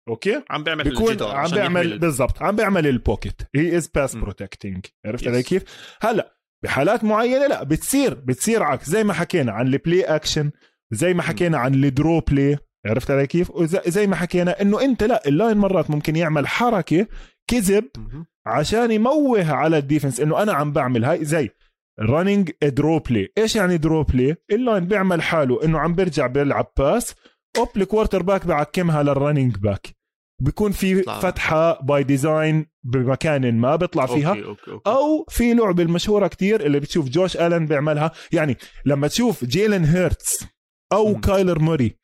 okay؟ 0.09 0.41
عم 0.49 0.63
بيعمل 0.63 0.83
بيكون 0.83 1.23
عم 1.23 1.51
بيعمل 1.51 1.99
بالضبط 1.99 2.41
عم 2.41 2.55
بيعمل 2.55 2.87
ال 2.87 2.95
pocket 2.95 3.41
he 3.55 3.77
is 3.77 3.87
pass 3.87 4.15
protecting 4.15 4.85
عرفت 5.05 5.27
علي 5.27 5.43
كيف؟ 5.43 5.63
هلا 6.01 6.37
بحالات 6.63 7.03
معينة 7.03 7.47
لا 7.47 7.63
بتصير 7.63 8.13
بتصير 8.13 8.63
عكس. 8.63 8.89
زي 8.89 9.03
ما 9.03 9.13
حكينا 9.13 9.51
عن 9.51 9.67
ال 9.67 9.74
play 9.74 10.03
action 10.03 10.51
زي 10.91 11.13
ما 11.13 11.21
حكينا 11.21 11.57
عن 11.57 11.73
ال 11.73 11.82
draw 11.82 12.19
play 12.19 12.57
عرفت 12.85 13.11
علي 13.11 13.27
كيف؟ 13.27 13.51
وزي 13.51 14.07
ما 14.07 14.15
حكينا 14.15 14.61
إنه 14.61 14.81
أنت 14.81 15.03
لا 15.03 15.27
ال 15.27 15.33
line 15.33 15.57
مرات 15.57 15.89
ممكن 15.91 16.15
يعمل 16.15 16.47
حركة 16.47 17.07
كذب 17.47 17.89
عشان 18.45 18.91
يموه 18.91 19.51
على 19.51 19.77
ال 19.77 19.82
defense 19.82 20.19
إنه 20.19 20.43
أنا 20.43 20.53
عم 20.53 20.73
بعمل 20.73 21.05
هاي 21.05 21.25
زي 21.25 21.49
running 21.99 22.51
draw 22.63 22.99
play 22.99 23.33
إيش 23.37 23.55
يعني 23.55 23.77
draw 23.77 24.03
play 24.03 24.35
ال 24.51 24.58
line 24.58 24.85
بيعمل 24.85 25.21
حاله 25.21 25.63
إنه 25.63 25.79
عم 25.79 25.95
بيرجع 25.95 26.27
بيلعب 26.27 26.71
pass 26.77 27.15
أوب 27.57 27.69
ال 27.77 28.23
quarterback 28.23 28.45
بعكمها 28.45 29.03
لل 29.03 29.15
running 29.15 29.57
back 29.57 29.87
بيكون 30.41 30.71
في. 30.71 31.03
فتحة 31.03 31.81
by 31.81 32.03
design 32.03 32.65
بمكان 32.83 33.55
ما 33.57 33.75
بيطلع 33.75 34.05
فيها. 34.05 34.29
okay 34.29 34.43
okay. 34.45 34.71
okay. 34.71 34.89
أو 34.89 35.25
في 35.29 35.53
لعبة 35.53 35.83
المشهورة 35.83 36.27
كتير 36.27 36.65
اللي 36.65 36.79
بتشوف 36.79 37.09
جوش 37.09 37.37
الن 37.37 37.65
بيعملها. 37.65 38.11
يعني 38.31 38.57
لما 38.85 39.07
تشوف 39.07 39.45
جيلن 39.45 39.85
هيرتز 39.85 40.39
أو 40.93 41.13
مم. 41.13 41.21
كايلر 41.21 41.59
موري 41.59 41.97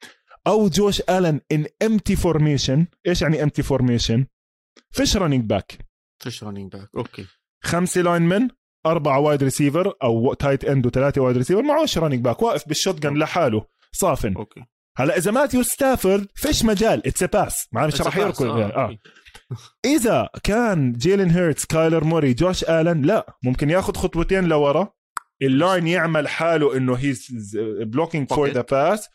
أو 0.48 0.68
جوش 0.70 1.02
الن 1.02 1.40
ان 1.52 1.66
empty 1.84 2.16
formation 2.16 2.86
إيش 3.08 3.22
يعني 3.22 3.44
empty 3.44 3.64
formation 3.64 4.26
فيش 4.92 5.18
running 5.18 5.46
back 5.46 5.78
فيش 6.24 6.44
running 6.44 6.72
back 6.72 6.90
okay. 6.98 7.26
خمسة 7.64 8.02
line 8.02 8.22
من 8.22 8.48
أربعة 8.86 9.20
wide 9.20 9.44
receiver 9.44 9.94
أو 10.04 10.34
tight 10.34 10.66
end 10.66 10.86
وثلاثة 10.86 11.22
wide 11.22 11.38
receiver 11.38 11.62
معوش 11.62 11.98
running 11.98 12.24
back 12.24 12.42
واقف 12.42 12.68
بال 12.68 12.81
shot 12.81 13.06
لحاله. 13.06 13.66
صافن. 13.92 14.34
okay. 14.36 14.64
هلا 14.98 15.18
إذا 15.18 15.32
ماتيو 15.32 15.64
ستافورد 15.64 16.28
فيش 16.36 16.66
مجال. 16.66 17.08
it's 17.08 17.24
pass 17.24 17.68
ما 17.72 17.88
مش 17.88 18.02
راح 18.02 18.18
يركض. 18.18 18.46
آه. 18.46 18.66
آه. 18.66 18.84
okay. 18.84 19.00
إذا 19.86 20.30
كان 20.44 20.92
جيلين 20.92 21.30
هيرتز 21.30 21.66
كايلر 21.66 22.04
موري 22.04 22.34
جوش 22.34 22.64
الن 22.64 23.02
لا. 23.02 23.38
ممكن 23.44 23.70
ياخذ 23.70 23.94
خطوتين 23.94 24.44
لورا. 24.44 24.94
ال 25.42 25.51
line 25.51 25.88
يعمل 25.88 26.28
حاله 26.28 26.78
إنه 26.78 26.96
he's 26.96 27.28
blocking 27.82 28.30
for. 28.30 28.50
the 28.50 28.62
pass 28.62 29.10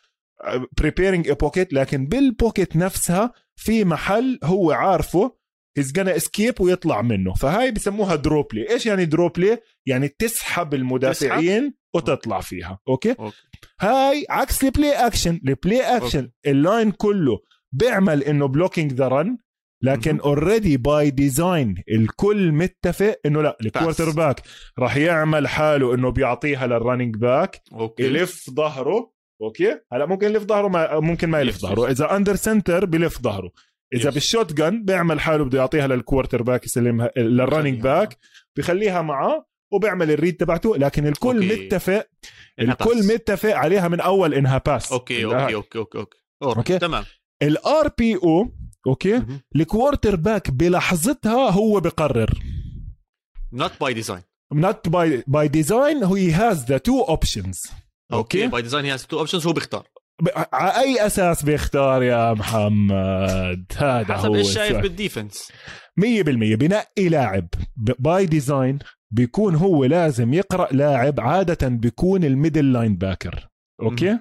preparing 0.77 1.29
a 1.29 1.33
pocket 1.33 1.73
لكن 1.73 2.05
بال 2.05 2.22
pocket 2.22 2.75
نفسها 2.75 3.33
في 3.55 3.85
محل 3.85 4.39
هو 4.43 4.71
عارفه. 4.71 5.37
he's 5.77 5.91
gonna 5.99 6.07
escape 6.07 6.61
ويطلع 6.61 7.01
منه. 7.01 7.33
فهاي 7.33 7.71
بسموها 7.71 8.15
draw 8.15 8.42
play 8.42 8.69
إيش 8.69 8.85
يعني 8.85 9.05
draw 9.05 9.31
play 9.31 9.57
يعني 9.85 10.07
تسحب 10.07 10.73
المدافعين 10.73 11.73
وتطلع 11.95 12.39
فيها. 12.39 12.79
okay؟ 12.87 13.15
okay. 13.19 13.35
هاي 13.81 14.25
عكس 14.29 14.63
ال 14.63 14.69
play 14.69 14.91
action 14.91 15.39
ال 15.47 15.57
play 15.57 15.97
action 15.97 16.29
ال 16.47 16.56
line 16.56 16.91
كله 16.91 17.39
بيعمل 17.71 18.23
إنه 18.23 18.45
blocking 18.45 18.93
the 18.93 19.07
run 19.07 19.37
لكن. 19.83 20.19
already 20.19 20.77
by 20.77 21.09
design 21.09 21.75
الكل 21.91 22.51
متفق 22.51 23.19
إنه 23.25 23.41
لا 23.41 23.57
ال 23.61 24.09
quarterback 24.09 24.41
راح 24.79 24.97
يعمل 24.97 25.47
حاله 25.47 25.93
إنه 25.93 26.09
بيعطيها 26.09 26.67
لل 26.67 26.78
running 26.78 27.15
back 27.15 27.61
okay. 27.73 28.03
يلف 28.03 28.49
ظهره. 28.49 29.17
okay؟ 29.41 29.79
هلا 29.93 30.05
ممكن 30.05 30.27
يلف 30.27 30.43
ظهره 30.43 30.67
ما 30.67 30.99
ممكن 30.99 31.29
ما 31.29 31.39
يلف 31.39 31.57
ظهره. 31.57 31.91
إذا 31.91 32.15
under 32.15 32.35
center 32.35 32.85
بلف 32.85 33.21
ظهره. 33.21 33.51
إذا 33.93 34.07
yes. 34.07 34.13
بال 34.13 34.53
shotgun 34.53 34.85
بيعمل 34.85 35.19
حاله 35.19 35.45
بده 35.45 35.57
يعطيها 35.57 35.87
لل 35.87 36.43
quarterback 36.43 36.65
يسلمها 36.65 37.11
لل 37.17 37.31
running 37.31 37.81
back 37.81 38.17
بخليها 38.57 39.01
معاه 39.01 39.45
وبيعمل 39.73 40.11
ال 40.11 40.16
read 40.16 40.37
تبعته 40.37 40.77
لكن 40.77 41.07
الكل 41.07 41.51
okay. 41.51 41.65
متفق 41.65 42.07
الكل. 42.59 43.13
متفق 43.13 43.55
عليها 43.55 43.87
من 43.87 43.99
أول 43.99 44.33
إنها 44.33 44.57
pass 44.65 44.91
okay 44.91 45.25
okay 45.25 45.55
okay 45.55 45.77
okay 45.77 45.97
okay 45.97 46.17
okay. 46.43 46.79
تمام 46.79 47.05
ال 47.41 47.87
RPO 47.97 48.51
okay. 48.87 49.17
ال 49.17 49.23
quarterback 49.55 50.51
بلحظتها 50.51 51.49
هو 51.49 51.79
بقرر 51.79 52.29
not 53.55 53.71
by 53.83 53.93
design 53.93 54.21
not 54.55 54.91
by 54.91 55.23
by 55.27 55.47
design 55.47 55.97
he 56.05 56.31
has 56.31 56.65
the 56.65 56.79
two 56.79 57.01
options 57.07 57.71
okay 58.13 58.43
okay 58.43 58.47
by 58.47 58.61
design 58.61 58.85
he 58.85 58.97
two 58.97 59.19
options 59.19 59.47
هو 59.47 59.53
بيختار 59.53 59.87
ب- 60.21 60.29
على 60.53 60.79
أي 60.79 61.05
أساس 61.05 61.43
بيختار 61.43 62.03
يا 62.03 62.33
محمد؟ 62.33 63.65
هذا 63.77 64.13
حسب 64.17 64.25
هو 64.25 64.35
إيش 64.35 64.53
شايف. 64.53 64.77
بال 64.77 64.92
defense. 64.92 65.51
100% 65.99 66.03
بنقي 66.55 67.09
لاعب. 67.09 67.47
by 67.99 68.25
design 68.25 68.79
بيكون 69.11 69.55
هو 69.55 69.85
لازم 69.85 70.33
يقرأ 70.33 70.67
لاعب 70.73 71.19
عادة 71.19 71.67
بيكون 71.67 72.23
ال 72.23 72.73
middle 72.73 72.95
linebacker. 72.95 73.47
okay؟ 73.81 74.19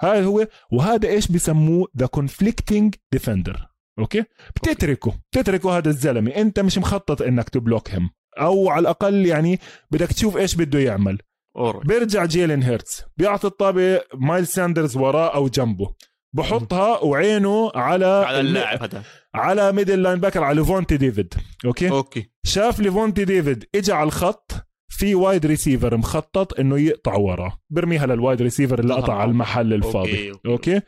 هذا 0.00 0.24
هو. 0.24 0.46
وهذا 0.72 1.08
إيش 1.08 1.28
بسموه 1.32 1.88
the 1.98 2.06
conflicting 2.06 2.94
defender 3.12 3.66
okay؟ 3.98 4.24
بتتركه. 4.56 5.12
بتتركه 5.32 5.78
هذا 5.78 5.88
الزلمة. 5.88 6.30
أنت 6.30 6.60
مش 6.60 6.78
مخطط 6.78 7.22
إنك 7.22 7.48
تblockهم 7.48 8.10
أو 8.40 8.70
على 8.70 8.80
الأقل 8.80 9.26
يعني 9.26 9.60
بدك 9.90 10.06
تشوف 10.12 10.36
إيش 10.36 10.54
بده 10.54 10.78
يعمل. 10.78 11.18
all 11.56 11.66
right. 11.66 11.86
بيرجع 11.86 12.24
Jalen 12.24 12.62
Hurts. 12.62 13.04
بيعطي 13.16 13.46
الطابة 13.46 14.00
Miles 14.14 14.46
Sanders 14.46 14.96
وراه 14.96 15.34
أو 15.34 15.48
جنبه. 15.48 15.94
بحطها 16.34 16.98
وعينه 17.04 17.72
على 17.74 18.24
على 18.26 18.40
اللاعب 18.40 18.82
هذا. 18.82 19.02
على 19.34 19.72
middle 19.72 20.02
linebacker 20.02 20.44
على 20.44 20.60
Lavonte 20.60 20.96
David. 20.96 21.34
okay؟ 21.64 21.90
okay. 21.90 22.30
شاف 22.44 22.80
Lavonte 22.80 23.24
David 23.24 23.64
اجى 23.74 23.92
على 23.92 24.06
الخط 24.06 24.52
في 24.88 25.14
wide 25.14 25.46
receiver 25.46 25.96
مخطط 25.96 26.60
إنه 26.60 26.78
يقطع 26.78 27.14
وراه. 27.14 27.58
برميها 27.70 28.06
لل 28.06 28.18
wide 28.18 28.42
receiver 28.42 28.78
اللي 28.78 28.94
قطع 28.94 29.14
على 29.14 29.30
المحل 29.30 29.72
الفاضي. 29.72 30.28
okay، 30.28 30.30
okay, 30.30 30.74
okay. 30.74 30.80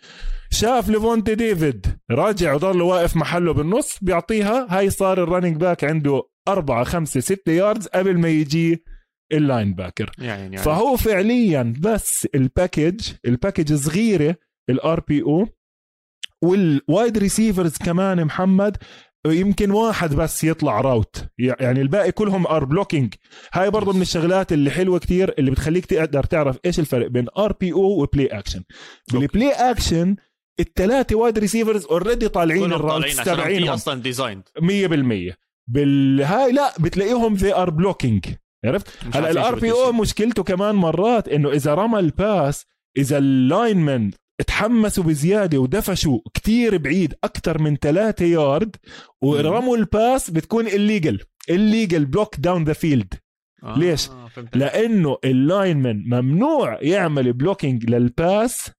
شاف 0.50 0.88
Lavonte 0.88 1.34
David 1.34 1.86
راجع 2.10 2.54
وضل 2.54 2.82
واقف 2.82 3.16
محله 3.16 3.52
بالنص 3.52 3.98
بيعطيها. 4.02 4.66
هاي 4.70 4.90
صار 4.90 5.22
ال 5.22 5.26
running 5.26 5.56
back 5.56 5.84
عنده 5.84 6.22
أربعة 6.48 6.84
خمسة 6.84 7.20
ستة 7.20 7.52
yards 7.52 7.86
قبل 7.86 8.18
ما 8.18 8.28
يجي 8.28 8.84
ال 9.34 9.74
linebacker 9.74 10.10
يعني 10.18 10.42
يعني 10.42 10.56
فهو 10.56 10.96
فعليا 10.96 11.74
بس 11.80 12.28
ال 12.34 12.42
package 12.42 13.00
ال 13.26 13.32
package 13.32 13.74
صغيرة 13.74 14.36
ال 14.70 15.00
RPO 15.00 15.22
وال 15.22 15.48
wide 16.42 17.18
receivers 17.18 17.76
كمان 17.76 18.24
محمد 18.24 18.76
يمكن 19.26 19.70
واحد 19.70 20.14
بس 20.14 20.44
يطلع 20.44 20.80
route 20.80 21.24
يعني 21.38 21.80
الباقي 21.80 22.12
كلهم 22.12 22.46
are 22.46 22.64
blocking 22.64 23.14
هاي 23.52 23.70
برضه 23.70 23.92
من 23.92 24.02
الشغلات 24.02 24.52
اللي 24.52 24.70
حلوة 24.70 24.98
كتير 24.98 25.34
اللي 25.38 25.50
بتخليك 25.50 25.86
تقدر 25.86 26.24
تعرف 26.24 26.58
إيش 26.66 26.78
الفرق 26.78 27.06
بين 27.06 27.26
RPO 27.38 27.52
و 27.52 27.72
play 27.72 28.02
action 28.02 28.26
بال 28.26 28.62
play 29.12 29.50
action 29.50 30.16
الثلاثه 30.60 31.16
wide 31.16 31.38
receivers 31.38 31.86
already 31.86 32.28
طالعين 32.28 32.72
ال 32.72 32.79
routes 32.79 33.20
في 33.20 33.24
تبعينهم. 33.24 33.68
أصلا 33.68 34.02
design 34.02 34.42
100% 35.30 35.34
بالهاي 35.68 36.52
لا 36.52 36.74
بتلاقيهم 36.80 37.34
they 37.34 37.54
are 37.54 37.70
blocking 37.70 38.24
عرفت؟ 38.64 39.16
هلا 39.16 39.30
ال 39.30 39.58
RPO 39.58 39.92
مشكلته 39.92 40.42
كمان 40.42 40.74
مرات 40.74 41.28
إنه 41.28 41.50
إذا 41.50 41.74
رمى 41.74 41.98
ال 41.98 42.12
pass 42.12 42.66
إذا 42.96 43.18
ال 43.18 43.30
linemen 43.30 44.10
تحمسوا 44.46 45.04
بزيادة 45.04 45.58
ودفشوا 45.58 46.18
كتير 46.34 46.76
بعيد 46.76 47.14
أكثر 47.24 47.62
من 47.62 47.76
ثلاثة 47.76 48.24
يارد 48.24 48.76
ورموا 49.22 49.76
ال 49.76 49.87
pass 49.87 50.30
بتكون 50.30 50.66
illegal 50.66 51.20
illegal 51.50 52.04
block 52.04 52.36
down 52.40 52.64
the 52.64 52.72
field 52.72 53.14
آه 53.62 53.78
ليش؟ 53.78 54.06
فهمت 54.06 54.56
لأنه 54.56 55.18
ال 55.24 55.35
linemen 55.35 56.08
ممنوع 56.08 56.82
يعمل 56.82 57.32
blocking 57.32 57.90
لل 57.90 58.17
pass 58.17 58.70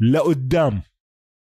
لقدام. 0.00 0.82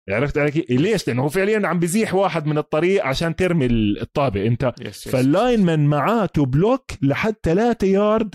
عرفت 0.08 0.38
علي 0.38 0.50
كيف؟ 0.50 0.70
ليش؟ 0.70 1.08
لأنه 1.08 1.22
هو 1.22 1.28
فعليا 1.28 1.66
عم 1.66 1.78
بزيح 1.78 2.14
واحد 2.14 2.46
من 2.46 2.58
الطريق 2.58 3.04
عشان 3.04 3.36
ترمي 3.36 3.66
الطابة 3.66 4.46
أنت 4.46 4.72
yes 4.80 5.06
yes. 5.06 5.08
فال 5.08 5.25
linemen 5.25 5.86
معاه 5.86 6.26
to 6.26 6.44
block 6.44 6.90
لحد 7.02 7.34
3 7.42 7.86
يارد 7.86 8.34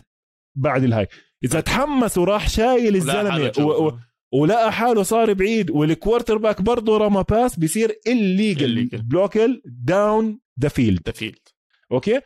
بعد 0.55 0.83
الهاي 0.83 1.07
إذا 1.43 1.61
تحمس 1.61 2.17
وراح 2.17 2.49
شايل 2.49 2.95
الزلمة 2.95 3.47
جوا. 3.47 3.73
و... 3.73 3.87
و... 3.87 3.99
ولقى 4.33 4.71
حاله 4.71 5.03
صار 5.03 5.33
بعيد 5.33 5.71
وال 5.71 6.37
quarterback 6.37 6.61
برضه 6.61 6.97
رمى 6.97 7.23
pass 7.29 7.59
بصير 7.59 7.99
illegal. 8.07 8.87
block 8.87 9.61
down 9.65 10.39
the 10.61 10.67
field 10.69 11.01
the 11.05 11.11
field 11.11 11.39
okay 11.91 12.21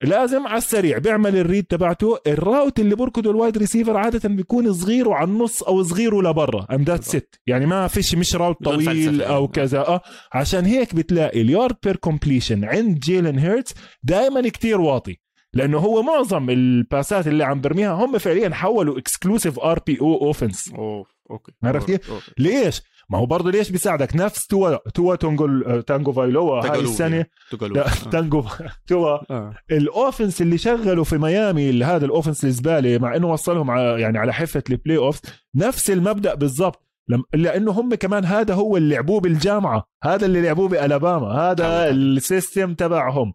فلازم 0.00 0.46
على 0.46 0.58
السريع 0.58 0.98
بيعمل 0.98 1.36
ال 1.36 1.42
read 1.42 1.64
تبعته. 1.64 2.18
ال 2.26 2.35
route 2.35 2.80
اللي 2.80 2.94
بركضه 2.94 3.30
ال 3.30 3.36
wide 3.36 3.58
receiver 3.58 3.96
عادة 3.96 4.28
بيكون 4.28 4.72
صغيره 4.72 5.14
على 5.14 5.28
النص 5.28 5.62
أو 5.62 5.82
صغيره 5.82 6.22
لبرا 6.22 6.66
um 6.74 6.82
that's 6.82 7.04
it 7.04 7.40
يعني 7.46 7.66
ما 7.66 7.86
فيش 7.86 8.14
مش 8.14 8.36
route 8.36 8.64
طويل 8.64 9.22
أو 9.22 9.34
يعني. 9.34 9.48
كذا. 9.48 9.78
آه. 9.78 10.00
عشان 10.32 10.64
هيك 10.64 10.94
بتلاقي 10.94 11.40
ال 11.40 11.47
yard 11.47 11.76
per 11.82 11.96
completion 11.96 12.64
عند 12.64 12.98
Jalen 12.98 13.38
Hurts 13.38 13.74
دائما 14.02 14.48
كتير 14.48 14.80
واطي. 14.80 15.16
لأنه 15.52 15.78
هو 15.78 16.02
معظم 16.02 16.50
ال 16.50 16.63
passات 16.63 17.26
اللي 17.26 17.44
عم 17.44 17.60
برميها 17.60 17.92
هم 17.92 18.18
فعليا 18.18 18.50
حولوا 18.54 18.98
exclusive 18.98 19.58
RPO 19.58 20.00
offense 20.00 20.68
oh 20.68 21.06
okay. 21.30 21.52
عرفت 21.62 21.86
كيف؟ 21.86 22.30
ليش؟ 22.38 22.82
ما 23.10 23.18
هو 23.18 23.26
برضه 23.26 23.50
ليش 23.50 23.70
بيساعدك؟ 23.70 24.16
نفس 24.16 24.46
Tua 24.46 24.76
Tua 24.90 25.16
تونجو 25.16 25.80
Tagovailoa 25.80 26.70
هاي 26.70 26.80
السنة. 26.80 27.26
لا 27.60 27.86
آه. 27.86 28.10
تانجو 28.10 28.44
Tua. 28.86 29.32
آه. 29.32 29.54
ال 29.70 29.79
offense 29.79 30.42
اللي 30.42 30.58
شغله 30.58 31.04
في 31.04 31.18
ميامي 31.18 31.84
هذا 31.84 32.04
ال 32.04 32.09
offense 32.09 32.44
الزباله 32.44 32.98
مع 32.98 33.16
إنه 33.16 33.32
وصلهم 33.32 33.70
على 33.70 34.00
يعني 34.00 34.18
على 34.18 34.32
حفة 34.32 34.62
ال 34.70 34.96
playoff 34.96 35.20
نفس 35.54 35.90
المبدأ 35.90 36.34
بالضبط. 36.34 36.84
لم... 37.08 37.22
لأنه 37.34 37.72
هم 37.72 37.94
كمان 37.94 38.24
هذا 38.24 38.54
هو 38.54 38.76
اللي 38.76 38.94
لعبوه 38.94 39.20
بالجامعة. 39.20 39.84
هذا 40.04 40.26
اللي 40.26 40.42
لعبوه 40.42 40.68
بألاباما. 40.68 41.26
هذا. 41.26 41.90
ال 41.90 42.02
system 42.02 42.74
تبعهم. 42.74 43.32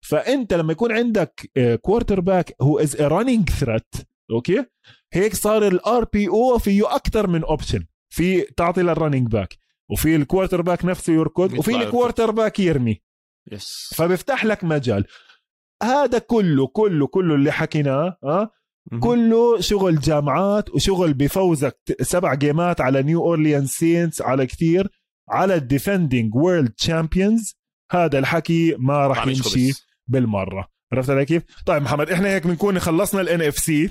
فأنت 0.00 0.54
لما 0.54 0.72
يكون 0.72 0.92
عندك 0.92 1.50
quarterback 1.82 2.54
who 2.62 2.78
is 2.78 2.96
running 3.00 3.50
threat 3.50 3.94
okay؟ 4.30 4.64
هيك 5.12 5.34
صار 5.34 5.66
ال 5.66 6.04
RPO 6.12 6.58
فيه 6.58 6.94
أكثر 6.94 7.26
من 7.26 7.44
option 7.44 7.84
في 8.14 8.40
تعطي 8.40 8.82
لل 8.82 8.92
running 8.92 9.28
back 9.28 9.56
وفي 9.90 10.16
ال 10.16 10.62
quarterback 10.62 10.84
نفسه 10.84 11.12
يركض 11.12 11.58
وفي. 11.58 11.76
ال 11.76 12.30
quarterback 12.30 12.60
يرمي. 12.60 13.00
yes 13.52 13.94
فبيفتح 13.96 14.44
لك 14.44 14.64
مجال. 14.64 15.04
هذا 15.82 16.18
كله 16.18 16.66
كله 16.66 17.06
كله 17.06 17.34
اللي 17.34 17.52
حكيناه 17.52 18.16
آه؟ 18.24 18.50
مهم. 18.92 19.00
كله 19.00 19.60
شغل 19.60 20.00
جامعات 20.00 20.70
وشغل 20.70 21.14
بفوزك 21.14 21.78
سبع 22.00 22.34
gameات 22.34 22.80
على 22.80 23.02
New 23.02 23.20
Orleans 23.22 23.66
Saints 23.66 24.22
على 24.22 24.46
كتير 24.46 24.88
على 25.28 25.54
ال 25.54 25.62
defending 25.62 26.34
world 26.34 26.70
champions 26.70 27.54
هذا 27.92 28.18
الحكي 28.18 28.76
ما 28.78 29.06
راح 29.06 29.26
يمشي 29.26 29.72
بالمرة. 30.06 30.68
عرفت 30.92 31.10
علي 31.10 31.24
كيف؟ 31.24 31.42
طيب 31.66 31.82
محمد 31.82 32.10
إحنا 32.10 32.28
هيك 32.28 32.46
بنكون 32.46 32.78
خلصنا 32.78 33.20
ال 33.20 33.42
NFC 33.42 33.90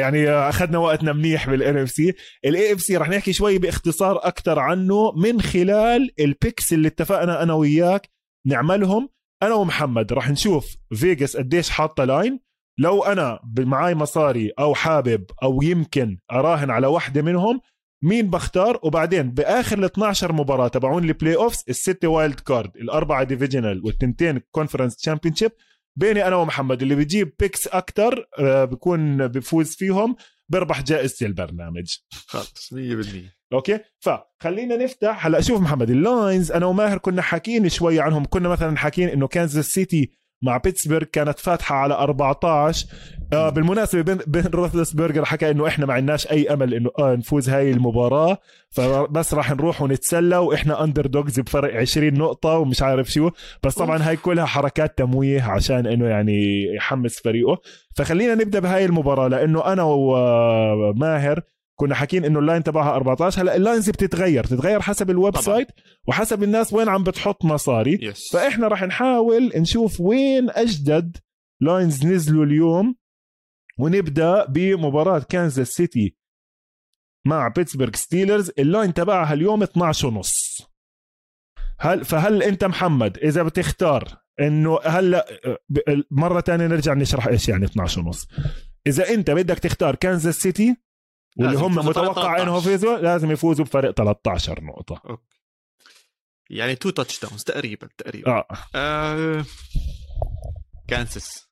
يعني 0.00 0.30
أخذنا 0.30 0.78
وقتنا 0.78 1.12
منيح 1.12 1.50
بال 1.50 1.76
NFC 1.76 2.14
ال 2.44 2.72
AFC 2.72 2.96
رح 2.96 3.08
نحكي 3.08 3.32
شوي 3.32 3.58
باختصار 3.58 4.16
أكثر 4.16 4.58
عنه 4.58 5.12
من 5.12 5.40
خلال 5.40 6.10
ال 6.20 6.29
picks 6.29 6.72
اللي 6.72 6.88
اتفقنا 6.88 7.42
أنا 7.42 7.52
وياك 7.54 8.08
نعملهم. 8.46 9.08
أنا 9.42 9.54
ومحمد 9.54 10.12
رح 10.12 10.30
نشوف 10.30 10.76
Vegas 10.94 11.36
قديش 11.36 11.70
حاطة 11.70 12.04
line 12.04 12.40
لو 12.78 13.02
أنا 13.04 13.40
معاي 13.58 13.94
مصاري 13.94 14.52
أو 14.58 14.74
حابب 14.74 15.24
أو 15.42 15.62
يمكن 15.62 16.18
أراهن 16.32 16.70
على 16.70 16.86
واحدة 16.86 17.22
منهم 17.22 17.60
مين 18.04 18.30
بختار؟ 18.30 18.80
وبعدين 18.82 19.30
بآخر 19.30 19.78
ال 19.78 19.84
12 19.84 20.32
مباراة 20.32 20.68
تبعون 20.68 21.04
ال 21.04 21.36
playoffs 21.36 21.64
الستة 21.68 22.08
wild 22.08 22.40
card 22.40 22.76
الأربعة 22.76 23.22
divisional 23.24 23.82
والتنتين 23.84 24.40
conference 24.50 24.96
championship 24.96 25.52
بيني 25.96 26.26
أنا 26.26 26.36
ومحمد 26.36 26.82
اللي 26.82 26.94
بيجيب 26.94 27.32
picks 27.40 27.66
أكثر 27.66 28.26
آه، 28.38 28.64
بكون 28.64 29.28
بفوز 29.28 29.74
فيهم 29.74 30.16
بربح 30.48 30.82
جائزة 30.82 31.26
البرنامج. 31.26 31.96
خلص 32.26 32.74
100% 32.74 33.40
okay؟ 33.52 33.78
فخلينا 33.98 34.76
نفتح 34.76 35.26
هلأ 35.26 35.40
شوف 35.40 35.60
محمد 35.60 35.90
ال 35.90 36.00
lines 36.00 36.52
أنا 36.52 36.66
وماهر 36.66 36.98
كنا 36.98 37.22
حاكيين 37.22 37.68
شوي 37.68 38.00
عنهم 38.00 38.24
كنا 38.24 38.48
مثلا 38.48 38.76
حاكيين 38.76 39.08
إنه 39.08 39.26
Kansas 39.26 39.66
City 39.66 40.19
مع 40.42 40.56
Pittsburgh 40.56 41.04
كانت 41.04 41.38
فاتحة 41.38 41.76
على 41.76 41.94
14 41.94 42.86
آه 43.32 43.50
بالمناسبة 43.50 44.02
Ben 44.02 44.18
Ben 44.26 44.46
Roethlisberger 44.46 45.24
حكى 45.24 45.50
إنه 45.50 45.66
إحنا 45.66 45.86
ما 45.86 45.94
عندناش 45.94 46.26
أي 46.30 46.52
أمل 46.52 46.74
إنه 46.74 46.90
آه 46.98 47.14
نفوز 47.14 47.48
هاي 47.50 47.70
المباراة. 47.70 48.38
فبس 48.70 49.34
راح 49.34 49.50
نروح 49.50 49.82
ونتسلى 49.82 50.36
وإحنا 50.36 50.84
underdogs 50.84 51.40
بفرق 51.40 51.74
20 51.76 52.14
نقطة 52.14 52.58
ومش 52.58 52.82
عارف 52.82 53.12
شو. 53.12 53.30
بس 53.62 53.74
طبعا 53.74 53.98
هاي 54.02 54.16
كلها 54.16 54.44
حركات 54.46 54.98
تمويه 54.98 55.42
عشان 55.42 55.86
إنه 55.86 56.06
يعني 56.06 56.64
يحمس 56.76 57.20
فريقه. 57.20 57.58
فخلينا 57.96 58.34
نبدأ 58.34 58.60
بهاي 58.60 58.84
المباراة 58.84 59.28
لأنه 59.28 59.72
أنا 59.72 59.82
وماهر 59.82 61.40
كنا 61.80 61.94
حاكين 61.94 62.24
إنه 62.24 62.38
ال 62.38 62.43
line 62.43 62.62
تبعها 62.62 62.96
14 62.96 63.42
هلأ 63.42 63.56
ال 63.56 63.62
lines 63.62 63.90
بتتغير 63.90 64.44
تتغير 64.44 64.80
حسب 64.80 65.10
الويب 65.10 65.32
طبعا. 65.32 65.44
site 65.44 65.68
وحسب 66.08 66.42
الناس 66.42 66.72
وين 66.72 66.88
عم 66.88 67.04
بتحط 67.04 67.44
مصاري. 67.44 67.98
yes. 68.02 68.32
فإحنا 68.32 68.68
راح 68.68 68.82
نحاول 68.82 69.52
نشوف 69.56 70.00
وين 70.00 70.50
أجدد 70.50 71.16
lines 71.60 72.06
نزلوا 72.06 72.44
اليوم 72.44 72.94
ونبدأ 73.78 74.46
بمباراة 74.46 75.18
Kansas 75.28 75.68
City 75.68 76.16
مع 77.26 77.48
Pittsburgh 77.48 77.92
Steelers. 77.94 78.50
ال 78.58 78.65
line 78.65 78.94
تبعها 78.94 79.32
اليوم 79.32 79.62
12 79.62 80.08
ونص. 80.08 80.62
هل 81.78 82.04
فهل 82.04 82.42
أنت 82.42 82.64
محمد 82.64 83.18
إذا 83.18 83.42
بتختار 83.42 84.08
إنه 84.40 84.78
هلأ 84.84 85.26
مرة 86.10 86.40
تانية 86.40 86.66
نرجع 86.66 86.94
نشرح 86.94 87.26
إيش 87.26 87.48
يعني 87.48 87.64
12 87.64 88.00
ونص. 88.00 88.28
إذا 88.86 89.08
أنت 89.08 89.30
بدك 89.30 89.58
تختار 89.58 89.94
Kansas 89.94 90.38
City 90.38 90.76
واللي 91.40 91.58
هم 91.58 91.74
متوقع 91.74 92.42
إنهم 92.42 92.58
يفوزوا 92.58 92.98
لازم 92.98 93.30
يفوزوا 93.30 93.64
بفرق 93.64 93.90
13 93.90 94.64
نقطة. 94.64 95.00
okay. 95.10 95.40
يعني 96.50 96.74
two 96.74 96.90
touchdowns 96.90 97.42
تقريبا 97.44 97.88
تقريبا. 97.98 98.30
آه, 98.30 98.46
آه... 98.74 99.44
كانسس 100.88 101.50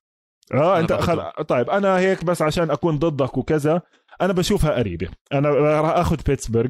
آه 0.53 0.79
أنت 0.79 0.93
خل... 0.93 1.31
طيب 1.47 1.69
أنا 1.69 1.97
هيك 1.99 2.23
بس 2.23 2.41
عشان 2.41 2.71
أكون 2.71 2.99
ضدك 2.99 3.37
وكذا 3.37 3.81
أنا 4.21 4.33
بشوفها 4.33 4.71
قريبة. 4.71 5.09
أنا 5.33 5.49
راح 5.49 5.95
أخذ 5.97 6.17
بيتسبرغ. 6.25 6.69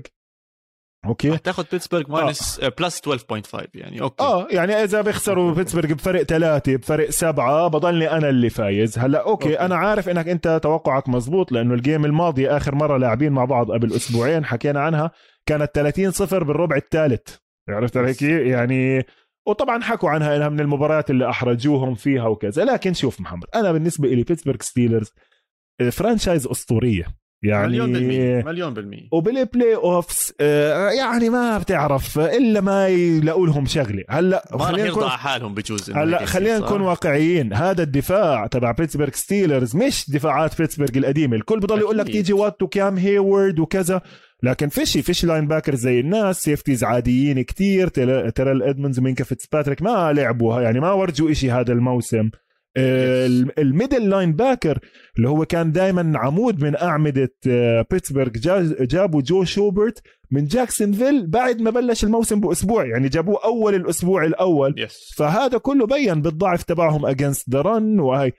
okay. 1.06 1.38
تاخذ 1.38 1.63
بيتسبرغ 1.71 2.11
minus 2.11 2.60
plus 2.80 3.02
12.5 3.07 3.67
يعني 3.73 4.01
okay. 4.02 4.23
آه 4.23 4.47
يعني 4.51 4.73
إذا 4.73 5.01
بيخسروا 5.01 5.53
بيتسبرغ 5.55 5.93
بفرق 5.93 6.23
ثلاثة 6.23 6.76
بفرق 6.76 7.09
سبعة 7.09 7.67
بضلني 7.67 8.11
أنا 8.11 8.30
اللي 8.30 8.49
فايز. 8.49 8.99
هلأ 8.99 9.19
okay, 9.19 9.45
okay. 9.45 9.60
أنا 9.59 9.76
عارف 9.76 10.09
إنك 10.09 10.27
أنت 10.27 10.59
توقعك 10.63 11.09
مزبوط 11.09 11.51
لأنه 11.51 11.73
ال 11.73 11.80
game 11.80 12.06
الماضي 12.05 12.49
آخر 12.49 12.76
مرة 12.76 12.97
لاعبين 12.97 13.31
مع 13.31 13.45
بعض 13.45 13.71
قبل 13.71 13.93
أسبوعين 13.93 14.45
حكينا 14.45 14.80
عنها 14.80 15.11
كانت 15.45 15.71
30 15.76 16.11
صفر 16.11 16.43
بالربع 16.43 16.76
الثالث. 16.76 17.35
عرفت 17.69 17.97
علي 17.97 18.13
كيف؟ 18.13 18.47
يعني 18.47 19.05
وطبعا 19.47 19.81
حكوا 19.81 20.09
عنها 20.09 20.35
إنها 20.35 20.49
من 20.49 20.59
المباريات 20.59 21.09
اللي 21.09 21.30
أحرجوهم 21.30 21.95
فيها 21.95 22.27
وكذا 22.27 22.65
لكن 22.65 22.93
شوف 22.93 23.21
محمد 23.21 23.45
أنا 23.55 23.71
بالنسبة 23.71 24.07
لي 24.07 24.15
بيتسبرغ 24.15 24.57
Steelers 24.61 25.14
franchise 25.91 26.48
أسطورية. 26.47 27.19
يعني 27.44 27.68
مليون 27.68 27.94
بالمية 27.94 28.44
مليون 28.44 28.74
بالمية. 28.74 29.07
وبال 29.11 29.76
playoffs 29.76 30.34
آه 30.41 30.90
يعني 30.90 31.30
ما 31.30 31.57
بتعرف 31.57 32.20
إلا 32.20 32.61
ما 32.61 32.88
يلاقوا 32.88 33.48
لهم 33.48 33.66
شغلة. 33.66 34.03
هلأ 34.10 34.57
خلينا 34.60 34.90
نكون 34.90 35.10
حالهم 35.10 35.53
بجوز 35.53 35.91
هلأ 35.91 36.26
خلينا 36.26 36.60
نكون 36.60 36.82
واقعيين. 36.82 37.53
هذا 37.53 37.84
الدفاع 37.84 38.48
تبع 38.48 38.72
بيتسبرغ 38.72 39.11
Steelers 39.14 39.76
مش 39.76 40.10
دفاعات 40.10 40.61
بيتسبرغ 40.61 40.90
القديمة. 40.95 41.36
الكل 41.36 41.60
بضل 41.60 41.80
يقول 41.80 41.98
لك 41.98 42.07
تي 42.07 42.20
جي 42.20 42.34
وات 42.34 42.64
وكام 42.64 42.98
هيورد 42.98 43.60
وكذا. 43.60 44.02
لكن 44.44 44.70
فيش 44.70 44.98
فيش 44.98 45.26
linebacker 45.26 45.76
زي 45.76 45.99
الناس. 45.99 46.41
safeties 46.41 46.84
عاديين 46.84 47.41
كتير. 47.41 47.88
تيريل 47.88 48.52
ادموندز 48.52 48.99
ومينكا 48.99 49.24
فيتسباتريك 49.24 49.82
ما 49.82 50.14
لعبوا. 50.14 50.61
يعني 50.61 50.80
ما 50.80 50.91
ورجوا 50.91 51.32
إشي 51.32 51.52
هذا 51.52 51.74
الموسم. 51.74 52.30
ال 53.57 54.10
middle 54.10 54.34
linebacker 54.34 54.80
اللي 55.18 55.30
هو 55.30 55.45
كان 55.45 55.72
دائما 55.72 56.14
عمود 56.15 56.64
من 56.64 56.76
أعمدة 56.76 57.34
بيتسبرغ. 57.91 58.30
جابوا 58.80 59.22
جو 59.22 59.43
شوبرت 59.43 60.01
من 60.31 60.45
جاكسونفيل 60.45 61.27
بعد 61.27 61.61
ما 61.61 61.69
بلش 61.72 62.03
الموسم 62.03 62.39
بأسبوع 62.39 62.85
يعني 62.85 63.10
جابوه 63.10 63.39
أول 63.43 63.76
الأسبوع 63.76 64.26
الأول. 64.26 64.76
Yes. 64.77 65.15
فهذا 65.18 65.57
كله 65.57 65.85
بين 65.85 66.22
بالضعف 66.22 66.64
تبعهم 66.64 67.06
against 67.06 67.49
the 67.49 67.61
run 67.61 67.99
وهي 67.99 68.31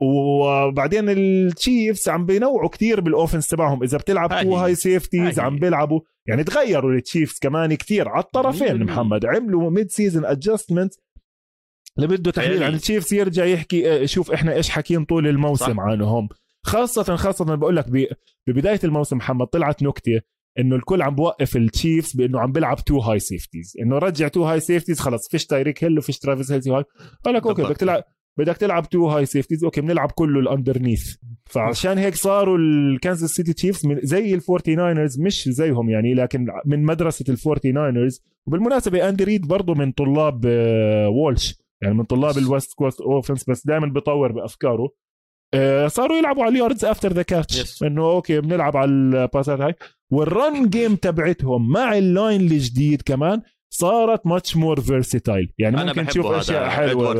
وبعدين 0.00 1.08
ال 1.08 1.22
Chiefs 1.22 2.08
عم 2.08 2.26
بينوعوا 2.26 2.68
كتير 2.68 3.00
بال 3.00 3.11
offense 3.11 3.48
تبعهم. 3.48 3.82
إذا 3.82 3.98
بتلعب 3.98 4.42
two 4.42 4.54
high. 4.54 4.74
safeties 4.74 5.40
عم 5.40 5.58
بيلعبوا 5.58 6.00
يعني 6.26 6.44
تغيروا 6.44 6.92
ال 6.92 6.99
Chiefs 6.99 7.38
كمان 7.38 7.74
كتير. 7.74 8.08
على 8.08 8.24
الطرفين 8.24 8.84
محمد 8.84 9.26
عملوا 9.26 9.70
mid-season 9.70 10.24
adjustment 10.24 10.94
اللي 11.98 12.08
بده 12.08 12.30
تحليل 12.30 12.62
عن 12.62 12.74
ال 12.74 12.80
Chiefs 12.80 13.14
يرجع 13.14 13.44
يحكي 13.44 14.06
شوف 14.06 14.30
إحنا 14.30 14.54
إيش 14.54 14.70
حكين 14.70 15.04
طول 15.04 15.26
الموسم 15.26 15.74
صح. 15.74 15.80
عنهم. 15.80 16.28
خاصة 16.64 17.16
خاصة 17.16 17.54
بقول 17.54 17.76
لك 17.76 17.86
ببداية 18.46 18.80
الموسم 18.84 19.16
محمد 19.16 19.46
طلعت 19.46 19.82
نكتة 19.82 20.20
إنه 20.58 20.76
الكل 20.76 21.02
عم 21.02 21.14
بوقف 21.14 21.56
ال 21.56 21.65
Chiefs 21.65 22.16
بإنه 22.16 22.40
عم 22.40 22.52
بيلعب 22.52 22.76
two 22.76 22.98
high 22.98 23.18
safeties 23.18 23.72
إنه 23.82 23.98
رجع 23.98 24.28
two 24.28 24.44
high 24.44 24.60
safeties 24.60 25.00
خلص 25.00 25.28
فيش 25.30 25.46
تايريك 25.46 25.84
هيل 25.84 25.98
وفيش 25.98 26.18
ترافيس 26.18 26.52
هيل 26.52 26.72
هاي 26.72 26.84
قال 27.24 27.34
لك 27.34 27.46
okay 27.46 27.62
بدك 27.62 27.76
تلعب 27.76 28.02
بدك 28.38 28.56
تلعب 28.56 28.88
two 28.88 29.08
high 29.08 29.26
safeties 29.26 29.64
okay 29.64 29.80
بنلعب 29.80 30.10
كله 30.10 30.40
ال 30.40 30.47
underneath 30.47 31.16
فعشان 31.44 31.98
هيك 31.98 32.14
صاروا 32.14 32.58
الكانزاس 32.58 33.30
سيتي 33.30 33.52
Chiefs 33.52 33.88
زي 34.02 34.34
ال 34.34 34.41
Forty 34.41 34.74
Niners 34.74 35.20
مش 35.20 35.48
زيهم 35.48 35.90
يعني 35.90 36.14
لكن 36.14 36.46
من 36.66 36.82
مدرسة 36.82 37.24
ال 37.28 37.35
Forty 37.35 37.72
Niners 37.72 38.22
وبالمناسبة 38.46 39.08
أندي 39.08 39.24
ريد 39.24 39.46
برضه 39.46 39.74
من 39.74 39.92
طلاب 39.92 40.44
وولش. 41.08 41.52
آه، 41.52 41.61
يعني 41.82 41.94
من 41.94 42.04
طلاب 42.04 42.38
ال 42.38 42.45
West 42.45 42.74
Coast 42.74 43.00
offense 43.00 43.50
بس 43.50 43.66
دائما 43.66 43.86
بيطور 43.86 44.32
بأفكاره. 44.32 44.88
آه، 45.54 45.88
صاروا 45.88 46.18
يلعبوا 46.18 46.44
على 46.44 46.52
ال 46.52 46.57
yards 46.57 46.84
after 46.84 47.12
the 47.12 47.22
catch 47.22 47.82
إنه 47.82 48.10
okay 48.10 48.40
بنلعب 48.40 48.76
على 48.76 48.90
الباسات 48.90 49.60
هاي. 49.60 49.74
وال 50.12 50.34
run 50.34 50.68
game 50.68 50.96
تبعتهم 50.96 51.68
مع 51.68 51.98
ال 51.98 52.06
line 52.06 52.40
الجديد 52.40 53.02
كمان 53.02 53.42
صارت 53.74 54.26
much 54.26 54.56
more 54.56 54.80
versatile 54.80 55.52
يعني 55.58 55.76
أنا 55.76 55.84
ممكن 55.84 56.06
تشوف 56.06 56.26
أشياء 56.26 56.68
حلوة. 56.68 57.12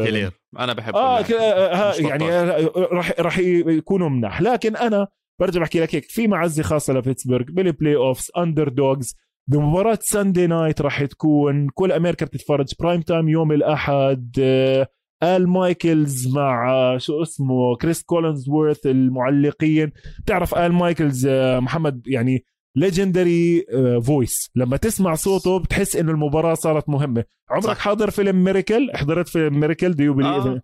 أنا 0.59 0.73
بحب 0.73 0.97
آه 0.97 1.21
ها 1.21 1.95
يعني 2.01 2.31
راح 2.77 3.13
راح 3.21 3.39
يكونوا 3.39 4.09
منح 4.09 4.43
لكن 4.43 4.77
أنا 4.77 5.09
برجع 5.41 5.61
بحكي 5.61 5.81
لك 5.81 5.95
هيك 5.95 6.05
في 6.05 6.27
معزة 6.27 6.63
خاصة 6.63 6.93
لبيتسبرغ 6.93 7.45
بال 7.45 7.97
playoffs 7.97 8.31
underdogs 8.37 9.16
بمباراة 9.51 9.98
Sunday 10.03 10.47
night 10.47 10.81
راح 10.81 11.05
تكون 11.05 11.69
كل 11.74 11.93
أمريكا 11.93 12.27
بتتفرج 12.27 12.66
prime 12.81 13.01
time 13.01 13.29
يوم 13.28 13.52
الأحد. 13.52 14.36
آه، 14.40 14.86
آل 15.23 15.48
مايكلز 15.48 16.35
مع 16.36 16.70
آه، 16.73 16.98
شو 16.98 17.23
اسمه؟ 17.23 17.77
كريس 17.77 18.02
كولينزورث 18.02 18.86
المعلقين. 18.86 19.93
بتعرف 20.23 20.55
آل 20.55 20.73
مايكلز 20.73 21.27
آه، 21.27 21.60
محمد 21.60 22.02
يعني 22.06 22.44
legendary 22.77 23.65
voice 24.03 24.51
لما 24.55 24.77
تسمع 24.77 25.14
صوته 25.14 25.59
بتحس 25.59 25.97
إنه 25.97 26.12
المباراة 26.12 26.55
صارت 26.55 26.89
مهمة. 26.89 27.24
عمرك 27.51 27.64
صح. 27.64 27.78
حاضر 27.78 28.10
فيلم 28.10 28.44
Miracle 28.45 28.91
حضرت 28.94 29.28
فيلم 29.28 29.60
Miracle 29.61 29.95
do 29.95 30.05
you 30.05 30.15
believe 30.15 30.62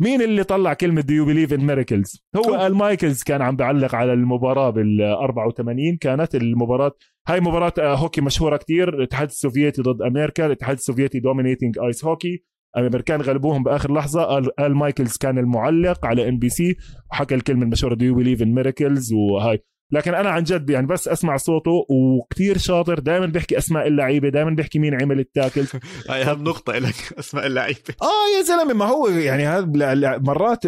مين 0.00 0.22
اللي 0.22 0.44
طلع 0.44 0.74
كلمة 0.74 1.00
do 1.00 1.14
you 1.14 1.24
believe 1.24 1.52
in 1.52 1.66
miracles 1.66 2.24
هو 2.36 2.66
آل 2.66 2.74
مايكلز 2.74 3.22
كان 3.22 3.42
عم 3.42 3.56
بيعلق 3.56 3.94
على 3.94 4.12
المباراة 4.12 4.70
بال 4.70 5.02
84 5.02 5.96
كانت 6.00 6.34
المباراة 6.34 6.92
هاي 7.28 7.40
مباراة 7.40 7.72
آه، 7.78 7.94
هوكي 7.94 8.20
مشهورة 8.20 8.56
كتير. 8.56 8.88
الاتحاد 8.88 9.28
السوفيتي 9.28 9.82
ضد 9.82 10.02
أمريكا. 10.02 10.46
الاتحاد 10.46 10.76
السوفيتي 10.76 11.20
dominating 11.20 11.78
ice 11.78 12.04
hockey 12.04 12.44
الأمريكان 12.76 13.20
غلبوهم 13.20 13.62
بآخر 13.62 13.94
لحظة. 13.94 14.38
ال 14.38 14.76
مايكلز 14.76 15.16
كان 15.16 15.38
المعلق 15.38 16.06
على 16.06 16.28
NBC 16.28 16.76
وحكى 17.10 17.34
الكلمة 17.34 17.62
المشهورة 17.62 17.94
do 17.94 18.04
you 18.04 18.14
believe 18.14 18.42
in 18.42 18.54
miracles 18.54 19.12
وهاي. 19.12 19.64
لكن 19.92 20.14
أنا 20.14 20.30
عن 20.30 20.42
جد 20.42 20.70
يعني 20.70 20.86
بس 20.86 21.08
أسمع 21.08 21.36
صوته 21.36 21.86
وكتير 21.90 22.58
شاطر. 22.58 22.98
دائما 22.98 23.26
بيحكي 23.26 23.58
أسماء 23.58 23.86
اللعيبة 23.86 24.28
دائما 24.28 24.50
بيحكي 24.50 24.78
مين 24.78 25.02
عمل 25.02 25.20
ال 25.20 25.26
tackle. 25.26 25.66
هاي 26.10 26.22
اهم 26.22 26.44
نقطة 26.44 26.78
لك 26.78 26.94
أسماء 27.18 27.46
اللعيبة. 27.46 27.80
آه 28.02 28.36
يا 28.38 28.42
زلمة 28.42 28.74
ما 28.74 28.84
هو 28.84 29.08
يعني 29.08 29.46
هذا 29.46 30.18
مرات 30.18 30.66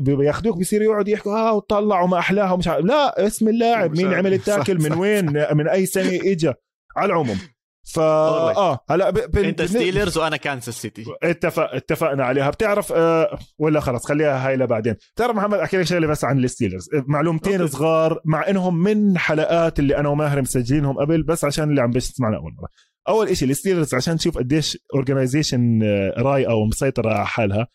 بياخذوك 0.00 0.58
بيصيروا 0.58 0.84
يقعدوا 0.84 1.12
يحكوا 1.12 1.32
آه 1.38 1.52
وطلعوا 1.52 2.08
ما 2.08 2.18
احلاها 2.18 2.52
ومش 2.52 2.68
عارف 2.68 2.84
لا 2.84 3.26
اسم 3.26 3.48
اللاعب 3.48 3.96
مين 3.96 4.14
عمل 4.14 4.32
ال 4.34 4.40
tackle 4.40 4.78
من 4.84 4.92
وين؟ 4.92 5.26
من 5.54 5.68
أي 5.68 5.86
سنة 5.86 6.18
اجى 6.24 6.52
على 6.96 7.06
العموم. 7.12 7.38
فا 7.82 8.02
آه 8.02 8.84
هلا 8.90 9.10
ب... 9.10 9.14
ب... 9.14 9.38
انت 9.38 9.62
Steelers 9.62 10.18
وأنا 10.18 10.36
كانساس 10.36 10.74
سيتي 10.82 11.04
اتفق 11.22 11.74
اتفقنا 11.74 12.24
عليها. 12.24 12.50
بتعرف 12.50 12.92
آه 12.92 13.38
ولا 13.58 13.80
خلص 13.80 14.06
خليها 14.06 14.48
هاي 14.48 14.56
لبعدين. 14.56 14.96
بتعرف 15.14 15.36
محمد 15.36 15.58
أحكي 15.58 15.76
لك 15.76 15.82
شغلة 15.82 16.06
بس 16.06 16.24
عن 16.24 16.44
ال 16.44 16.48
Steelers. 16.48 16.88
معلومتين 16.92 17.60
okay. 17.60 17.72
صغار 17.72 18.20
مع 18.24 18.48
إنهم 18.48 18.76
من 18.82 19.18
حلقات 19.18 19.78
اللي 19.78 19.96
أنا 19.96 20.08
وماهر 20.08 20.42
مسجلينهم 20.42 20.98
قبل 20.98 21.22
بس 21.22 21.44
عشان 21.44 21.70
اللي 21.70 21.80
عم 21.80 21.90
بيسمعنا 21.90 22.36
أول 22.36 22.52
مرة. 22.52 22.68
أول 23.08 23.36
شيء 23.36 23.50
ال 23.50 23.55
Steelers 23.55 23.94
عشان 23.94 24.16
تشوف 24.16 24.38
قديش 24.38 24.78
organization 24.94 25.82
آه، 25.82 26.14
رايقة 26.22 26.54
ومسيطرة 26.54 27.10
على 27.12 27.26
حالها 27.26 27.66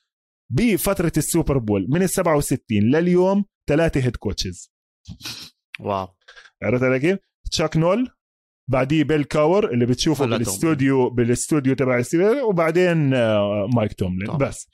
بفترة 0.50 1.12
ال 1.18 1.24
Super 1.24 1.58
Bowl 1.58 1.88
من 1.90 2.02
ال 2.04 2.10
67 2.10 2.60
لليوم 2.72 3.46
ثلاثة 3.70 4.02
head 4.02 4.16
coaches 4.16 4.72
wow. 5.80 6.08
عرفت 6.64 6.84
علي 6.84 7.00
كيف؟ 7.00 7.20
تشاك 7.52 7.78
نول 7.78 8.10
بعديه 8.68 9.04
بيل 9.04 9.24
كاور 9.24 9.74
اللي 9.74 9.86
بتشوفه 9.86 10.26
بالاستوديو 10.26 11.10
بالاستوديو 11.10 11.74
تبع 11.74 12.04
وبعدين 12.44 13.14
آه، 13.14 13.70
مايك 13.76 13.94
توملين 13.94 14.28
طبعا. 14.28 14.50
بس. 14.50 14.70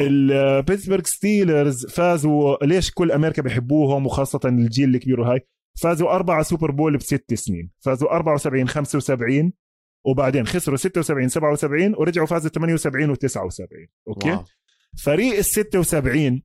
البيتسبرغ 0.00 1.02
Steelers 1.04 1.86
فازوا. 1.86 2.64
ليش 2.64 2.90
كل 2.90 3.12
أمريكا 3.12 3.42
بيحبوهم 3.42 4.06
وخاصة 4.06 4.40
الجيل 4.44 4.94
الكبير 4.94 5.22
هاي 5.22 5.40
فازوا 5.82 6.10
أربعة 6.10 6.42
Super 6.42 6.70
Bowl 6.70 6.96
بست 6.96 7.34
سنين. 7.34 7.70
فازوا 7.80 8.16
74 8.16 8.68
75 8.68 9.52
وبعدين 10.06 10.46
خسروا 10.46 10.76
76 10.76 11.28
77 11.28 11.94
ورجعوا 11.94 12.26
فازوا 12.26 12.50
78 12.50 13.14
و79 13.14 13.88
okay؟ 14.08 14.30
wow. 14.30 14.44
فريق 15.04 15.36
ال 15.36 15.44
76 15.44 16.42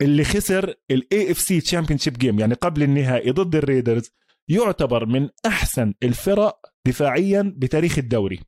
اللي 0.00 0.24
خسر 0.24 0.74
ال 0.90 1.30
AFC 1.30 1.60
championship 1.60 2.18
game 2.18 2.38
يعني 2.38 2.54
قبل 2.54 2.82
النهائي 2.82 3.30
ضد 3.30 3.56
ال 3.56 3.63
Raiders 3.63 4.10
يعتبر 4.48 5.06
من 5.06 5.28
أحسن 5.46 5.94
الفرق 6.02 6.58
دفاعيا 6.86 7.54
بتاريخ 7.56 7.98
الدوري. 7.98 8.40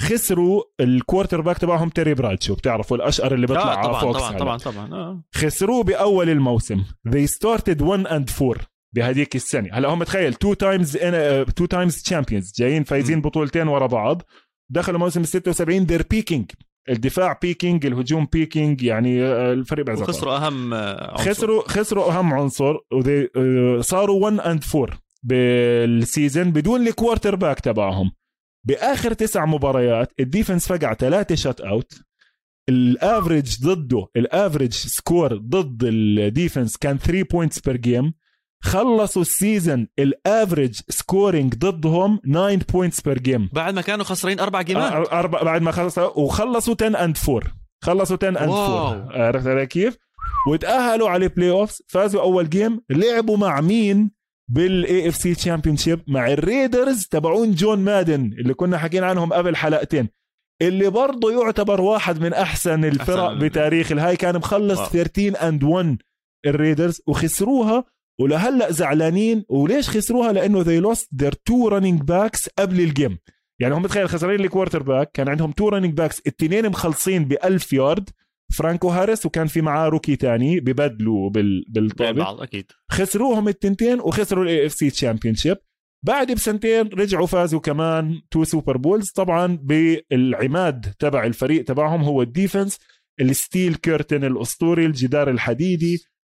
خسروا 0.00 0.62
ال 0.80 1.40
quarterback 1.40 1.58
تبعهم 1.58 1.88
تيري 1.88 2.14
برادشو 2.14 2.54
بتعرفوا 2.54 2.96
الأشقر 2.96 3.34
اللي 3.34 3.46
بيطلع 3.46 3.84
آه 3.84 4.00
طبعا 4.00 4.12
طبعا 4.12 4.38
طبعا 4.38 4.58
طبعا 4.58 4.94
آه. 4.94 5.22
خسروه 5.34 5.82
بأول 5.82 6.30
الموسم. 6.30 6.84
They 7.08 7.26
started 7.38 7.80
1 7.82 8.06
and 8.06 8.42
4 8.42 8.54
بهذيك 8.94 9.36
السنة. 9.36 9.68
هلا 9.72 9.88
هم 9.88 10.02
تخيل 10.04 10.34
two 10.34 10.54
times 10.54 10.96
two 11.56 11.66
times 11.66 12.02
champions 12.02 12.52
جايين 12.58 12.84
فايزين 12.84 13.20
بطولتين 13.20 13.68
ورا 13.68 13.86
بعض. 13.86 14.22
دخلوا 14.70 14.98
موسم 14.98 15.24
76 15.24 15.86
they're 15.86 16.06
peaking 16.10 16.50
الدفاع 16.88 17.38
peaking 17.42 17.86
الهجوم 17.86 18.28
peaking 18.32 18.82
يعني 18.82 19.22
آه، 19.22 19.52
الفريق 19.52 19.86
بعزه 19.86 20.04
خسروا 20.04 20.36
أهم 20.36 20.74
آه، 20.74 21.10
عنصر. 21.10 21.30
خسروا 21.30 21.68
خسروا 21.68 22.12
أهم 22.12 22.34
عنصر 22.34 22.76
وصاروا 22.92 24.20
1 24.24 24.40
and 24.40 24.64
4 24.74 24.98
بال 25.22 25.54
season 25.54 26.50
بدون 26.50 26.86
ال 26.86 27.36
quarterback 27.36 27.60
تبعهم. 27.60 28.12
بآخر 28.66 29.12
تسع 29.12 29.44
مباريات 29.46 30.12
ال 30.20 30.27
defense 30.27 30.72
فقع 30.72 30.94
ثلاثة 30.94 31.34
shutout. 31.34 32.02
ال 32.68 32.80
average 32.80 33.62
ضده 33.62 34.06
ال 34.16 34.23
average 34.23 34.72
score 34.72 35.36
ضد 35.36 35.84
ال 35.84 35.95
defense 35.95 36.76
كان 36.76 36.98
3 36.98 37.22
points 37.30 37.60
per 37.60 37.76
game 37.76 38.14
خلصوا 38.62 39.22
ال 39.22 39.31
season 39.31 39.88
ال 39.98 40.08
average 40.08 40.80
scoring 40.88 41.54
ضدهم 41.54 42.16
9 42.16 42.56
points 42.72 43.00
per 43.00 43.18
game 43.18 43.48
بعد 43.52 43.74
ما 43.74 43.80
كانوا 43.80 44.04
خسرين 44.04 44.40
أربع 44.40 44.62
جيمات. 44.62 44.92
أربع 44.92 45.42
بعد 45.42 45.62
ما 45.62 45.70
خلصوا 45.70 46.18
وخلصوا 46.18 46.74
10 46.80 47.04
and 47.04 47.16
4 47.28 47.52
خلصوا 47.84 48.16
10 48.16 48.28
and 48.28 48.36
4 48.38 49.08
عرفت 49.10 49.46
علي 49.46 49.66
كيف؟ 49.66 49.96
وتأهلوا 50.48 51.08
على 51.08 51.24
ال 51.26 51.50
playoff 51.50 51.78
فازوا 51.88 52.22
أول 52.22 52.50
game 52.50 52.80
لعبوا 52.90 53.36
مع 53.36 53.60
مين؟ 53.60 54.10
بال 54.50 55.08
AFC 55.08 55.34
championship 55.34 56.00
مع 56.08 56.32
ال 56.32 56.41
Raiders 56.41 57.06
تبعون 57.06 57.54
جون 57.54 57.78
مادن 57.78 58.32
اللي 58.38 58.54
كنا 58.54 58.78
حكينا 58.78 59.06
عنهم 59.06 59.32
قبل 59.32 59.56
حلقتين. 59.56 60.08
اللي 60.62 60.90
برضه 60.90 61.42
يعتبر 61.42 61.80
واحد 61.80 62.20
من 62.20 62.32
أحسن 62.32 62.84
الفرق 62.84 63.24
أحسن. 63.24 63.38
بتاريخ 63.38 63.92
الهاي. 63.92 64.16
كان 64.16 64.36
مخلص 64.36 64.80
13 64.90 65.48
and 65.48 65.64
1 65.64 65.96
ال 66.46 66.53
Raiders 66.53 67.00
وخسروها. 67.06 67.84
ولهلا 68.20 68.70
زعلانين. 68.70 69.44
وليش 69.48 69.88
خسروها؟ 69.88 70.32
لأنه 70.32 70.64
they 70.64 70.84
lost 70.84 71.04
their 71.22 71.32
two 71.32 71.70
running 71.70 72.02
backs 72.04 72.48
قبل 72.58 72.80
ال 72.80 72.88
game 72.88 73.18
يعني 73.60 73.74
هم 73.74 73.86
تخيل 73.86 74.08
خسرين 74.08 74.40
ال 74.40 74.82
quarterback 74.82 75.10
كان 75.12 75.28
عندهم 75.28 75.52
two 75.52 75.68
running 75.68 75.94
backs 75.94 76.18
الاثنين 76.18 76.68
مخلصين 76.68 77.24
ب 77.24 77.32
1000 77.44 77.72
يارد 77.72 78.10
فرانكو 78.52 78.88
هاريس 78.88 79.26
وكان 79.26 79.46
في 79.46 79.60
معاه 79.60 79.88
rookie 79.88 80.16
تاني 80.16 80.60
ببدلوا 80.60 81.30
بال 81.30 81.64
بالطابة. 81.68 82.42
أكيد. 82.42 82.72
خسروهم 82.90 83.48
التنتين 83.48 84.00
وخسروا 84.00 84.44
ال 84.44 84.66
AFC 84.66 84.90
championship 84.90 85.56
بعد 86.06 86.32
بسنتين 86.32 86.88
رجعوا 86.88 87.26
فازوا 87.26 87.60
كمان 87.60 88.20
two 88.30 88.44
Super 88.44 88.76
Bowls 88.76 89.10
طبعا 89.10 89.58
بالعماد 89.62 90.94
تبع 90.98 91.24
الفريق 91.26 91.64
تبعهم 91.64 92.02
هو 92.02 92.22
ال 92.22 92.29
defense 92.29 92.78
ال 93.20 93.29
Steel 93.29 93.74
Curtain 93.74 94.24
الأسطوري 94.24 94.86
الجدار 94.86 95.30
الحديدي 95.30 95.98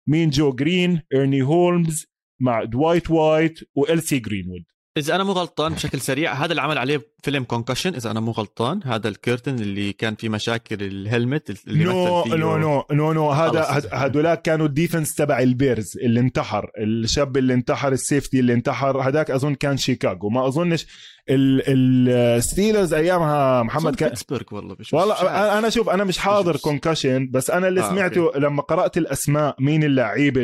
مين 0.08 0.30
جو 0.30 0.52
جرين 0.52 1.02
إيرني 1.14 1.42
هولمز 1.42 2.06
مع 2.40 2.64
دوايت 2.64 3.10
وايت 3.10 3.58
والسي 3.74 4.18
جرينوود. 4.18 4.64
إذا 4.96 5.14
أنا 5.14 5.24
مو 5.24 5.32
غلطان 5.32 5.72
بشكل 5.72 6.00
سريع 6.00 6.32
هذا 6.32 6.50
اللي 6.50 6.62
عمل 6.62 6.78
عليه 6.78 7.06
فيلم 7.22 7.44
Concussion 7.44 7.94
إذا 7.94 8.10
أنا 8.10 8.20
مو 8.20 8.30
غلطان 8.30 8.80
هذا 8.84 9.08
ال 9.08 9.14
Curtain 9.14 9.54
اللي 9.54 9.92
كان 9.92 10.14
فيه 10.14 10.28
مشاكل 10.28 10.82
ال 10.82 10.95
helmet 10.95 11.68
اللي 11.68 11.84
نو 11.84 12.24
نو 12.24 12.56
نو 12.56 12.84
نو 12.90 13.12
نو. 13.12 13.30
هذا 13.30 13.62
هذولاك 13.92 14.42
كانوا 14.42 14.66
ال 14.66 14.72
defense 14.72 15.14
تبع 15.14 15.38
ال 15.38 15.48
Bears 15.48 15.98
اللي 15.98 16.20
انتحر 16.20 16.70
الشاب 16.78 17.36
اللي 17.36 17.54
انتحر 17.54 17.92
ال 17.92 17.99
safety 17.99 18.40
اللي 18.40 18.52
انتحر 18.52 19.00
هذاك 19.00 19.30
أظن 19.30 19.54
كان 19.54 19.76
شيكاغو. 19.76 20.28
ما 20.28 20.46
أظنش 20.46 20.86
ال 21.28 21.47
Steelers 21.47 22.94
أيامها 22.94 23.62
محمد 23.62 23.94
كان 23.94 24.08
بيتسبرغ 24.08 24.44
والله 24.52 24.76
مش 24.80 24.94
والله 24.94 25.14
أنا 25.58 25.68
شوف 25.68 25.88
أنا 25.88 26.04
مش 26.04 26.18
حاضر 26.18 26.56
Concussion 26.56 27.30
بس 27.30 27.50
أنا 27.50 27.68
اللي 27.68 27.80
آه 27.80 27.88
سمعته 27.88 28.20
okay. 28.20 28.38
لما 28.38 28.62
قرأت 28.62 28.98
الأسماء 28.98 29.56
مين 29.60 29.84
اللعيبه 29.84 30.42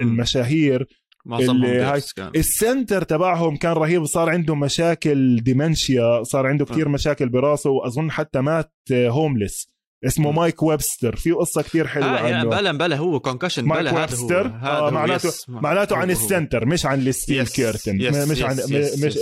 المشاهير 0.00 0.86
معظمهم. 1.28 2.00
ال 2.36 2.45
center 2.45 3.02
تبعهم 3.02 3.56
كان 3.56 3.72
رهيب 3.72 4.04
صار 4.04 4.30
عنده 4.30 4.54
مشاكل 4.54 5.40
dementia 5.40 6.22
صار 6.22 6.46
عنده 6.46 6.64
كثير. 6.64 6.88
مشاكل 6.88 7.28
براسه 7.28 7.70
وأظن 7.70 8.10
حتى 8.10 8.40
مات 8.40 8.72
homeless 8.92 9.68
اسمه 10.06 10.32
مايك 10.32 10.62
ويبستر. 10.62 11.16
في 11.16 11.32
قصة 11.32 11.62
كثير 11.62 11.86
حلوة 11.86 12.06
آه 12.06 12.34
عنه. 12.34 12.50
بلا 12.50 12.72
بلا 12.72 12.96
هو 12.96 13.20
Concussion 13.20 13.64
مايك 13.64 13.80
بلا 13.80 14.00
ويبستر؟ 14.00 14.46
هذا 14.46 14.68
هو. 14.68 14.88
آه 14.88 14.90
معناته 14.90 15.30
معناته 15.48 15.96
عن 15.96 16.10
السنتر 16.10 16.66
مش 16.66 16.86
عن 16.86 17.00
الستيل 17.00 17.46
كيرتن 17.46 17.96
مش 18.30 18.42
عن 18.42 18.56
مش 18.56 19.16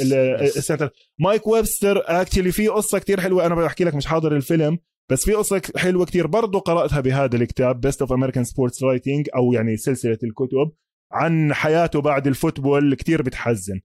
السنتر. 0.56 0.90
مايك 1.18 1.46
ويبستر 1.46 2.02
actually 2.06 2.52
في 2.52 2.68
قصة 2.68 2.98
كثير 2.98 3.20
حلوة 3.20 3.46
أنا 3.46 3.54
بحكي 3.54 3.84
لك 3.84 3.94
مش 3.94 4.06
حاضر 4.06 4.36
الفيلم 4.36 4.78
بس 5.10 5.24
في 5.24 5.32
قصة 5.32 5.62
حلوة 5.76 6.04
كتير 6.04 6.26
برضو 6.26 6.58
قرأتها 6.58 7.00
بهذا 7.00 7.36
الكتاب 7.36 7.80
Best 7.80 8.00
of 8.00 8.12
American 8.12 8.44
Sports 8.44 8.82
Writing 8.82 9.28
أو 9.36 9.52
يعني 9.52 9.76
سلسلة 9.76 10.18
الكتب. 10.24 10.72
عن 11.12 11.54
حياته 11.54 12.00
بعد 12.00 12.26
ال 12.26 12.34
football 12.34 12.94
كتير 12.94 13.22
بتحزن. 13.22 13.80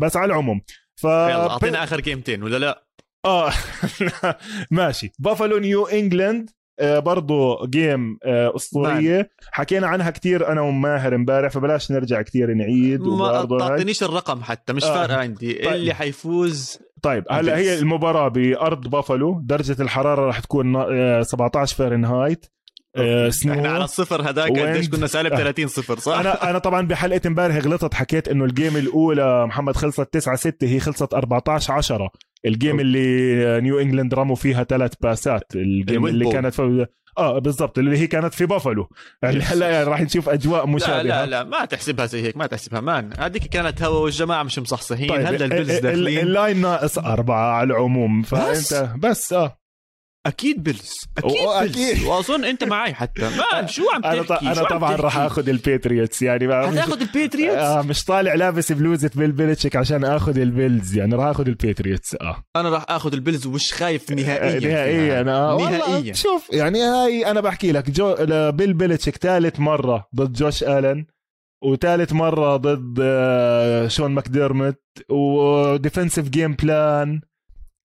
بس 0.00 0.16
على 0.16 0.26
العموم 0.32 0.60
ف 1.00 1.04
يلا 1.04 1.50
أعطينا 1.50 1.84
آخر 1.84 2.00
جيمتين 2.00 2.42
ولا 2.42 2.56
لا؟ 2.58 2.86
آه 3.24 3.52
ماشي. 4.70 5.12
بافالو 5.18 5.58
نيو 5.58 5.86
انجلاند 5.86 6.50
آه 6.80 6.98
برضو 6.98 7.66
game 7.66 8.18
آه 8.24 8.56
أسطورية. 8.56 9.16
man. 9.16 9.26
حكينا 9.52 9.86
عنها 9.86 10.10
كتير 10.10 10.52
أنا 10.52 10.60
وماهر 10.60 11.14
امبارح 11.14 11.52
فبلاش 11.52 11.92
نرجع 11.92 12.22
كتير 12.22 12.54
نعيد 12.54 13.00
ما 13.02 13.46
تعطينيش 13.58 14.02
الرقم 14.02 14.42
حتى 14.42 14.72
مش 14.72 14.84
آه. 14.84 14.94
فارقة 14.94 15.16
عندي. 15.16 15.52
طيب. 15.52 15.72
اللي 15.72 15.94
حيفوز 15.94 16.78
طيب 17.02 17.24
هلا 17.30 17.56
هي 17.56 17.78
المباراة 17.78 18.28
بأرض 18.28 18.88
بافالو 18.88 19.40
درجة 19.44 19.82
الحرارة 19.82 20.26
راح 20.26 20.40
تكون 20.40 20.74
17 21.22 21.84
آه، 21.84 21.88
fahrenheit 21.88 22.55
آه، 22.98 23.28
snow 23.30 23.52
إحنا 23.52 23.68
على 23.68 23.84
الصفر 23.84 24.22
هذاك 24.22 24.58
قديش 24.58 24.88
كنا 24.88 25.06
سالب 25.06 25.34
30 25.34 25.68
صفر 25.68 25.98
صح؟ 25.98 26.18
أنا 26.18 26.50
أنا 26.50 26.58
طبعا 26.58 26.86
بحلقة 26.86 27.20
امبارح 27.26 27.56
غلطت 27.56 27.94
حكيت 27.94 28.28
إنه 28.28 28.44
ال 28.44 28.50
game 28.50 28.76
الأولى 28.76 29.46
محمد 29.46 29.76
خلصت 29.76 30.08
9 30.12 30.36
6 30.36 30.66
هي 30.66 30.80
خلصت 30.80 31.14
14 31.14 31.72
10 31.72 32.10
ال 32.46 32.53
game 32.53 32.80
اللي 32.80 33.60
نيو 33.60 33.80
انجلاند 33.80 34.14
رموا 34.14 34.36
فيها 34.36 34.64
ثلاث 34.64 34.92
باسات 35.00 35.44
الجيم 35.54 36.06
اللي 36.06 36.32
كانت 36.32 36.54
في 36.54 36.86
آه 37.18 37.38
بالضبط 37.38 37.78
اللي 37.78 37.98
هي 37.98 38.06
كانت 38.06 38.34
في 38.34 38.46
بافلو. 38.46 38.88
هلا 39.24 39.70
يعني 39.70 39.84
راح 39.84 40.00
نشوف 40.00 40.28
أجواء 40.28 40.66
مشابهه 40.66 41.02
لا 41.02 41.26
لا 41.26 41.26
لا 41.26 41.44
ما 41.44 41.64
تحسبها 41.64 42.06
زي 42.06 42.22
هيك 42.22 42.36
ما 42.36 42.46
تحسبها. 42.46 42.80
man 42.80 43.10
هذيك 43.18 43.46
كانت 43.46 43.82
هوا 43.82 43.98
والجماعة 43.98 44.42
مش 44.42 44.58
مصحصحين. 44.58 45.08
طيب 45.08 45.26
هلا 45.26 45.44
ال 45.44 45.50
Bills 45.50 45.78
داخلين. 45.78 46.18
ال 46.18 46.26
line 46.26 46.60
ناقص 46.60 46.98
أربعة 46.98 47.52
على 47.52 47.66
العموم 47.66 48.22
فأنت 48.22 48.50
بس, 48.50 48.74
بس 48.74 49.32
آه. 49.32 49.58
أكيد 50.26 50.62
Bills 50.62 50.92
أو- 51.20 51.24
أكيد 51.24 51.74
بيلز 51.74 51.90
أكيد. 51.94 52.04
وأظن 52.04 52.44
أنت 52.44 52.64
معي 52.64 52.94
حتى. 52.94 53.22
ما 53.22 53.66
شو 53.66 53.82
عم 53.94 54.04
أنا 54.04 54.22
تحكي؟ 54.22 54.46
أنا 54.46 54.60
عم 54.60 54.66
طبعا؟ 54.66 54.96
راح 54.96 55.18
آخذ 55.18 55.48
ال 55.48 55.56
Patriots 55.56 56.22
يعني 56.22 56.46
ما 56.46 56.70
هتاخذ 56.72 57.00
ال 57.00 57.06
Patriots؟ 57.06 57.58
آه 57.58 57.82
مش 57.82 58.04
طالع 58.04 58.34
لابس 58.34 58.72
بلوزة 58.72 59.10
بيل 59.14 59.32
بيلتشيك 59.32 59.76
عشان 59.76 60.04
آخذ 60.04 60.38
ال 60.38 60.48
Bills 60.48 60.96
يعني 60.96 61.14
راح 61.14 61.26
آخذ 61.26 61.48
ال 61.48 61.55
Patriots 61.55 62.14
آه. 62.20 62.44
أنا 62.56 62.68
راح 62.70 62.84
آخذ 62.88 63.12
ال 63.12 63.18
Bills 63.18 63.46
ومش 63.46 63.72
خايف 63.72 64.10
نهائيا 64.10 64.60
فيها. 64.60 64.70
نهائيا 64.70 65.20
آه 65.32 65.54
والله 65.54 65.70
نهائيا. 65.78 66.12
شوف 66.12 66.48
يعني 66.52 66.82
هاي 66.82 67.30
أنا 67.30 67.40
بحكي 67.40 67.72
لك 67.72 67.90
جو 67.90 68.14
بيل 68.50 68.74
بيلتشيك 68.74 69.16
ثالث 69.16 69.60
مرة 69.60 70.08
ضد 70.14 70.32
جوش 70.32 70.62
آلن 70.64 71.06
وثالث 71.64 72.12
مرة 72.12 72.56
ضد 72.56 72.98
آه، 73.02 73.88
شون 73.88 74.10
ماكديرمت 74.10 74.80
و 75.10 75.22
defensive 75.22 76.28
game 76.28 76.54
plan 76.54 77.20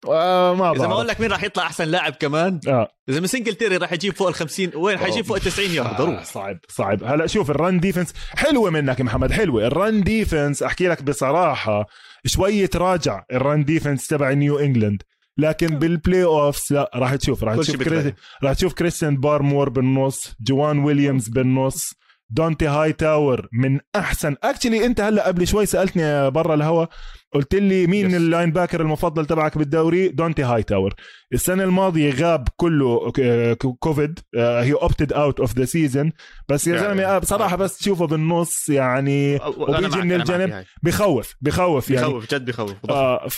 آه 0.07 0.53
ما 0.55 0.71
إذا 0.71 0.87
ما 0.87 0.93
أقول 0.93 1.05
بعرف 1.05 1.09
لك 1.09 1.21
مين 1.21 1.31
راح 1.31 1.43
يطلع 1.43 1.63
أحسن 1.63 1.83
لاعب 1.85 2.13
كمان 2.13 2.59
آه. 2.67 2.87
إذا 3.09 3.19
من 3.19 3.27
سنجلتيري 3.27 3.77
راح 3.77 3.93
يجيب 3.93 4.13
فوق 4.15 4.27
ال 4.27 4.33
50 4.33 4.71
وين 4.75 4.97
حيجيب 4.97 5.25
فوق 5.25 5.37
ال 5.37 5.41
90 5.43 5.69
يارد 5.71 5.87
آه 5.89 5.97
ضروري. 5.97 6.23
صعب 6.23 6.57
صعب. 6.69 7.03
هلا 7.03 7.27
شوف 7.27 7.51
ال 7.51 7.58
run 7.58 7.79
defense 7.79 8.13
حلوة 8.35 8.69
منك 8.69 9.01
محمد 9.01 9.31
حلوة. 9.31 9.67
ال 9.67 9.76
run 9.76 10.03
defense 10.03 10.63
أحكي 10.63 10.87
لك 10.87 11.03
بصراحة 11.03 11.85
شوي 12.25 12.67
تراجع 12.67 13.23
ال 13.31 13.39
run 13.39 13.63
defense 13.65 14.07
تبع 14.07 14.31
نيو 14.33 14.59
انجلاند 14.59 15.03
لكن 15.37 15.67
بال 15.67 16.23
playoffs 16.23 16.71
لا 16.71 16.91
راح 16.95 17.15
تشوف 17.15 17.43
راح 17.43 17.55
تشوف 17.55 17.75
كريس. 17.83 18.13
راح 18.43 18.53
تشوف 18.53 18.73
كريستيان 18.73 19.17
بارمور 19.17 19.69
بالنص 19.69 20.35
جوان 20.41 20.79
ويليامز 20.79 21.29
بالنص 21.29 21.93
دونتي 22.31 22.67
هاي 22.67 22.93
تاور 22.93 23.47
من 23.53 23.79
أحسن. 23.95 24.35
actually 24.43 24.85
أنت 24.85 25.01
هلا 25.01 25.27
قبل 25.27 25.47
شوي 25.47 25.65
سألتني 25.65 26.31
برا 26.31 26.53
الهوا 26.53 26.85
قلت 27.33 27.55
لي 27.55 27.87
مين 27.87 28.11
Yes. 28.11 28.13
ال 28.13 28.51
linebacker 28.51 28.81
المفضل 28.81 29.25
تبعك 29.25 29.57
بالدوري؟ 29.57 30.07
دونتي 30.07 30.43
هاي 30.43 30.63
تاور 30.63 30.93
السنة 31.33 31.63
الماضية 31.63 32.11
غاب 32.13 32.47
كله 32.55 33.11
ك- 33.11 33.53
كوفيد 33.79 34.19
he 34.35 34.73
opted 34.73 35.13
out 35.13 35.39
of 35.39 35.57
the 35.57 35.65
season 35.65 36.11
بس 36.49 36.67
يا 36.67 36.75
يعني- 36.75 36.87
زلمة 36.87 37.03
آه، 37.03 37.17
بصراحة 37.17 37.55
بس 37.55 37.77
تشوفه 37.77 38.07
بالنص 38.07 38.69
يعني 38.69 39.35
وبيجي 39.57 40.01
من 40.01 40.11
الجنب. 40.13 40.63
بخوف 40.83 41.35
بخوف 41.41 41.89
يعني. 41.91 42.07
بخوف 42.07 42.33
جد 42.35 42.45
بخوف 42.45 42.73
آه 42.89 43.27
ف 43.27 43.37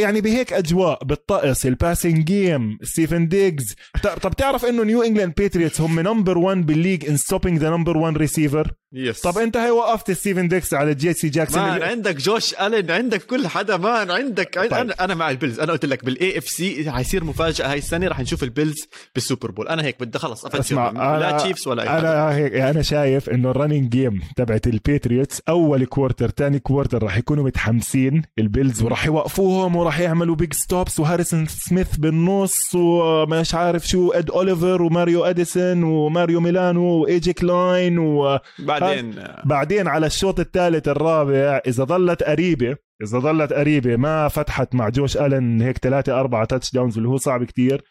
يعني 0.00 0.20
بهيك 0.20 0.52
أجواء 0.52 1.04
بالطقس 1.04 1.66
ال 1.66 1.73
passing 1.73 2.24
game 2.24 2.78
ستيفن 2.82 3.28
ديجز 3.28 3.74
طب 4.22 4.30
تعرف 4.32 4.64
إنه 4.64 4.82
نيو 4.84 5.02
انجلاند 5.02 5.34
Patriots 5.38 5.80
هم 5.80 6.00
number 6.00 6.38
1 6.38 6.66
بال 6.66 6.77
league 6.77 7.08
in 7.08 7.16
stopping 7.16 7.58
the 7.58 7.70
number 7.70 7.96
1 7.96 8.16
receiver 8.16 8.72
yes 8.96 9.20
طب 9.20 9.38
انت 9.38 9.56
هي 9.56 9.70
وقفت 9.70 10.10
ستيفن 10.10 10.48
ديجز 10.48 10.74
على 10.74 10.94
جي 10.94 11.12
سي 11.12 11.28
جاكسون 11.28 11.62
man 11.62 11.74
اللي- 11.74 11.84
عندك 11.86 12.16
جوش 12.16 12.54
الن 12.54 12.90
عندك 12.90 13.22
كل 13.22 13.46
حدا 13.48 13.76
man 13.76 14.10
عندك 14.10 14.54
طيب. 14.54 14.74
أنا 14.74 14.94
أنا 15.00 15.14
مع 15.14 15.30
ال 15.30 15.34
Bills. 15.34 15.60
أنا 15.60 15.72
قلت 15.72 15.84
لك 15.84 16.04
بال 16.04 16.38
AFC 16.38 16.90
حيصير 16.90 17.24
مفاجأة 17.24 17.70
هاي 17.72 17.78
السنة 17.78 18.08
رح 18.08 18.20
نشوف 18.20 18.42
ال 18.42 18.50
Bills 18.50 18.88
بال 19.14 19.24
Super 19.24 19.50
Bowl. 19.50 19.68
أنا 19.68 19.82
هيك 19.82 19.96
بدي 20.00 20.18
خلص 20.18 20.44
اسمع، 20.46 20.90
لا 21.18 21.38
أنا- 21.38 21.42
Chiefs 21.42 21.68
ولا 21.68 21.82
أي 21.82 21.88
أنا 21.98 22.36
هيك 22.36 22.52
أنا 22.54 22.82
شايف 22.82 23.30
إنه 23.30 23.50
ال 23.50 23.55
running 23.55 23.88
game 23.90 24.20
تبعت 24.36 24.66
ال 24.66 24.74
Patriots 24.74 25.42
أول 25.48 25.84
quarter 25.84 26.28
تاني 26.28 26.58
quarter 26.58 27.02
راح 27.02 27.16
يكونوا 27.18 27.44
متحمسين 27.44 28.22
ال 28.38 28.45
Bills 28.45 28.82
وراح 28.82 29.06
يوقفوهم 29.06 29.76
وراح 29.76 30.00
يعملوا 30.00 30.34
big 30.36 30.52
stops 30.52 31.00
وهاريسون 31.00 31.46
سميث 31.46 31.96
بالنص 31.96 32.74
ومش 32.74 33.54
عارف 33.54 33.88
شو 33.88 34.10
إد 34.12 34.30
أوليفر 34.30 34.82
وماريو 34.82 35.24
أديسون 35.24 35.82
وماريو 35.82 36.40
ميلانو 36.40 36.82
وايجي 36.84 37.32
كلاين 37.32 37.98
و 37.98 38.38
بعدين 38.84 39.14
بعدين 39.44 39.88
على 39.88 40.06
الشوط 40.06 40.40
الثالث 40.40 40.88
الرابع 40.88 41.60
إذا 41.66 41.84
ظلت 41.84 42.22
قريبة 42.22 42.76
إذا 43.02 43.18
ظلت 43.18 43.52
قريبة 43.52 43.96
ما 43.96 44.28
فتحت 44.28 44.74
مع 44.74 44.88
جوش 44.88 45.16
ألن 45.16 45.62
هيك 45.62 45.78
ثلاثة 45.78 46.20
أربعة 46.20 46.44
touchdowns 46.44 46.96
اللي 46.96 47.08
هو 47.08 47.16
صعب 47.16 47.44
كتير. 47.44 47.84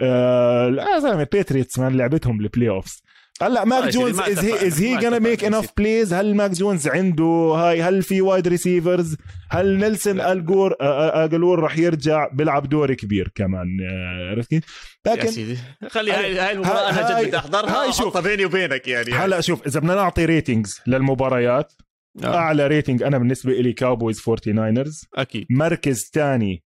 آه 0.00 0.98
زلمة 0.98 1.28
Patriots 1.32 1.78
لعبتهم 1.78 2.38
بال 2.38 2.68
playoffs 2.68 3.02
هلا 3.42 3.64
ماك 3.64 3.82
آه، 3.84 3.90
جونز 3.90 4.20
is 4.20 4.38
he 4.38 4.66
is 4.66 4.80
he 4.82 5.00
gonna 5.00 5.22
make 5.22 5.44
enough 5.44 5.70
plays 5.76 6.12
هل 6.12 6.34
ماك 6.34 6.50
جونز 6.50 6.88
عنده؟ 6.88 7.24
هاي 7.24 7.82
هل 7.82 8.02
في 8.02 8.20
wide 8.20 8.48
receivers 8.48 9.16
هل 9.50 9.78
نيلسون. 9.78 10.20
أجلور 10.20 10.76
أجلور 10.80 11.60
رح 11.60 11.78
يرجع 11.78 12.28
بيلعب 12.32 12.68
دور 12.68 12.94
كبير 12.94 13.28
كمان 13.34 13.66
آه، 13.90 14.30
عرفت 14.30 14.50
كيف 14.50 14.64
يا 15.06 15.12
لكن 15.14 15.30
سيدي. 15.30 15.58
خلي 15.88 16.12
هاي- 16.12 16.38
هاي 16.38 16.52
المباراة 16.52 16.90
أنا 16.90 17.20
جد 17.20 17.26
بدي 17.28 17.36
أحضرها 17.38 17.82
هاي 17.82 17.92
شوف. 17.92 18.18
بيني 18.18 18.44
وبينك 18.44 18.88
يعني. 18.88 19.12
هلا 19.12 19.40
شوف 19.40 19.66
إذا 19.66 19.80
بدنا 19.80 19.94
نعطي 19.94 20.24
ratings 20.24 20.80
للمباريات 20.86 21.72
آه. 22.24 22.34
أعلى 22.34 22.66
rating 22.66 23.02
أنا 23.02 23.18
بالنسبة 23.18 23.52
لي 23.52 23.72
Cowboys 23.72 24.20
49ers 24.20 25.04
أكيد. 25.14 25.46
مركز 25.50 26.10
ثاني 26.14 26.62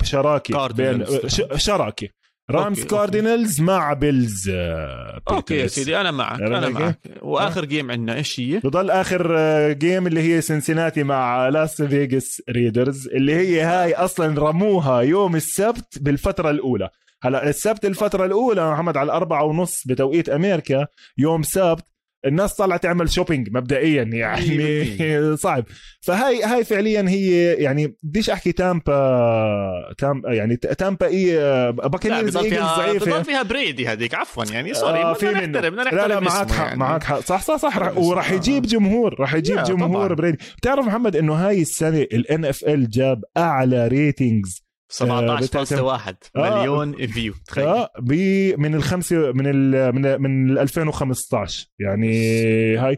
بشراكة 0.00 0.66
بين. 0.68 1.04
ش- 1.26 1.42
شراكة. 1.56 2.08
Rams 2.50 2.78
okay، 2.78 2.90
Cardinals 2.90 3.60
مع 3.60 3.92
Bills 3.92 4.50
آه، 4.54 5.20
okay 5.30 5.54
يا. 5.54 5.66
سيدي 5.66 6.00
أنا 6.00 6.10
معك 6.10 6.40
أنا؟ 6.40 6.68
معك 6.68 6.98
وآخر 7.22 7.64
game 7.64 7.90
عندنا 7.90 8.14
إيش 8.14 8.40
هي؟ 8.40 8.58
بضل 8.58 8.90
آخر 8.90 9.34
آه، 9.38 9.72
game 9.72 10.06
اللي 10.06 10.20
هي 10.20 10.40
سنسيناتي 10.40 11.02
مع 11.02 11.48
لاس 11.48 11.82
فيغاس 11.82 12.42
Raiders 12.50 13.08
اللي 13.08 13.34
هي 13.34 13.60
هاي 13.60 13.94
أصلا 13.94 14.40
رموها 14.40 15.00
يوم 15.00 15.36
السبت 15.36 15.98
بالفترة 16.00 16.50
الأولى 16.50 16.90
هلا 17.22 17.48
السبت 17.48 17.84
الفترة 17.84 18.24
الأولى 18.24 18.72
محمد 18.72 18.96
على 18.96 19.06
الأربعة 19.06 19.44
ونص 19.44 19.82
بتوقيت 19.86 20.28
أمريكا 20.28 20.86
يوم 21.18 21.42
سبت 21.42 21.84
الناس 22.28 22.54
طالعه 22.54 22.78
تعمل 22.78 23.10
shopping 23.10 23.48
مبدئيا 23.56 24.02
يعني 24.02 25.36
صعب 25.44 25.64
فهاي 26.00 26.42
هاي 26.42 26.64
فعليا 26.64 27.04
هي 27.08 27.54
يعني 27.54 27.96
بديش 28.02 28.30
أحكي 28.30 28.52
تامبا 28.52 29.94
تامبا 29.98 30.32
يعني 30.32 30.56
Tampa 30.56 31.06
Bay 31.06 31.36
Buccaneers 31.72 32.36
Eagles 32.36 32.54
فيها 32.54 32.76
ضعيفة 32.76 33.06
بضل 33.06 33.24
فيها 33.24 33.42
بريدي 33.42 33.88
هذيك 33.88 34.14
عفوا 34.14 34.44
يعني 34.52 34.74
sorry 34.74 34.98
آه، 35.02 35.12
في. 35.12 35.26
نحترم 35.26 35.70
بدنا 35.70 35.82
لا 35.82 36.08
لا 36.08 36.20
معك 36.20 36.50
حق 36.50 36.66
يعني. 36.66 36.78
معك 36.78 37.02
حق 37.02 37.20
صح 37.20 37.42
صح 37.42 37.56
صح 37.56 37.78
رح 37.78 37.98
وراح. 37.98 38.32
يجيب 38.32 38.62
جمهور 38.62 39.20
راح 39.20 39.34
يجيب 39.34 39.62
جمهور. 39.62 40.14
بريدي 40.14 40.38
بتعرف 40.58 40.86
محمد 40.86 41.16
إنه 41.16 41.34
هاي 41.34 41.62
السنة 41.62 41.98
ال 42.00 42.44
NFL 42.44 42.90
جاب 42.90 43.24
أعلى 43.36 43.88
ratings 43.88 44.67
17.1 44.92 46.14
آه. 46.36 46.60
مليون 46.60 47.06
view 47.06 47.34
تخيل. 47.46 47.86
بي 48.00 48.56
من 48.56 48.74
الخمسة 48.74 49.32
من 49.32 49.46
ال 49.46 49.94
من 49.94 50.06
ال 50.06 50.22
من 50.22 50.50
ال 50.50 50.58
2015 50.58 51.66
يعني 51.78 52.76
هاي 52.76 52.96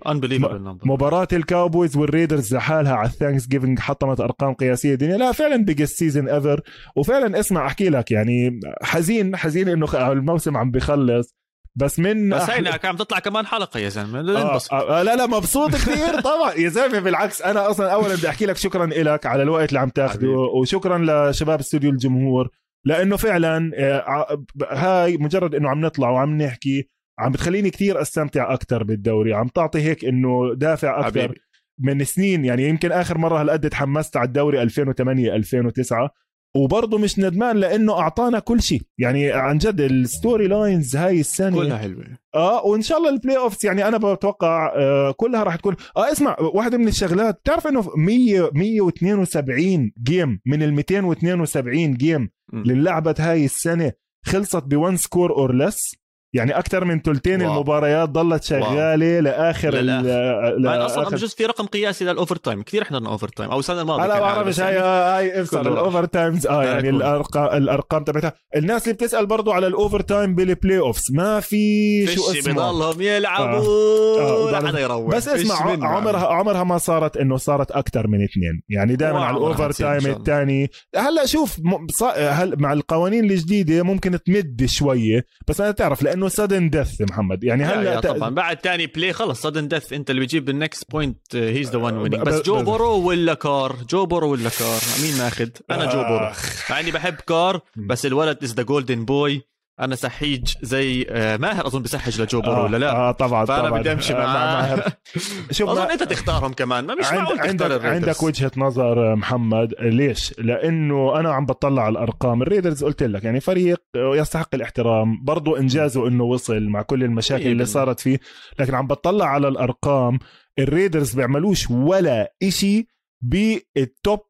مباراة 0.85 1.29
ال 1.33 1.41
Cowboys 1.41 1.97
وال 1.97 2.09
Raiders 2.09 2.55
لحالها 2.55 2.93
على 2.93 3.09
ال 3.09 3.47
Thanksgiving 3.47 3.79
حطمت 3.79 4.21
أرقام 4.21 4.55
قياسية 4.55 4.95
دنيا 4.95 5.17
لا 5.17 5.33
فعلا 5.33 5.57
biggest 5.65 5.97
season 5.97 6.29
ever 6.29 6.61
وفعلا 6.97 7.41
اسمع 7.41 7.67
أحكي 7.67 7.89
لك 7.89 8.11
يعني 8.11 8.61
حزين 8.83 9.37
حزين 9.37 9.69
إنه 9.69 10.12
الموسم 10.12 10.57
عم 10.57 10.71
بيخلص. 10.71 11.40
بس 11.81 11.98
من 11.98 12.28
بس 12.28 12.51
هينا 12.51 12.78
عم 12.85 12.97
تطلع 12.97 13.19
كمان 13.19 13.47
حلقة 13.47 13.81
يا 13.81 13.89
زلمة 13.89 14.19
آه 14.19 14.23
ننبسط 14.23 14.73
آه 14.73 15.02
لا 15.02 15.16
لا 15.16 15.27
مبسوط 15.27 15.70
كثير 15.70 16.20
طبعا 16.31 16.55
يا 16.55 16.69
زلمة 16.69 17.01
بالعكس 17.01 17.43
أنا 17.43 17.70
أصلا 17.70 17.93
اولا 17.93 18.15
بدي 18.15 18.28
أحكي 18.28 18.47
لك 18.47 18.57
شكرا 18.57 18.86
لك 18.86 19.27
على 19.27 19.43
الوقت 19.43 19.69
اللي 19.69 19.81
عم 19.81 19.89
تاخده 19.89 20.15
حبيبي. 20.15 20.32
وشكرا 20.32 21.31
لشباب 21.31 21.59
استوديو 21.59 21.90
الجمهور 21.90 22.48
لأنه 22.85 23.16
فعلا 23.16 23.73
آه، 23.74 24.44
هاي 24.70 25.16
مجرد 25.16 25.55
إنه 25.55 25.69
عم 25.69 25.81
نطلع 25.81 26.11
وعم 26.11 26.43
نحكي 26.43 26.89
عم 27.19 27.32
بتخليني 27.32 27.70
كثير 27.70 28.01
أستمتع 28.02 28.55
أكثر 28.55 28.85
بالدوري 28.85 29.35
عم 29.35 29.48
تعطي 29.48 29.81
هيك 29.81 30.05
إنه 30.05 30.55
دافع 30.55 31.01
أكثر 31.01 31.23
حبيبي. 31.23 31.40
من 31.78 32.05
سنين 32.05 32.44
يعني 32.44 32.69
يمكن 32.69 32.93
آخر 32.93 33.19
مرة 33.19 33.40
هالقد 33.40 33.70
تحمست 33.70 34.16
على 34.16 34.27
الدوري 34.27 34.62
2008 34.62 35.35
2009 35.36 36.11
وبرضه 36.57 36.99
مش 36.99 37.19
ندمان 37.19 37.57
لأنه 37.57 37.93
أعطانا 37.99 38.39
كل 38.39 38.63
شيء. 38.63 38.83
يعني 38.99 39.33
عن 39.33 39.59
جد 39.59 39.81
ال 39.81 40.47
storylines 40.49 40.97
هاي 40.97 41.21
السنة 41.21 41.57
كلها 41.57 41.79
حلوة. 41.79 42.05
آه 42.35 42.67
وإن 42.67 42.83
شاء 42.83 42.99
الله 42.99 43.11
ال 43.11 43.37
playoffs 43.37 43.67
يعني 43.67 43.89
أنا 43.89 43.97
بتوقع 43.99 44.73
آه 44.77 45.11
كلها 45.17 45.43
راح 45.43 45.57
تكون. 45.57 45.77
آه 45.97 46.13
اسمع 46.13 46.37
واحدة 46.41 46.79
من 46.79 46.89
الشغلات 46.89 47.39
بتعرف 47.41 47.67
إنه 47.67 47.91
100 47.97 48.51
172 48.55 49.93
game 50.03 50.41
من 50.47 50.63
ال 50.63 50.75
272 50.75 51.95
game. 51.95 52.31
اللي 52.55 52.73
انلعبت 52.73 53.21
هاي 53.21 53.45
السنة 53.45 53.93
خلصت 54.27 54.63
ب 54.65 54.73
one 54.73 54.97
score 54.97 55.33
or 55.33 55.55
less 55.55 55.95
يعني 56.32 56.59
أكثر 56.59 56.85
من 56.85 57.01
ثلثين 57.02 57.43
wow. 57.43 57.53
المباريات 57.52 58.09
ضلت 58.09 58.44
شغالة 58.44 59.20
لآخر 59.20 59.74
للآخر. 59.74 60.48
ال- 60.57 60.62
ما 60.62 60.86
أصلا 60.86 61.05
لآخر- 61.05 61.12
بجوز 61.12 61.35
في 61.35 61.47
رقم 61.47 61.66
قياسي 61.66 62.05
لل 62.05 62.37
overtime 62.37 62.62
كثير 62.62 62.85
حضرنا 62.85 63.09
overtime 63.09 63.51
أو 63.51 63.59
السنة 63.59 63.81
الماضية 63.81 64.05
أنا 64.05 64.15
ما 64.15 64.20
بعرفش 64.20 64.61
هاي 64.61 64.74
يعني 64.74 64.86
هاي 64.86 65.40
افصل. 65.43 65.73
ال 65.73 66.05
overtimes 66.05 66.47
آه 66.47 66.65
يعني 66.65 66.82
كله. 66.90 66.97
الارقام 66.97 67.57
الأرقام 67.57 68.05
تبعتها. 68.05 68.32
الناس 68.57 68.82
اللي 68.82 68.94
بتسأل 68.94 69.27
برضو 69.27 69.52
على 69.52 69.66
ال 69.67 70.01
overtime 70.01 70.35
بال 70.35 70.79
playoffs 70.79 71.05
ما 71.12 71.40
في 71.40 72.07
شو 72.07 72.31
اسمه. 72.31 72.52
بضلهم 72.52 73.01
آه، 73.01 73.02
يلعبوا. 73.05 74.51
لا 74.51 74.59
بضل- 74.61 74.69
حدا 74.69 74.81
يروح. 74.81 75.15
بس 75.16 75.28
اسمع 75.28 75.73
منه. 75.77 75.86
عمرها 75.86 76.27
عمرها 76.27 76.65
ما 76.65 76.78
صارت 76.78 77.16
إنه 77.16 77.36
صارت 77.36 77.70
أكثر 77.70 78.07
من 78.07 78.24
اثنين. 78.24 78.62
يعني 78.69 78.97
دائما 78.97 79.24
على 79.24 79.36
ال 79.37 79.71
overtime. 79.73 80.07
الثاني. 80.07 80.70
هلا 80.97 81.27
شوف 81.27 81.57
م- 81.59 81.86
هل 82.16 82.55
مع 82.59 82.73
القوانين 82.73 83.24
الجديدة 83.24 83.82
ممكن 83.82 84.19
تمد 84.23 84.66
شوية 84.66 85.24
بس 85.48 85.61
أنا 85.61 85.70
تعرف 85.70 86.02
لأنه 86.02 86.20
لأنه 86.21 86.29
sudden 86.29 86.71
death 86.71 87.01
محمد. 87.01 87.45
يعني 87.45 87.65
هلا 87.65 88.01
طبعا. 88.01 88.29
بعد 88.31 88.57
تاني 88.57 88.87
play 88.87 89.12
خلص. 89.13 89.43
sudden 89.43 89.69
death 89.69 89.93
أنت 89.93 90.11
اللي 90.11 90.21
بتجيب 90.21 90.49
ال 90.49 90.57
next 90.57 90.91
point 90.91 91.37
he's 91.37 91.71
the 91.71 91.79
one 91.79 91.97
winning 91.97 92.21
ب- 92.21 92.25
بس 92.25 92.43
جو 92.43 92.63
بورو 92.63 93.09
ولا 93.09 93.35
كار؟ 93.35 93.77
جو 93.91 94.07
بورو 94.07 94.33
ولا 94.33 94.49
كار؟ 94.59 94.81
مين 95.03 95.19
ماخذ؟ 95.19 95.49
أنا 95.71 95.85
جو 95.85 96.03
بورو. 96.03 96.31
مع 96.71 96.81
إني 96.81 96.91
بحب 96.91 97.15
كار 97.15 97.61
بس 97.77 98.07
الولد 98.07 98.39
is 98.43 98.55
the 98.55 98.62
golden 98.62 99.05
boy 99.05 99.43
أنا 99.81 99.94
سحيج 99.97 100.52
زي 100.62 101.07
آه، 101.11 101.36
ماهر؟ 101.36 101.66
أظن 101.66 101.82
بسحج 101.82 102.20
لجو 102.20 102.40
بورو 102.40 102.57
آه 102.57 102.65
ولا 102.65 102.77
لا؟ 102.77 102.93
آه 102.93 103.12
طبعا 103.12 103.44
فأنا 103.44 103.69
طبعا. 103.69 103.81
بدي 103.81 103.93
أمشي 103.93 104.12
آه، 104.12 104.16
معاه 104.16 104.77
مع- 104.77 104.85
شوف 105.51 105.69
أظن 105.69 105.90
أنت 105.90 106.02
تختارهم 106.02 106.52
كمان. 106.52 106.86
ما 106.86 106.94
مش 106.94 107.07
عند 107.07 107.40
عندك. 107.40 107.85
عندك 107.85 108.23
وجهة 108.23 108.51
نظر 108.57 109.16
محمد. 109.16 109.74
ليش؟ 109.81 110.35
لأنه 110.39 111.20
أنا 111.20 111.32
عم 111.32 111.47
بطلع 111.47 111.82
على 111.82 111.93
الأرقام. 111.93 112.43
ال 112.43 112.48
Raiders 112.48 112.85
قلت 112.85 113.02
لك 113.02 113.24
يعني 113.24 113.40
فريق 113.40 113.82
يستحق 113.97 114.55
الاحترام. 114.55 115.24
برضو 115.24 115.57
إنجازه 115.57 116.09
إنه 116.09 116.24
وصل 116.24 116.62
مع 116.62 116.82
كل 116.82 117.05
المشاكل 117.05 117.47
اللي 117.47 117.65
100%. 117.65 117.69
صارت 117.69 118.01
فيه. 118.01 118.20
لكن 118.59 118.74
عم 118.74 118.86
بطلع 118.86 119.27
على 119.27 119.48
الأرقام. 119.48 120.19
ال 120.59 120.66
Raiders 120.66 121.15
بيعملوش 121.15 121.70
ولا 121.70 122.35
إشي 122.43 122.86
بال 123.23 123.62
top 123.62 124.21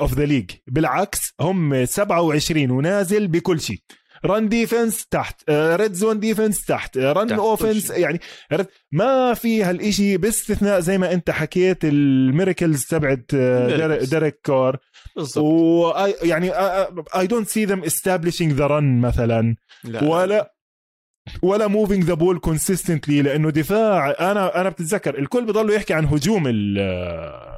of 0.00 0.14
the 0.14 0.24
league 0.24 0.50
بالعكس 0.66 1.34
هم 1.40 1.84
27 1.84 2.70
ونازل 2.70 3.28
بكل 3.28 3.60
شيء. 3.60 3.78
run 4.26 4.48
defense 4.48 5.06
تحت 5.06 5.50
red 5.50 5.92
zone 5.92 6.20
defense 6.20 6.64
تحت 6.64 6.98
run 6.98 7.28
كل 7.28 7.34
offense. 7.34 7.90
يعني 7.90 8.20
عرفت؟ 8.52 8.68
ما 8.92 9.34
في 9.34 9.62
هالإشي 9.62 10.16
باستثناء 10.16 10.80
زي 10.80 10.98
ما 10.98 11.12
أنت 11.12 11.30
حكيت 11.30 11.84
ال 11.84 11.95
miracles 11.95 12.84
تبعت 12.84 13.24
آه،. 13.34 13.98
ديريك- 14.04 14.50
بالضبط 15.16 15.36
و 15.44 15.92
يعني 16.22 16.50
I 17.16 17.26
don't 17.26 17.48
see 17.48 17.64
them 17.64 17.82
establishing 17.82 18.52
the 18.52 18.66
run 18.66 19.00
مثلا 19.00 19.56
لا. 19.84 20.04
ولا 20.04 20.52
ولا 21.42 21.66
moving 21.66 22.04
the 22.04 22.14
ball 22.14 22.38
consistently 22.38 23.22
لأنه 23.22 23.50
دفاع 23.50 24.10
أنا 24.30 24.60
أنا 24.60 24.68
بتتذكر 24.68 25.18
الكل 25.18 25.44
بضلوا 25.44 25.74
يحكي 25.74 25.94
عن 25.94 26.04
هجوم 26.04 26.44
ال- 26.46 27.56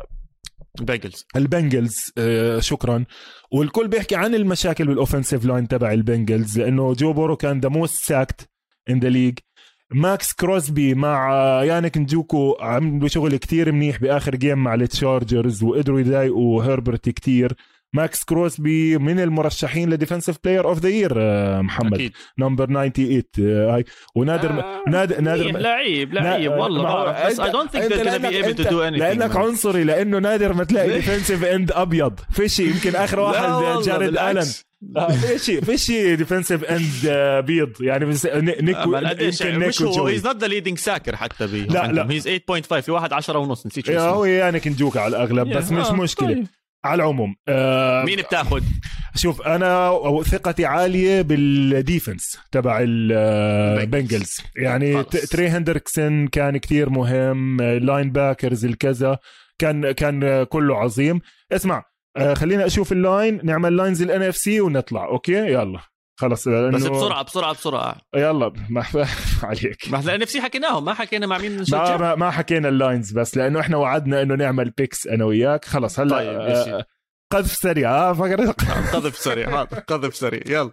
البنجلز. 0.81 1.27
البنجلز 1.37 1.97
آه، 2.19 2.61
شكرا. 2.61 3.05
والكل 3.53 3.89
بيحكي 3.89 4.17
عن 4.17 4.35
المشاكل 4.35 4.87
بال 4.87 4.97
offensive 4.97 5.45
line 5.45 5.69
تبع 5.69 5.93
ال 5.93 6.01
Bengals 6.01 6.59
لأنه 6.59 6.95
جو 6.95 7.13
بورو 7.13 7.37
كان 7.37 7.61
the 7.61 7.69
most 7.69 8.05
sacked 8.05 8.49
in 8.91 9.01
the 9.01 9.09
league 9.09 9.39
ماكس 9.91 10.33
كروسبي 10.33 10.95
مع 10.95 11.31
يانك 11.65 11.99
نجوكو 11.99 12.57
عملوا 12.61 13.09
شغل 13.09 13.37
كتير 13.37 13.73
منيح 13.73 14.01
بآخر 14.01 14.37
game 14.37 14.59
مع 14.59 14.75
ال 14.75 14.85
Chargers 14.85 15.63
وقدروا 15.63 16.01
يضايقوا 16.01 16.65
هربرت 16.65 17.09
كتير. 17.09 17.57
ماكس 17.93 18.25
كروسبي 18.25 18.99
من 18.99 19.21
المرشحين 19.21 19.91
ل 19.91 19.95
Defensive 19.95 20.37
Player 20.45 20.65
of 20.69 20.79
the 20.79 20.89
Year 20.89 21.13
محمد. 21.63 21.95
أكيد. 21.95 22.13
number 22.39 22.67
98 22.67 23.23
آه، 23.41 23.75
هاي. 23.75 23.85
ونادر 24.17 24.51
آه، 24.51 24.83
نادر 24.89 25.21
نادر 25.21 25.45
لعيب 25.59 26.13
لعيب 26.15 26.51
نا- 26.51 26.57
والله 26.57 26.83
بعرف 26.83 27.27
بس 27.27 27.41
they're 27.41 27.45
gonna 27.45 27.69
be 27.71 27.75
لأنك- 27.75 28.45
able 28.45 28.57
to 28.57 28.65
أنت- 28.65 28.71
do 28.71 28.83
anything. 28.91 28.99
لأنك 29.01 29.33
man. 29.33 29.37
عنصري 29.37 29.85
لأنه 29.85 30.19
نادر 30.19 30.53
ما 30.53 30.65
تلاقي 30.65 30.89
defensive 31.01 31.45
end 31.45 31.73
أبيض. 31.73 32.21
فيش 32.31 32.61
يمكن 32.61 32.97
آخر 32.97 33.21
واحد 33.21 33.83
جاريد 33.83 34.09
الن 34.09 34.11
بالعكس. 34.11 34.65
فيش 35.27 35.51
فيش 35.51 35.91
defensive 35.91 36.65
end 36.65 37.09
بيض. 37.47 37.73
يعني 37.81 38.05
بس 38.05 38.27
نيك 38.27 38.77
آه، 38.77 39.09
قديش 39.09 39.41
يمكن 39.41 39.47
يعني 39.53 39.59
نيك 39.67 39.69
مش 39.69 39.83
هو 39.83 40.07
هيز 40.07 40.27
نوت 40.27 40.37
ذا 40.37 40.47
ليدنج 40.47 40.79
ساكر 40.79 41.17
حتى 41.17 41.47
بي. 41.47 41.63
لا، 41.63 41.87
لا. 41.93 42.11
he's 42.11 42.29
8.5 42.29 42.81
في 42.81 42.91
واحد 42.93 43.13
10 43.13 43.39
ونص. 43.39 43.67
نسيت 43.67 43.87
شو 43.87 43.93
اسمه. 43.93 44.03
هو 44.09 44.25
يانك 44.25 44.69
نجوك 44.69 44.97
على 44.97 45.09
الأغلب 45.17 45.49
بس 45.57 45.73
مش 45.73 45.87
آه، 45.87 45.93
مشكلة. 45.93 46.29
طيب. 46.29 46.47
على 46.85 47.03
العموم 47.03 47.35
آه 47.49 48.05
مين 48.05 48.17
بتاخذ؟ 48.23 48.63
شوف 49.17 49.43
أنا 49.43 50.01
ثقتي 50.27 50.67
عالية 50.67 51.23
بال 51.23 51.48
defense 51.48 52.39
تبع 52.53 52.79
ال 52.83 53.01
Bengals 53.01 54.31
يعني 54.57 54.95
خلص. 54.95 55.07
ت- 55.09 55.17
تري 55.33 55.49
هندركسون 55.49 56.29
كان 56.29 56.57
كتير 56.57 56.91
مهم 56.91 57.63
linebackers 57.63 58.65
الكذا 58.65 59.19
كان 59.59 59.93
كان 59.93 60.45
كله 60.45 60.77
عظيم. 60.77 61.21
اسمع 61.53 61.85
آه، 62.17 62.35
خلينا 62.35 62.67
أشوف 62.67 62.93
ال 62.93 63.02
line 63.02 63.41
نعمل 63.45 63.77
lines 63.77 64.03
ال 64.03 64.23
NFC 64.23 64.61
ونطلع 64.61 65.05
okay؟ 65.05 65.33
يلا. 65.33 65.81
خلص 66.19 66.49
لأنه 66.49 66.77
بس 66.77 66.87
بسرعة 66.87 67.23
بسرعة 67.23 67.53
بسرعة. 67.53 67.97
يلا 68.15 68.53
ما 68.69 68.85
عليك. 69.43 69.89
ما 69.91 69.97
لأن 69.97 70.21
نفسي 70.21 70.41
حكيناهم 70.41 70.85
ما 70.85 70.95
حكينا 70.95 71.27
مع 71.27 71.39
مين 71.39 71.65
ما, 71.73 71.97
ما, 71.97 72.15
ما 72.15 72.31
حكينا 72.31 72.69
ال 72.69 72.76
lines 72.76 73.13
بس 73.13 73.37
لأنه 73.37 73.61
إحنا 73.61 73.77
وعدنا 73.77 74.23
إنه 74.23 74.35
نعمل 74.35 74.71
picks 74.71 75.07
أنا 75.07 75.25
وياك. 75.25 75.65
خلص 75.65 76.01
هلا 76.01 76.17
طيب،. 76.17 76.29
آه، 76.29 76.85
قذف 77.33 77.53
سريع 77.53 77.91
آه 77.91 78.13
فكرت 78.13 78.65
قذف 78.95 79.17
سريع 79.17 79.49
هذا 79.49 79.65
قذف 79.65 80.17
سريع 80.17 80.41
يلا. 80.47 80.71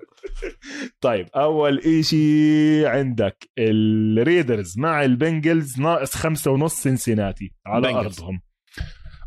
طيب 1.02 1.28
أول 1.36 1.80
إشي 1.80 2.88
عندك 2.88 3.50
ال 3.60 3.75
Raiders 3.75 4.80
مع 4.80 5.06
ال 5.06 5.15
Bengals 5.15 5.80
ناقص 5.80 6.16
خمسة 6.16 6.52
ونص 6.52 6.84
سنسيناتي 6.84 7.54
على 7.66 7.94
Bengals. 7.94 8.20
أرضهم. 8.20 8.42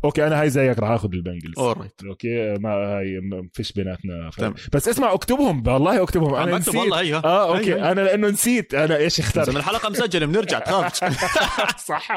okay 0.05 0.27
أنا 0.27 0.41
هاي 0.41 0.49
زيك 0.49 0.79
راح 0.79 0.89
آخذ 0.89 1.09
ال 1.13 1.18
Bengals. 1.18 1.59
alright 1.59 2.01
okay 2.05 2.53
ما 2.53 2.69
هاي 2.69 3.19
ما 3.19 3.49
فيش 3.53 3.71
بيناتنا. 3.71 4.29
بس 4.73 4.87
اسمع 4.87 5.13
اكتبهم 5.13 5.67
والله 5.67 6.03
اكتبهم. 6.03 6.35
أنا 6.35 6.57
نسيت. 6.57 6.75
والله 6.75 7.01
هيها 7.01 7.21
آه 7.25 7.55
okay. 7.55 7.75
أيوة. 7.75 7.91
أنا 7.91 8.01
لأنه 8.01 8.27
نسيت. 8.29 8.73
أنا 8.73 8.97
إيش 8.97 9.19
اخترت؟ 9.19 9.49
من 9.49 9.57
الحلقة 9.57 9.89
مسجله 9.89 10.25
بنرجع 10.25 10.59
تخافش 10.59 10.99
صح. 11.87 12.07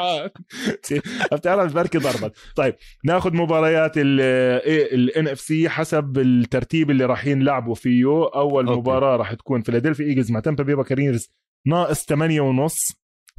بتعرف 1.32 1.74
بركي 1.74 1.98
ضربت 1.98 2.36
طيب 2.56 2.74
ناخذ 3.04 3.36
مباريات 3.36 3.92
ال 3.97 5.28
NFC 5.28 5.68
حسب 5.68 6.18
الترتيب 6.18 6.90
اللي 6.90 7.04
راح 7.04 7.26
ينلعبوا 7.26 7.74
فيه. 7.74 8.04
أول 8.34 8.66
okay. 8.66 8.78
مباراة 8.78 9.16
راح 9.16 9.34
تكون 9.34 9.62
Philadelphia 9.62 10.05
Eagles 10.06 10.30
مع 10.30 10.40
Tampa 10.40 10.64
Bay 10.64 10.74
Buccaneers 10.74 11.30
ناقص 11.66 12.04
8 12.04 12.40
ونص. 12.40 12.92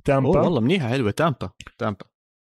تامبا 0.06 0.40
والله 0.40 0.62
منيحة 0.62 0.88
حلوة. 0.90 1.12
تامبا 1.12 1.50
تامبا 1.78 2.06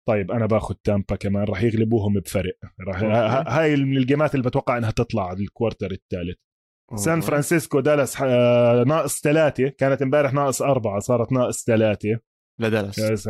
طيب 0.09 0.31
أنا 0.31 0.47
باخذ 0.47 0.75
تامبا 0.85 1.17
كمان 1.17 1.45
راح 1.45 1.63
يغلبوهم 1.63 2.15
بفرق. 2.15 2.55
راح 2.89 3.03
هاي 3.49 3.77
من 3.77 3.97
الجيمات 3.97 4.35
اللي 4.35 4.47
بتوقع 4.47 4.79
إنها 4.79 4.91
تطلع 4.91 5.33
ال 5.33 5.40
quarter 5.40 5.91
الثالث. 5.91 6.39
سان 6.97 7.21
فرانسيسكو 7.21 7.81
دالاس 7.81 8.23
آه، 8.23 8.85
ناقص 8.85 9.21
ثلاثة. 9.21 9.69
كانت 9.69 10.03
امبارح 10.03 10.33
ناقص 10.33 10.63
أربعة 10.63 10.99
صارت 11.01 11.33
ناقص 11.33 11.65
ثلاثة. 11.65 12.19
لدالاس. 12.61 13.29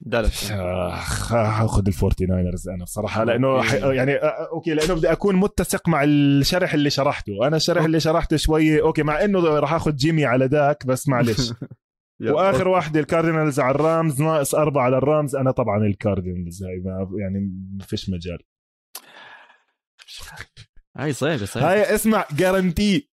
دالاس. 0.00 0.50
أخ 0.52 1.32
هاخذ 1.32 1.86
ال 1.86 1.93
Forty 1.93 2.26
Niners 2.26 2.68
أنا 2.68 2.84
بصراحة 2.84 3.24
لأنه 3.24 3.62
ح... 3.62 3.74
يعني 3.74 4.14
آه، 4.14 4.48
okay 4.52 4.74
لأنه 4.74 4.94
بدي 4.94 5.12
أكون 5.12 5.36
متسق 5.36 5.88
مع 5.88 6.04
الشرح 6.04 6.74
اللي 6.74 6.90
شرحته. 6.90 7.46
أنا 7.46 7.56
الشرح 7.56 7.84
اللي 7.84 8.00
شرحته 8.00 8.36
شوي 8.36 8.82
okay 8.82 9.02
مع 9.02 9.24
إنه 9.24 9.40
راح 9.40 9.72
آخذ 9.72 9.92
جيمي 9.96 10.24
على 10.24 10.46
ذاك 10.46 10.86
بس 10.86 11.08
معلش. 11.08 11.52
وآخر 12.20 12.68
واحدة 12.68 13.00
ال 13.00 13.06
Cardinals 13.06 13.60
على 13.60 13.74
ال 13.74 13.84
Rams 13.84 14.22
ناقص 14.22 14.54
أربعة 14.54 14.84
على 14.84 14.98
ال 14.98 15.04
Rams. 15.04 15.36
أنا 15.36 15.50
طبعا 15.50 15.86
ال 15.86 15.94
Cardinals 15.94 16.62
هاي 16.62 16.80
ما 16.84 17.08
يعني 17.20 17.50
ما 17.78 17.84
فيش 17.84 18.10
مجال. 18.10 18.38
هاي 20.96 21.12
صعبة 21.12 21.44
صعبة. 21.44 21.72
هاي 21.72 21.94
اسمع 21.94 22.26
guarantee 22.32 23.13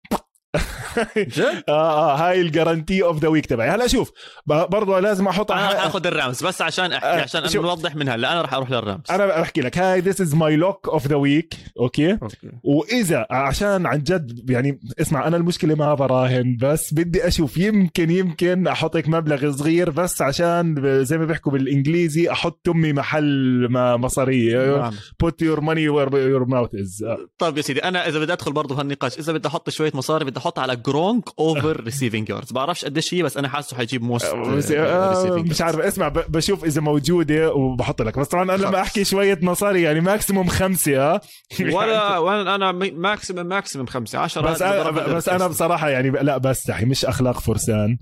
جد؟ 1.19 1.63
آه 1.69 2.13
آه 2.13 2.17
هاي 2.17 2.41
ال 2.41 2.47
guarantee 2.47 3.03
of 3.03 3.19
the 3.19 3.29
week 3.29 3.47
تبعي. 3.47 3.69
هلا 3.71 3.87
شوف 3.87 4.11
برضه 4.47 5.01
لازم 5.01 5.29
أحط 5.29 5.53
أنا 5.53 5.67
رح 5.73 5.77
ح- 5.77 5.87
آخذ 5.87 6.07
ال 6.07 6.15
Rams 6.15 6.45
بس 6.45 6.63
عشان 6.63 6.93
أحكي 6.93 7.07
آه، 7.07 7.23
عشان 7.23 7.49
شوف. 7.49 7.65
نوضح 7.65 7.97
من 7.97 8.09
هلا. 8.09 8.33
أنا 8.33 8.43
رح 8.43 8.55
أروح 8.55 8.71
لل 8.71 8.80
Rams. 8.80 9.01
أنا 9.11 9.27
بحكي 9.27 9.61
لك. 9.61 9.79
هاي 9.79 10.01
this 10.01 10.21
is 10.21 10.35
my 10.35 10.57
lock 10.57 10.89
of 10.89 11.07
the 11.07 11.17
week 11.17 11.55
okay؟ 11.81 12.19
وإذا 12.65 13.27
عشان 13.31 13.87
عن 13.87 13.99
جد 13.99 14.51
يعني 14.51 14.81
اسمع 15.01 15.27
أنا 15.27 15.37
المشكلة 15.37 15.75
ما 15.75 15.95
براهن 15.95 16.57
بس 16.61 16.95
بدي 16.95 17.27
أشوف 17.29 17.57
يمكن 17.57 18.11
يمكن 18.11 18.67
أحط 18.67 18.97
هيك 18.97 19.09
مبلغ 19.09 19.53
صغير 19.57 19.91
بس 19.91 20.23
عشان 20.23 20.75
زي 21.05 21.19
ما 21.19 21.25
بيحكوا 21.25 21.53
بالإنجليزي 21.53 22.31
أحط 22.33 22.69
ثمي 22.69 22.93
محل 22.93 23.67
ما 23.71 23.97
مصاريي. 23.97 24.77
نعم. 24.77 24.93
put 25.25 25.35
your 25.47 25.61
money 25.61 25.89
where 25.89 26.11
your 26.13 26.47
mouth 26.51 26.81
is. 26.81 27.05
طيب 27.39 27.57
يا 27.57 27.63
سيدي 27.63 27.85
أنا 27.85 28.09
إذا 28.09 28.19
بدي 28.19 28.33
أدخل 28.33 28.53
برضه 28.53 28.81
هالنقاش 28.81 29.19
إذا 29.19 29.33
بدي 29.33 29.49
أحط 29.49 29.71
شوية 29.71 29.93
مصاري 29.95 30.25
بدي 30.25 30.40
أحط 30.41 30.59
على 30.59 30.77
Gronk 30.77 31.25
over 31.39 31.81
receiving 31.85 32.29
yards 32.31 32.53
بعرفش 32.53 32.85
قديش 32.85 33.15
هي 33.15 33.23
بس 33.23 33.37
أنا 33.37 33.49
حاسه 33.49 33.77
حيجيب 33.77 34.03
most 34.03 34.35
بس- 34.35 34.71
آه، 34.73 35.35
مش 35.35 35.61
عارف 35.61 35.79
اسمع 35.81 36.09
بشوف 36.09 36.65
إذا 36.65 36.81
موجودة 36.81 37.53
وبحط 37.53 38.03
لك. 38.03 38.19
بس 38.19 38.29
طبعا 38.29 38.43
أنا 38.43 38.53
لما. 38.53 38.81
أحكي 38.81 39.05
شوية 39.05 39.39
مصاري 39.43 39.83
يعني 39.83 40.01
maximum 40.01 40.47
خمسة 40.49 40.97
آه 41.15 41.21
ولا 41.75 42.19
ولا 42.19 42.55
أنا 42.55 42.73
maximum 42.73 43.47
maximum 43.47 43.87
خمسة 43.87 44.19
10 44.19 44.43
بس 44.43 44.63
أنا 44.63 44.91
بس 44.91 45.29
أنا 45.29 45.47
بصراحة 45.47 45.89
يعني 45.89 46.11
لا 46.11 46.39
بستحي 46.39 46.85
مش 46.85 47.05
أخلاق 47.05 47.41
فرسان. 47.41 47.99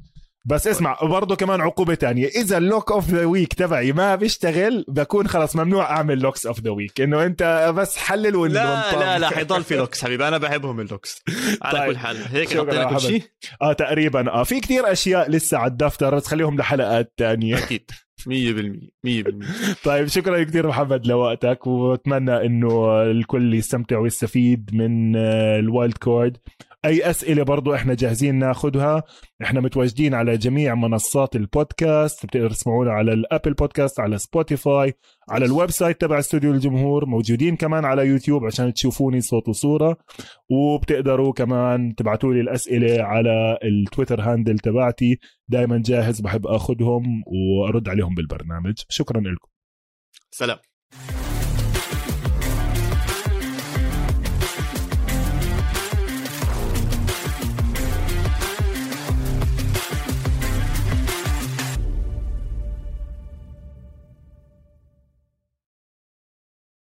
بس 0.48 0.66
اسمع 0.66 0.98
برضه 1.02 1.36
كمان 1.36 1.60
عقوبة 1.60 1.94
تانية. 1.94 2.26
إذا 2.26 2.58
ال 2.58 2.65
lock 2.65 2.92
of 2.92 3.10
the 3.10 3.24
week 3.24 3.52
تبعي 3.54 3.92
ما 3.92 4.14
بيشتغل 4.14 4.84
بكون 4.88 5.28
خلص 5.28 5.56
ممنوع 5.56 5.90
أعمل 5.90 6.18
locks 6.18 6.46
of 6.46 6.60
the 6.60 6.70
week 6.70 7.00
إنه 7.00 7.24
أنت 7.24 7.72
بس 7.76 7.96
حلل 7.96 8.52
لا. 8.52 8.92
لا 8.98 9.18
لا 9.18 9.28
حيضل 9.28 9.64
في 9.64 9.76
locks 9.76 10.04
حبيبي. 10.04 10.28
أنا 10.28 10.38
بحبهم 10.38 10.80
ال 10.80 10.87
locks 10.87 11.22
على 11.62 11.78
طيب. 11.78 11.88
كل 11.90 11.98
حال. 11.98 12.16
هيك 12.32 12.58
حطينا 12.58 12.84
كل. 12.84 13.00
شيء 13.00 13.22
آه 13.62 13.72
تقريبا. 13.72 14.32
آه 14.32 14.42
في 14.44 14.60
كتير 14.60 14.92
أشياء 14.92 15.30
لسه 15.30 15.58
على 15.58 15.70
الدفتر 15.70 16.14
بس 16.14 16.26
خليهم 16.26 16.56
لحلقات 16.56 17.12
تانية. 17.16 17.58
أكيد. 17.58 17.90
100% 18.18 18.90
100% 19.06 19.84
طيب 19.84 20.06
شكرا 20.06 20.42
كثير 20.44 20.68
محمد 20.68 21.06
لوقتك 21.06 21.66
وأتمنى 21.66 22.46
إنه 22.46 23.02
الكل 23.02 23.54
يستمتع 23.54 23.98
ويستفيد 23.98 24.70
من 24.72 25.16
آه، 25.16 25.58
ال 25.58 25.66
wild 25.66 25.98
card 25.98 26.36
أي 26.84 27.10
أسئلة 27.10 27.42
برضو 27.42 27.74
إحنا 27.74 27.94
جاهزين 27.94 28.34
ناخذها 28.34 29.02
إحنا 29.42 29.60
متواجدين 29.60 30.14
على 30.14 30.36
جميع 30.36 30.74
منصات 30.74 31.36
البودكاست. 31.36 32.26
بتقدر 32.26 32.50
تسمعونا 32.50 32.92
على 32.92 33.12
ال 33.12 33.19
Apple 33.19 33.54
Podcast 33.54 34.00
على 34.00 34.18
Spotify 34.18 34.94
على 35.30 35.44
ال 35.44 35.70
website 35.70 36.00
تبع 36.00 36.18
استوديو 36.18 36.52
الجمهور. 36.52 37.06
موجودين 37.06 37.56
كمان 37.56 37.84
على 37.84 38.06
يوتيوب 38.06 38.44
عشان 38.44 38.72
تشوفوني 38.72 39.20
صوت 39.20 39.48
وصورة. 39.48 39.96
وبتقدروا 40.50 41.32
كمان 41.32 41.94
تبعتوا 41.94 42.34
لي 42.34 42.40
الأسئلة 42.40 43.02
على 43.02 43.58
ال 43.64 43.71
Twitter 43.71 44.20
handle 44.20 44.58
تبعتي. 44.58 45.18
دائما 45.48 45.82
جاهز 45.84 46.20
بحب 46.20 46.46
اخذهم 46.46 47.22
وأرد 47.26 47.88
عليهم 47.88 48.14
بالبرنامج. 48.14 48.74
شكرا 48.88 49.20
لكم. 49.20 49.48
سلام. 50.30 50.58